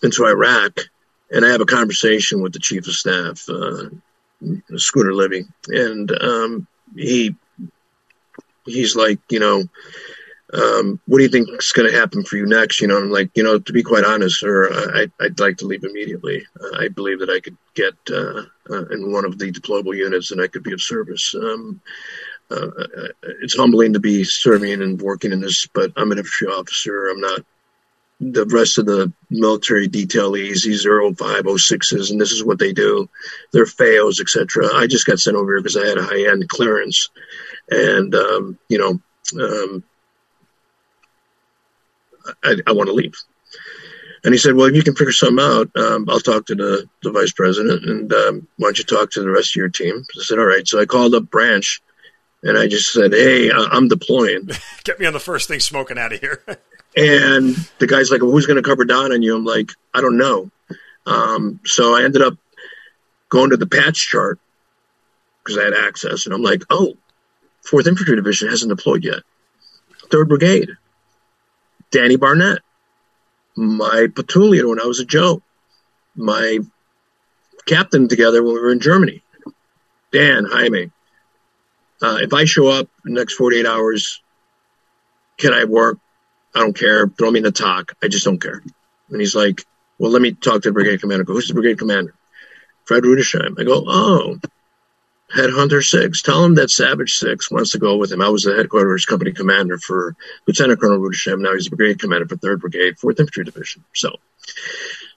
into 0.03 0.26
Iraq, 0.26 0.80
and 1.31 1.45
I 1.45 1.49
have 1.49 1.61
a 1.61 1.65
conversation 1.65 2.41
with 2.41 2.53
the 2.53 2.60
chief 2.60 2.88
of 2.88 2.93
staff, 2.93 3.47
uh, 3.49 3.89
Scooter 4.77 5.14
Libby, 5.14 5.45
and 5.68 6.11
um, 6.22 6.68
he 6.95 7.35
he's 8.65 8.95
like, 8.95 9.19
you 9.30 9.39
know, 9.39 9.64
um, 10.53 10.99
what 11.06 11.18
do 11.18 11.23
you 11.23 11.30
think 11.30 11.49
is 11.49 11.72
going 11.72 11.89
to 11.89 11.97
happen 11.97 12.23
for 12.23 12.38
you 12.38 12.45
next? 12.45 12.80
You 12.80 12.88
know, 12.88 12.97
I'm 12.97 13.11
like, 13.11 13.31
you 13.35 13.43
know, 13.43 13.60
to 13.60 13.73
be 13.73 13.84
quite 13.84 14.03
honest, 14.03 14.39
sir, 14.39 14.72
I, 14.72 15.07
would 15.19 15.39
like 15.39 15.57
to 15.57 15.65
leave 15.65 15.84
immediately. 15.84 16.45
Uh, 16.60 16.77
I 16.80 16.88
believe 16.88 17.19
that 17.19 17.30
I 17.30 17.39
could 17.39 17.57
get 17.73 17.93
uh, 18.10 18.43
uh, 18.69 18.85
in 18.88 19.11
one 19.11 19.26
of 19.26 19.38
the 19.38 19.52
deployable 19.52 19.95
units 19.95 20.31
and 20.31 20.41
I 20.41 20.47
could 20.47 20.64
be 20.64 20.73
of 20.73 20.81
service. 20.81 21.34
Um, 21.35 21.81
uh, 22.52 22.69
uh, 22.77 23.07
it's 23.41 23.57
humbling 23.57 23.93
to 23.93 23.99
be 23.99 24.23
serving 24.23 24.81
and 24.81 25.02
working 25.02 25.31
in 25.31 25.41
this, 25.41 25.68
but 25.73 25.91
I'm 25.97 26.11
an 26.11 26.19
infantry 26.19 26.47
officer. 26.47 27.10
I'm 27.10 27.19
not 27.19 27.43
the 28.19 28.45
rest 28.45 28.77
of 28.77 28.85
the 28.85 29.11
military 29.29 29.89
detailees, 29.89 30.63
these 30.63 30.85
are 30.85 31.01
05, 31.01 31.43
06s, 31.43 32.11
and 32.11 32.19
this 32.19 32.31
is 32.31 32.43
what 32.43 32.59
they 32.59 32.71
do. 32.71 33.09
They're 33.51 33.65
FAOs, 33.65 34.21
etc. 34.21 34.73
I 34.73 34.87
just 34.87 35.05
got 35.05 35.19
sent 35.19 35.35
over 35.35 35.53
here 35.53 35.61
because 35.61 35.77
I 35.77 35.85
had 35.85 35.97
a 35.97 36.03
high 36.03 36.31
end 36.31 36.47
clearance, 36.47 37.09
and 37.69 38.15
um, 38.15 38.57
you 38.69 38.77
know, 38.77 38.99
um, 39.43 39.83
I, 42.43 42.55
I 42.65 42.71
want 42.71 42.87
to 42.87 42.93
leave. 42.93 43.13
And 44.23 44.33
he 44.33 44.37
said, 44.39 44.55
"Well, 44.55 44.67
if 44.67 44.75
you 44.75 44.83
can 44.83 44.95
figure 44.95 45.11
something 45.11 45.45
out, 45.45 45.69
um, 45.75 46.09
I'll 46.09 46.19
talk 46.19 46.45
to 46.47 46.55
the, 46.55 46.87
the 47.03 47.11
vice 47.11 47.33
president, 47.33 47.83
and 47.85 48.11
um, 48.13 48.47
why 48.57 48.67
don't 48.67 48.77
you 48.77 48.85
talk 48.85 49.11
to 49.11 49.21
the 49.21 49.29
rest 49.29 49.51
of 49.51 49.57
your 49.57 49.69
team?" 49.69 50.03
I 50.17 50.23
said, 50.23 50.39
"All 50.39 50.45
right." 50.45 50.67
So 50.67 50.79
I 50.79 50.85
called 50.85 51.13
up 51.13 51.29
Branch, 51.29 51.81
and 52.43 52.57
I 52.57 52.67
just 52.67 52.91
said, 52.93 53.11
"Hey, 53.11 53.51
I'm 53.51 53.89
deploying. 53.89 54.49
Get 54.85 54.99
me 54.99 55.05
on 55.05 55.13
the 55.13 55.19
first 55.19 55.49
thing 55.49 55.59
smoking 55.59 55.99
out 55.99 56.13
of 56.13 56.21
here." 56.21 56.41
And 56.95 57.55
the 57.80 57.88
guy's 57.88 58.09
like, 58.09 58.22
well, 58.22 58.31
who's 58.31 58.45
going 58.45 58.61
to 58.61 58.67
cover 58.67 58.85
down 58.85 59.11
on 59.11 59.22
you? 59.22 59.35
I'm 59.35 59.45
like, 59.45 59.72
I 59.93 60.01
don't 60.01 60.17
know. 60.17 60.49
Um, 61.05 61.59
so 61.65 61.95
I 61.95 62.03
ended 62.03 62.22
up 62.22 62.35
going 63.30 63.49
to 63.49 63.57
the 63.57 63.67
patch 63.67 64.07
chart 64.09 64.39
because 65.43 65.57
I 65.57 65.65
had 65.65 65.73
access. 65.73 66.26
And 66.26 66.34
I'm 66.34 66.41
like, 66.41 66.63
oh, 66.69 66.95
4th 67.69 67.88
Infantry 67.88 68.15
Division 68.15 68.49
hasn't 68.49 68.69
deployed 68.69 69.03
yet. 69.03 69.23
Third 70.09 70.30
Brigade, 70.30 70.69
Danny 71.91 72.15
Barnett, 72.15 72.59
my 73.55 74.07
platoon 74.13 74.69
when 74.69 74.80
I 74.80 74.85
was 74.85 74.99
a 74.99 75.05
Joe, 75.05 75.41
my 76.15 76.59
captain 77.65 78.07
together 78.07 78.43
when 78.43 78.53
we 78.53 78.61
were 78.61 78.72
in 78.72 78.80
Germany, 78.80 79.23
Dan 80.11 80.45
Jaime. 80.45 80.91
Uh, 82.01 82.17
if 82.22 82.34
I 82.34 82.45
show 82.45 82.67
up 82.67 82.88
in 83.05 83.13
the 83.13 83.19
next 83.19 83.34
48 83.34 83.65
hours, 83.65 84.22
can 85.38 85.53
I 85.53 85.63
work? 85.63 85.97
I 86.56 86.60
don't 86.60 86.77
care. 86.77 87.07
Throw 87.07 87.32
me 87.32 87.40
in 87.40 87.44
the 87.44 87.52
TOC. 87.52 87.95
I 88.02 88.07
just 88.07 88.26
don't 88.26 88.41
care. 88.41 88.64
And 89.10 89.19
he's 89.19 89.36
like, 89.36 89.65
well, 89.99 90.11
let 90.11 90.22
me 90.22 90.32
talk 90.32 90.61
to 90.61 90.69
the 90.69 90.73
brigade 90.73 91.02
commander. 91.02 91.23
I 91.23 91.26
go, 91.26 91.34
who's 91.34 91.48
the 91.48 91.53
brigade 91.53 91.80
commander? 91.80 92.14
Fred 92.86 93.03
Rudesheim. 93.03 93.60
I 93.60 93.64
go, 93.64 93.84
oh, 93.88 94.40
Headhunter 95.34 95.84
Six. 95.84 96.22
Tell 96.22 96.44
him 96.44 96.56
that 96.56 96.69
Savage 96.69 97.15
Six 97.15 97.49
wants 97.52 97.72
to 97.72 97.80
go 97.80 97.98
with 97.98 98.11
him. 98.11 98.22
I 98.22 98.30
was 98.30 98.44
the 98.44 98.56
headquarters 98.56 99.06
company 99.06 99.32
commander 99.32 99.77
for 99.77 100.15
Lieutenant 100.48 100.80
Colonel 100.80 100.99
Rudesheim. 100.99 101.40
Now 101.41 101.53
he's 101.53 101.65
the 101.65 101.76
brigade 101.76 101.99
commander 101.99 102.27
for 102.27 102.38
Third 102.38 102.61
Brigade, 102.61 102.98
Fourth 102.99 103.19
Infantry 103.19 103.44
Division. 103.44 103.84
So 103.94 104.15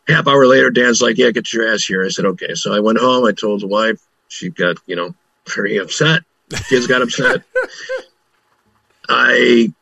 half 0.09 0.27
hour 0.27 0.47
later, 0.47 0.71
Dan's 0.71 1.03
like, 1.03 1.19
"Yeah, 1.19 1.31
get 1.31 1.53
your 1.53 1.73
ass 1.73 1.85
here." 1.85 2.05
I 2.05 2.09
said, 2.09 2.25
"Okay." 2.25 2.55
So 2.55 2.73
I 2.73 2.81
went 2.81 2.99
home. 2.99 3.27
I 3.27 3.33
told 3.33 3.61
the 3.61 3.67
wife. 3.67 4.01
She 4.29 4.49
got, 4.49 4.77
you 4.87 4.97
know, 4.97 5.15
very 5.47 5.77
upset. 5.77 6.23
Kids 6.69 6.87
got 6.87 7.03
upset. 7.03 7.43
I 9.09 9.73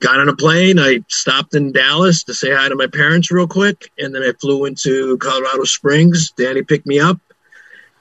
got 0.00 0.20
on 0.20 0.28
a 0.28 0.36
plane. 0.36 0.78
I 0.78 1.00
stopped 1.08 1.54
in 1.54 1.72
Dallas 1.72 2.24
to 2.24 2.34
say 2.34 2.54
hi 2.54 2.68
to 2.68 2.76
my 2.76 2.86
parents 2.86 3.30
real 3.30 3.46
quick, 3.46 3.90
and 3.98 4.14
then 4.14 4.22
I 4.22 4.32
flew 4.40 4.64
into 4.64 5.16
Colorado 5.18 5.64
Springs. 5.64 6.32
Danny 6.32 6.62
picked 6.62 6.86
me 6.86 7.00
up. 7.00 7.18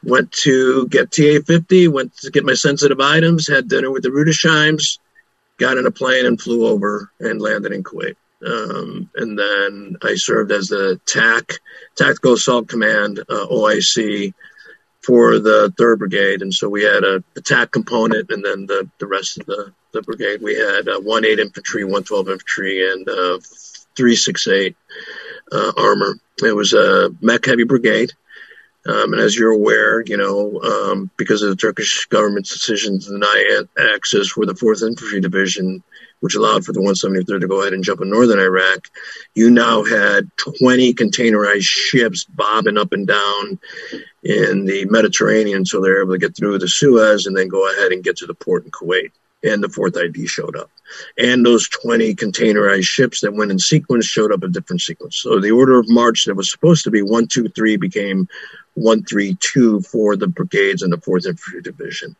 Went 0.03 0.31
to 0.43 0.87
get 0.89 1.11
TA 1.11 1.39
50, 1.45 1.87
went 1.87 2.17
to 2.17 2.31
get 2.31 2.43
my 2.43 2.55
sensitive 2.55 2.99
items, 2.99 3.47
had 3.47 3.69
dinner 3.69 3.89
with 3.89 4.03
the 4.03 4.09
Rudesheims, 4.09 4.99
got 5.57 5.77
in 5.77 5.85
a 5.85 5.91
plane 5.91 6.25
and 6.25 6.39
flew 6.39 6.67
over 6.67 7.09
and 7.21 7.41
landed 7.41 7.71
in 7.71 7.83
Kuwait. 7.83 8.17
Um, 8.45 9.09
and 9.15 9.39
then 9.39 9.95
I 10.01 10.15
served 10.15 10.51
as 10.51 10.67
the 10.67 10.99
TAC, 11.05 11.53
Tactical 11.95 12.33
Assault 12.33 12.67
Command, 12.67 13.19
uh, 13.19 13.47
OIC, 13.49 14.33
for 15.03 15.39
the 15.39 15.73
Third 15.77 15.99
Brigade, 15.99 16.41
and 16.41 16.53
so 16.53 16.69
we 16.69 16.83
had 16.83 17.03
a 17.03 17.23
attack 17.35 17.71
component, 17.71 18.31
and 18.31 18.43
then 18.43 18.65
the, 18.65 18.89
the 18.99 19.07
rest 19.07 19.37
of 19.37 19.45
the, 19.45 19.73
the 19.93 20.01
brigade 20.01 20.41
we 20.41 20.55
had 20.55 20.87
uh, 20.87 20.99
one 20.99 21.25
eight 21.25 21.39
infantry, 21.39 21.83
one 21.83 22.03
twelve 22.03 22.27
infantry, 22.27 22.91
and 22.91 23.07
uh, 23.07 23.39
three 23.95 24.15
six 24.15 24.47
eight 24.47 24.75
uh, 25.51 25.71
armor. 25.77 26.19
It 26.43 26.55
was 26.55 26.73
a 26.73 27.11
mech 27.21 27.45
heavy 27.45 27.63
brigade. 27.63 28.11
Um, 28.85 29.13
and 29.13 29.21
as 29.21 29.35
you're 29.35 29.51
aware, 29.51 30.01
you 30.01 30.17
know, 30.17 30.59
um, 30.59 31.09
because 31.15 31.41
of 31.41 31.49
the 31.49 31.55
Turkish 31.55 32.05
government's 32.07 32.51
decision 32.51 32.99
to 32.99 33.09
deny 33.11 33.63
access 33.95 34.27
for 34.27 34.45
the 34.45 34.53
4th 34.53 34.85
Infantry 34.85 35.21
Division, 35.21 35.81
which 36.19 36.35
allowed 36.35 36.65
for 36.65 36.73
the 36.73 36.81
173rd 36.81 37.41
to 37.41 37.47
go 37.47 37.61
ahead 37.61 37.71
and 37.71 37.83
jump 37.83 38.01
in 38.01 38.09
northern 38.09 38.39
Iraq, 38.39 38.89
you 39.35 39.49
now 39.49 39.85
had 39.85 40.29
20 40.59 40.93
containerized 40.95 41.61
ships 41.61 42.25
bobbing 42.25 42.77
up 42.77 42.91
and 42.91 43.07
down 43.07 43.57
in 44.21 44.65
the 44.65 44.85
Mediterranean. 44.89 45.65
So 45.65 45.79
they're 45.79 46.01
able 46.01 46.13
to 46.13 46.19
get 46.19 46.35
through 46.35 46.59
the 46.59 46.67
Suez 46.67 47.25
and 47.25 47.37
then 47.37 47.47
go 47.47 47.71
ahead 47.71 47.93
and 47.93 48.03
get 48.03 48.17
to 48.17 48.25
the 48.25 48.33
port 48.33 48.65
in 48.65 48.71
Kuwait. 48.71 49.11
And 49.43 49.63
the 49.63 49.69
fourth 49.69 49.97
ID 49.97 50.27
showed 50.27 50.55
up. 50.55 50.71
And 51.17 51.45
those 51.45 51.67
20 51.67 52.15
containerized 52.15 52.83
ships 52.83 53.21
that 53.21 53.33
went 53.33 53.51
in 53.51 53.59
sequence 53.59 54.05
showed 54.05 54.31
up 54.31 54.43
in 54.43 54.51
different 54.51 54.81
sequence. 54.81 55.17
So 55.17 55.39
the 55.39 55.51
order 55.51 55.79
of 55.79 55.89
march 55.89 56.25
that 56.25 56.35
was 56.35 56.49
supposed 56.51 56.83
to 56.85 56.91
be 56.91 57.01
one, 57.01 57.27
two, 57.27 57.49
three 57.49 57.75
became 57.75 58.27
132 58.75 59.81
for 59.81 60.15
the 60.15 60.27
brigades 60.27 60.81
and 60.81 60.91
the 60.91 60.97
4th 60.97 61.25
Infantry 61.25 61.61
Division. 61.61 62.15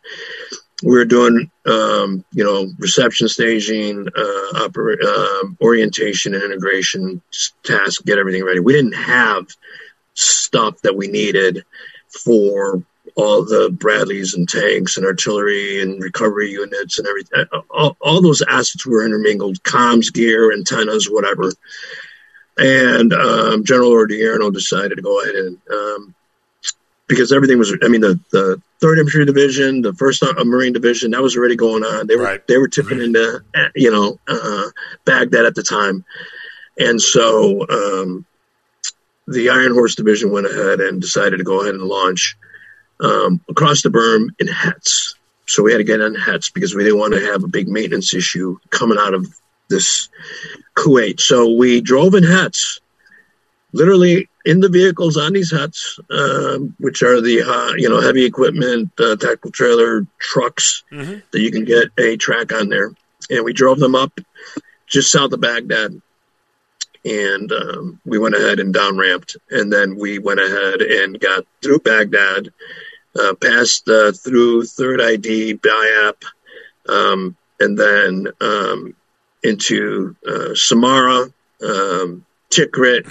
We 0.82 0.92
were 0.92 1.04
doing, 1.04 1.50
um, 1.66 2.24
you 2.32 2.44
know, 2.44 2.70
reception 2.78 3.28
staging, 3.28 4.06
uh, 4.08 4.68
oper- 4.68 5.02
uh, 5.02 5.48
orientation 5.62 6.34
and 6.34 6.42
integration 6.42 7.22
tasks, 7.62 8.00
get 8.00 8.18
everything 8.18 8.44
ready. 8.44 8.60
We 8.60 8.74
didn't 8.74 8.92
have 8.94 9.46
stuff 10.14 10.80
that 10.82 10.96
we 10.96 11.06
needed 11.06 11.64
for 12.08 12.82
all 13.16 13.44
the 13.44 13.70
Bradleys 13.70 14.34
and 14.34 14.48
tanks 14.48 14.96
and 14.96 15.06
artillery 15.06 15.80
and 15.80 16.02
recovery 16.02 16.50
units 16.50 16.98
and 16.98 17.06
everything. 17.06 17.44
All, 17.70 17.96
all 18.00 18.20
those 18.20 18.42
assets 18.42 18.84
were 18.84 19.04
intermingled, 19.04 19.62
comms 19.62 20.12
gear, 20.12 20.52
antennas, 20.52 21.06
whatever. 21.08 21.52
And 22.56 23.12
um, 23.12 23.64
General 23.64 23.92
Odierno 23.92 24.52
decided 24.52 24.96
to 24.96 25.02
go 25.02 25.22
ahead 25.22 25.34
and 25.34 25.58
um, 25.70 26.14
because 27.06 27.32
everything 27.32 27.58
was. 27.58 27.76
I 27.82 27.88
mean, 27.88 28.00
the 28.00 28.18
the 28.30 28.60
third 28.80 28.98
infantry 28.98 29.24
division, 29.24 29.82
the 29.82 29.92
first 29.94 30.22
uh, 30.22 30.32
marine 30.44 30.72
division, 30.72 31.10
that 31.12 31.22
was 31.22 31.36
already 31.36 31.56
going 31.56 31.82
on. 31.84 32.06
They 32.06 32.16
were 32.16 32.24
right. 32.24 32.46
they 32.46 32.58
were 32.58 32.68
tipping 32.68 32.98
right. 32.98 33.06
into 33.06 33.44
you 33.74 33.90
know 33.90 34.18
uh, 34.28 34.70
Baghdad 35.04 35.46
at 35.46 35.54
the 35.54 35.62
time, 35.62 36.04
and 36.78 37.00
so 37.00 37.66
um, 37.68 38.24
the 39.26 39.50
Iron 39.50 39.74
Horse 39.74 39.94
division 39.94 40.30
went 40.30 40.46
ahead 40.46 40.80
and 40.80 41.00
decided 41.00 41.38
to 41.38 41.44
go 41.44 41.62
ahead 41.62 41.74
and 41.74 41.84
launch 41.84 42.36
um, 43.00 43.40
across 43.48 43.82
the 43.82 43.90
berm 43.90 44.28
in 44.38 44.46
HETs. 44.46 45.14
So 45.46 45.62
we 45.62 45.72
had 45.72 45.78
to 45.78 45.84
get 45.84 46.00
on 46.00 46.14
HETs 46.14 46.52
because 46.52 46.74
we 46.74 46.84
didn't 46.84 46.98
want 46.98 47.14
to 47.14 47.20
have 47.20 47.44
a 47.44 47.48
big 47.48 47.68
maintenance 47.68 48.14
issue 48.14 48.58
coming 48.70 48.98
out 48.98 49.14
of 49.14 49.26
this 49.68 50.08
Kuwait. 50.76 51.20
So 51.20 51.54
we 51.54 51.80
drove 51.80 52.14
in 52.14 52.24
HETs 52.24 52.80
literally 53.74 54.28
in 54.44 54.60
the 54.60 54.68
vehicles 54.68 55.16
on 55.16 55.32
these 55.32 55.50
huts, 55.50 55.98
um, 56.10 56.74
which 56.78 57.02
are 57.02 57.20
the 57.20 57.42
uh, 57.42 57.74
you 57.76 57.88
know 57.88 58.00
heavy 58.00 58.24
equipment, 58.24 58.90
uh, 58.98 59.16
tactical 59.16 59.50
trailer 59.50 60.06
trucks 60.18 60.84
mm-hmm. 60.90 61.18
that 61.32 61.40
you 61.40 61.50
can 61.50 61.64
get 61.64 61.88
a 61.98 62.16
track 62.16 62.52
on 62.52 62.68
there, 62.68 62.92
and 63.28 63.44
we 63.44 63.52
drove 63.52 63.78
them 63.78 63.94
up 63.94 64.18
just 64.86 65.10
south 65.10 65.32
of 65.32 65.40
Baghdad, 65.40 66.00
and 67.04 67.52
um, 67.52 68.00
we 68.04 68.18
went 68.18 68.34
ahead 68.34 68.60
and 68.60 68.72
down 68.72 68.96
ramped, 68.96 69.36
and 69.50 69.72
then 69.72 69.96
we 69.96 70.18
went 70.18 70.40
ahead 70.40 70.80
and 70.80 71.20
got 71.20 71.44
through 71.62 71.80
Baghdad, 71.80 72.52
uh, 73.18 73.34
passed 73.34 73.88
uh, 73.88 74.12
through 74.12 74.64
Third 74.64 75.00
ID, 75.00 75.54
BIAP, 75.54 76.22
um, 76.88 77.36
and 77.60 77.78
then 77.78 78.28
um, 78.40 78.94
into 79.42 80.16
uh, 80.26 80.54
Samarra, 80.54 81.32
um, 81.62 82.24
Tikrit 82.50 83.10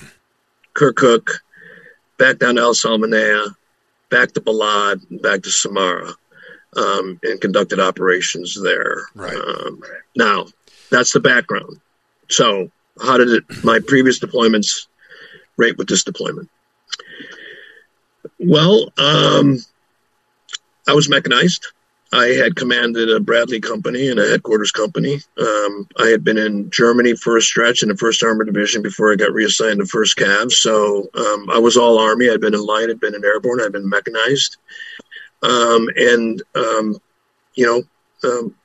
Kirkuk, 0.73 1.29
back 2.17 2.39
down 2.39 2.55
to 2.55 2.61
El 2.61 2.73
Salmanea, 2.73 3.45
back 4.09 4.31
to 4.33 4.41
Balad, 4.41 5.21
back 5.21 5.43
to 5.43 5.49
Samarra, 5.49 6.15
um, 6.75 7.19
and 7.23 7.39
conducted 7.39 7.79
operations 7.79 8.59
there. 8.61 9.03
Right. 9.13 9.35
Um, 9.35 9.81
now, 10.15 10.47
that's 10.89 11.13
the 11.13 11.19
background. 11.19 11.79
So, 12.29 12.71
how 13.01 13.17
did 13.17 13.29
it, 13.29 13.63
my 13.63 13.79
previous 13.85 14.19
deployments 14.19 14.87
rate 15.57 15.77
with 15.77 15.87
this 15.87 16.03
deployment? 16.03 16.49
Well, 18.39 18.91
um, 18.97 19.57
I 20.87 20.93
was 20.93 21.09
mechanized. 21.09 21.67
I 22.11 22.27
had 22.27 22.55
commanded 22.55 23.09
a 23.09 23.19
Bradley 23.19 23.59
company 23.59 24.09
and 24.09 24.19
a 24.19 24.29
headquarters 24.29 24.71
company. 24.71 25.19
Um, 25.39 25.87
I 25.97 26.07
had 26.07 26.23
been 26.23 26.37
in 26.37 26.69
Germany 26.69 27.15
for 27.15 27.37
a 27.37 27.41
stretch 27.41 27.81
in 27.81 27.89
the 27.89 27.97
First 27.97 28.21
Armored 28.23 28.45
Division 28.45 28.83
before 28.83 29.11
I 29.11 29.15
got 29.15 29.33
reassigned 29.33 29.79
to 29.79 29.85
First 29.87 30.17
Cav. 30.17 30.51
So 30.51 31.09
um, 31.15 31.49
I 31.49 31.57
was 31.57 31.75
all 31.75 31.97
Army. 31.97 32.29
I'd 32.29 32.41
been 32.41 32.53
in 32.53 32.63
light, 32.63 32.89
I'd 32.89 32.99
been 32.99 33.15
in 33.15 33.25
airborne, 33.25 33.61
I'd 33.61 33.71
been 33.71 33.89
mechanized, 33.89 34.57
um, 35.41 35.89
and 35.95 36.43
um, 36.53 36.97
you 37.55 37.65
know, 37.65 38.29
um, 38.29 38.55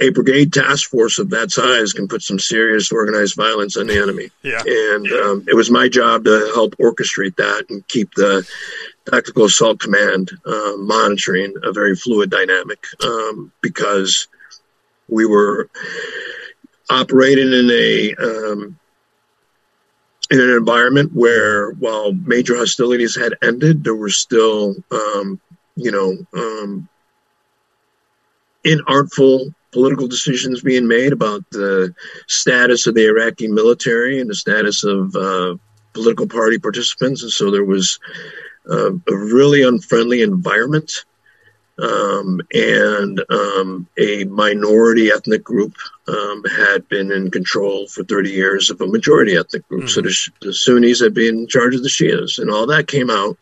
a 0.00 0.10
brigade 0.10 0.52
task 0.52 0.88
force 0.88 1.18
of 1.18 1.30
that 1.30 1.50
size 1.50 1.92
can 1.92 2.08
put 2.08 2.22
some 2.22 2.38
serious 2.38 2.90
organized 2.90 3.36
violence 3.36 3.76
on 3.76 3.86
the 3.86 4.00
enemy. 4.00 4.30
Yeah. 4.42 4.62
And 4.66 5.06
um, 5.12 5.44
it 5.46 5.54
was 5.54 5.70
my 5.70 5.88
job 5.88 6.24
to 6.24 6.50
help 6.54 6.76
orchestrate 6.76 7.36
that 7.36 7.66
and 7.68 7.86
keep 7.86 8.14
the 8.14 8.48
Tactical 9.10 9.44
Assault 9.44 9.78
Command 9.78 10.30
uh, 10.46 10.72
monitoring 10.78 11.54
a 11.62 11.72
very 11.72 11.94
fluid 11.94 12.30
dynamic 12.30 12.82
um, 13.04 13.52
because 13.60 14.28
we 15.08 15.26
were 15.26 15.68
operating 16.88 17.52
in 17.52 17.70
a 17.70 18.14
um, 18.14 18.78
in 20.30 20.40
an 20.40 20.50
environment 20.50 21.12
where, 21.12 21.72
while 21.72 22.12
major 22.12 22.56
hostilities 22.56 23.16
had 23.16 23.34
ended, 23.42 23.82
there 23.82 23.96
were 23.96 24.10
still, 24.10 24.76
um, 24.92 25.40
you 25.74 25.90
know, 25.90 26.16
um, 26.40 26.88
inartful 28.64 29.52
political 29.72 30.08
decisions 30.08 30.62
being 30.62 30.86
made 30.88 31.12
about 31.12 31.48
the 31.50 31.94
status 32.26 32.86
of 32.86 32.94
the 32.94 33.06
Iraqi 33.06 33.48
military 33.48 34.20
and 34.20 34.28
the 34.28 34.34
status 34.34 34.84
of 34.84 35.14
uh, 35.14 35.56
political 35.92 36.26
party 36.26 36.58
participants, 36.58 37.22
and 37.22 37.30
so 37.30 37.50
there 37.50 37.64
was 37.64 37.98
uh, 38.68 38.92
a 38.92 39.16
really 39.16 39.62
unfriendly 39.62 40.22
environment. 40.22 41.04
Um, 41.78 42.42
and 42.52 43.24
um, 43.30 43.86
a 43.98 44.24
minority 44.24 45.10
ethnic 45.10 45.42
group 45.42 45.76
um, 46.08 46.44
had 46.44 46.86
been 46.90 47.10
in 47.10 47.30
control 47.30 47.86
for 47.86 48.04
30 48.04 48.28
years 48.28 48.68
of 48.68 48.82
a 48.82 48.86
majority 48.86 49.34
ethnic 49.34 49.66
group. 49.66 49.84
Mm-hmm. 49.84 49.88
So 49.88 50.02
the, 50.02 50.46
the, 50.48 50.52
Sunnis 50.52 51.00
had 51.00 51.14
been 51.14 51.38
in 51.38 51.46
charge 51.46 51.74
of 51.74 51.82
the 51.82 51.88
Shias, 51.88 52.38
and 52.38 52.50
all 52.50 52.66
that 52.66 52.86
came 52.86 53.08
out. 53.08 53.38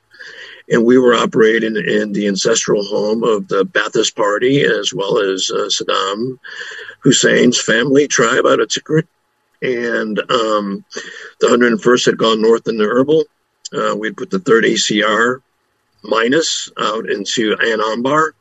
And 0.71 0.85
we 0.85 0.99
were 0.99 1.15
operating 1.15 1.77
in 1.77 2.13
the 2.13 2.27
ancestral 2.29 2.85
home 2.85 3.25
of 3.25 3.49
the 3.49 3.65
Ba'athist 3.65 4.15
Party 4.15 4.63
as 4.63 4.93
well 4.93 5.19
as 5.19 5.51
uh, 5.51 5.69
Saddam 5.69 6.39
Hussein's 7.03 7.61
family 7.61 8.07
tribe 8.07 8.47
out 8.47 8.61
of 8.61 8.69
Tikrit. 8.69 9.07
And 9.63 10.19
um, 10.31 10.85
the 11.41 11.49
101st 11.49 12.07
had 12.07 12.19
gone 12.19 12.43
north 12.43 12.69
into 12.69 12.85
Erbil. 12.85 13.25
Uh, 13.73 13.97
we'd 13.97 14.17
put 14.17 14.31
the 14.31 14.39
3rd 14.39 14.75
ACR 14.75 15.41
minus 16.03 16.71
out 16.79 17.11
into 17.11 17.57
Ann 17.57 17.81
Ambar. 17.81 18.35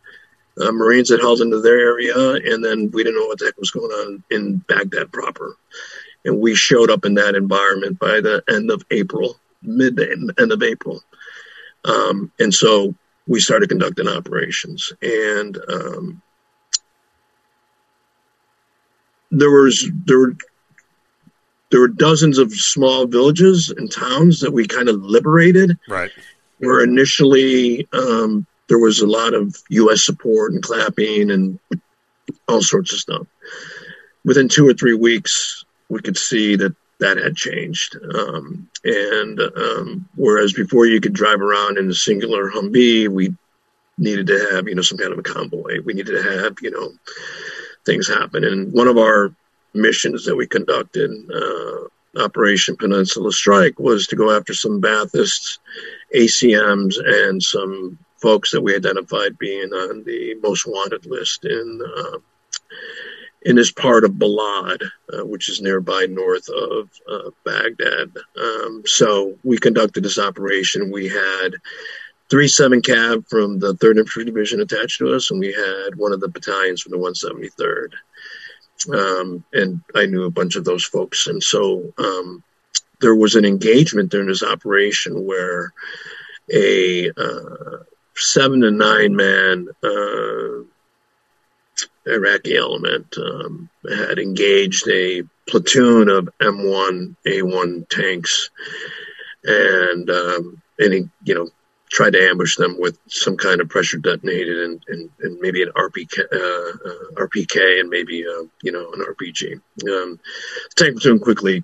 Uh, 0.59 0.71
Marines 0.71 1.09
had 1.09 1.19
held 1.19 1.41
into 1.41 1.61
their 1.61 1.79
area, 1.79 2.15
and 2.15 2.63
then 2.63 2.89
we 2.91 3.03
didn't 3.03 3.19
know 3.19 3.27
what 3.27 3.39
the 3.39 3.45
heck 3.45 3.57
was 3.57 3.71
going 3.71 3.91
on 3.91 4.23
in 4.31 4.57
Baghdad 4.57 5.11
proper. 5.11 5.55
And 6.25 6.39
we 6.39 6.55
showed 6.55 6.89
up 6.89 7.05
in 7.05 7.13
that 7.15 7.35
environment 7.35 7.99
by 7.99 8.21
the 8.21 8.43
end 8.49 8.71
of 8.71 8.83
April, 8.89 9.37
mid 9.61 9.99
end 9.99 10.51
of 10.51 10.63
April. 10.63 11.01
Um, 11.85 12.31
and 12.39 12.53
so 12.53 12.95
we 13.27 13.39
started 13.39 13.69
conducting 13.69 14.07
operations. 14.07 14.91
And 15.01 15.57
um, 15.69 16.21
there 19.31 19.51
was 19.51 19.89
there 20.05 20.19
were 20.19 20.35
there 21.69 21.81
were 21.81 21.89
dozens 21.89 22.37
of 22.37 22.53
small 22.53 23.07
villages 23.07 23.73
and 23.75 23.91
towns 23.91 24.39
that 24.39 24.51
we 24.51 24.67
kind 24.67 24.89
of 24.89 25.03
liberated. 25.03 25.77
Right. 25.87 26.11
Where 26.59 26.83
initially 26.83 27.87
um, 27.93 28.47
there 28.67 28.79
was 28.79 29.01
a 29.01 29.07
lot 29.07 29.33
of 29.33 29.55
U.S. 29.69 30.03
support 30.03 30.53
and 30.53 30.63
clapping 30.63 31.29
and 31.29 31.59
all 32.47 32.61
sorts 32.61 32.93
of 32.93 32.99
stuff. 32.99 33.27
Within 34.25 34.49
two 34.49 34.67
or 34.67 34.73
three 34.73 34.95
weeks, 34.95 35.65
we 35.89 36.01
could 36.01 36.17
see 36.17 36.55
that 36.55 36.75
that 36.99 37.17
had 37.17 37.35
changed. 37.35 37.95
Um, 37.95 38.69
and 38.83 39.39
um, 39.39 40.09
whereas 40.15 40.53
before 40.53 40.85
you 40.85 40.99
could 40.99 41.13
drive 41.13 41.41
around 41.41 41.77
in 41.77 41.89
a 41.89 41.93
singular 41.93 42.49
Humvee, 42.49 43.07
we 43.07 43.35
needed 43.97 44.27
to 44.27 44.47
have 44.51 44.67
you 44.67 44.75
know 44.75 44.81
some 44.81 44.97
kind 44.97 45.13
of 45.13 45.19
a 45.19 45.23
convoy. 45.23 45.81
We 45.83 45.93
needed 45.93 46.21
to 46.21 46.41
have 46.41 46.57
you 46.61 46.71
know 46.71 46.91
things 47.85 48.07
happen. 48.07 48.43
And 48.43 48.71
one 48.73 48.87
of 48.87 48.97
our 48.97 49.33
missions 49.73 50.25
that 50.25 50.35
we 50.35 50.47
conducted, 50.47 51.11
uh, 51.33 52.23
Operation 52.23 52.75
Peninsula 52.75 53.31
Strike, 53.31 53.79
was 53.79 54.07
to 54.07 54.15
go 54.15 54.35
after 54.35 54.53
some 54.53 54.81
Baathists, 54.81 55.59
ACMs, 56.15 56.95
and 57.05 57.41
some 57.41 57.97
folks 58.21 58.51
that 58.51 58.61
we 58.61 58.75
identified 58.75 59.37
being 59.37 59.71
on 59.71 60.03
the 60.03 60.35
most 60.41 60.65
wanted 60.67 61.05
list 61.05 61.45
in 61.45 61.81
uh, 61.97 62.17
in 63.47 63.55
this 63.55 63.71
part 63.71 64.03
of 64.03 64.11
Balad, 64.11 64.81
uh, 65.13 65.25
which 65.25 65.47
is 65.47 65.61
nearby 65.61 66.05
north 66.09 66.49
of 66.49 66.89
uh, 67.09 67.29
Baghdad. 67.45 68.11
Um, 68.37 68.83
so 68.85 69.37
we 69.41 69.57
conducted 69.57 70.03
this 70.03 70.19
operation. 70.19 70.91
We 70.91 71.07
had 71.07 71.55
three 72.29 72.49
seven 72.49 72.81
Cav 72.81 73.25
from 73.29 73.59
the 73.59 73.73
Third 73.75 73.99
Infantry 73.99 74.25
Division 74.25 74.59
attached 74.59 74.97
to 74.97 75.15
us, 75.15 75.31
and 75.31 75.39
we 75.39 75.53
had 75.53 75.95
one 75.95 76.11
of 76.11 76.19
the 76.19 76.27
battalions 76.27 76.81
from 76.81 76.91
the 76.91 76.97
173rd. 76.97 77.93
Um, 78.93 79.45
and 79.53 79.79
I 79.95 80.07
knew 80.07 80.25
a 80.25 80.29
bunch 80.29 80.57
of 80.57 80.65
those 80.65 80.83
folks, 80.83 81.27
and 81.27 81.41
so 81.41 81.93
um, 81.97 82.43
there 82.99 83.15
was 83.15 83.35
an 83.35 83.45
engagement 83.45 84.11
during 84.11 84.27
this 84.27 84.43
operation 84.43 85.25
where 85.25 85.71
a 86.53 87.09
uh, 87.11 87.83
seven 88.13 88.59
to 88.59 88.71
nine 88.71 89.15
man 89.15 89.69
uh, 89.81 90.67
Iraqi 92.07 92.55
element 92.55 93.15
um, 93.17 93.69
had 93.89 94.19
engaged 94.19 94.88
a 94.89 95.23
platoon 95.47 96.09
of 96.09 96.29
M1 96.39 97.15
A1 97.25 97.89
tanks, 97.89 98.49
and 99.43 100.09
um, 100.09 100.61
and 100.79 100.93
he, 100.93 101.09
you 101.23 101.35
know 101.35 101.49
tried 101.89 102.11
to 102.11 102.21
ambush 102.21 102.57
them 102.57 102.77
with 102.77 102.97
some 103.07 103.38
kind 103.38 103.61
of 103.61 103.69
pressure 103.69 103.97
detonated 103.97 104.59
and, 104.59 104.84
and, 104.89 105.09
and 105.21 105.39
maybe 105.39 105.63
an 105.63 105.71
RPK, 105.73 106.19
uh, 106.19 106.89
uh, 106.89 107.25
RPK 107.25 107.79
and 107.79 107.89
maybe 107.89 108.25
uh, 108.27 108.43
you 108.61 108.71
know 108.71 108.91
an 108.91 108.99
RPG. 108.99 109.53
Um, 109.53 110.19
the 110.19 110.75
tank 110.75 110.95
platoon 110.95 111.19
quickly 111.19 111.63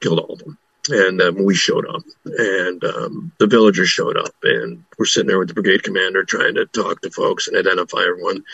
killed 0.00 0.18
all 0.18 0.32
of 0.32 0.40
them 0.40 0.58
and 0.90 1.20
um, 1.22 1.44
we 1.44 1.54
showed 1.54 1.88
up 1.88 2.02
and 2.24 2.84
um, 2.84 3.32
the 3.38 3.46
villagers 3.46 3.88
showed 3.88 4.16
up 4.16 4.34
and 4.42 4.84
we're 4.98 5.06
sitting 5.06 5.28
there 5.28 5.38
with 5.38 5.48
the 5.48 5.54
brigade 5.54 5.82
commander 5.82 6.24
trying 6.24 6.54
to 6.54 6.66
talk 6.66 7.00
to 7.00 7.10
folks 7.10 7.48
and 7.48 7.56
identify 7.56 8.00
everyone 8.00 8.44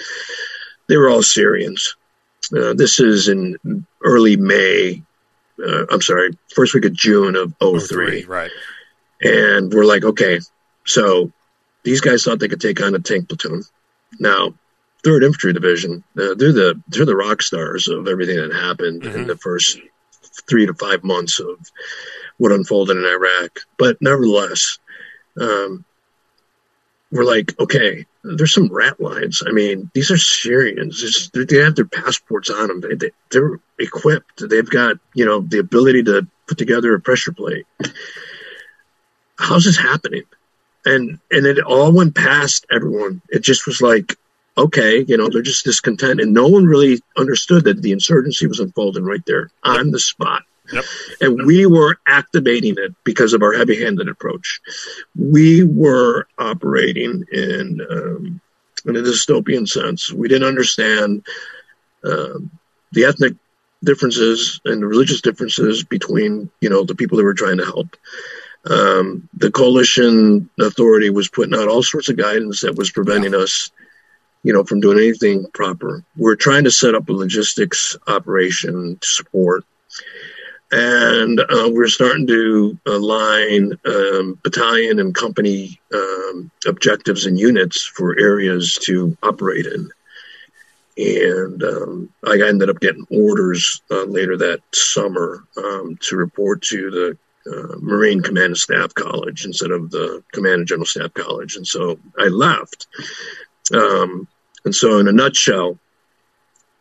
they 0.91 0.97
were 0.97 1.09
all 1.09 1.23
syrians 1.23 1.97
uh, 2.57 2.75
this 2.75 3.01
is 3.01 3.29
in 3.29 3.87
early 4.05 4.37
may 4.37 5.03
uh, 5.65 5.87
i'm 5.91 6.03
sorry 6.03 6.31
first 6.55 6.75
week 6.75 6.85
of 6.85 6.93
june 6.93 7.37
of 7.37 7.55
03 7.61 8.25
right 8.25 8.51
and 9.23 9.73
we're 9.73 9.85
like 9.85 10.05
okay 10.05 10.41
so 10.85 11.33
these 11.83 12.01
guys 12.01 12.25
thought 12.25 12.39
they 12.39 12.49
could 12.49 12.61
take 12.61 12.83
on 12.83 12.95
a 12.95 12.99
tank 12.99 13.29
platoon 13.29 13.63
now 14.19 14.53
third 15.03 15.23
infantry 15.23 15.53
division 15.53 16.05
uh, 16.19 16.35
they're 16.35 16.53
the 16.53 16.83
they're 16.89 17.07
the 17.07 17.17
rock 17.17 17.41
stars 17.41 17.89
of 17.89 18.09
everything 18.09 18.37
that 18.37 18.53
happened 18.53 19.03
mm-hmm. 19.03 19.21
in 19.21 19.27
the 19.27 19.37
first 19.37 19.79
three 20.49 20.67
to 20.67 20.75
five 20.75 21.05
months 21.05 21.41
of 21.41 21.59
what 22.39 22.53
unfolded 22.53 22.97
in 22.97 23.05
Iraq. 23.05 23.61
But 23.79 23.99
nevertheless, 24.01 24.79
um, 25.41 25.85
we're 27.11 27.25
like, 27.25 27.59
okay, 27.59 28.07
there's 28.23 28.55
some 28.55 28.73
rat 28.73 29.01
lines. 29.01 29.43
I 29.47 29.51
mean, 29.51 29.91
these 29.95 30.11
are 30.11 30.17
Syrians. 30.17 31.31
they 31.35 31.57
have 31.57 31.75
their 31.75 31.87
passports 31.87 32.51
on 32.51 32.69
them. 32.69 32.99
They, 32.99 33.11
they're 33.31 33.59
equipped. 33.79 34.49
They've 34.49 34.69
got, 34.69 34.97
you 35.15 35.25
know, 35.25 35.41
the 35.41 35.59
ability 35.59 36.05
to 36.05 36.27
put 36.47 36.59
together 36.59 36.95
a 36.95 37.01
pressure 37.01 37.33
plate. 37.33 37.67
How's 39.39 39.65
this 39.65 39.79
happening? 39.79 40.25
And 40.85 41.19
and 41.31 41.47
it 41.47 41.59
all 41.59 41.93
went 41.93 42.15
past 42.15 42.67
everyone. 42.71 43.23
It 43.29 43.43
just 43.43 43.67
was 43.67 43.81
like, 43.81 44.17
okay, 44.57 45.05
you 45.07 45.17
know, 45.17 45.29
they're 45.29 45.43
just 45.43 45.65
discontent, 45.65 46.21
and 46.21 46.33
no 46.33 46.49
one 46.49 46.65
really 46.65 47.01
understood 47.17 47.65
that 47.65 47.83
the 47.83 47.93
insurgency 47.93 48.47
was 48.47 48.61
unfolding 48.61 49.05
right 49.05 49.25
there 49.27 49.51
on 49.63 49.91
the 49.91 49.99
spot. 49.99 50.43
Yep. 50.73 50.85
And 51.21 51.47
we 51.47 51.67
were 51.67 51.99
activating 52.07 52.77
it 52.79 52.95
because 53.05 53.33
of 53.33 53.43
our 53.43 53.53
heavy 53.53 53.83
handed 53.83 54.09
approach. 54.09 54.61
We 55.17 55.65
were 55.65 56.27
operating 56.39 57.25
in, 57.33 57.81
um, 57.91 58.41
in 58.87 58.97
a 58.97 59.01
dystopian 59.01 59.69
sense. 59.69 60.13
We 60.13 60.29
didn't 60.29 60.49
understand 60.49 61.27
um, 62.05 62.51
the 62.93 63.05
ethnic 63.05 63.35
differences 63.83 64.61
and 64.65 64.83
the 64.83 64.87
religious 64.87 65.21
differences 65.21 65.85
between, 65.85 66.51
you 66.61 66.69
know, 66.69 66.85
the 66.85 66.95
people 66.95 67.19
that 67.19 67.25
were 67.25 67.35
trying 67.35 67.59
to 67.59 67.65
help. 67.65 67.97
Um, 68.65 69.29
the 69.35 69.51
coalition 69.51 70.51
authority 70.61 71.09
was 71.09 71.31
putting 71.31 71.55
out 71.55 71.69
all 71.69 71.83
sorts 71.83 72.11
of 72.11 72.17
guidance 72.17 72.61
that 72.61 72.77
was 72.77 72.91
preventing 72.91 73.35
us, 73.35 73.71
you 74.43 74.53
know, 74.53 74.65
from 74.65 74.81
doing 74.81 74.99
anything 74.99 75.47
proper. 75.53 76.05
We're 76.17 76.37
trying 76.37 76.65
to 76.65 76.71
set 76.71 76.95
up 76.95 77.09
a 77.09 77.13
logistics 77.13 77.97
operation 78.07 78.99
to 78.99 79.09
support 79.09 79.65
and 80.73 81.41
uh, 81.41 81.69
we're 81.73 81.89
starting 81.89 82.27
to 82.29 82.79
align 82.87 83.73
um, 83.87 84.39
battalion 84.43 85.01
and 85.01 85.15
company 85.15 85.81
um, 85.93 86.51
objectives 86.67 87.27
and 87.27 87.39
units 87.39 87.83
for 87.83 88.19
areas 88.19 88.79
to 88.83 89.17
operate 89.23 89.67
in. 89.67 89.91
And 90.97 91.63
um, 91.63 92.11
I 92.25 92.41
ended 92.47 92.69
up 92.71 92.81
getting 92.81 93.07
orders 93.11 93.83
uh, 93.91 94.05
later 94.05 94.37
that 94.37 94.61
summer 94.73 95.45
um, 95.57 95.99
to 96.03 96.17
report 96.17 96.63
to 96.63 96.91
the 96.91 97.19
uh, 97.51 97.77
Marine 97.81 98.23
Command 98.23 98.47
and 98.47 98.57
Staff 98.57 98.95
College 98.95 99.47
instead 99.47 99.71
of 99.71 99.91
the 99.91 100.23
Command 100.33 100.61
and 100.61 100.69
General 100.69 100.87
Staff 100.87 101.15
College. 101.15 101.57
And 101.57 101.67
so 101.67 101.99
I 102.19 102.25
left. 102.25 102.87
Um, 103.75 104.29
and 104.65 104.75
so, 104.75 104.99
in 104.99 105.09
a 105.09 105.13
nutshell, 105.13 105.79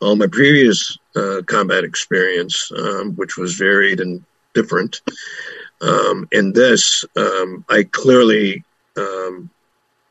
all 0.02 0.16
my 0.16 0.28
previous 0.28 0.98
uh, 1.16 1.42
combat 1.46 1.84
experience, 1.84 2.72
um, 2.72 3.16
which 3.16 3.38
was 3.38 3.56
varied 3.56 4.00
and 4.00 4.24
different. 4.54 5.02
Um, 5.82 6.28
in 6.32 6.54
this, 6.54 7.06
um, 7.16 7.66
I 7.70 7.84
clearly 7.84 8.64
um, 8.98 9.50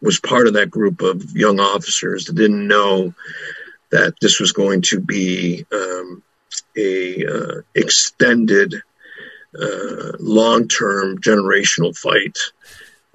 was 0.00 0.20
part 0.20 0.46
of 0.46 0.54
that 0.54 0.70
group 0.70 1.00
of 1.00 1.36
young 1.36 1.60
officers 1.60 2.26
that 2.26 2.36
didn't 2.36 2.66
know 2.66 3.14
that 3.90 4.14
this 4.20 4.40
was 4.40 4.52
going 4.52 4.82
to 4.82 5.00
be 5.00 5.64
um, 5.72 6.22
a 6.76 7.26
uh, 7.26 7.60
extended, 7.74 8.74
uh, 9.58 10.12
long-term 10.20 11.20
generational 11.20 11.96
fight. 11.96 12.38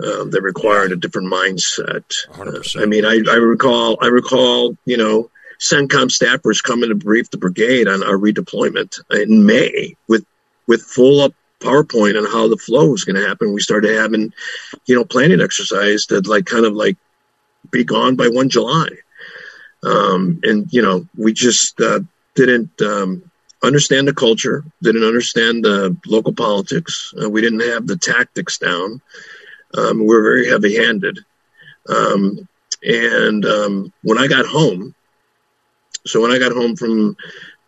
Um, 0.04 0.32
that 0.32 0.42
required 0.42 0.92
a 0.92 0.96
different 0.96 1.32
mindset. 1.32 2.04
Uh, 2.34 2.82
I 2.82 2.88
mean, 2.88 3.06
I, 3.06 3.22
I 3.30 3.36
recall, 3.36 3.96
I 4.02 4.08
recall, 4.08 4.76
you 4.86 4.98
know, 4.98 5.30
CENTCOM 5.64 6.10
staffers 6.10 6.62
coming 6.62 6.90
to 6.90 6.96
brief 6.96 7.32
the 7.32 7.38
brigade 7.38 7.88
on 7.88 8.04
our 8.04 8.18
redeployment 8.18 9.00
in 9.12 9.46
May 9.46 9.96
with 10.10 10.26
with 10.68 10.82
full 10.82 11.22
up 11.22 11.34
PowerPoint 11.62 12.18
on 12.18 12.30
how 12.30 12.50
the 12.50 12.58
flow 12.58 12.90
was 12.90 13.06
going 13.06 13.16
to 13.16 13.26
happen. 13.26 13.54
We 13.54 13.62
started 13.62 13.96
having, 13.96 14.34
you 14.86 14.96
know, 14.96 15.06
planning 15.06 15.40
exercise 15.40 16.06
that 16.08 16.28
like 16.28 16.46
kind 16.46 16.66
of 16.66 16.74
like 16.74 16.98
be 17.72 17.86
gone 17.86 18.18
by 18.18 18.28
one 18.28 18.50
July. 18.50 18.90
Um, 19.84 20.42
and 20.44 20.68
you 20.74 20.82
know, 20.82 21.08
we 21.18 21.32
just 21.32 21.80
uh, 21.80 22.02
didn't 22.36 22.82
um, 22.82 23.32
understand 23.64 24.10
the 24.10 24.14
culture, 24.14 24.66
didn't 24.82 25.06
understand 25.06 25.64
the 25.64 25.96
local 26.06 26.34
politics. 26.34 27.14
Uh, 27.22 27.30
we 27.30 27.40
didn't 27.40 27.62
have 27.62 27.88
the 27.88 27.98
tactics 27.98 28.58
down. 28.58 29.02
Um, 29.74 30.00
we 30.00 30.08
were 30.08 30.24
very 30.24 30.50
heavy 30.50 30.76
handed. 30.76 31.20
Um, 31.88 32.50
and 32.84 33.46
um, 33.46 33.94
when 34.02 34.18
I 34.18 34.28
got 34.28 34.46
home, 34.46 34.94
so 36.06 36.22
when 36.22 36.32
I 36.32 36.40
got 36.40 36.52
home 36.52 36.76
from 36.76 37.16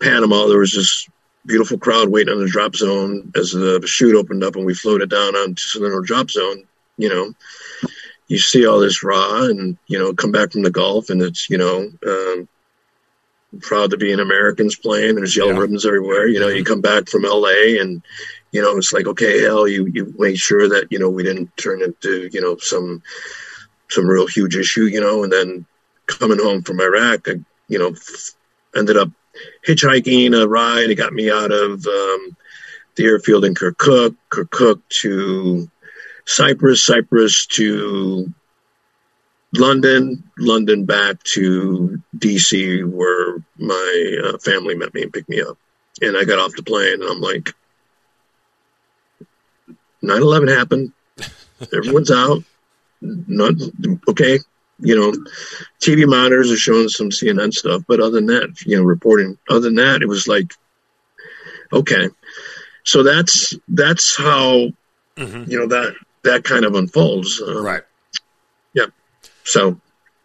Panama, 0.02 0.48
there 0.48 0.60
was 0.60 0.74
this 0.74 1.08
beautiful 1.46 1.78
crowd 1.78 2.10
waiting 2.10 2.34
on 2.34 2.40
the 2.40 2.50
drop 2.50 2.76
zone 2.76 3.32
as 3.36 3.52
the 3.52 3.82
chute 3.86 4.16
opened 4.16 4.44
up 4.44 4.56
and 4.56 4.66
we 4.66 4.74
floated 4.74 5.10
down 5.10 5.36
onto 5.36 5.62
Salerno 5.62 6.02
drop 6.02 6.30
zone. 6.30 6.64
You 6.98 7.10
know, 7.10 7.34
you 8.28 8.40
see 8.40 8.66
all 8.66 8.80
this 8.80 9.04
raw 9.04 9.44
and, 9.44 9.78
you 9.88 10.00
know, 10.00 10.14
come 10.14 10.32
back 10.32 10.52
from 10.52 10.64
the 10.64 10.72
Gulf 10.72 11.10
and 11.10 11.22
it's, 11.22 11.50
you 11.50 11.58
know, 11.58 11.90
um, 12.08 12.48
proud 13.62 13.92
to 13.92 13.98
be 13.98 14.12
an 14.12 14.20
Americans 14.20 14.76
playing. 14.76 15.16
There's 15.16 15.36
yellow 15.36 15.52
yeah. 15.52 15.60
ribbons 15.60 15.86
everywhere. 15.86 16.28
You 16.28 16.40
know, 16.40 16.48
you 16.48 16.64
come 16.64 16.82
back 16.82 17.08
from 17.08 17.24
LA 17.24 17.80
and, 17.80 18.02
you 18.52 18.62
know, 18.62 18.78
it's 18.78 18.94
like, 18.94 19.08
okay, 19.08 19.42
hell, 19.42 19.68
you, 19.68 19.86
you 19.86 20.14
made 20.18 20.38
sure 20.38 20.68
that, 20.70 20.88
you 20.90 21.00
know, 21.00 21.10
we 21.10 21.24
didn't 21.24 21.56
turn 21.58 21.82
into, 21.82 22.30
you 22.32 22.42
know, 22.42 22.58
some, 22.58 23.04
some 23.90 24.08
real 24.08 24.28
huge 24.28 24.56
issue, 24.56 24.86
you 24.86 25.02
know, 25.02 25.24
and 25.24 25.32
then 25.32 25.66
coming 26.08 26.40
home 26.40 26.64
from 26.64 26.82
Iraq, 26.82 27.28
I, 27.28 27.34
you 27.68 27.80
know, 27.80 27.96
ended 28.76 28.98
up 28.98 29.10
hitchhiking 29.68 30.40
a 30.40 30.48
ride. 30.48 30.90
It 30.90 30.96
got 30.96 31.14
me 31.14 31.32
out 31.32 31.52
of 31.52 31.86
um, 31.86 32.38
the 32.96 33.06
airfield 33.06 33.46
in 33.46 33.56
Kirkuk, 33.56 34.16
Kirkuk 34.30 34.82
to 35.02 35.70
Cyprus, 36.26 36.84
Cyprus 36.84 37.46
to 37.48 38.34
London, 39.54 40.24
London 40.38 40.86
back 40.86 41.22
to 41.24 42.02
DC, 42.18 42.86
where 42.90 43.38
my 43.58 44.18
uh, 44.24 44.38
family 44.40 44.76
met 44.76 44.94
me 44.94 45.04
and 45.04 45.14
picked 45.14 45.30
me 45.30 45.42
up. 45.42 45.58
And 46.02 46.18
I 46.18 46.26
got 46.26 46.40
off 46.40 46.56
the 46.56 46.64
plane, 46.64 47.02
and 47.02 47.10
I'm 47.10 47.22
like, 47.22 47.54
9 50.02 50.22
11 50.22 50.48
happened. 50.50 50.92
Everyone's 51.74 52.12
out. 52.12 52.44
Not, 53.02 53.54
okay, 54.10 54.40
you 54.80 54.96
know, 54.96 55.12
TV 55.82 56.08
monitors 56.08 56.52
are 56.52 56.58
showing 56.58 56.90
some 56.90 57.10
CNN 57.10 57.54
stuff, 57.54 57.84
but 57.88 58.00
other 58.00 58.12
than 58.12 58.26
that, 58.28 58.62
you 58.66 58.78
know, 58.78 58.84
reporting. 58.84 59.38
Other 59.50 59.62
than 59.62 59.76
that, 59.76 60.02
it 60.02 60.08
was 60.08 60.28
like, 60.28 60.54
okay, 61.72 62.10
so 62.84 63.04
that's 63.04 63.54
that's 63.68 64.16
how 64.16 64.70
mm-hmm. 65.18 65.50
you 65.50 65.60
know 65.60 65.68
that 65.68 65.96
that 66.24 66.44
kind 66.44 66.66
of 66.66 66.76
unfolds. 66.76 67.42
Um, 67.42 67.66
right. 67.66 67.84
Yeah. 68.74 68.88
So. 69.44 69.80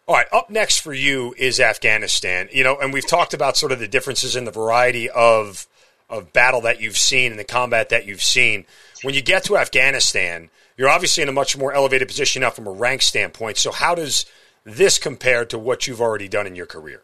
All 0.07 0.15
right. 0.15 0.27
Up 0.33 0.49
next 0.49 0.79
for 0.79 0.93
you 0.93 1.33
is 1.37 1.59
Afghanistan. 1.59 2.49
You 2.51 2.63
know, 2.63 2.77
and 2.81 2.91
we've 2.91 3.07
talked 3.07 3.33
about 3.33 3.55
sort 3.55 3.71
of 3.71 3.79
the 3.79 3.87
differences 3.87 4.35
in 4.35 4.45
the 4.45 4.51
variety 4.51 5.09
of 5.09 5.67
of 6.09 6.33
battle 6.33 6.61
that 6.61 6.81
you've 6.81 6.97
seen 6.97 7.31
and 7.31 7.39
the 7.39 7.45
combat 7.45 7.89
that 7.89 8.05
you've 8.05 8.21
seen. 8.23 8.65
When 9.03 9.15
you 9.15 9.21
get 9.21 9.45
to 9.45 9.57
Afghanistan, 9.57 10.49
you're 10.81 10.89
obviously 10.89 11.21
in 11.21 11.29
a 11.29 11.31
much 11.31 11.55
more 11.55 11.71
elevated 11.71 12.07
position 12.07 12.41
now 12.41 12.49
from 12.49 12.65
a 12.65 12.71
rank 12.71 13.03
standpoint. 13.03 13.55
So 13.55 13.71
how 13.71 13.93
does 13.93 14.25
this 14.63 14.97
compare 14.97 15.45
to 15.45 15.59
what 15.59 15.85
you've 15.85 16.01
already 16.01 16.27
done 16.27 16.47
in 16.47 16.55
your 16.55 16.65
career? 16.65 17.03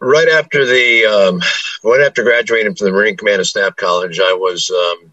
Right 0.00 0.26
after 0.26 0.66
the 0.66 1.04
um, 1.04 1.40
right 1.84 2.00
after 2.04 2.24
graduating 2.24 2.74
from 2.74 2.86
the 2.86 2.92
Marine 2.92 3.16
Command 3.16 3.36
and 3.36 3.46
Staff 3.46 3.76
College, 3.76 4.18
I 4.18 4.32
was 4.32 4.68
um, 4.68 5.12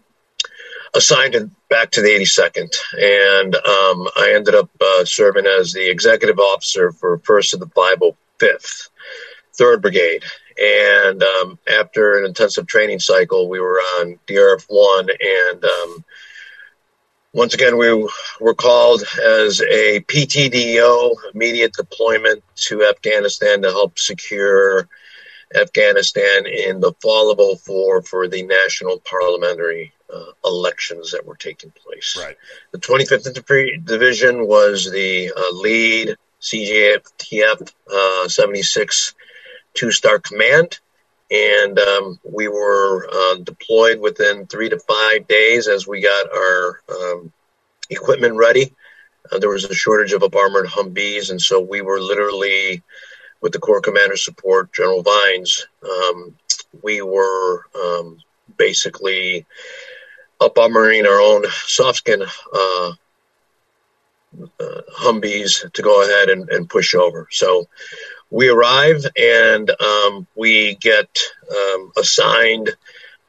assigned 0.96 1.34
to, 1.34 1.48
back 1.70 1.92
to 1.92 2.02
the 2.02 2.08
82nd, 2.08 2.74
and 2.94 3.54
um, 3.54 4.08
I 4.16 4.32
ended 4.34 4.56
up 4.56 4.68
uh, 4.80 5.04
serving 5.04 5.46
as 5.46 5.72
the 5.72 5.88
executive 5.88 6.40
officer 6.40 6.90
for 6.90 7.20
First 7.20 7.54
of 7.54 7.60
the 7.60 7.66
505th, 7.66 8.88
Third 9.54 9.80
Brigade. 9.80 10.24
And 10.60 11.22
um, 11.22 11.56
after 11.72 12.18
an 12.18 12.24
intensive 12.24 12.66
training 12.66 12.98
cycle, 12.98 13.48
we 13.48 13.60
were 13.60 13.78
on 14.00 14.18
DRF 14.26 14.64
one, 14.66 15.08
and 15.08 15.64
um, 15.64 16.04
once 17.32 17.54
again, 17.54 17.76
we 17.76 18.08
were 18.40 18.54
called 18.54 19.02
as 19.02 19.60
a 19.60 20.00
PTDO, 20.00 21.14
immediate 21.34 21.72
deployment 21.74 22.42
to 22.56 22.84
Afghanistan 22.84 23.62
to 23.62 23.70
help 23.70 23.98
secure 23.98 24.88
Afghanistan 25.54 26.46
in 26.46 26.80
the 26.80 26.92
fall 27.00 27.30
of 27.30 27.60
04 27.60 28.02
for 28.02 28.28
the 28.28 28.42
national 28.42 29.00
parliamentary 29.00 29.92
uh, 30.12 30.32
elections 30.44 31.12
that 31.12 31.26
were 31.26 31.36
taking 31.36 31.70
place. 31.70 32.16
Right. 32.18 32.36
The 32.72 32.78
25th 32.78 33.84
Division 33.84 34.46
was 34.46 34.90
the 34.90 35.32
uh, 35.34 35.54
lead 35.54 36.16
CJTF 36.40 37.72
uh, 37.92 38.28
76 38.28 39.14
two 39.74 39.90
star 39.92 40.18
command 40.18 40.80
and 41.30 41.78
um, 41.78 42.18
we 42.22 42.48
were 42.48 43.08
uh, 43.12 43.36
deployed 43.42 44.00
within 44.00 44.46
three 44.46 44.68
to 44.68 44.78
five 44.80 45.26
days 45.28 45.68
as 45.68 45.86
we 45.86 46.00
got 46.00 46.32
our 46.32 46.80
um, 46.90 47.32
equipment 47.90 48.34
ready. 48.36 48.74
Uh, 49.30 49.38
there 49.38 49.50
was 49.50 49.64
a 49.64 49.74
shortage 49.74 50.12
of 50.12 50.22
armored 50.34 50.66
Humvees, 50.66 51.30
and 51.30 51.40
so 51.40 51.60
we 51.60 51.82
were 51.82 52.00
literally, 52.00 52.82
with 53.40 53.52
the 53.52 53.58
Corps 53.58 53.82
Commander 53.82 54.16
support, 54.16 54.72
General 54.72 55.02
Vines, 55.02 55.66
um, 55.84 56.34
we 56.82 57.02
were 57.02 57.64
um, 57.74 58.18
basically 58.56 59.44
up 60.40 60.54
armoring 60.54 61.04
our 61.06 61.20
own 61.20 61.44
soft 61.50 61.98
skin 61.98 62.22
uh, 62.22 62.92
uh, 64.60 64.80
Humvees 64.98 65.70
to 65.72 65.82
go 65.82 66.02
ahead 66.04 66.30
and, 66.30 66.48
and 66.50 66.70
push 66.70 66.94
over. 66.94 67.26
So 67.30 67.68
we 68.30 68.48
arrive 68.48 69.06
and 69.16 69.70
um, 69.80 70.26
we 70.34 70.74
get 70.76 71.08
um, 71.50 71.92
assigned 71.96 72.70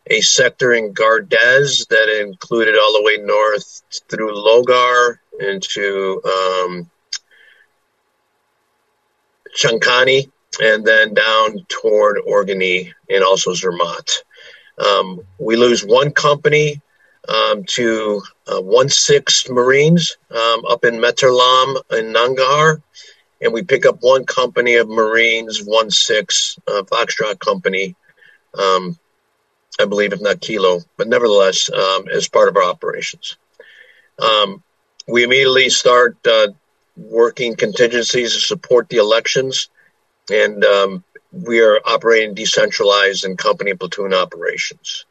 a 0.08 0.22
sector 0.22 0.74
in 0.74 0.94
Gardez 0.94 1.88
that 1.88 2.22
included 2.22 2.76
all 2.76 2.94
the 2.94 3.04
way 3.04 3.18
north 3.18 3.82
through 4.10 4.34
Logar 4.34 5.18
into 5.40 6.22
um, 6.26 6.90
Chamkani 9.56 10.30
and 10.62 10.84
then 10.86 11.14
down 11.14 11.66
toward 11.70 12.18
Orgun-E 12.28 12.92
and 13.10 13.24
also 13.24 13.52
Zurmat. 13.52 14.24
Um, 14.80 15.22
we 15.38 15.56
lose 15.56 15.86
one 15.86 16.12
company 16.12 16.82
um, 17.28 17.64
to 17.66 18.22
uh, 18.48 18.62
1 18.62 18.90
6 18.90 19.50
Marines 19.50 20.18
um, 20.32 20.66
up 20.68 20.84
in 20.84 20.96
Mehtarlam 20.96 21.76
in 21.92 22.14
Nangarhar 22.14 22.82
and 23.42 23.54
we 23.54 23.64
pick 23.64 23.86
up 23.86 23.98
one 24.02 24.26
company 24.26 24.76
of 24.76 24.90
Marines, 24.90 25.64
one 25.64 25.90
six 25.92 26.58
uh, 26.68 26.84
Foxtrot 26.84 27.40
company, 27.40 27.96
um, 28.58 28.98
I 29.80 29.86
believe, 29.86 30.14
if 30.14 30.22
not 30.22 30.42
Kilo, 30.42 30.82
but 30.98 31.08
nevertheless, 31.08 31.70
um, 31.72 32.08
as 32.10 32.28
part 32.28 32.50
of 32.50 32.58
our 32.58 32.64
operations. 32.64 33.38
Um, 34.20 34.64
we 35.08 35.24
immediately 35.24 35.70
start 35.70 36.18
uh, 36.28 36.50
working 36.96 37.56
contingencies 37.56 38.34
to 38.34 38.40
support 38.40 38.90
the 38.90 38.98
elections, 38.98 39.70
and 40.32 40.64
um, 40.66 41.04
we 41.32 41.62
are 41.62 41.80
operating 41.86 42.34
decentralized 42.34 43.24
and 43.24 43.38
company 43.38 43.74
platoon 43.74 44.14
operations. 44.14 45.06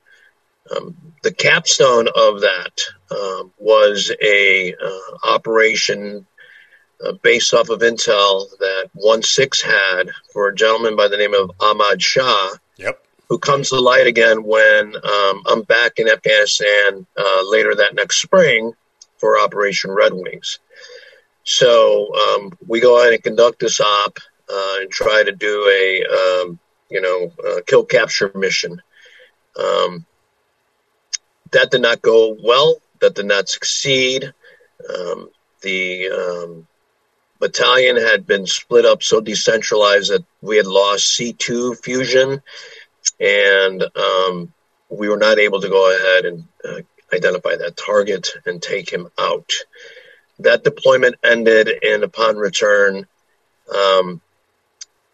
Um, 0.74 0.96
the 1.22 1.32
capstone 1.32 2.08
of 2.14 2.42
that 2.42 2.80
uh, 3.10 3.44
was 3.58 4.12
a 4.22 4.74
uh, 4.74 5.28
operation 5.28 6.26
uh, 7.04 7.12
based 7.22 7.54
off 7.54 7.68
of 7.68 7.80
intel 7.80 8.48
that 8.58 8.90
1 8.94 9.22
6 9.22 9.62
had 9.62 10.10
for 10.32 10.48
a 10.48 10.54
gentleman 10.54 10.96
by 10.96 11.08
the 11.08 11.16
name 11.16 11.34
of 11.34 11.50
Ahmad 11.60 12.02
Shah. 12.02 12.50
Yep. 12.76 13.04
Who 13.28 13.38
comes 13.38 13.68
to 13.68 13.80
light 13.80 14.06
again 14.06 14.42
when 14.42 14.96
um, 14.96 15.42
I'm 15.46 15.62
back 15.62 15.98
in 15.98 16.08
Afghanistan 16.08 17.06
uh, 17.16 17.42
later 17.48 17.74
that 17.74 17.94
next 17.94 18.22
spring 18.22 18.72
for 19.18 19.38
Operation 19.38 19.90
Red 19.90 20.14
Wings. 20.14 20.58
So 21.44 22.14
um, 22.14 22.52
we 22.66 22.80
go 22.80 23.00
ahead 23.00 23.12
and 23.12 23.22
conduct 23.22 23.60
this 23.60 23.80
op 23.80 24.18
uh, 24.50 24.76
and 24.80 24.90
try 24.90 25.22
to 25.24 25.32
do 25.32 25.66
a 25.70 26.42
um, 26.42 26.58
you 26.88 27.00
know 27.00 27.32
kill 27.66 27.84
capture 27.84 28.30
mission. 28.34 28.80
Um, 29.58 30.06
that 31.52 31.70
did 31.70 31.82
not 31.82 32.02
go 32.02 32.36
well. 32.42 32.76
That 33.00 33.14
did 33.14 33.26
not 33.26 33.48
succeed. 33.48 34.32
Um, 34.88 35.30
the 35.62 36.08
um, 36.10 36.66
battalion 37.38 37.96
had 37.96 38.26
been 38.26 38.46
split 38.46 38.84
up 38.84 39.02
so 39.02 39.20
decentralized 39.20 40.10
that 40.10 40.24
we 40.40 40.56
had 40.56 40.66
lost 40.66 41.18
C2 41.18 41.82
fusion 41.82 42.42
and 43.20 43.82
um, 43.96 44.52
we 44.88 45.08
were 45.08 45.16
not 45.16 45.38
able 45.38 45.60
to 45.60 45.68
go 45.68 45.94
ahead 45.94 46.24
and 46.24 46.44
uh, 46.64 46.80
identify 47.12 47.56
that 47.56 47.76
target 47.76 48.28
and 48.46 48.62
take 48.62 48.90
him 48.90 49.08
out. 49.18 49.50
That 50.40 50.62
deployment 50.62 51.16
ended, 51.24 51.68
and 51.82 52.04
upon 52.04 52.36
return, 52.36 53.06
um, 53.74 54.20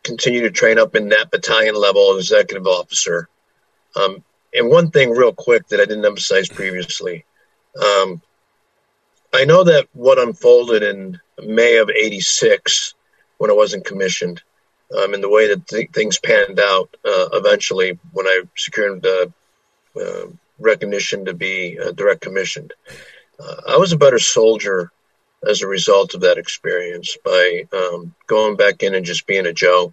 continued 0.02 0.42
to 0.42 0.50
train 0.50 0.78
up 0.78 0.94
in 0.94 1.08
that 1.10 1.30
battalion 1.30 1.74
level 1.74 2.16
executive 2.18 2.66
officer. 2.66 3.28
Um, 3.96 4.22
and 4.52 4.68
one 4.68 4.90
thing, 4.90 5.10
real 5.10 5.32
quick, 5.32 5.68
that 5.68 5.80
I 5.80 5.86
didn't 5.86 6.04
emphasize 6.04 6.48
previously 6.48 7.24
um, 7.80 8.22
I 9.32 9.44
know 9.44 9.64
that 9.64 9.88
what 9.92 10.18
unfolded 10.18 10.82
in 10.82 11.20
May 11.42 11.76
of 11.76 11.90
'86, 11.90 12.94
when 13.38 13.50
I 13.50 13.54
wasn't 13.54 13.84
commissioned, 13.84 14.42
um, 14.96 15.14
and 15.14 15.22
the 15.22 15.28
way 15.28 15.48
that 15.48 15.66
th- 15.66 15.90
things 15.90 16.18
panned 16.18 16.60
out 16.60 16.94
uh, 17.04 17.28
eventually 17.32 17.98
when 18.12 18.26
I 18.26 18.42
secured 18.56 19.04
uh, 19.06 19.26
recognition 20.58 21.24
to 21.24 21.34
be 21.34 21.78
uh, 21.78 21.92
direct 21.92 22.20
commissioned. 22.20 22.72
uh, 23.40 23.56
I 23.68 23.76
was 23.76 23.92
a 23.92 23.98
better 23.98 24.18
soldier 24.18 24.90
as 25.46 25.62
a 25.62 25.66
result 25.66 26.14
of 26.14 26.22
that 26.22 26.38
experience 26.38 27.16
by 27.24 27.64
um, 27.72 28.14
going 28.26 28.56
back 28.56 28.82
in 28.82 28.94
and 28.94 29.04
just 29.04 29.26
being 29.26 29.46
a 29.46 29.52
Joe, 29.52 29.92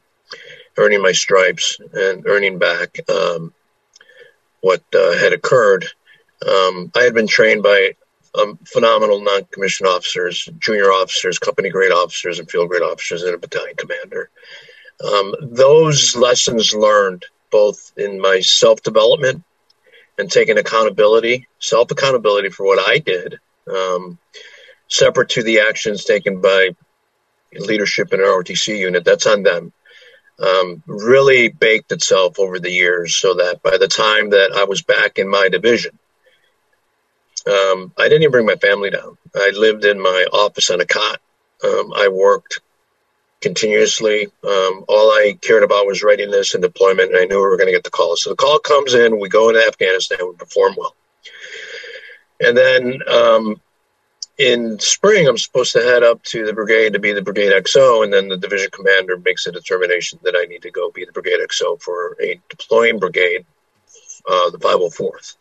earning 0.77 1.01
my 1.01 1.11
stripes 1.11 1.77
and 1.93 2.25
earning 2.27 2.57
back 2.57 2.99
um, 3.09 3.53
what 4.61 4.83
uh, 4.95 5.17
had 5.17 5.33
occurred. 5.33 5.85
Um, 6.47 6.91
I 6.95 7.01
had 7.01 7.13
been 7.13 7.27
trained 7.27 7.63
by 7.63 7.95
um, 8.39 8.57
phenomenal 8.65 9.21
non-commissioned 9.21 9.89
officers, 9.89 10.47
junior 10.59 10.91
officers, 10.91 11.39
company 11.39 11.69
grade 11.69 11.91
officers, 11.91 12.39
and 12.39 12.49
field 12.49 12.69
grade 12.69 12.81
officers, 12.81 13.23
and 13.23 13.35
a 13.35 13.37
battalion 13.37 13.75
commander. 13.75 14.29
Um, 15.03 15.33
those 15.41 16.15
lessons 16.15 16.73
learned 16.73 17.25
both 17.51 17.91
in 17.97 18.21
my 18.21 18.39
self-development 18.39 19.43
and 20.17 20.31
taking 20.31 20.57
accountability, 20.57 21.47
self-accountability 21.59 22.49
for 22.49 22.65
what 22.65 22.79
I 22.87 22.99
did, 22.99 23.39
um, 23.67 24.17
separate 24.87 25.29
to 25.29 25.43
the 25.43 25.61
actions 25.61 26.05
taken 26.05 26.41
by 26.41 26.75
leadership 27.53 28.13
in 28.13 28.21
our 28.21 28.43
ROTC 28.43 28.77
unit. 28.77 29.03
That's 29.03 29.25
on 29.25 29.43
them. 29.43 29.73
Um, 30.39 30.81
really 30.87 31.49
baked 31.49 31.91
itself 31.91 32.39
over 32.39 32.59
the 32.59 32.71
years 32.71 33.15
so 33.15 33.35
that 33.35 33.61
by 33.61 33.77
the 33.77 33.87
time 33.87 34.31
that 34.31 34.53
I 34.55 34.63
was 34.63 34.81
back 34.81 35.19
in 35.19 35.29
my 35.29 35.49
division, 35.49 35.99
um, 37.47 37.93
I 37.97 38.03
didn't 38.03 38.23
even 38.23 38.31
bring 38.31 38.45
my 38.45 38.55
family 38.55 38.89
down. 38.89 39.17
I 39.35 39.51
lived 39.55 39.85
in 39.85 39.99
my 39.99 40.25
office 40.31 40.69
on 40.69 40.81
a 40.81 40.85
cot. 40.85 41.19
Um, 41.63 41.93
I 41.93 42.07
worked 42.07 42.61
continuously. 43.41 44.27
Um, 44.43 44.85
all 44.87 45.11
I 45.11 45.37
cared 45.41 45.63
about 45.63 45.87
was 45.87 46.03
readiness 46.03 46.53
and 46.53 46.63
deployment, 46.63 47.11
and 47.11 47.19
I 47.19 47.25
knew 47.25 47.37
we 47.37 47.41
were 47.41 47.57
going 47.57 47.67
to 47.67 47.73
get 47.73 47.83
the 47.83 47.89
call. 47.89 48.15
So 48.15 48.29
the 48.29 48.35
call 48.35 48.59
comes 48.59 48.93
in, 48.93 49.19
we 49.19 49.29
go 49.29 49.49
into 49.49 49.65
Afghanistan, 49.65 50.19
we 50.21 50.35
perform 50.35 50.75
well. 50.77 50.95
And 52.39 52.57
then 52.57 52.99
um, 53.07 53.61
in 54.37 54.79
spring, 54.79 55.27
I'm 55.27 55.37
supposed 55.37 55.73
to 55.73 55.83
head 55.83 56.03
up 56.03 56.23
to 56.23 56.45
the 56.45 56.53
brigade 56.53 56.93
to 56.93 56.99
be 56.99 57.13
the 57.13 57.21
brigade 57.21 57.51
XO, 57.51 58.03
and 58.03 58.13
then 58.13 58.27
the 58.27 58.37
division 58.37 58.69
commander 58.71 59.17
makes 59.17 59.45
a 59.45 59.51
determination 59.51 60.19
that 60.23 60.35
I 60.35 60.45
need 60.45 60.61
to 60.63 60.71
go 60.71 60.91
be 60.91 61.05
the 61.05 61.11
brigade 61.11 61.39
XO 61.47 61.81
for 61.81 62.17
a 62.21 62.39
deploying 62.49 62.99
brigade, 62.99 63.45
uh, 64.29 64.49
the 64.51 64.57
504th. 64.59 65.35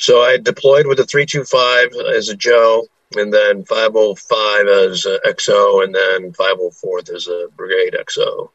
So 0.00 0.22
I 0.22 0.38
deployed 0.38 0.86
with 0.86 0.96
the 0.96 1.04
325 1.04 1.92
as 2.16 2.30
a 2.30 2.34
Joe, 2.34 2.86
and 3.16 3.30
then 3.30 3.66
505 3.66 4.66
as 4.66 5.04
a 5.04 5.18
XO, 5.26 5.84
and 5.84 5.94
then 5.94 6.32
504th 6.32 7.14
as 7.14 7.28
a 7.28 7.48
brigade 7.54 7.94
XO. 8.00 8.48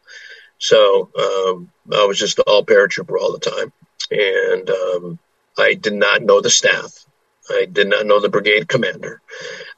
So 0.58 1.12
um, 1.16 1.72
I 1.94 2.06
was 2.06 2.18
just 2.18 2.40
all 2.40 2.66
paratrooper 2.66 3.20
all 3.20 3.32
the 3.32 3.40
time, 3.40 3.72
and 4.10 4.70
um, 4.72 5.20
I 5.56 5.76
did 5.76 5.94
not 5.94 6.24
know 6.24 6.42
the 6.42 6.50
staff. 6.50 7.06
I 7.48 7.68
did 7.72 7.90
not 7.90 8.08
know 8.08 8.20
the 8.20 8.30
brigade 8.30 8.68
commander. 8.68 9.22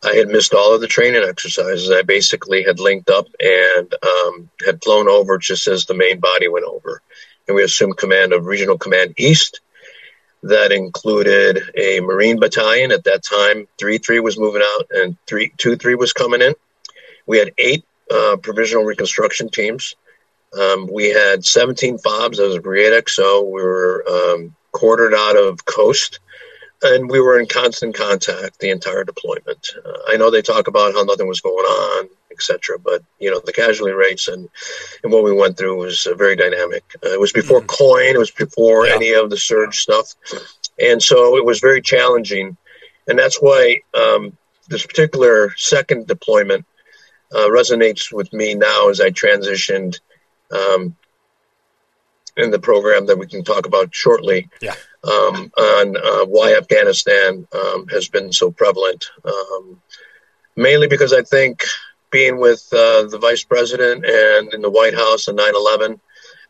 I 0.06 0.14
had 0.14 0.30
missed 0.30 0.54
all 0.54 0.74
of 0.74 0.80
the 0.80 0.88
training 0.88 1.26
exercises. 1.28 1.92
I 1.92 2.04
basically 2.04 2.64
had 2.64 2.80
linked 2.80 3.10
up 3.10 3.28
and 3.42 3.94
um, 4.02 4.50
had 4.66 4.82
flown 4.82 5.10
over 5.10 5.38
just 5.38 5.68
as 5.68 5.86
the 5.86 5.96
main 5.96 6.22
body 6.22 6.48
went 6.48 6.66
over, 6.66 7.02
and 7.46 7.58
we 7.58 7.64
assumed 7.64 7.98
command 7.98 8.32
of 8.32 8.46
Regional 8.46 8.78
Command 8.78 9.16
East 9.18 9.60
that 10.44 10.72
included 10.72 11.62
a 11.76 12.00
Marine 12.00 12.40
battalion. 12.40 12.92
At 12.92 13.04
that 13.06 13.24
time, 13.24 13.68
3 13.78 13.98
3 13.98 14.20
was 14.20 14.38
moving 14.38 14.62
out 14.64 14.88
and 14.92 15.18
3 15.28 15.52
2 15.58 15.76
3 15.76 15.96
was 15.96 16.14
coming 16.14 16.42
in. 16.42 16.54
We 17.26 17.38
had 17.38 17.54
eight 17.58 17.86
uh, 18.12 18.38
provisional 18.42 18.86
reconstruction 18.86 19.50
teams. 19.50 19.96
Um, 20.58 20.88
we 20.92 21.10
had 21.10 21.46
17 21.46 21.98
FOBs 21.98 22.40
as 22.40 22.56
a 22.56 22.62
brigade 22.62 23.04
XO. 23.04 23.44
We 23.46 23.62
were 23.62 24.06
um, 24.10 24.56
quartered 24.72 25.14
out 25.14 25.36
of 25.36 25.66
Khost 25.66 26.20
and 26.84 27.10
we 27.10 27.20
were 27.20 27.40
in 27.40 27.48
constant 27.48 27.96
contact 27.96 28.60
the 28.60 28.70
entire 28.70 29.04
deployment. 29.04 29.70
Uh, 29.84 29.98
I 30.08 30.18
know 30.18 30.30
they 30.30 30.42
talk 30.42 30.68
about 30.68 30.94
how 30.94 31.04
nothing 31.04 31.28
was 31.28 31.42
going 31.42 31.66
on, 31.66 32.10
etc., 32.32 32.78
but 32.80 33.04
you 33.20 33.32
know 33.32 33.42
the 33.44 33.54
casualty 33.54 33.94
rates 33.94 34.28
and 34.28 34.48
and 35.04 35.12
what 35.12 35.24
we 35.24 35.34
went 35.34 35.58
through 35.58 35.78
was 35.78 36.06
uh, 36.06 36.14
very 36.14 36.36
dynamic. 36.36 36.84
Uh, 37.04 37.10
it 37.10 37.20
was 37.20 37.32
before 37.32 37.62
mm-hmm. 37.62 37.84
COIN, 37.84 38.16
it 38.16 38.20
was 38.20 38.32
before 38.32 38.86
yeah. 38.86 38.96
any 38.96 39.14
of 39.14 39.30
the 39.30 39.38
surge 39.38 39.78
stuff, 39.78 40.14
and 40.80 41.02
so 41.02 41.38
it 41.38 41.46
was 41.46 41.60
very 41.60 41.82
challenging, 41.82 42.58
and 43.08 43.18
that's 43.18 43.42
why 43.42 43.80
um, 43.94 44.38
this 44.68 44.86
particular 44.86 45.54
second 45.58 46.08
deployment 46.08 46.66
uh, 47.34 47.48
resonates 47.50 48.12
with 48.12 48.32
me 48.34 48.54
now 48.54 48.90
as 48.90 49.02
I 49.02 49.10
transitioned. 49.10 50.00
Um, 50.52 50.96
in 52.38 52.52
the 52.52 52.60
program 52.60 53.08
that 53.08 53.18
we 53.18 53.26
can 53.26 53.44
talk 53.44 53.66
about 53.66 53.96
shortly. 53.96 54.48
Yeah 54.62 54.76
um, 55.04 55.52
on 55.58 55.98
uh, 55.98 56.26
why 56.26 56.56
Afghanistan 56.56 57.48
um, 57.54 57.88
has 57.88 58.08
been 58.10 58.32
so 58.32 58.52
prevalent. 58.52 59.06
Um, 59.24 59.82
mainly 60.56 60.88
because 60.88 61.14
I 61.14 61.22
think 61.22 61.64
being 62.10 62.40
with 62.40 62.68
uh, 62.74 63.04
the 63.04 63.20
vice 63.22 63.44
president 63.44 64.06
and 64.06 64.54
in 64.54 64.62
the 64.62 64.70
White 64.70 64.96
House 64.96 65.28
on 65.28 65.36
9 65.36 65.56
11 65.56 66.00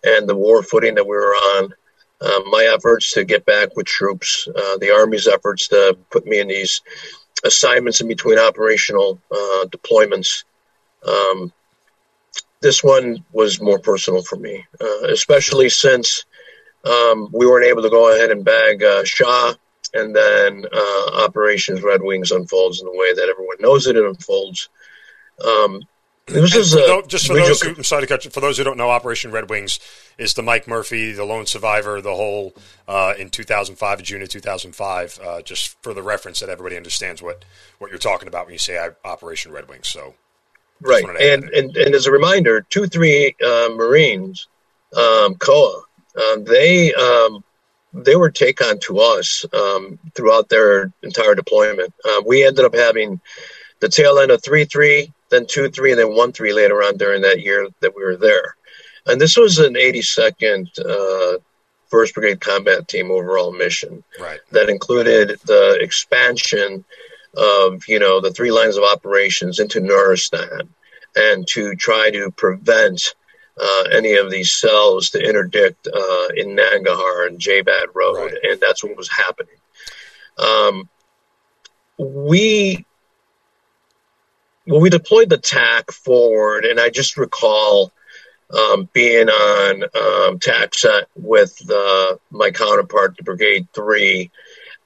and 0.03 0.29
the 0.29 0.35
war 0.35 0.63
footing 0.63 0.95
that 0.95 1.05
we 1.05 1.15
were 1.15 1.33
on, 1.33 1.73
um, 2.21 2.49
my 2.49 2.71
efforts 2.73 3.13
to 3.13 3.23
get 3.23 3.45
back 3.45 3.75
with 3.75 3.85
troops, 3.85 4.47
uh, 4.47 4.77
the 4.77 4.91
Army's 4.91 5.27
efforts 5.27 5.67
to 5.67 5.97
put 6.09 6.25
me 6.25 6.39
in 6.39 6.47
these 6.47 6.81
assignments 7.45 8.01
in 8.01 8.07
between 8.07 8.39
operational 8.39 9.21
uh, 9.31 9.65
deployments. 9.65 10.43
Um, 11.05 11.51
this 12.61 12.83
one 12.83 13.23
was 13.31 13.61
more 13.61 13.79
personal 13.79 14.23
for 14.23 14.35
me, 14.35 14.65
uh, 14.81 15.07
especially 15.09 15.69
since 15.69 16.25
um, 16.87 17.29
we 17.33 17.45
weren't 17.45 17.65
able 17.65 17.81
to 17.81 17.89
go 17.89 18.13
ahead 18.15 18.31
and 18.31 18.43
bag 18.43 18.83
uh, 18.83 19.03
Shah, 19.03 19.53
and 19.93 20.15
then 20.15 20.65
uh, 20.71 21.23
Operations 21.25 21.81
Red 21.81 22.01
Wings 22.01 22.31
unfolds 22.31 22.81
in 22.81 22.85
the 22.85 22.97
way 22.97 23.13
that 23.13 23.29
everyone 23.29 23.57
knows 23.59 23.87
it, 23.87 23.95
it 23.95 24.05
unfolds. 24.05 24.69
Um, 25.45 25.81
this 26.27 26.55
is 26.55 26.73
a, 26.73 27.01
just 27.07 27.27
for 27.27 27.35
those 27.35 27.61
who, 27.61 27.69
I'm 27.69 27.83
sorry 27.85 28.01
to 28.01 28.07
cut 28.07 28.25
you, 28.25 28.31
for 28.31 28.41
those 28.41 28.57
who 28.57 28.65
don't 28.65 28.75
know, 28.75 28.89
Operation 28.89 29.31
Red 29.31 29.49
Wings 29.49 29.79
is 30.17 30.33
the 30.33 30.43
Mike 30.43 30.67
Murphy, 30.67 31.13
the 31.13 31.23
lone 31.23 31.45
survivor, 31.45 32.01
the 32.01 32.15
whole 32.15 32.53
uh, 32.85 33.13
in 33.17 33.29
2005, 33.29 34.03
June 34.03 34.21
of 34.21 34.27
2005. 34.27 35.19
Uh, 35.23 35.41
just 35.41 35.81
for 35.81 35.93
the 35.93 36.03
reference 36.03 36.41
that 36.41 36.49
everybody 36.49 36.75
understands 36.75 37.21
what, 37.21 37.45
what 37.77 37.91
you're 37.91 37.97
talking 37.97 38.27
about 38.27 38.45
when 38.45 38.53
you 38.53 38.59
say 38.59 38.77
Operation 39.05 39.53
Red 39.53 39.69
Wings. 39.69 39.87
So, 39.87 40.15
right, 40.81 41.05
and, 41.05 41.45
and 41.45 41.77
and 41.77 41.95
as 41.95 42.07
a 42.07 42.11
reminder, 42.11 42.59
two 42.69 42.87
three 42.87 43.33
uh, 43.41 43.69
Marines, 43.75 44.47
um, 44.97 45.35
COA, 45.35 45.83
um, 46.17 46.43
they 46.43 46.93
um, 46.93 47.43
they 47.93 48.15
were 48.15 48.31
take 48.31 48.61
on 48.61 48.79
to 48.79 48.99
us 48.99 49.45
um, 49.53 49.99
throughout 50.15 50.49
their 50.49 50.91
entire 51.03 51.35
deployment. 51.35 51.93
Uh, 52.05 52.21
we 52.25 52.45
ended 52.45 52.65
up 52.65 52.75
having 52.75 53.19
the 53.79 53.89
tail 53.89 54.19
end 54.19 54.31
of 54.31 54.43
three 54.43 54.65
three, 54.65 55.11
then 55.29 55.45
two 55.47 55.69
three, 55.69 55.91
and 55.91 55.99
then 55.99 56.15
one 56.15 56.31
three 56.31 56.53
later 56.53 56.83
on 56.83 56.97
during 56.97 57.21
that 57.21 57.41
year 57.41 57.67
that 57.81 57.95
we 57.95 58.03
were 58.03 58.17
there. 58.17 58.55
And 59.05 59.21
this 59.21 59.37
was 59.37 59.57
an 59.59 59.75
82nd 59.75 60.67
uh, 60.79 61.39
First 61.87 62.13
Brigade 62.13 62.41
Combat 62.41 62.87
Team 62.87 63.09
overall 63.09 63.53
mission 63.53 64.03
right. 64.19 64.39
that 64.51 64.69
included 64.69 65.39
the 65.45 65.77
expansion 65.81 66.83
of 67.35 67.87
you 67.87 67.99
know 67.99 68.19
the 68.19 68.31
three 68.31 68.51
lines 68.51 68.77
of 68.77 68.83
operations 68.83 69.59
into 69.59 69.79
Nuristan 69.79 70.67
and 71.15 71.47
to 71.47 71.75
try 71.75 72.09
to 72.11 72.31
prevent 72.31 73.15
uh, 73.59 73.83
any 73.91 74.15
of 74.15 74.29
these 74.29 74.51
cells 74.51 75.09
to 75.11 75.19
interdict 75.19 75.87
uh, 75.87 76.27
in 76.35 76.55
Nangarhar 76.55 77.27
and 77.27 77.39
Jabad 77.39 77.87
Road, 77.93 78.31
right. 78.31 78.37
and 78.43 78.59
that's 78.59 78.83
what 78.83 78.97
was 78.97 79.09
happening. 79.09 79.55
Um, 80.37 80.89
we 81.97 82.85
well, 84.67 84.81
we 84.81 84.89
deployed 84.89 85.29
the 85.29 85.37
TAC 85.37 85.91
forward, 85.91 86.65
and 86.65 86.79
I 86.79 86.89
just 86.89 87.17
recall 87.17 87.91
um, 88.51 88.89
being 88.93 89.29
on 89.29 89.83
um, 89.95 90.39
TAC 90.39 90.75
set 90.75 91.07
with 91.15 91.59
uh, 91.71 92.17
my 92.31 92.51
counterpart, 92.51 93.17
the 93.17 93.23
Brigade 93.23 93.67
Three, 93.73 94.29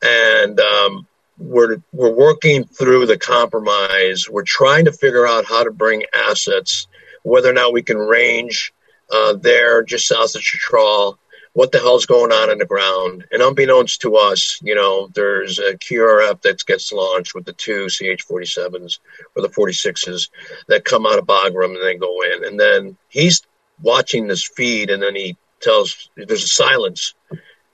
and 0.02 0.60
um, 0.60 1.08
we're 1.38 1.82
we're 1.92 2.12
working 2.12 2.64
through 2.66 3.08
the 3.08 3.18
compromise. 3.18 4.30
We're 4.30 4.44
trying 4.44 4.86
to 4.86 4.92
figure 4.92 5.28
out 5.28 5.46
how 5.46 5.64
to 5.64 5.72
bring 5.72 6.04
assets 6.14 6.88
whether 7.24 7.50
or 7.50 7.54
not 7.54 7.74
we 7.74 7.84
can 7.84 7.98
range 7.98 8.74
uh, 9.12 9.34
there 9.34 9.84
just 9.84 10.08
south 10.08 10.36
of 10.36 10.42
Chitral, 10.42 11.18
what 11.54 11.72
the 11.72 11.80
hell's 11.80 12.06
going 12.06 12.32
on 12.32 12.50
in 12.50 12.58
the 12.58 12.66
ground. 12.66 13.26
And 13.32 13.42
unbeknownst 13.42 14.02
to 14.02 14.16
us, 14.16 14.60
you 14.62 14.74
know, 14.74 15.10
there's 15.14 15.60
a 15.60 15.76
QRF 15.76 16.42
that 16.42 16.66
gets 16.66 16.92
launched 16.92 17.36
with 17.36 17.46
the 17.46 17.54
two 17.54 17.90
CH-47s 17.90 19.00
or 19.36 19.42
the 19.42 19.50
46s 19.50 20.30
that 20.68 20.86
come 20.86 21.06
out 21.06 21.20
of 21.20 21.26
Bagram 21.26 21.76
and 21.76 21.84
then 21.84 22.00
go 22.00 22.22
in. 22.22 22.46
And 22.46 22.60
then 22.60 22.98
he's 23.10 23.42
watching 23.82 24.28
this 24.28 24.48
feed 24.48 24.90
and 24.90 25.04
then 25.04 25.16
he 25.16 25.38
tells, 25.60 26.10
there's 26.16 26.44
a 26.44 26.48
silence. 26.48 27.14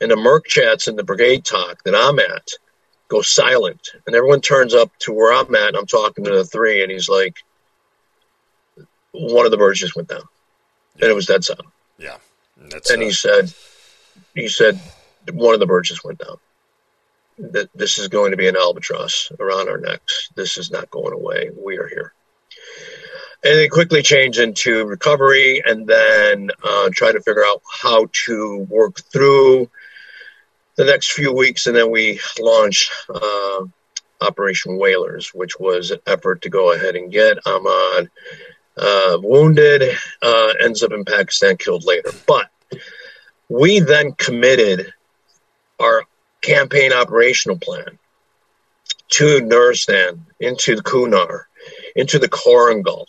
And 0.02 0.11
the 0.11 0.15
mIRC 0.15 0.45
chats 0.45 0.88
in 0.88 0.95
the 0.95 1.03
brigade 1.03 1.45
TOC 1.45 1.84
that 1.84 1.95
I'm 1.95 2.19
at 2.19 2.49
go 3.07 3.22
silent. 3.22 3.90
And 4.06 4.15
everyone 4.15 4.41
turns 4.41 4.74
up 4.74 4.91
to 4.99 5.14
where 5.14 5.34
I'm 5.34 5.53
at 5.56 5.69
and 5.69 5.78
I'm 5.78 5.86
talking 5.86 6.24
to 6.26 6.32
the 6.32 6.45
three 6.45 6.84
and 6.84 6.91
he's 6.91 7.10
like, 7.10 7.36
one 9.11 9.45
of 9.45 9.51
the 9.51 9.57
birds 9.57 9.79
just 9.79 9.95
went 9.95 10.09
down, 10.09 10.23
and 11.01 11.09
it 11.09 11.15
was 11.15 11.25
dead 11.25 11.43
silent. 11.43 11.69
Yeah, 11.97 12.17
and 12.59 12.73
uh, 12.73 12.97
he 12.99 13.11
said, 13.11 13.53
he 14.35 14.47
said, 14.47 14.79
one 15.31 15.53
of 15.53 15.59
the 15.59 15.65
birds 15.65 15.89
just 15.89 16.03
went 16.03 16.19
down, 16.19 16.38
that 17.38 17.69
this 17.75 17.97
is 17.97 18.07
going 18.07 18.31
to 18.31 18.38
be 18.38 18.47
an 18.47 18.55
albatross 18.55 19.31
around 19.39 19.69
our 19.69 19.77
necks. 19.77 20.29
This 20.35 20.57
is 20.57 20.71
not 20.71 20.89
going 20.89 21.13
away. 21.13 21.51
We 21.55 21.77
are 21.77 21.88
here. 21.88 22.13
And 23.43 23.59
then 23.59 23.69
quickly 23.69 24.01
change 24.01 24.39
into 24.39 24.85
recovery 24.85 25.61
and 25.63 25.85
then 25.85 26.49
uh, 26.63 26.89
try 26.91 27.11
to 27.11 27.21
figure 27.21 27.45
out 27.45 27.61
how 27.71 28.07
to 28.25 28.65
work 28.69 28.99
through 29.11 29.69
the 30.75 30.85
next 30.85 31.11
few 31.11 31.31
weeks. 31.31 31.67
And 31.67 31.75
then 31.75 31.91
we 31.91 32.19
launched 32.39 32.91
uh, 33.07 33.65
Operation 34.21 34.77
Whalers, 34.79 35.34
which 35.35 35.59
was 35.59 35.91
an 35.91 35.99
effort 36.07 36.41
to 36.41 36.49
go 36.49 36.71
ahead 36.71 36.95
and 36.95 37.11
get 37.11 37.38
Ahmad 37.45 38.09
uh, 38.77 39.17
wounded, 39.21 39.83
uh, 40.21 40.53
ends 40.61 40.83
up 40.83 40.91
in 40.91 41.05
Pakistan, 41.05 41.57
killed 41.57 41.85
later. 41.85 42.11
But 42.27 42.49
we 43.49 43.79
then 43.79 44.13
committed 44.13 44.93
our 45.79 46.03
campaign 46.41 46.93
operational 46.93 47.57
plan 47.57 47.97
to 49.09 49.41
Nuristan, 49.41 50.21
into 50.39 50.75
the 50.75 50.83
Kunar, 50.83 51.43
into 51.95 52.19
the 52.19 52.29
Korengal, 52.29 53.05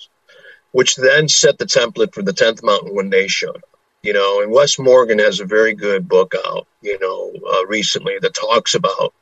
which 0.72 0.96
then 0.96 1.28
set 1.28 1.58
the 1.58 1.64
template 1.64 2.14
for 2.14 2.22
the 2.22 2.32
10th 2.32 2.62
Mountain 2.62 2.94
when 2.94 3.10
they 3.10 3.28
showed 3.28 3.56
up. 3.56 3.62
You 4.02 4.12
know, 4.12 4.40
and 4.42 4.52
Wes 4.52 4.78
Morgan 4.78 5.18
has 5.18 5.40
a 5.40 5.44
very 5.44 5.74
good 5.74 6.08
book 6.08 6.32
out, 6.46 6.68
you 6.82 6.98
know, 7.00 7.32
uh, 7.52 7.66
recently 7.66 8.14
that 8.20 8.32
talks 8.32 8.74
about 8.74 9.12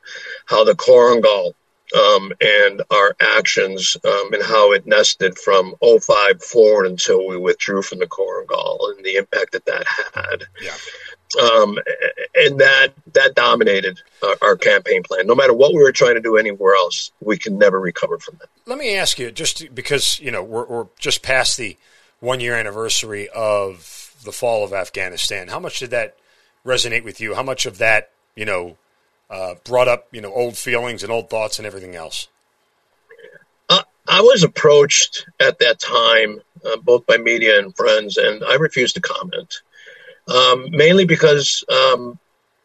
how 0.45 0.63
the 0.63 0.75
Korengal 0.75 1.53
um, 1.95 2.31
and 2.41 2.81
our 2.91 3.15
actions 3.19 3.95
um, 4.03 4.33
and 4.33 4.43
how 4.43 4.73
it 4.73 4.85
nested 4.85 5.37
from 5.37 5.75
05 5.81 6.43
forward 6.43 6.85
until 6.85 7.27
we 7.27 7.37
withdrew 7.37 7.81
from 7.81 7.99
the 7.99 8.07
Korengal 8.07 8.95
and 8.95 9.05
the 9.05 9.15
impact 9.15 9.53
that 9.53 9.65
that 9.65 9.85
had. 10.13 10.43
Yeah. 10.61 10.75
Um, 11.41 11.77
and 12.35 12.59
that 12.59 12.93
that 13.13 13.35
dominated 13.35 13.99
our, 14.23 14.37
our, 14.41 14.55
campaign 14.55 15.03
plan. 15.03 15.27
No 15.27 15.35
matter 15.35 15.53
what 15.53 15.73
we 15.73 15.79
were 15.79 15.91
trying 15.91 16.15
to 16.15 16.21
do 16.21 16.37
anywhere 16.37 16.73
else, 16.73 17.11
we 17.19 17.37
can 17.37 17.57
never 17.57 17.81
recover 17.81 18.17
from 18.17 18.37
that. 18.39 18.47
Let 18.65 18.77
me 18.77 18.95
ask 18.95 19.19
you, 19.19 19.29
just 19.31 19.75
because 19.75 20.21
you 20.21 20.31
know 20.31 20.41
we're, 20.41 20.65
we're 20.65 20.87
just 20.99 21.23
past 21.23 21.57
the 21.57 21.75
one 22.21 22.39
year 22.39 22.55
anniversary 22.55 23.27
of 23.27 24.15
the 24.23 24.31
fall 24.31 24.63
of 24.63 24.71
Afghanistan. 24.71 25.49
How 25.49 25.59
much 25.59 25.79
did 25.79 25.89
that 25.89 26.15
resonate 26.65 27.03
with 27.03 27.19
you? 27.19 27.35
How 27.35 27.43
much 27.43 27.65
of 27.65 27.77
that 27.79 28.11
you 28.33 28.45
know 28.45 28.77
uh, 29.29 29.55
brought 29.63 29.87
up 29.87 30.07
you 30.11 30.21
know 30.21 30.31
old 30.33 30.57
feelings 30.57 31.03
and 31.03 31.11
old 31.11 31.29
thoughts 31.29 31.59
and 31.59 31.65
everything 31.65 31.95
else? 31.95 32.27
Uh, 33.69 33.83
I 34.07 34.21
was 34.21 34.43
approached 34.43 35.25
at 35.39 35.59
that 35.59 35.79
time 35.79 36.41
uh, 36.65 36.77
both 36.77 37.05
by 37.05 37.17
media 37.17 37.59
and 37.59 37.75
friends, 37.75 38.17
and 38.17 38.43
I 38.43 38.55
refused 38.55 38.95
to 38.95 39.01
comment, 39.01 39.61
um, 40.27 40.69
mainly 40.71 41.05
because 41.05 41.63
um, 41.69 42.19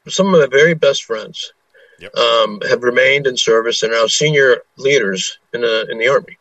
some 0.09 0.33
of 0.33 0.41
my 0.41 0.47
very 0.47 0.75
best 0.75 1.05
friends 1.05 1.53
yep. 1.99 2.15
um, 2.15 2.61
have 2.69 2.83
remained 2.83 3.27
in 3.27 3.37
service 3.37 3.83
and 3.83 3.93
are 3.93 4.03
now 4.03 4.07
senior 4.07 4.63
leaders 4.77 5.39
in 5.53 5.63
the 5.63 5.87
in 5.91 5.99
the 5.99 6.09
army. 6.09 6.39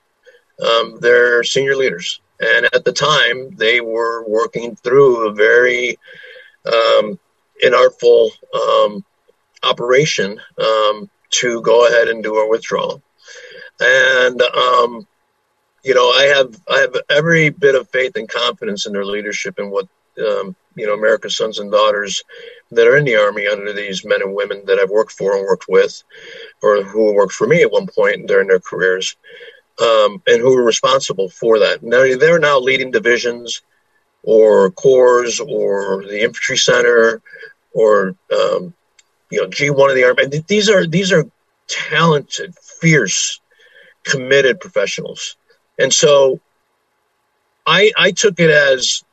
Um, 0.62 1.00
they're 1.02 1.44
senior 1.44 1.76
leaders, 1.76 2.22
and 2.40 2.68
at 2.74 2.86
the 2.86 2.94
time 2.94 3.56
they 3.56 3.82
were 3.82 4.24
working 4.28 4.76
through 4.76 5.28
a 5.28 5.34
very 5.34 5.98
um, 6.66 7.20
inartful 7.64 8.30
um, 8.54 9.04
operation 9.64 10.40
um, 10.58 11.10
to 11.30 11.62
go 11.62 11.88
ahead 11.88 12.08
and 12.08 12.24
do 12.24 12.38
a 12.38 12.50
withdrawal. 12.50 13.02
And 13.80 14.42
um, 14.42 15.08
you 15.84 15.96
know, 15.96 16.10
I 16.10 16.26
have 16.36 16.56
I 16.70 16.78
have 16.80 16.96
every 17.10 17.50
bit 17.50 17.76
of 17.76 17.90
faith 17.90 18.16
and 18.16 18.30
confidence 18.30 18.86
in 18.86 18.94
their 18.94 19.06
leadership 19.06 19.56
and 19.58 19.72
what 19.72 19.88
um, 20.20 20.56
you 20.76 20.86
know 20.86 20.94
America's 20.94 21.38
sons 21.38 21.60
and 21.60 21.72
daughters 21.72 22.24
that 22.72 22.88
are 22.88 22.98
in 22.98 23.06
the 23.06 23.16
army 23.16 23.48
under 23.48 23.74
these 23.74 24.06
men 24.06 24.22
and 24.22 24.36
women 24.36 24.64
that 24.66 24.80
I've 24.80 24.90
worked 24.90 25.12
for 25.12 25.36
and 25.36 25.46
worked 25.46 25.66
with, 25.68 26.04
or 26.62 26.84
who 26.84 27.14
worked 27.14 27.34
for 27.34 27.48
me 27.48 27.62
at 27.62 27.72
one 27.72 27.88
point 27.88 28.28
during 28.28 28.48
their 28.48 28.60
careers, 28.60 29.16
um, 29.82 30.22
and 30.28 30.42
who 30.42 30.56
are 30.58 30.64
responsible 30.64 31.30
for 31.30 31.60
that. 31.60 31.82
Now 31.82 32.16
they're 32.16 32.40
now 32.40 32.60
leading 32.60 32.92
divisions, 32.92 33.62
or 34.22 34.70
corps, 34.72 35.42
or 35.42 36.04
the 36.04 36.22
infantry 36.24 36.58
center, 36.58 37.22
or 37.74 38.16
um, 38.32 38.74
you 39.32 39.42
know, 39.42 39.48
G1 39.48 39.90
of 39.90 39.96
the 39.96 40.04
Army. 40.04 40.44
These 40.46 40.70
are 40.70 40.86
these 40.86 41.12
are 41.12 41.26
talented, 41.68 42.54
fierce, 42.60 43.40
committed 44.04 44.60
professionals, 44.60 45.38
and 45.80 45.94
so 45.94 46.40
I 47.66 47.92
I 47.98 48.12
took 48.12 48.40
it 48.40 48.50
as 48.50 49.04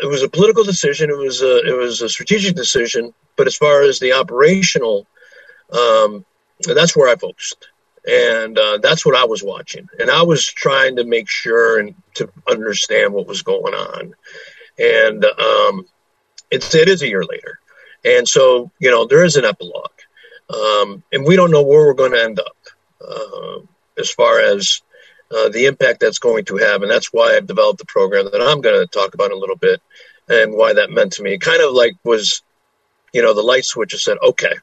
it 0.00 0.06
was 0.06 0.22
a 0.22 0.28
political 0.28 0.64
decision. 0.64 1.10
It 1.10 1.16
was 1.16 1.42
a 1.42 1.58
it 1.66 1.76
was 1.76 2.00
a 2.00 2.08
strategic 2.08 2.54
decision. 2.54 3.12
But 3.36 3.46
as 3.46 3.56
far 3.56 3.82
as 3.82 3.98
the 3.98 4.12
operational, 4.12 5.06
um, 5.72 6.24
that's 6.66 6.94
where 6.94 7.08
I 7.08 7.16
focused, 7.16 7.68
and 8.06 8.58
uh, 8.58 8.78
that's 8.78 9.06
what 9.06 9.16
I 9.16 9.24
was 9.24 9.42
watching, 9.42 9.88
and 9.98 10.10
I 10.10 10.22
was 10.22 10.46
trying 10.46 10.96
to 10.96 11.04
make 11.04 11.28
sure 11.28 11.80
and 11.80 11.94
to 12.14 12.30
understand 12.48 13.14
what 13.14 13.26
was 13.26 13.42
going 13.42 13.74
on, 13.74 14.14
and 14.78 15.24
um, 15.24 15.86
it's 16.50 16.74
it 16.74 16.88
is 16.88 17.02
a 17.02 17.08
year 17.08 17.24
later, 17.24 17.58
and 18.04 18.28
so, 18.28 18.70
you 18.78 18.90
know, 18.90 19.06
there 19.06 19.24
is 19.24 19.36
an 19.36 19.44
epilogue. 19.44 19.90
Um, 20.50 21.02
and 21.12 21.24
we 21.24 21.36
don't 21.36 21.50
know 21.50 21.62
where 21.62 21.86
we're 21.86 21.94
going 21.94 22.12
to 22.12 22.22
end 22.22 22.40
up 22.40 22.56
uh, 23.00 23.60
as 23.98 24.10
far 24.10 24.40
as 24.40 24.82
uh, 25.30 25.48
the 25.48 25.66
impact 25.66 26.00
that's 26.00 26.18
going 26.18 26.44
to 26.46 26.56
have. 26.56 26.82
And 26.82 26.90
that's 26.90 27.12
why 27.12 27.36
I've 27.36 27.46
developed 27.46 27.78
the 27.78 27.86
program 27.86 28.26
that 28.30 28.42
I'm 28.42 28.60
going 28.60 28.80
to 28.80 28.86
talk 28.86 29.14
about 29.14 29.32
a 29.32 29.38
little 29.38 29.56
bit 29.56 29.80
and 30.28 30.54
why 30.54 30.74
that 30.74 30.90
meant 30.90 31.12
to 31.14 31.22
me. 31.22 31.34
It 31.34 31.40
kind 31.40 31.62
of 31.62 31.72
like 31.72 31.94
was, 32.04 32.42
you 33.12 33.22
know, 33.22 33.34
the 33.34 33.42
light 33.42 33.64
switch 33.64 33.92
that 33.92 33.98
said, 33.98 34.18
okay, 34.22 34.54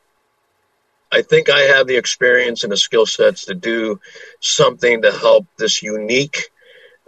I 1.12 1.24
think 1.24 1.50
I 1.50 1.62
have 1.62 1.88
the 1.88 1.98
experience 1.98 2.64
and 2.64 2.72
the 2.72 2.78
skill 2.78 3.06
sets 3.06 3.46
to 3.46 3.56
do 3.56 4.00
something 4.42 5.02
to 5.02 5.12
help 5.12 5.48
this 5.58 5.82
unique 5.82 6.50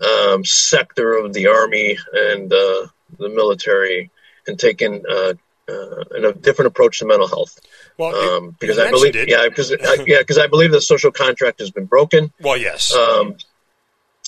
um, 0.01 0.43
sector 0.43 1.13
of 1.13 1.33
the 1.33 1.47
Army 1.47 1.97
and 2.11 2.51
uh, 2.51 2.87
the 3.19 3.29
military 3.29 4.09
and 4.47 4.57
taking 4.57 5.03
uh, 5.07 5.33
uh, 5.71 6.03
and 6.11 6.25
a 6.25 6.33
different 6.33 6.67
approach 6.67 6.99
to 6.99 7.05
mental 7.05 7.27
health. 7.27 7.59
Well, 7.97 8.15
um, 8.15 8.55
because 8.59 8.79
I 8.79 8.89
believe, 8.91 9.15
it. 9.15 9.29
yeah, 9.29 9.47
because 9.47 9.71
yeah, 10.07 10.19
because 10.19 10.37
I 10.37 10.47
believe 10.47 10.71
the 10.71 10.81
social 10.81 11.11
contract 11.11 11.59
has 11.59 11.71
been 11.71 11.85
broken. 11.85 12.31
Well, 12.39 12.57
yes, 12.57 12.95
um, 12.95 13.35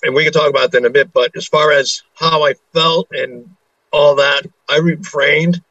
and 0.04 0.16
we 0.16 0.24
can 0.24 0.34
talk 0.34 0.50
about 0.50 0.72
that 0.72 0.80
in 0.80 0.86
a 0.86 0.90
bit. 0.90 1.12
But 1.14 1.36
as 1.36 1.48
far 1.48 1.72
as 1.72 2.04
how 2.16 2.46
I 2.46 2.54
felt 2.74 3.10
and 3.12 3.56
all 3.92 4.16
that, 4.16 4.46
I 4.70 4.78
refrained. 4.78 5.62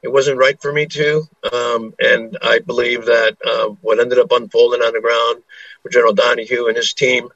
It 0.00 0.12
wasn't 0.12 0.38
right 0.38 0.60
for 0.62 0.72
me 0.72 0.86
to, 0.86 1.24
um, 1.52 1.92
and 1.98 2.38
I 2.40 2.60
believe 2.60 3.06
that 3.06 3.36
uh, 3.44 3.70
what 3.80 3.98
ended 3.98 4.20
up 4.20 4.30
unfolding 4.30 4.80
on 4.80 4.92
the 4.92 5.00
ground 5.00 5.42
with 5.82 5.92
General 5.92 6.14
Donahue 6.14 6.68
and 6.68 6.76
his 6.76 6.92
team 6.92 7.28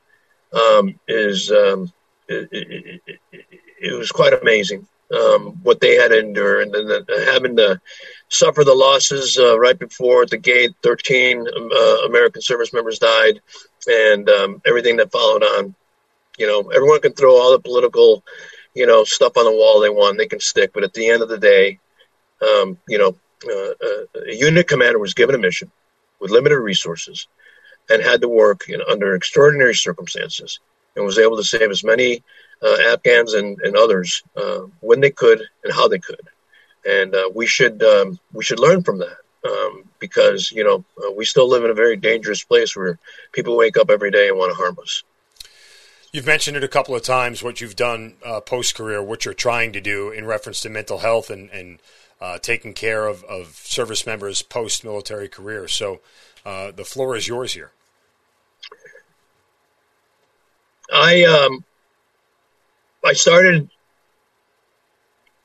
um, 0.53 0.99
is 1.09 1.51
um, 1.51 1.93
it, 2.29 2.49
it, 2.53 3.03
it, 3.33 3.45
it 3.81 3.99
was 3.99 4.13
quite 4.13 4.33
amazing 4.33 4.87
um, 5.13 5.59
what 5.63 5.81
they 5.81 5.97
had 5.97 6.09
to 6.09 6.19
endure, 6.19 6.63
and 6.63 6.73
then 6.73 6.87
the, 6.87 7.31
having 7.33 7.57
to 7.57 7.81
suffer 8.29 8.65
the 8.65 8.75
losses 8.75 9.39
uh, 9.39 9.59
right 9.59 9.79
before 9.79 10.27
the 10.27 10.39
gate. 10.39 10.73
Thirteen 10.83 11.41
um, 11.41 11.71
uh, 11.73 12.07
American 12.07 12.43
service 12.43 12.73
members 12.73 12.99
died, 12.99 13.41
and 13.87 14.29
um, 14.29 14.63
everything 14.67 14.97
that 14.97 15.13
followed 15.13 15.43
on. 15.43 15.75
You 16.39 16.47
know, 16.47 16.71
everyone 16.71 17.01
can 17.01 17.13
throw 17.13 17.37
all 17.37 17.53
the 17.53 17.61
political, 17.61 18.25
you 18.75 18.87
know, 18.87 19.05
stuff 19.05 19.37
on 19.37 19.45
the 19.45 19.53
wall 19.53 19.81
they 19.81 19.91
want. 19.91 20.17
They 20.17 20.27
can 20.27 20.41
stick, 20.41 20.73
but 20.73 20.85
at 20.85 20.95
the 20.95 21.09
end 21.09 21.23
of 21.23 21.29
the 21.29 21.39
day, 21.39 21.79
um, 22.41 22.79
you 22.89 22.99
know, 22.99 23.15
uh, 23.47 23.87
uh 23.87 24.23
a 24.29 24.35
unit 24.35 24.67
commander 24.67 24.99
was 24.99 25.15
given 25.15 25.35
a 25.35 25.39
mission 25.39 25.71
with 26.21 26.31
limited 26.31 26.59
resources 26.59 27.29
and 27.91 28.03
had 28.03 28.21
to 28.23 28.29
work 28.29 28.65
under 28.89 29.15
extraordinary 29.15 29.75
circumstances 29.75 30.61
and 30.97 31.05
was 31.05 31.19
able 31.19 31.37
to 31.37 31.45
save 31.45 31.71
as 31.71 31.85
many 31.85 32.23
uh, 32.63 32.77
Afghans 32.93 33.35
and, 33.35 33.59
and 33.61 33.77
others 33.77 34.23
uh, 34.37 34.61
when 34.81 35.01
they 35.01 35.11
could 35.11 35.43
and 35.65 35.73
how 35.73 35.89
they 35.89 35.99
could. 35.99 36.21
And 36.85 37.15
uh, 37.15 37.31
we 37.35 37.47
should 37.47 37.83
um, 37.83 38.19
we 38.33 38.43
should 38.43 38.59
learn 38.59 38.83
from 38.83 38.99
that 38.99 39.19
um, 39.45 39.85
because 39.99 40.51
you 40.51 40.65
know 40.65 40.85
uh, 41.05 41.13
we 41.13 41.25
still 41.25 41.49
live 41.49 41.65
in 41.65 41.71
a 41.71 41.75
very 41.75 41.97
dangerous 41.97 42.43
place 42.43 42.77
where 42.77 42.99
people 43.33 43.57
wake 43.57 43.77
up 43.77 43.91
every 43.91 44.11
day 44.11 44.29
and 44.29 44.39
want 44.39 44.51
to 44.51 44.57
harm 44.57 44.77
us. 44.81 45.05
You've 46.13 46.27
mentioned 46.27 46.57
it 46.57 46.65
a 46.65 46.69
couple 46.69 46.95
of 46.95 47.03
times 47.03 47.43
what 47.43 47.61
you've 47.61 47.77
done 47.77 48.17
uh, 48.25 48.41
post 48.41 48.75
career, 48.75 49.03
what 49.03 49.25
you're 49.25 49.33
trying 49.33 49.73
to 49.73 49.81
do 49.81 50.11
in 50.11 50.27
reference 50.27 50.61
to 50.61 50.69
mental 50.69 50.99
health 50.99 51.31
and, 51.31 51.49
and 51.51 51.79
uh, 52.21 52.39
taking 52.39 52.75
care 52.75 53.07
of, 53.07 53.25
of 53.25 53.55
service 53.55 54.07
members 54.07 54.43
post 54.43 54.85
military 54.85 55.29
career. 55.29 55.67
So 55.69 56.01
the 56.45 56.85
floor 56.85 57.17
is 57.17 57.29
yours 57.29 57.55
here. 57.55 57.73
I 60.93 61.25
um, 61.25 61.65
I 63.05 63.13
started 63.15 63.69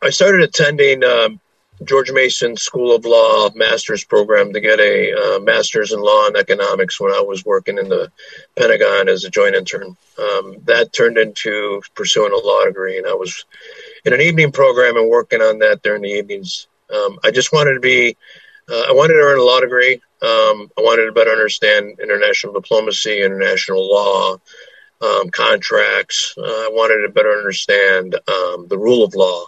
I 0.01 0.11
started 0.11 0.41
attending 0.41 1.03
um, 1.03 1.39
George 1.83 2.11
Mason 2.11 2.55
School 2.55 2.95
of 2.95 3.05
Law 3.05 3.49
master's 3.55 4.03
program 4.03 4.53
to 4.53 4.59
get 4.59 4.79
a 4.79 5.13
uh, 5.13 5.39
master's 5.39 5.91
in 5.91 5.99
law 5.99 6.27
and 6.27 6.35
economics 6.35 6.99
when 6.99 7.11
I 7.11 7.21
was 7.21 7.45
working 7.45 7.77
in 7.77 7.89
the 7.89 8.11
Pentagon 8.55 9.09
as 9.09 9.23
a 9.23 9.29
joint 9.29 9.55
intern. 9.55 9.97
Um, 10.17 10.57
that 10.65 10.93
turned 10.93 11.17
into 11.17 11.81
pursuing 11.95 12.31
a 12.31 12.47
law 12.47 12.65
degree, 12.65 12.97
and 12.97 13.07
I 13.07 13.13
was 13.13 13.45
in 14.05 14.13
an 14.13 14.21
evening 14.21 14.51
program 14.51 14.97
and 14.97 15.09
working 15.09 15.41
on 15.41 15.59
that 15.59 15.81
during 15.81 16.03
the 16.03 16.09
evenings. 16.09 16.67
Um, 16.93 17.19
I 17.23 17.31
just 17.31 17.51
wanted 17.51 17.73
to 17.73 17.79
be, 17.79 18.15
uh, 18.69 18.85
I 18.89 18.91
wanted 18.91 19.13
to 19.13 19.19
earn 19.19 19.39
a 19.39 19.43
law 19.43 19.59
degree. 19.59 19.95
Um, 20.21 20.71
I 20.77 20.81
wanted 20.81 21.05
to 21.05 21.11
better 21.11 21.31
understand 21.31 21.99
international 21.99 22.53
diplomacy, 22.53 23.21
international 23.21 23.87
law, 23.87 24.37
um, 25.01 25.29
contracts. 25.29 26.33
Uh, 26.37 26.41
I 26.41 26.69
wanted 26.71 27.05
to 27.05 27.13
better 27.13 27.31
understand 27.31 28.15
um, 28.15 28.67
the 28.67 28.77
rule 28.77 29.03
of 29.03 29.15
law. 29.15 29.45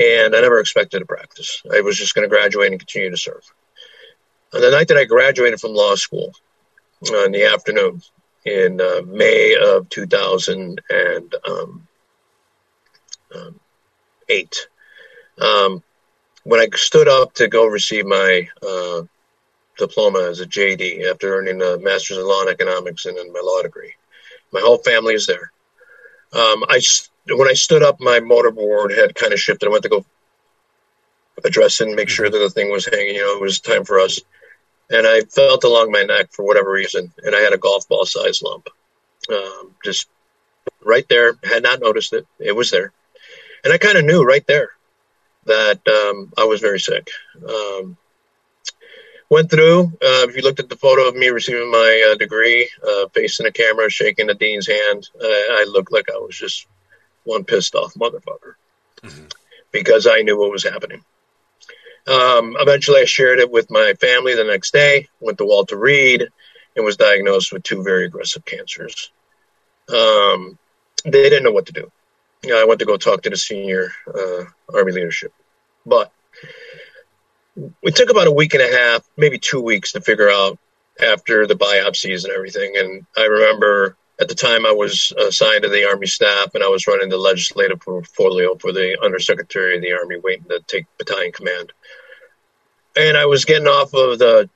And 0.00 0.36
I 0.36 0.40
never 0.40 0.60
expected 0.60 1.00
to 1.00 1.06
practice. 1.06 1.62
I 1.74 1.80
was 1.80 1.98
just 1.98 2.14
going 2.14 2.28
to 2.28 2.34
graduate 2.34 2.70
and 2.70 2.78
continue 2.78 3.10
to 3.10 3.16
serve. 3.16 3.42
On 4.54 4.60
the 4.60 4.70
night 4.70 4.88
that 4.88 4.96
I 4.96 5.04
graduated 5.04 5.60
from 5.60 5.74
law 5.74 5.96
school, 5.96 6.32
uh, 7.10 7.24
in 7.24 7.32
the 7.32 7.44
afternoon, 7.44 8.00
in 8.44 8.80
uh, 8.80 9.02
May 9.06 9.56
of 9.60 9.88
2008, 9.88 11.34
um, 11.46 11.88
um, 13.34 13.60
um, 15.40 15.82
when 16.44 16.60
I 16.60 16.68
stood 16.74 17.08
up 17.08 17.34
to 17.34 17.48
go 17.48 17.66
receive 17.66 18.06
my 18.06 18.48
uh, 18.66 19.02
diploma 19.76 20.20
as 20.30 20.40
a 20.40 20.46
JD 20.46 21.10
after 21.10 21.36
earning 21.36 21.60
a 21.60 21.78
master's 21.78 22.18
in 22.18 22.26
law 22.26 22.40
and 22.42 22.50
economics 22.50 23.06
and 23.06 23.16
then 23.16 23.32
my 23.32 23.40
law 23.42 23.62
degree. 23.62 23.94
My 24.52 24.60
whole 24.60 24.78
family 24.78 25.14
is 25.14 25.26
there. 25.26 25.52
Um, 26.32 26.64
I 26.68 26.80
when 27.30 27.48
I 27.48 27.54
stood 27.54 27.82
up, 27.82 28.00
my 28.00 28.20
mortarboard 28.20 28.96
had 28.96 29.14
kind 29.14 29.32
of 29.32 29.40
shifted. 29.40 29.66
I 29.66 29.70
went 29.70 29.82
to 29.82 29.88
go 29.88 30.04
address 31.44 31.80
it 31.80 31.88
and 31.88 31.96
make 31.96 32.08
sure 32.08 32.28
that 32.28 32.38
the 32.38 32.50
thing 32.50 32.70
was 32.70 32.86
hanging. 32.86 33.16
You 33.16 33.22
know, 33.22 33.36
it 33.36 33.42
was 33.42 33.60
time 33.60 33.84
for 33.84 33.98
us. 34.00 34.20
And 34.90 35.06
I 35.06 35.20
felt 35.22 35.64
along 35.64 35.90
my 35.90 36.02
neck 36.02 36.30
for 36.32 36.44
whatever 36.44 36.70
reason, 36.70 37.12
and 37.22 37.36
I 37.36 37.40
had 37.40 37.52
a 37.52 37.58
golf 37.58 37.86
ball 37.88 38.06
size 38.06 38.40
lump, 38.42 38.68
um, 39.30 39.74
just 39.84 40.08
right 40.82 41.06
there. 41.10 41.34
Had 41.44 41.62
not 41.62 41.80
noticed 41.80 42.14
it. 42.14 42.26
It 42.38 42.56
was 42.56 42.70
there, 42.70 42.92
and 43.64 43.72
I 43.72 43.76
kind 43.76 43.98
of 43.98 44.06
knew 44.06 44.24
right 44.24 44.46
there 44.46 44.70
that 45.44 45.86
um, 45.86 46.32
I 46.38 46.44
was 46.44 46.60
very 46.60 46.80
sick. 46.80 47.10
Um, 47.46 47.98
went 49.30 49.50
through. 49.50 49.84
Uh, 49.84 50.26
if 50.28 50.36
you 50.36 50.42
looked 50.42 50.60
at 50.60 50.68
the 50.68 50.76
photo 50.76 51.08
of 51.08 51.14
me 51.14 51.28
receiving 51.28 51.70
my 51.70 52.10
uh, 52.10 52.16
degree, 52.16 52.68
uh, 52.86 53.08
facing 53.08 53.44
the 53.44 53.52
camera, 53.52 53.90
shaking 53.90 54.26
the 54.26 54.34
dean's 54.34 54.66
hand, 54.66 55.08
I 55.20 55.66
looked 55.68 55.92
like 55.92 56.06
I 56.10 56.18
was 56.18 56.36
just 56.36 56.66
one 57.24 57.44
pissed 57.44 57.74
off 57.74 57.94
motherfucker 57.94 58.54
mm-hmm. 59.02 59.26
because 59.70 60.06
I 60.06 60.22
knew 60.22 60.38
what 60.38 60.50
was 60.50 60.64
happening. 60.64 61.04
Um, 62.06 62.56
eventually, 62.58 63.02
I 63.02 63.04
shared 63.04 63.38
it 63.38 63.50
with 63.50 63.70
my 63.70 63.92
family 64.00 64.34
the 64.34 64.44
next 64.44 64.72
day. 64.72 65.08
Went 65.20 65.38
to 65.38 65.44
Walter 65.44 65.76
Reed 65.76 66.26
and 66.74 66.84
was 66.84 66.96
diagnosed 66.96 67.52
with 67.52 67.62
two 67.62 67.82
very 67.82 68.06
aggressive 68.06 68.44
cancers. 68.46 69.10
Um, 69.90 70.58
they 71.04 71.24
didn't 71.24 71.44
know 71.44 71.52
what 71.52 71.66
to 71.66 71.72
do. 71.72 71.90
I 72.50 72.64
went 72.64 72.80
to 72.80 72.86
go 72.86 72.96
talk 72.96 73.22
to 73.22 73.30
the 73.30 73.36
senior 73.36 73.90
uh, 74.06 74.44
Army 74.72 74.92
leadership, 74.92 75.32
but 75.84 76.12
it 77.82 77.96
took 77.96 78.10
about 78.10 78.26
a 78.26 78.32
week 78.32 78.54
and 78.54 78.62
a 78.62 78.76
half, 78.76 79.08
maybe 79.16 79.38
two 79.38 79.60
weeks 79.60 79.92
to 79.92 80.00
figure 80.00 80.30
out 80.30 80.58
after 81.00 81.46
the 81.46 81.54
biopsies 81.54 82.24
and 82.24 82.32
everything. 82.32 82.76
And 82.76 83.06
I 83.16 83.24
remember 83.24 83.96
at 84.20 84.28
the 84.28 84.34
time 84.34 84.66
I 84.66 84.72
was 84.72 85.12
assigned 85.18 85.62
to 85.62 85.68
the 85.68 85.88
Army 85.88 86.06
staff 86.06 86.54
and 86.54 86.64
I 86.64 86.68
was 86.68 86.86
running 86.86 87.08
the 87.08 87.16
legislative 87.16 87.80
portfolio 87.80 88.56
for 88.56 88.72
the 88.72 89.00
Undersecretary 89.02 89.76
of 89.76 89.82
the 89.82 89.92
Army, 89.92 90.18
waiting 90.18 90.48
to 90.48 90.60
take 90.66 90.86
battalion 90.98 91.32
command. 91.32 91.72
And 92.96 93.16
I 93.16 93.26
was 93.26 93.44
getting 93.44 93.68
off 93.68 93.94
of 93.94 94.18
the 94.18 94.50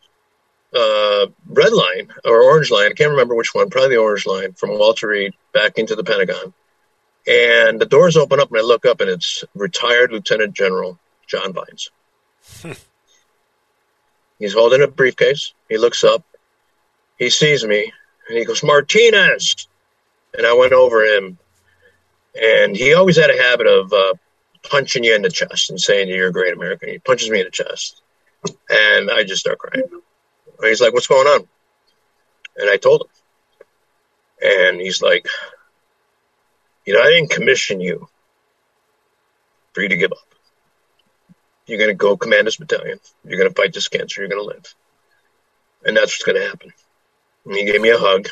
uh, 0.74 1.26
red 1.46 1.72
line 1.72 2.12
or 2.24 2.42
orange 2.42 2.70
line, 2.70 2.90
I 2.90 2.94
can't 2.94 3.10
remember 3.10 3.34
which 3.34 3.54
one, 3.54 3.70
probably 3.70 3.90
the 3.90 4.02
orange 4.02 4.26
line 4.26 4.52
from 4.54 4.78
Walter 4.78 5.08
Reed 5.08 5.34
back 5.52 5.78
into 5.78 5.94
the 5.94 6.04
Pentagon. 6.04 6.52
And 7.26 7.80
the 7.80 7.86
doors 7.86 8.16
open 8.16 8.40
up 8.40 8.50
and 8.50 8.58
I 8.58 8.62
look 8.62 8.84
up 8.84 9.00
and 9.00 9.08
it's 9.08 9.44
retired 9.54 10.10
Lieutenant 10.10 10.54
General 10.54 10.98
John 11.28 11.52
Vines. 11.52 11.90
He's 14.42 14.54
holding 14.54 14.82
a 14.82 14.88
briefcase. 14.88 15.54
He 15.68 15.78
looks 15.78 16.02
up. 16.02 16.24
He 17.16 17.30
sees 17.30 17.64
me 17.64 17.92
and 18.28 18.36
he 18.36 18.44
goes, 18.44 18.64
Martinez. 18.64 19.68
And 20.36 20.44
I 20.44 20.52
went 20.52 20.72
over 20.72 21.04
him. 21.04 21.38
And 22.34 22.76
he 22.76 22.92
always 22.92 23.16
had 23.16 23.30
a 23.30 23.40
habit 23.40 23.68
of 23.68 23.92
uh, 23.92 24.14
punching 24.68 25.04
you 25.04 25.14
in 25.14 25.22
the 25.22 25.30
chest 25.30 25.70
and 25.70 25.80
saying 25.80 26.08
you're 26.08 26.30
a 26.30 26.32
great 26.32 26.54
American. 26.54 26.88
He 26.88 26.98
punches 26.98 27.30
me 27.30 27.38
in 27.38 27.44
the 27.44 27.52
chest. 27.52 28.02
And 28.68 29.12
I 29.12 29.22
just 29.22 29.42
start 29.42 29.60
crying. 29.60 29.86
And 29.88 30.68
he's 30.68 30.80
like, 30.80 30.92
What's 30.92 31.06
going 31.06 31.28
on? 31.28 31.46
And 32.56 32.68
I 32.68 32.78
told 32.78 33.02
him. 33.02 34.50
And 34.50 34.80
he's 34.80 35.00
like, 35.00 35.24
You 36.84 36.94
know, 36.94 37.00
I 37.00 37.10
didn't 37.10 37.30
commission 37.30 37.80
you 37.80 38.08
for 39.72 39.82
you 39.82 39.88
to 39.88 39.96
give 39.96 40.10
up. 40.10 40.31
You're 41.66 41.78
going 41.78 41.90
to 41.90 41.94
go 41.94 42.16
command 42.16 42.46
this 42.46 42.56
battalion. 42.56 42.98
You're 43.24 43.38
going 43.38 43.50
to 43.50 43.54
fight 43.54 43.72
this 43.72 43.88
cancer. 43.88 44.20
You're 44.20 44.28
going 44.28 44.42
to 44.42 44.54
live. 44.54 44.74
And 45.84 45.96
that's 45.96 46.12
what's 46.12 46.24
going 46.24 46.40
to 46.40 46.48
happen. 46.48 46.72
And 47.44 47.54
he 47.54 47.64
gave 47.64 47.80
me 47.80 47.90
a 47.90 47.98
hug 47.98 48.28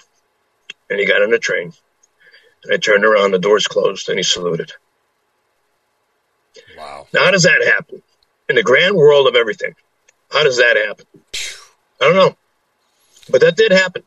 and 0.89 0.98
he 0.98 1.07
got 1.07 1.23
on 1.23 1.31
the 1.31 1.39
train. 1.39 1.73
And 2.65 2.74
I 2.74 2.77
turned 2.77 3.05
around, 3.05 3.31
the 3.31 3.39
doors 3.39 3.66
closed, 3.66 4.09
and 4.09 4.19
he 4.19 4.23
saluted. 4.23 4.73
Wow. 6.77 7.07
Now, 7.15 7.27
how 7.27 7.31
does 7.31 7.44
that 7.44 7.65
happen? 7.65 8.02
In 8.48 8.57
the 8.57 8.62
grand 8.62 8.97
world 8.97 9.28
of 9.28 9.36
everything, 9.36 9.74
how 10.31 10.43
does 10.43 10.59
that 10.59 10.77
happen? 10.77 11.07
I 12.01 12.05
don't 12.05 12.16
know. 12.16 12.36
But 13.31 13.40
that 13.43 13.57
did 13.57 13.70
happen. 13.73 14.02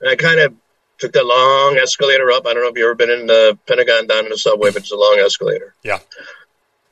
And 0.00 0.10
I 0.10 0.16
kind 0.16 0.40
of 0.40 0.54
took 0.98 1.12
that 1.12 1.26
long 1.26 1.76
escalator 1.76 2.32
up. 2.32 2.46
I 2.46 2.54
don't 2.54 2.62
know 2.62 2.70
if 2.70 2.76
you've 2.76 2.86
ever 2.86 2.94
been 2.94 3.10
in 3.10 3.26
the 3.26 3.58
Pentagon 3.66 4.06
down 4.06 4.24
in 4.24 4.30
the 4.30 4.38
subway, 4.38 4.70
but 4.70 4.82
it's 4.82 4.92
a 4.92 4.96
long 4.96 5.18
escalator. 5.18 5.74
Yeah 5.84 5.98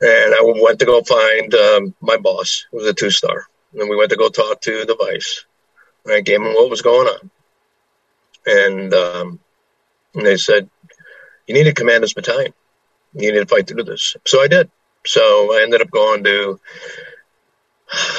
and 0.01 0.33
I 0.33 0.39
went 0.61 0.79
to 0.79 0.85
go 0.85 1.01
find 1.01 1.53
um, 1.53 1.95
my 2.01 2.17
boss, 2.17 2.65
who 2.71 2.77
was 2.77 2.87
a 2.87 2.93
two 2.93 3.09
star, 3.09 3.45
and 3.73 3.89
we 3.89 3.95
went 3.95 4.09
to 4.11 4.17
go 4.17 4.29
talk 4.29 4.61
to 4.61 4.85
the 4.85 4.95
vice. 4.95 5.45
I 6.07 6.21
gave 6.21 6.41
him 6.41 6.53
what 6.53 6.69
was 6.69 6.81
going 6.81 7.07
on, 7.07 7.31
and, 8.45 8.93
um, 8.93 9.39
and 10.13 10.25
they 10.25 10.37
said, 10.37 10.69
"You 11.47 11.53
need 11.53 11.63
to 11.63 11.73
command 11.73 12.03
this 12.03 12.13
battalion. 12.13 12.53
You 13.13 13.31
need 13.31 13.39
to 13.39 13.45
fight 13.45 13.67
through 13.67 13.83
this." 13.83 14.15
So 14.25 14.41
I 14.41 14.47
did. 14.47 14.69
So 15.05 15.55
I 15.55 15.61
ended 15.63 15.81
up 15.81 15.89
going 15.91 16.23
to 16.25 16.59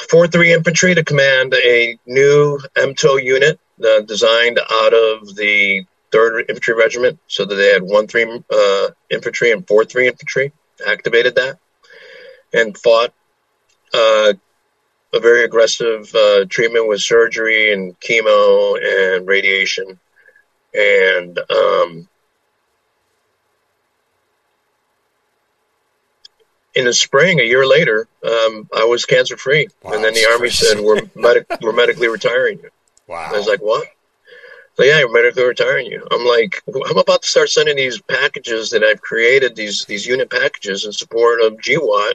Four 0.08 0.26
Three 0.28 0.52
Infantry 0.52 0.94
to 0.94 1.04
command 1.04 1.54
a 1.54 1.98
new 2.06 2.58
MTO 2.76 3.22
unit 3.22 3.60
uh, 3.84 4.00
designed 4.00 4.58
out 4.58 4.94
of 4.94 5.36
the 5.36 5.84
Third 6.10 6.46
Infantry 6.48 6.74
Regiment, 6.74 7.18
so 7.26 7.44
that 7.44 7.54
they 7.54 7.68
had 7.68 7.82
one 7.82 8.06
three 8.06 8.42
uh, 8.50 8.88
infantry 9.10 9.52
and 9.52 9.66
four 9.66 9.84
three 9.84 10.08
infantry. 10.08 10.52
Activated 10.86 11.34
that 11.36 11.58
and 12.56 12.76
fought 12.76 13.12
uh, 13.94 14.32
a 15.14 15.20
very 15.20 15.44
aggressive 15.44 16.12
uh, 16.14 16.44
treatment 16.48 16.88
with 16.88 17.00
surgery 17.00 17.72
and 17.72 17.98
chemo 18.00 18.76
and 19.16 19.28
radiation. 19.28 19.98
And 20.74 21.38
um, 21.38 22.08
in 26.74 26.84
the 26.84 26.92
spring, 26.92 27.40
a 27.40 27.44
year 27.44 27.66
later, 27.66 28.08
um, 28.24 28.68
I 28.76 28.84
was 28.84 29.04
cancer 29.04 29.36
free. 29.36 29.68
Wow, 29.82 29.92
and 29.92 30.04
then 30.04 30.14
the 30.14 30.26
Army 30.26 30.48
crazy. 30.48 30.66
said, 30.66 30.80
we're, 30.80 31.02
medic- 31.14 31.46
we're 31.62 31.72
medically 31.72 32.08
retiring 32.08 32.58
you. 32.62 32.70
Wow. 33.06 33.30
I 33.32 33.36
was 33.36 33.46
like, 33.46 33.60
what? 33.60 33.86
So 34.76 34.82
yeah, 34.82 35.02
we're 35.04 35.12
medically 35.12 35.44
retiring 35.44 35.86
you. 35.86 36.06
I'm 36.10 36.26
like, 36.26 36.62
I'm 36.68 36.98
about 36.98 37.22
to 37.22 37.28
start 37.28 37.48
sending 37.48 37.76
these 37.76 37.98
packages 38.02 38.68
that 38.70 38.82
I've 38.82 39.00
created, 39.00 39.56
these 39.56 39.86
these 39.86 40.06
unit 40.06 40.30
packages 40.30 40.84
in 40.84 40.92
support 40.92 41.40
of 41.40 41.54
GWOT 41.54 42.12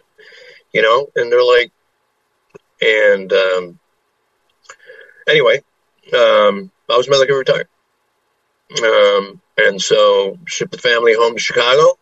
you 0.74 0.82
know, 0.82 1.08
and 1.16 1.32
they're 1.32 1.44
like, 1.44 1.72
and 2.82 3.32
um, 3.32 3.80
anyway, 5.28 5.58
um, 6.14 6.72
I 6.90 6.98
was 6.98 7.10
medically 7.10 7.36
retired. 7.36 7.68
Um, 8.84 9.42
and 9.58 9.82
so 9.82 10.38
shipped 10.46 10.72
the 10.72 10.78
family 10.78 11.14
home 11.14 11.34
to 11.34 11.40
Chicago. 11.40 11.98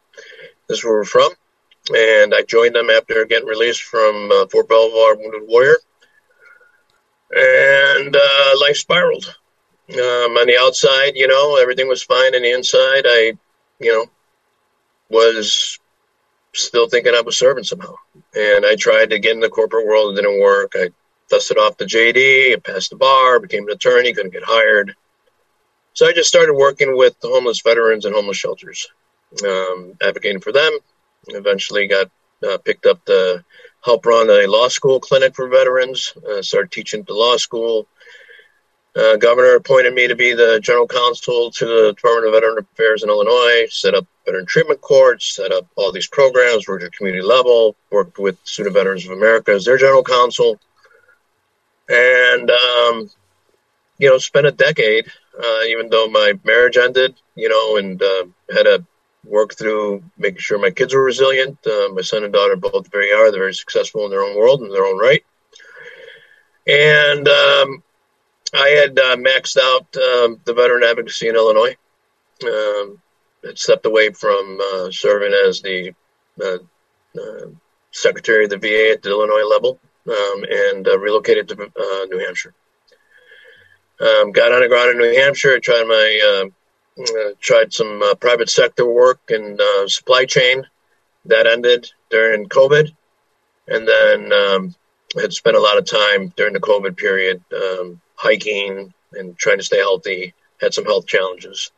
This 0.67 0.79
is 0.79 0.83
where 0.83 0.93
we're 0.93 1.05
from. 1.05 1.31
And 1.95 2.35
I 2.35 2.43
joined 2.43 2.75
them 2.75 2.89
after 2.89 3.25
getting 3.25 3.47
released 3.47 3.81
from 3.81 4.31
uh, 4.31 4.47
Fort 4.47 4.69
Belvoir 4.69 5.15
Wounded 5.15 5.47
Warrior. 5.47 5.77
And 7.31 8.15
uh, 8.15 8.51
life 8.61 8.77
spiraled. 8.77 9.35
Um, 9.91 10.37
on 10.37 10.45
the 10.45 10.57
outside, 10.61 11.13
you 11.15 11.27
know, 11.27 11.57
everything 11.57 11.87
was 11.87 12.03
fine. 12.03 12.35
On 12.35 12.43
the 12.43 12.51
inside, 12.51 13.05
I, 13.07 13.33
you 13.79 13.91
know, 13.91 14.05
was 15.09 15.78
still 16.53 16.87
thinking 16.87 17.13
I 17.13 17.21
was 17.21 17.37
serving 17.37 17.63
somehow. 17.63 17.95
And 18.35 18.65
I 18.65 18.75
tried 18.75 19.11
to 19.11 19.19
get 19.19 19.33
in 19.33 19.39
the 19.39 19.49
corporate 19.49 19.85
world, 19.85 20.17
it 20.17 20.21
didn't 20.21 20.41
work. 20.41 20.73
I 20.75 20.89
dusted 21.29 21.57
off 21.57 21.77
the 21.77 21.85
JD, 21.85 22.53
I 22.53 22.59
passed 22.59 22.89
the 22.89 22.95
bar, 22.95 23.39
became 23.39 23.63
an 23.67 23.73
attorney, 23.73 24.13
couldn't 24.13 24.33
get 24.33 24.43
hired. 24.43 24.95
So 25.93 26.07
I 26.07 26.13
just 26.13 26.29
started 26.29 26.53
working 26.53 26.95
with 26.95 27.19
the 27.19 27.27
homeless 27.27 27.61
veterans 27.61 28.05
and 28.05 28.15
homeless 28.15 28.37
shelters, 28.37 28.87
um, 29.45 29.93
advocating 30.01 30.41
for 30.41 30.51
them. 30.51 30.77
Eventually 31.27 31.87
got 31.87 32.09
uh, 32.47 32.57
picked 32.59 32.85
up 32.85 33.03
to 33.05 33.43
help 33.83 34.05
run 34.05 34.29
a 34.29 34.47
law 34.47 34.67
school 34.67 34.99
clinic 34.99 35.35
for 35.35 35.47
veterans, 35.47 36.13
uh, 36.29 36.41
started 36.41 36.71
teaching 36.71 37.01
at 37.01 37.07
the 37.07 37.13
law 37.13 37.37
school, 37.37 37.87
uh, 38.95 39.15
governor 39.17 39.55
appointed 39.55 39.93
me 39.93 40.07
to 40.07 40.15
be 40.15 40.33
the 40.33 40.59
general 40.61 40.87
counsel 40.87 41.51
to 41.51 41.65
the 41.65 41.93
Department 41.95 42.27
of 42.27 42.33
Veteran 42.33 42.57
Affairs 42.73 43.03
in 43.03 43.09
Illinois, 43.09 43.67
set 43.69 43.93
up 43.93 44.05
veteran 44.25 44.45
treatment 44.45 44.81
courts, 44.81 45.35
set 45.35 45.51
up 45.51 45.67
all 45.75 45.91
these 45.91 46.07
programs, 46.07 46.67
worked 46.67 46.83
at 46.83 46.93
community 46.93 47.23
level, 47.23 47.75
worked 47.91 48.17
with 48.17 48.37
Student 48.43 48.75
Veterans 48.75 49.05
of 49.05 49.11
America 49.11 49.51
as 49.51 49.65
their 49.65 49.77
general 49.77 50.03
counsel. 50.03 50.59
and 51.87 52.49
um, 52.51 53.09
you 53.97 54.09
know, 54.09 54.17
spent 54.17 54.47
a 54.47 54.51
decade, 54.51 55.07
uh, 55.37 55.61
even 55.67 55.89
though 55.89 56.07
my 56.07 56.33
marriage 56.43 56.77
ended, 56.77 57.15
you 57.35 57.49
know, 57.49 57.77
and 57.77 58.01
uh, 58.01 58.25
had 58.53 58.63
to 58.63 58.85
work 59.25 59.53
through 59.53 60.01
making 60.17 60.39
sure 60.39 60.57
my 60.57 60.71
kids 60.71 60.93
were 60.93 61.03
resilient. 61.03 61.57
Uh, 61.67 61.89
my 61.93 62.01
son 62.01 62.23
and 62.23 62.33
daughter 62.33 62.55
both 62.55 62.89
very 62.91 63.11
are. 63.11 63.29
They're 63.29 63.41
very 63.41 63.53
successful 63.53 64.05
in 64.05 64.09
their 64.09 64.23
own 64.23 64.37
world 64.37 64.61
in 64.61 64.69
their 64.69 64.85
own 64.85 64.97
right. 64.97 65.23
And 66.65 67.27
um, 67.27 67.83
I 68.53 68.69
had 68.69 68.97
uh, 68.97 69.15
maxed 69.15 69.57
out 69.57 69.85
um, 69.95 70.39
the 70.43 70.53
veteran 70.53 70.83
advocacy 70.83 71.27
in 71.27 71.35
Illinois. 71.35 71.75
Um, 72.43 73.01
had 73.43 73.57
stepped 73.57 73.85
away 73.85 74.11
from 74.11 74.59
uh, 74.61 74.91
serving 74.91 75.33
as 75.33 75.61
the 75.61 75.93
uh, 76.43 76.57
secretary 77.91 78.45
of 78.45 78.49
the 78.49 78.57
VA 78.57 78.91
at 78.91 79.01
the 79.01 79.09
Illinois 79.09 79.47
level 79.47 79.79
um, 80.07 80.45
and 80.49 80.87
uh, 80.87 80.97
relocated 80.99 81.47
to 81.49 81.55
uh, 81.63 82.05
New 82.05 82.19
Hampshire. 82.19 82.53
Um, 83.99 84.31
got 84.31 84.51
on 84.51 84.61
the 84.61 84.67
ground 84.67 84.91
in 84.91 84.97
New 84.97 85.19
Hampshire. 85.19 85.55
I 85.55 85.59
tried 85.59 85.85
my 85.85 86.49
uh, 87.01 87.31
tried 87.39 87.73
some 87.73 88.03
private 88.19 88.49
sector 88.49 88.85
work 88.85 89.19
and 89.29 89.59
supply 89.87 90.25
chain. 90.25 90.65
That 91.25 91.47
ended 91.47 91.91
during 92.09 92.47
COVID, 92.47 92.93
and 93.67 93.87
then 93.87 94.33
um, 94.33 94.75
had 95.19 95.33
spent 95.33 95.57
a 95.57 95.61
lot 95.61 95.77
of 95.77 95.85
time 95.85 96.33
during 96.35 96.53
the 96.53 96.59
COVID 96.59 96.97
period 96.97 97.41
um, 97.53 98.01
hiking 98.19 98.93
and 99.13 99.37
trying 99.37 99.57
to 99.57 99.63
stay 99.63 99.79
healthy. 99.79 100.33
Had 100.61 100.73
some 100.73 100.83
health 100.85 101.07
challenges, 101.07 101.71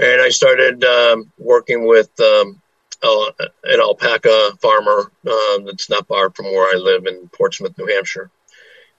and 0.00 0.20
I 0.20 0.30
started 0.30 0.82
um, 0.84 1.30
working 1.38 1.86
with 1.86 2.10
um, 2.18 2.60
an 3.02 3.80
alpaca 3.80 4.56
farmer 4.60 5.12
um, 5.30 5.64
that's 5.64 5.88
not 5.88 6.08
far 6.08 6.30
from 6.30 6.46
where 6.46 6.74
I 6.74 6.78
live 6.78 7.06
in 7.06 7.28
Portsmouth, 7.28 7.78
New 7.78 7.86
Hampshire, 7.86 8.30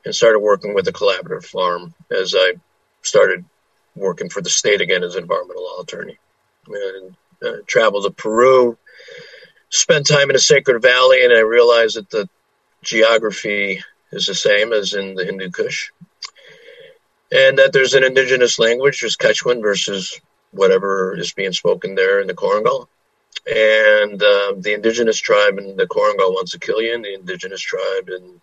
and 0.06 0.15
started 0.15 0.40
working 0.40 0.74
with 0.74 0.88
a 0.88 0.94
collaborative 0.94 1.45
farm 1.45 1.94
as 2.10 2.34
I 2.38 2.53
started 3.02 3.44
working 3.95 4.30
for 4.30 4.41
the 4.41 4.49
state 4.49 4.80
again 4.80 5.03
as 5.03 5.15
an 5.15 5.24
environmental 5.24 5.64
law 5.64 5.82
attorney. 5.82 6.18
And 6.68 7.15
uh, 7.44 7.57
traveled 7.65 8.06
to 8.06 8.11
Peru, 8.11 8.78
spent 9.69 10.07
time 10.07 10.30
in 10.30 10.34
the 10.34 10.40
Sacred 10.40 10.82
Valley, 10.82 11.24
and 11.24 11.34
I 11.34 11.40
realized 11.40 11.98
that 11.98 12.10
the 12.10 12.30
geography 12.84 13.82
is 14.11 14.26
the 14.26 14.36
same 14.36 14.74
as 14.74 14.94
in 14.94 15.15
the 15.15 15.26
Hindu 15.26 15.49
Kush. 15.49 15.91
And 17.31 17.57
that 17.57 17.73
there's 17.73 17.93
an 17.93 18.03
indigenous 18.03 18.57
language, 18.57 19.01
there's 19.01 19.17
Quechuan 19.17 19.61
versus 19.61 20.19
whatever 20.51 21.17
is 21.17 21.33
being 21.33 21.51
spoken 21.51 21.95
there 21.95 22.21
in 22.21 22.27
the 22.27 22.33
Korengal 22.33 22.87
and 23.45 24.21
uh, 24.21 24.53
the 24.57 24.73
indigenous 24.73 25.19
tribe 25.19 25.57
in 25.57 25.75
the 25.77 25.87
Korengal 25.87 26.33
wants 26.33 26.51
to 26.51 26.59
kill 26.59 26.81
you, 26.81 26.93
and 26.93 27.03
the 27.03 27.13
indigenous 27.13 27.61
tribe 27.61 28.09
in 28.09 28.41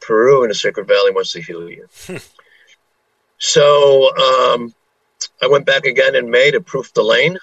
Peru 0.00 0.42
in 0.44 0.48
the 0.48 0.54
Sacred 0.54 0.86
Valley 0.86 1.10
wants 1.10 1.32
to 1.32 1.42
heal 1.42 1.68
you. 1.68 1.86
Hmm. 2.06 2.16
so 3.38 4.16
um, 4.16 4.74
I 5.42 5.48
went 5.48 5.66
back 5.66 5.86
again 5.86 6.14
in 6.14 6.30
May 6.30 6.50
to 6.50 6.60
proof 6.60 6.92
the 6.92 7.02
lane. 7.02 7.38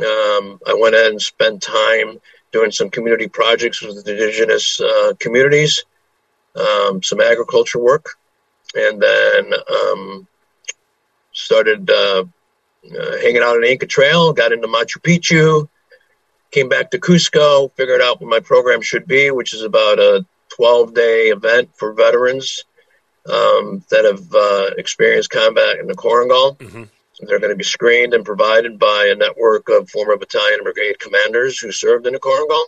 Um, 0.00 0.60
I 0.66 0.74
went 0.78 0.94
in 0.94 1.06
and 1.06 1.22
spent 1.22 1.62
time 1.62 2.20
doing 2.52 2.70
some 2.70 2.90
community 2.90 3.28
projects 3.28 3.82
with 3.82 4.04
the 4.04 4.12
indigenous 4.12 4.80
uh, 4.80 5.12
communities, 5.18 5.84
um, 6.56 7.02
some 7.02 7.20
agriculture 7.20 7.78
work, 7.78 8.16
and 8.74 9.00
then 9.00 9.52
um, 9.70 10.26
started 11.32 11.90
uh, 11.90 12.24
uh, 12.84 13.16
hanging 13.18 13.42
out 13.42 13.56
on 13.56 13.62
the 13.62 13.70
Inca 13.70 13.86
Trail, 13.86 14.32
got 14.32 14.52
into 14.52 14.68
Machu 14.68 15.00
Picchu, 15.00 15.68
came 16.50 16.68
back 16.68 16.90
to 16.90 16.98
Cusco, 16.98 17.72
figured 17.76 18.00
out 18.00 18.20
what 18.20 18.30
my 18.30 18.40
program 18.40 18.82
should 18.82 19.06
be, 19.06 19.30
which 19.30 19.54
is 19.54 19.62
about 19.62 19.98
a 19.98 20.24
12 20.50 20.94
day 20.94 21.28
event 21.28 21.70
for 21.76 21.92
veterans 21.92 22.64
um, 23.26 23.84
that 23.90 24.04
have 24.04 24.34
uh, 24.34 24.74
experienced 24.78 25.30
combat 25.30 25.78
in 25.78 25.86
the 25.86 25.94
Korengal. 25.94 26.56
Mm-hmm. 26.58 26.84
They're 27.26 27.38
going 27.38 27.52
to 27.52 27.56
be 27.56 27.64
screened 27.64 28.14
and 28.14 28.24
provided 28.24 28.78
by 28.78 29.10
a 29.12 29.14
network 29.14 29.68
of 29.68 29.90
former 29.90 30.16
battalion 30.16 30.60
and 30.60 30.64
brigade 30.64 30.98
commanders 30.98 31.58
who 31.58 31.70
served 31.70 32.06
in 32.06 32.14
the 32.14 32.20
Korengal. 32.20 32.64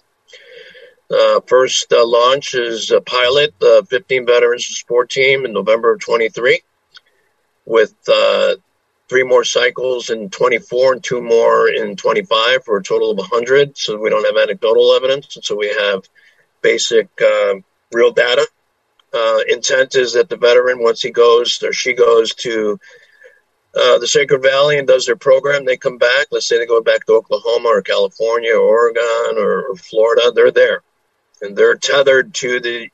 Uh, 1.12 1.40
first 1.46 1.92
uh, 1.92 2.06
launch 2.06 2.54
is 2.54 2.90
a 2.90 3.00
pilot, 3.00 3.54
the 3.58 3.86
15 3.90 4.24
veterans 4.24 4.66
support 4.66 5.10
team 5.10 5.44
in 5.44 5.52
November 5.52 5.92
of 5.92 6.00
23, 6.00 6.62
with 7.66 7.94
uh, 8.08 8.54
three 9.10 9.22
more 9.22 9.44
cycles 9.44 10.08
in 10.08 10.30
24 10.30 10.94
and 10.94 11.04
two 11.04 11.20
more 11.20 11.68
in 11.68 11.96
25 11.96 12.64
for 12.64 12.78
a 12.78 12.82
total 12.82 13.10
of 13.10 13.18
100. 13.18 13.76
So 13.76 13.98
we 14.00 14.08
don't 14.08 14.24
have 14.24 14.42
anecdotal 14.42 14.94
evidence. 14.94 15.36
And 15.36 15.44
so 15.44 15.54
we 15.54 15.68
have 15.68 16.02
basic 16.62 17.08
uh, 17.20 17.56
real 17.92 18.12
data. 18.12 18.46
Uh, 19.12 19.40
intent 19.48 19.94
is 19.96 20.14
that 20.14 20.30
the 20.30 20.38
veteran, 20.38 20.82
once 20.82 21.02
he 21.02 21.10
goes 21.10 21.62
or 21.62 21.74
she 21.74 21.92
goes 21.92 22.34
to 22.36 22.80
uh, 23.74 23.98
the 23.98 24.08
Sacred 24.08 24.42
Valley 24.42 24.78
and 24.78 24.88
does 24.88 25.04
their 25.04 25.16
program, 25.16 25.66
they 25.66 25.76
come 25.76 25.98
back. 25.98 26.28
Let's 26.30 26.46
say 26.46 26.56
they 26.56 26.64
go 26.64 26.80
back 26.80 27.04
to 27.04 27.12
Oklahoma 27.12 27.68
or 27.68 27.82
California 27.82 28.54
or 28.54 28.60
Oregon 28.60 29.36
or, 29.36 29.64
or 29.64 29.76
Florida, 29.76 30.32
they're 30.34 30.50
there. 30.50 30.82
And 31.42 31.56
they're 31.56 31.76
tethered 31.76 32.32
to 32.34 32.60
the 32.60 32.88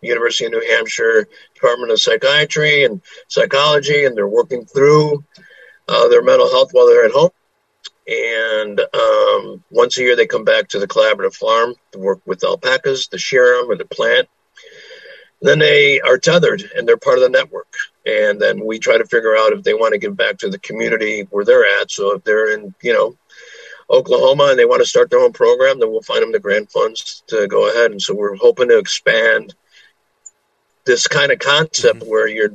University 0.00 0.46
of 0.46 0.52
New 0.52 0.66
Hampshire 0.68 1.28
Department 1.54 1.92
of 1.92 2.00
Psychiatry 2.00 2.84
and 2.84 3.00
Psychology, 3.28 4.04
and 4.04 4.16
they're 4.16 4.28
working 4.28 4.66
through 4.66 5.24
uh, 5.88 6.08
their 6.08 6.22
mental 6.22 6.50
health 6.50 6.70
while 6.72 6.86
they're 6.86 7.06
at 7.06 7.12
home. 7.12 7.30
And 8.06 8.80
um, 8.80 9.64
once 9.70 9.96
a 9.96 10.02
year, 10.02 10.16
they 10.16 10.26
come 10.26 10.44
back 10.44 10.68
to 10.68 10.80
the 10.80 10.88
collaborative 10.88 11.34
farm 11.34 11.74
to 11.92 11.98
work 11.98 12.20
with 12.26 12.44
alpacas, 12.44 13.06
to 13.08 13.18
shear 13.18 13.56
them, 13.56 13.70
or 13.70 13.76
to 13.76 13.84
plant. 13.84 14.28
Then 15.40 15.58
they 15.58 16.00
are 16.00 16.18
tethered 16.18 16.70
and 16.76 16.86
they're 16.86 16.96
part 16.96 17.18
of 17.18 17.24
the 17.24 17.28
network. 17.28 17.72
And 18.06 18.40
then 18.40 18.64
we 18.64 18.78
try 18.78 18.98
to 18.98 19.04
figure 19.04 19.36
out 19.36 19.52
if 19.52 19.62
they 19.62 19.74
want 19.74 19.92
to 19.92 19.98
give 19.98 20.16
back 20.16 20.38
to 20.38 20.48
the 20.48 20.58
community 20.58 21.26
where 21.30 21.44
they're 21.44 21.80
at. 21.80 21.90
So 21.90 22.14
if 22.14 22.24
they're 22.24 22.54
in, 22.54 22.74
you 22.82 22.92
know, 22.92 23.16
Oklahoma 23.90 24.48
and 24.50 24.58
they 24.58 24.64
want 24.64 24.80
to 24.82 24.88
start 24.88 25.10
their 25.10 25.20
own 25.20 25.32
program, 25.32 25.80
then 25.80 25.90
we'll 25.90 26.02
find 26.02 26.22
them 26.22 26.32
the 26.32 26.40
grant 26.40 26.70
funds 26.70 27.22
to 27.28 27.46
go 27.46 27.68
ahead. 27.68 27.90
And 27.90 28.00
so 28.00 28.14
we're 28.14 28.36
hoping 28.36 28.68
to 28.68 28.78
expand 28.78 29.54
this 30.84 31.06
kind 31.06 31.32
of 31.32 31.38
concept 31.38 32.00
mm-hmm. 32.00 32.10
where 32.10 32.28
you're 32.28 32.54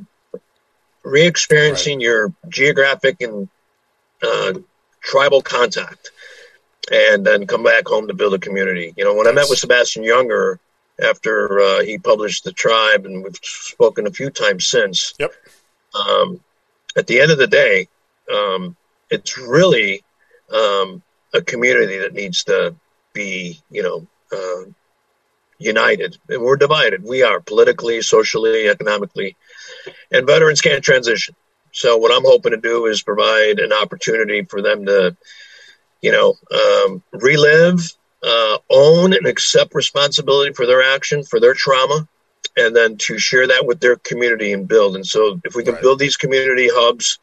re-experiencing 1.04 2.00
right. 2.00 2.04
your 2.04 2.34
geographic 2.50 3.22
and 3.22 3.48
uh, 4.22 4.54
tribal 5.02 5.42
contact, 5.42 6.12
and 6.92 7.26
then 7.26 7.48
come 7.48 7.64
back 7.64 7.88
home 7.88 8.08
to 8.08 8.14
build 8.14 8.34
a 8.34 8.40
community. 8.40 8.94
You 8.98 9.06
know, 9.06 9.16
when 9.16 9.28
I 9.28 9.32
met 9.32 9.48
with 9.50 9.60
Sebastian 9.60 10.04
Junger 10.04 10.60
after 11.02 11.60
uh, 11.60 11.82
he 11.84 11.98
published 11.98 12.44
the 12.44 12.52
tribe, 12.52 13.06
and 13.06 13.24
we've 13.24 13.38
spoken 13.42 14.08
a 14.08 14.12
few 14.12 14.30
times 14.30 14.68
since. 14.68 15.14
Yep. 15.20 15.32
Um, 15.94 16.40
at 16.98 17.08
the 17.08 17.22
end 17.22 17.32
of 17.32 17.38
the 17.38 17.48
day, 17.48 17.88
um, 18.34 18.76
it's 19.10 19.38
really 19.38 20.04
um, 20.54 21.02
a 21.34 21.42
community 21.42 21.98
that 22.00 22.14
needs 22.14 22.44
to 22.46 22.76
be, 23.14 23.62
you 23.70 23.84
know, 23.84 24.08
uh, 24.32 24.70
united. 25.60 26.18
And 26.30 26.42
we're 26.42 26.56
divided. 26.58 27.04
We 27.04 27.24
are 27.24 27.40
politically, 27.40 28.02
socially, 28.02 28.70
economically 28.70 29.36
and 30.12 30.28
veterans 30.28 30.62
can't 30.62 30.84
transition. 30.84 31.36
So 31.72 31.98
what 31.98 32.12
I'm 32.12 32.26
hoping 32.26 32.52
to 32.52 32.58
do 32.58 32.86
is 32.86 33.02
provide 33.02 33.60
an 33.60 33.74
opportunity 33.74 34.44
for 34.44 34.62
them 34.62 34.86
to, 34.86 35.16
you 36.02 36.12
know, 36.12 36.36
um, 36.52 37.04
relive, 37.12 37.80
uh, 38.24 38.58
own, 38.70 39.14
and 39.14 39.28
accept 39.28 39.76
responsibility 39.76 40.54
for 40.54 40.66
their 40.66 40.82
action, 40.82 41.24
for 41.24 41.40
their 41.40 41.54
trauma, 41.54 42.08
and 42.56 42.76
then 42.76 42.98
to 42.98 43.20
share 43.20 43.48
that 43.48 43.66
with 43.66 43.80
their 43.80 43.98
community 43.98 44.54
and 44.54 44.68
build. 44.68 44.96
And 44.96 45.06
so 45.06 45.40
if 45.44 45.56
we 45.56 45.64
can 45.64 45.74
right. 45.74 45.82
build 45.82 46.00
these 46.00 46.18
community 46.18 46.70
hubs, 46.72 47.20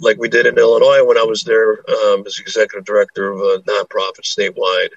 like 0.00 0.18
we 0.18 0.28
did 0.28 0.46
in 0.46 0.58
Illinois 0.58 1.04
when 1.04 1.18
I 1.18 1.22
was 1.22 1.44
there 1.44 1.72
um, 1.88 2.24
as 2.26 2.38
executive 2.38 2.84
director 2.84 3.30
of 3.30 3.40
a 3.40 3.62
nonprofit 3.62 4.22
statewide, 4.22 4.90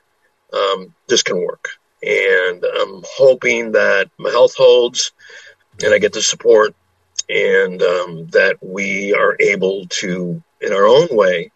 um, 0.53 0.93
this 1.07 1.23
can 1.23 1.37
work. 1.37 1.69
And 2.03 2.63
I'm 2.63 3.03
hoping 3.05 3.71
that 3.73 4.09
my 4.17 4.29
health 4.29 4.55
holds 4.55 5.11
and 5.83 5.93
I 5.93 5.99
get 5.99 6.13
the 6.13 6.21
support, 6.21 6.75
and 7.29 7.81
um, 7.81 8.27
that 8.27 8.57
we 8.61 9.13
are 9.13 9.35
able 9.39 9.85
to, 9.87 10.41
in 10.61 10.73
our 10.73 10.87
own 10.87 11.07
way, 11.11 11.51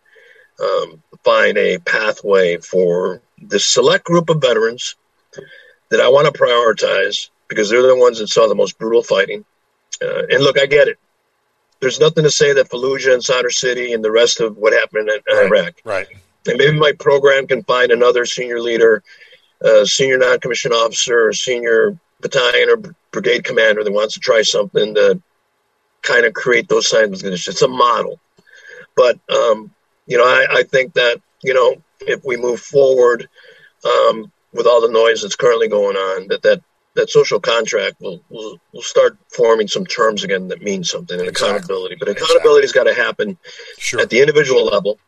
um, 0.61 1.01
find 1.23 1.57
a 1.57 1.80
pathway 1.80 2.57
for 2.57 3.22
the 3.41 3.59
select 3.59 4.05
group 4.05 4.30
of 4.30 4.41
veterans 4.41 4.95
that 5.89 6.01
I 6.01 6.09
want 6.09 6.34
to 6.34 6.39
prioritize 6.39 7.30
because 7.47 7.69
they're 7.69 7.81
the 7.81 7.95
ones 7.95 8.19
that 8.19 8.27
saw 8.27 8.47
the 8.47 8.55
most 8.55 8.77
brutal 8.77 9.03
fighting. 9.03 9.43
Uh, 10.01 10.23
and 10.30 10.43
look, 10.43 10.59
I 10.59 10.65
get 10.65 10.88
it. 10.88 10.99
There's 11.82 11.99
nothing 11.99 12.24
to 12.24 12.32
say 12.32 12.53
that 12.53 12.70
Fallujah 12.70 13.14
and 13.14 13.24
Sadr 13.24 13.49
City 13.49 13.94
and 13.94 14.03
the 14.03 14.12
rest 14.12 14.40
of 14.40 14.56
what 14.58 14.74
happened 14.74 15.10
in 15.10 15.20
right, 15.28 15.45
Iraq. 15.45 15.74
Right. 15.84 16.08
And 16.48 16.58
maybe 16.58 16.78
my 16.78 16.91
program 16.94 17.48
can 17.48 17.64
find 17.64 17.91
another 17.91 18.26
senior 18.26 18.62
leader, 18.62 19.03
uh, 19.64 19.86
senior 19.86 20.18
non-commissioned 20.18 20.74
officer, 20.74 21.28
or 21.28 21.34
senior 21.34 21.98
battalion 22.20 22.70
or 22.70 22.95
brigade 23.12 23.44
commander 23.44 23.84
that 23.84 23.91
wants 23.91 24.14
to 24.14 24.20
try 24.20 24.41
something 24.44 24.95
to 24.95 25.22
kind 26.02 26.26
of 26.26 26.34
create 26.34 26.68
those 26.68 26.90
signs 26.90 27.18
of 27.18 27.22
conditions. 27.22 27.56
It's 27.56 27.62
a 27.62 27.68
model. 27.68 28.20
But, 28.95 29.20
um, 29.30 29.72
you 30.06 30.18
know, 30.18 30.26
I, 30.26 30.60
I, 30.60 30.64
think 30.64 30.94
that, 30.94 31.22
you 31.41 31.53
know, 31.53 31.76
if 32.02 32.24
we 32.26 32.38
move 32.38 32.60
forward 32.60 33.28
um, 33.86 34.32
with 34.53 34.68
all 34.68 34.82
the 34.82 34.91
noise 34.91 35.22
that's 35.22 35.36
currently 35.36 35.68
going 35.68 35.95
on, 35.95 36.28
that, 36.28 36.41
that 36.44 36.62
that 36.95 37.09
social 37.09 37.39
contract 37.39 37.99
will 38.01 38.22
will 38.30 38.59
will 38.73 38.81
start 38.81 39.18
forming 39.30 39.68
some 39.68 39.85
terms 39.85 40.23
again 40.23 40.47
that 40.49 40.61
mean 40.61 40.84
something 40.84 41.19
and 41.19 41.30
Exactly. 41.30 41.57
accountability. 41.57 41.95
But 41.99 42.09
accountability's 42.09 42.72
got 42.72 42.84
to 42.85 42.93
happen 42.93 43.38
Sure. 43.77 44.01
at 44.01 44.09
the 44.09 44.19
individual 44.19 44.65
level, 44.65 44.99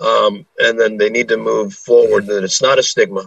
um, 0.00 0.46
and 0.58 0.78
then 0.78 0.96
they 0.96 1.10
need 1.10 1.28
to 1.28 1.36
move 1.36 1.74
forward. 1.74 2.26
That 2.26 2.44
it's 2.44 2.62
not 2.62 2.78
a 2.78 2.82
stigma. 2.82 3.26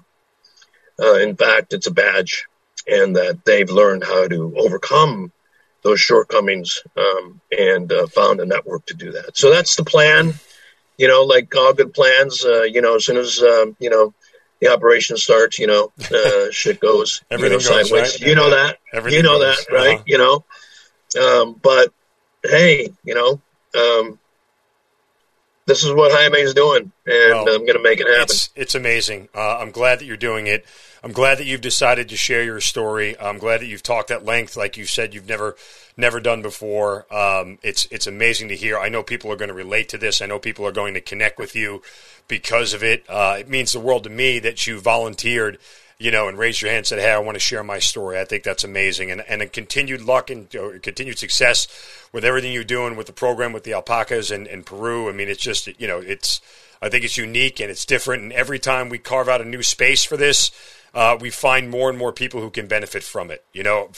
Uh, 1.00 1.16
in 1.16 1.36
fact, 1.36 1.74
it's 1.74 1.88
a 1.88 1.92
badge, 1.92 2.46
and 2.88 3.16
that 3.16 3.44
they've 3.46 3.70
learned 3.70 4.04
how 4.04 4.28
to 4.28 4.54
overcome 4.58 5.32
those 5.84 6.00
shortcomings 6.00 6.82
um, 6.96 7.42
and 7.58 7.92
uh, 7.92 8.08
found 8.08 8.40
a 8.40 8.46
network 8.46 8.86
to 8.86 8.94
do 8.94 9.12
that. 9.12 9.38
So 9.38 9.50
that's 9.50 9.76
the 9.76 9.84
plan. 9.84 10.34
You 10.98 11.08
know, 11.08 11.24
like 11.24 11.54
all 11.56 11.74
good 11.74 11.94
plans. 11.94 12.46
Uh, 12.46 12.62
you 12.64 12.80
know, 12.82 12.96
as 12.96 13.06
soon 13.06 13.18
as 13.18 13.42
um, 13.42 13.76
you 13.80 13.90
know 13.90 14.14
the 14.64 14.72
operation 14.72 15.18
starts, 15.18 15.60
you 15.60 15.68
know, 15.68 15.92
uh, 16.12 16.52
shit 16.52 16.80
goes 16.80 17.22
you 17.30 17.38
know, 17.38 17.46
Everything 17.46 17.58
goes, 17.58 17.68
sideways. 17.68 17.92
right? 17.92 18.20
You 18.22 18.36
know 18.36 18.50
that. 18.50 18.78
Everything 18.94 19.18
you 19.18 19.24
know 19.24 19.40
goes, 19.40 19.66
that, 19.66 19.74
right? 19.74 19.96
uh-huh. 19.96 20.04
You 20.06 20.18
know, 20.18 20.46
um, 21.22 21.60
but 21.62 21.94
hey, 22.44 22.90
you 23.04 23.14
know, 23.14 23.42
um, 23.80 24.20
this 25.66 25.84
is 25.84 25.94
what 25.94 26.12
Jaime 26.12 26.40
is 26.40 26.54
doing, 26.54 26.92
and 27.06 27.30
Well, 27.34 27.48
I'm 27.48 27.66
going 27.66 27.78
to 27.78 27.84
make 27.84 28.00
it 28.00 28.08
happen. 28.08 28.24
It's 28.24 28.50
it's 28.56 28.76
amazing. 28.76 29.30
Uh, 29.34 29.58
I'm 29.60 29.72
glad 29.72 30.00
that 30.00 30.06
you're 30.06 30.18
doing 30.18 30.48
it. 30.48 30.66
I'm 31.04 31.12
glad 31.12 31.38
that 31.38 31.46
you've 31.46 31.62
decided 31.62 32.10
to 32.10 32.18
share 32.18 32.44
your 32.44 32.62
story. 32.62 33.20
I'm 33.20 33.38
glad 33.38 33.62
that 33.62 33.68
you've 33.68 33.84
talked 33.84 34.12
at 34.12 34.24
length, 34.24 34.56
like 34.56 34.78
you 34.78 34.86
said, 34.86 35.14
you've 35.14 35.28
never 35.28 35.56
never 35.98 36.20
done 36.20 36.42
before. 36.42 37.06
Um, 37.14 37.60
it's 37.62 37.86
it's 37.92 38.08
amazing 38.08 38.50
to 38.50 38.56
hear. 38.56 38.78
I 38.78 38.90
know 38.90 39.04
people 39.04 39.32
are 39.32 39.36
going 39.36 39.50
to 39.50 39.54
relate 39.54 39.90
to 39.90 39.98
this. 39.98 40.22
I 40.22 40.26
know 40.26 40.40
people 40.40 40.66
are 40.66 40.72
going 40.72 40.94
to 40.94 41.02
connect 41.02 41.38
with 41.38 41.56
you 41.56 41.82
because 42.28 42.74
of 42.74 42.84
it. 42.84 43.06
Uh, 43.10 43.38
it 43.40 43.50
means 43.50 43.72
the 43.72 43.80
world 43.80 44.04
to 44.06 44.10
me 44.10 44.40
that 44.40 44.66
you 44.68 44.80
volunteered. 44.80 45.60
You 46.00 46.12
know, 46.12 46.28
and 46.28 46.38
raised 46.38 46.62
your 46.62 46.70
hand 46.70 46.80
and 46.80 46.88
said, 46.88 47.00
"Hey, 47.00 47.12
I 47.12 47.20
want 47.20 47.36
to 47.36 47.40
share 47.40 47.64
my 47.64 47.80
story." 47.80 48.20
I 48.20 48.26
think 48.26 48.44
that's 48.44 48.64
amazing, 48.64 49.12
and 49.12 49.22
and 49.30 49.54
continued 49.54 50.02
luck 50.02 50.30
and 50.30 50.50
continued 50.50 51.18
success 51.18 51.68
with 52.12 52.26
everything 52.26 52.52
you're 52.52 52.64
doing 52.66 52.98
with 52.98 53.08
the 53.08 53.14
program 53.14 53.54
with 53.54 53.64
the 53.64 53.74
alpacas 53.74 54.30
and, 54.32 54.48
and 54.48 54.66
Peru. 54.66 55.08
I 55.08 55.14
mean, 55.14 55.30
it's 55.30 55.42
just 55.42 55.70
you 55.80 55.88
know, 55.88 56.00
it's 56.00 56.42
I 56.82 56.90
think 56.90 57.06
it's 57.06 57.16
unique 57.16 57.62
and 57.62 57.72
it's 57.72 57.86
different. 57.86 58.24
And 58.24 58.34
every 58.34 58.60
time 58.60 58.90
we 58.90 58.98
carve 58.98 59.30
out 59.30 59.40
a 59.40 59.46
new 59.46 59.64
space 59.64 60.04
for 60.04 60.18
this, 60.18 60.52
uh, 60.94 61.18
we 61.20 61.30
find 61.30 61.70
more 61.70 61.90
and 61.90 61.98
more 61.98 62.12
people 62.12 62.42
who 62.42 62.50
can 62.50 62.68
benefit 62.68 63.04
from 63.04 63.32
it. 63.32 63.44
You 63.52 63.64
know, 63.64 63.90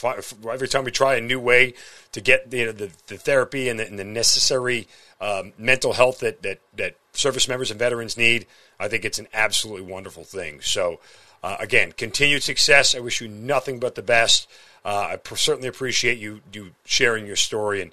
every 0.50 0.68
time 0.68 0.84
we 0.84 0.90
try 0.90 1.16
a 1.16 1.20
new 1.20 1.38
way 1.38 1.74
to 2.12 2.20
get 2.20 2.52
you 2.52 2.66
know, 2.66 2.72
the, 2.72 2.90
the 3.06 3.18
therapy 3.18 3.68
and 3.68 3.78
the, 3.78 3.86
and 3.86 3.98
the 3.98 4.04
necessary 4.04 4.88
um, 5.20 5.52
mental 5.58 5.92
health 5.92 6.20
that, 6.20 6.42
that, 6.42 6.60
that 6.76 6.96
service 7.12 7.48
members 7.48 7.70
and 7.70 7.78
veterans 7.78 8.16
need, 8.16 8.46
I 8.80 8.88
think 8.88 9.04
it's 9.04 9.18
an 9.18 9.28
absolutely 9.34 9.90
wonderful 9.90 10.24
thing. 10.24 10.60
So, 10.62 11.00
uh, 11.42 11.56
again, 11.60 11.92
continued 11.92 12.42
success. 12.42 12.94
I 12.94 13.00
wish 13.00 13.20
you 13.20 13.28
nothing 13.28 13.78
but 13.78 13.94
the 13.94 14.02
best. 14.02 14.48
Uh, 14.84 15.16
I 15.16 15.34
certainly 15.34 15.68
appreciate 15.68 16.18
you, 16.18 16.40
you 16.52 16.70
sharing 16.84 17.26
your 17.26 17.36
story. 17.36 17.82
And 17.82 17.92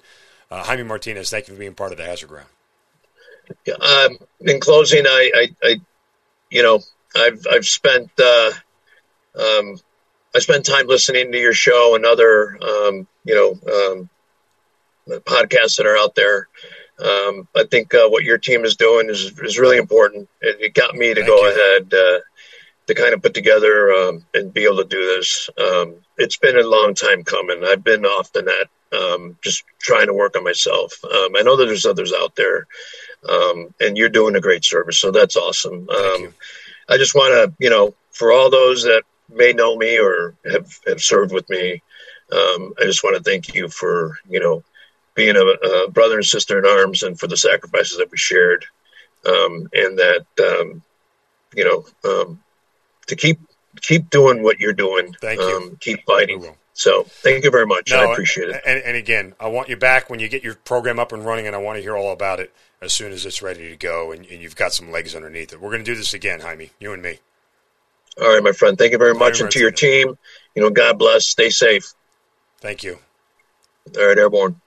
uh, 0.50 0.64
Jaime 0.64 0.82
Martinez, 0.82 1.30
thank 1.30 1.48
you 1.48 1.54
for 1.54 1.60
being 1.60 1.74
part 1.74 1.92
of 1.92 1.98
the 1.98 2.04
Hazard 2.04 2.28
Ground. 2.28 2.48
Um, 3.80 4.18
in 4.40 4.60
closing, 4.60 5.06
I, 5.06 5.30
I, 5.34 5.48
I, 5.62 5.76
you 6.50 6.62
know, 6.62 6.80
I've 7.14 7.46
I've 7.50 7.66
spent 7.66 8.10
uh, 8.18 8.50
um, 9.38 9.76
I 10.34 10.40
spend 10.40 10.64
time 10.64 10.86
listening 10.86 11.32
to 11.32 11.38
your 11.38 11.52
show 11.52 11.94
and 11.94 12.04
other 12.04 12.58
um, 12.62 13.06
you 13.24 13.34
know 13.34 13.50
um, 13.72 14.08
podcasts 15.20 15.76
that 15.76 15.86
are 15.86 15.96
out 15.96 16.14
there. 16.14 16.48
Um, 16.98 17.48
I 17.56 17.64
think 17.64 17.92
uh, 17.94 18.08
what 18.08 18.24
your 18.24 18.38
team 18.38 18.64
is 18.64 18.76
doing 18.76 19.08
is 19.08 19.38
is 19.40 19.58
really 19.58 19.78
important. 19.78 20.28
It, 20.40 20.60
it 20.60 20.74
got 20.74 20.94
me 20.94 21.08
to 21.08 21.14
Thank 21.14 21.26
go 21.26 21.36
you. 21.36 21.52
ahead 21.52 21.94
uh, 21.94 22.20
to 22.86 22.94
kind 22.94 23.14
of 23.14 23.22
put 23.22 23.34
together 23.34 23.92
um, 23.92 24.24
and 24.34 24.52
be 24.52 24.64
able 24.64 24.78
to 24.78 24.84
do 24.84 25.04
this. 25.16 25.50
Um, 25.58 25.96
it's 26.18 26.36
been 26.36 26.58
a 26.58 26.62
long 26.62 26.94
time 26.94 27.24
coming. 27.24 27.64
I've 27.64 27.82
been 27.82 28.04
off 28.04 28.32
the 28.32 28.42
net, 28.42 29.00
um, 29.00 29.36
just 29.42 29.64
trying 29.80 30.06
to 30.06 30.14
work 30.14 30.36
on 30.36 30.44
myself. 30.44 30.92
Um, 31.04 31.34
I 31.36 31.42
know 31.42 31.56
that 31.56 31.66
there's 31.66 31.86
others 31.86 32.12
out 32.12 32.36
there, 32.36 32.66
um, 33.28 33.74
and 33.80 33.96
you're 33.96 34.08
doing 34.08 34.36
a 34.36 34.40
great 34.40 34.64
service, 34.64 34.98
so 34.98 35.10
that's 35.10 35.36
awesome. 35.36 35.88
Um. 35.88 36.34
I 36.88 36.98
just 36.98 37.14
want 37.14 37.32
to, 37.32 37.54
you 37.58 37.70
know, 37.70 37.94
for 38.10 38.32
all 38.32 38.50
those 38.50 38.82
that 38.84 39.04
may 39.28 39.52
know 39.52 39.76
me 39.76 39.98
or 39.98 40.34
have, 40.50 40.78
have 40.86 41.00
served 41.00 41.32
with 41.32 41.48
me, 41.50 41.82
um, 42.32 42.74
I 42.80 42.84
just 42.84 43.04
want 43.04 43.16
to 43.16 43.22
thank 43.22 43.54
you 43.54 43.68
for, 43.68 44.18
you 44.28 44.40
know, 44.40 44.62
being 45.14 45.36
a, 45.36 45.44
a 45.44 45.90
brother 45.90 46.16
and 46.16 46.24
sister 46.24 46.58
in 46.58 46.66
arms 46.66 47.02
and 47.02 47.18
for 47.18 47.26
the 47.26 47.36
sacrifices 47.36 47.98
that 47.98 48.10
we 48.10 48.18
shared. 48.18 48.64
Um, 49.26 49.68
and 49.72 49.98
that, 49.98 50.26
um, 50.40 50.82
you 51.54 51.64
know, 51.64 52.10
um, 52.10 52.42
to 53.06 53.16
keep, 53.16 53.38
keep 53.80 54.10
doing 54.10 54.42
what 54.42 54.60
you're 54.60 54.72
doing. 54.72 55.14
Thank 55.20 55.40
you. 55.40 55.56
Um, 55.56 55.76
keep 55.80 56.04
fighting. 56.04 56.54
So 56.74 57.04
thank 57.04 57.44
you 57.44 57.50
very 57.50 57.66
much. 57.66 57.92
I 57.92 58.10
appreciate 58.10 58.50
it. 58.50 58.60
And, 58.66 58.82
and 58.82 58.96
again, 58.96 59.34
I 59.38 59.46
want 59.46 59.68
you 59.68 59.76
back 59.76 60.10
when 60.10 60.18
you 60.18 60.28
get 60.28 60.42
your 60.42 60.56
program 60.56 60.98
up 60.98 61.12
and 61.12 61.24
running, 61.24 61.46
and 61.46 61.54
I 61.54 61.58
want 61.60 61.76
to 61.76 61.82
hear 61.82 61.96
all 61.96 62.12
about 62.12 62.40
it 62.40 62.52
as 62.80 62.92
soon 62.92 63.12
as 63.12 63.24
it's 63.24 63.40
ready 63.40 63.68
to 63.70 63.76
go 63.76 64.12
and, 64.12 64.26
and 64.26 64.42
you've 64.42 64.56
got 64.56 64.72
some 64.72 64.90
legs 64.90 65.14
underneath 65.14 65.52
it. 65.52 65.60
We're 65.60 65.70
going 65.70 65.84
to 65.84 65.90
do 65.90 65.96
this 65.96 66.12
again, 66.12 66.40
Jaime, 66.40 66.70
you 66.80 66.92
and 66.92 67.02
me. 67.02 67.20
All 68.20 68.32
right, 68.32 68.42
my 68.42 68.52
friend. 68.52 68.78
Thank 68.78 68.92
you 68.92 68.98
very 68.98 69.14
much. 69.14 69.38
Very 69.38 69.46
And 69.46 69.52
to 69.52 69.58
your 69.58 69.70
team, 69.70 70.16
you 70.54 70.62
know, 70.62 70.70
God 70.70 70.98
bless. 70.98 71.26
Stay 71.26 71.50
safe. 71.50 71.92
Thank 72.60 72.82
you. 72.82 72.98
All 73.96 74.06
right, 74.06 74.18
Airborne. 74.18 74.60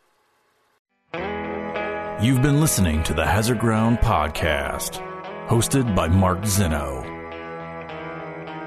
You've 2.22 2.42
been 2.42 2.60
listening 2.60 3.04
to 3.04 3.14
the 3.14 3.26
Hazard 3.26 3.60
Ground 3.60 4.00
Podcast, 4.00 5.02
hosted 5.48 5.96
by 5.96 6.08
Mark 6.08 6.46
Zeno. 6.46 7.04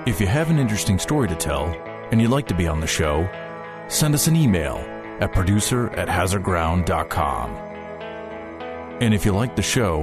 If 0.07 0.21
you 0.21 0.27
have 0.27 0.51
an 0.51 0.59
interesting 0.59 0.99
story 0.99 1.29
to 1.29 1.35
tell 1.35 1.67
and 2.11 2.21
you'd 2.21 2.31
like 2.31 2.47
to 2.49 2.55
be 2.55 2.67
on 2.67 2.81
the 2.81 2.87
show, 2.87 3.29
send 3.89 4.15
us 4.15 4.29
an 4.29 4.37
email 4.37 4.77
at 5.21 5.33
producer 5.33 5.91
at 5.91 6.09
hazardground.com. 6.09 7.51
And 9.01 9.15
if 9.15 9.25
you 9.25 9.33
like 9.33 9.57
the 9.57 9.63
show, 9.63 10.03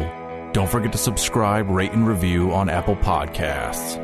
don't 0.54 0.70
forget 0.70 0.91
to 0.91 0.98
subscribe, 0.98 1.70
rate, 1.70 1.94
and 1.94 2.08
review 2.08 2.52
on 2.52 2.70
Apple 2.70 2.95
Podcasts. 2.95 4.04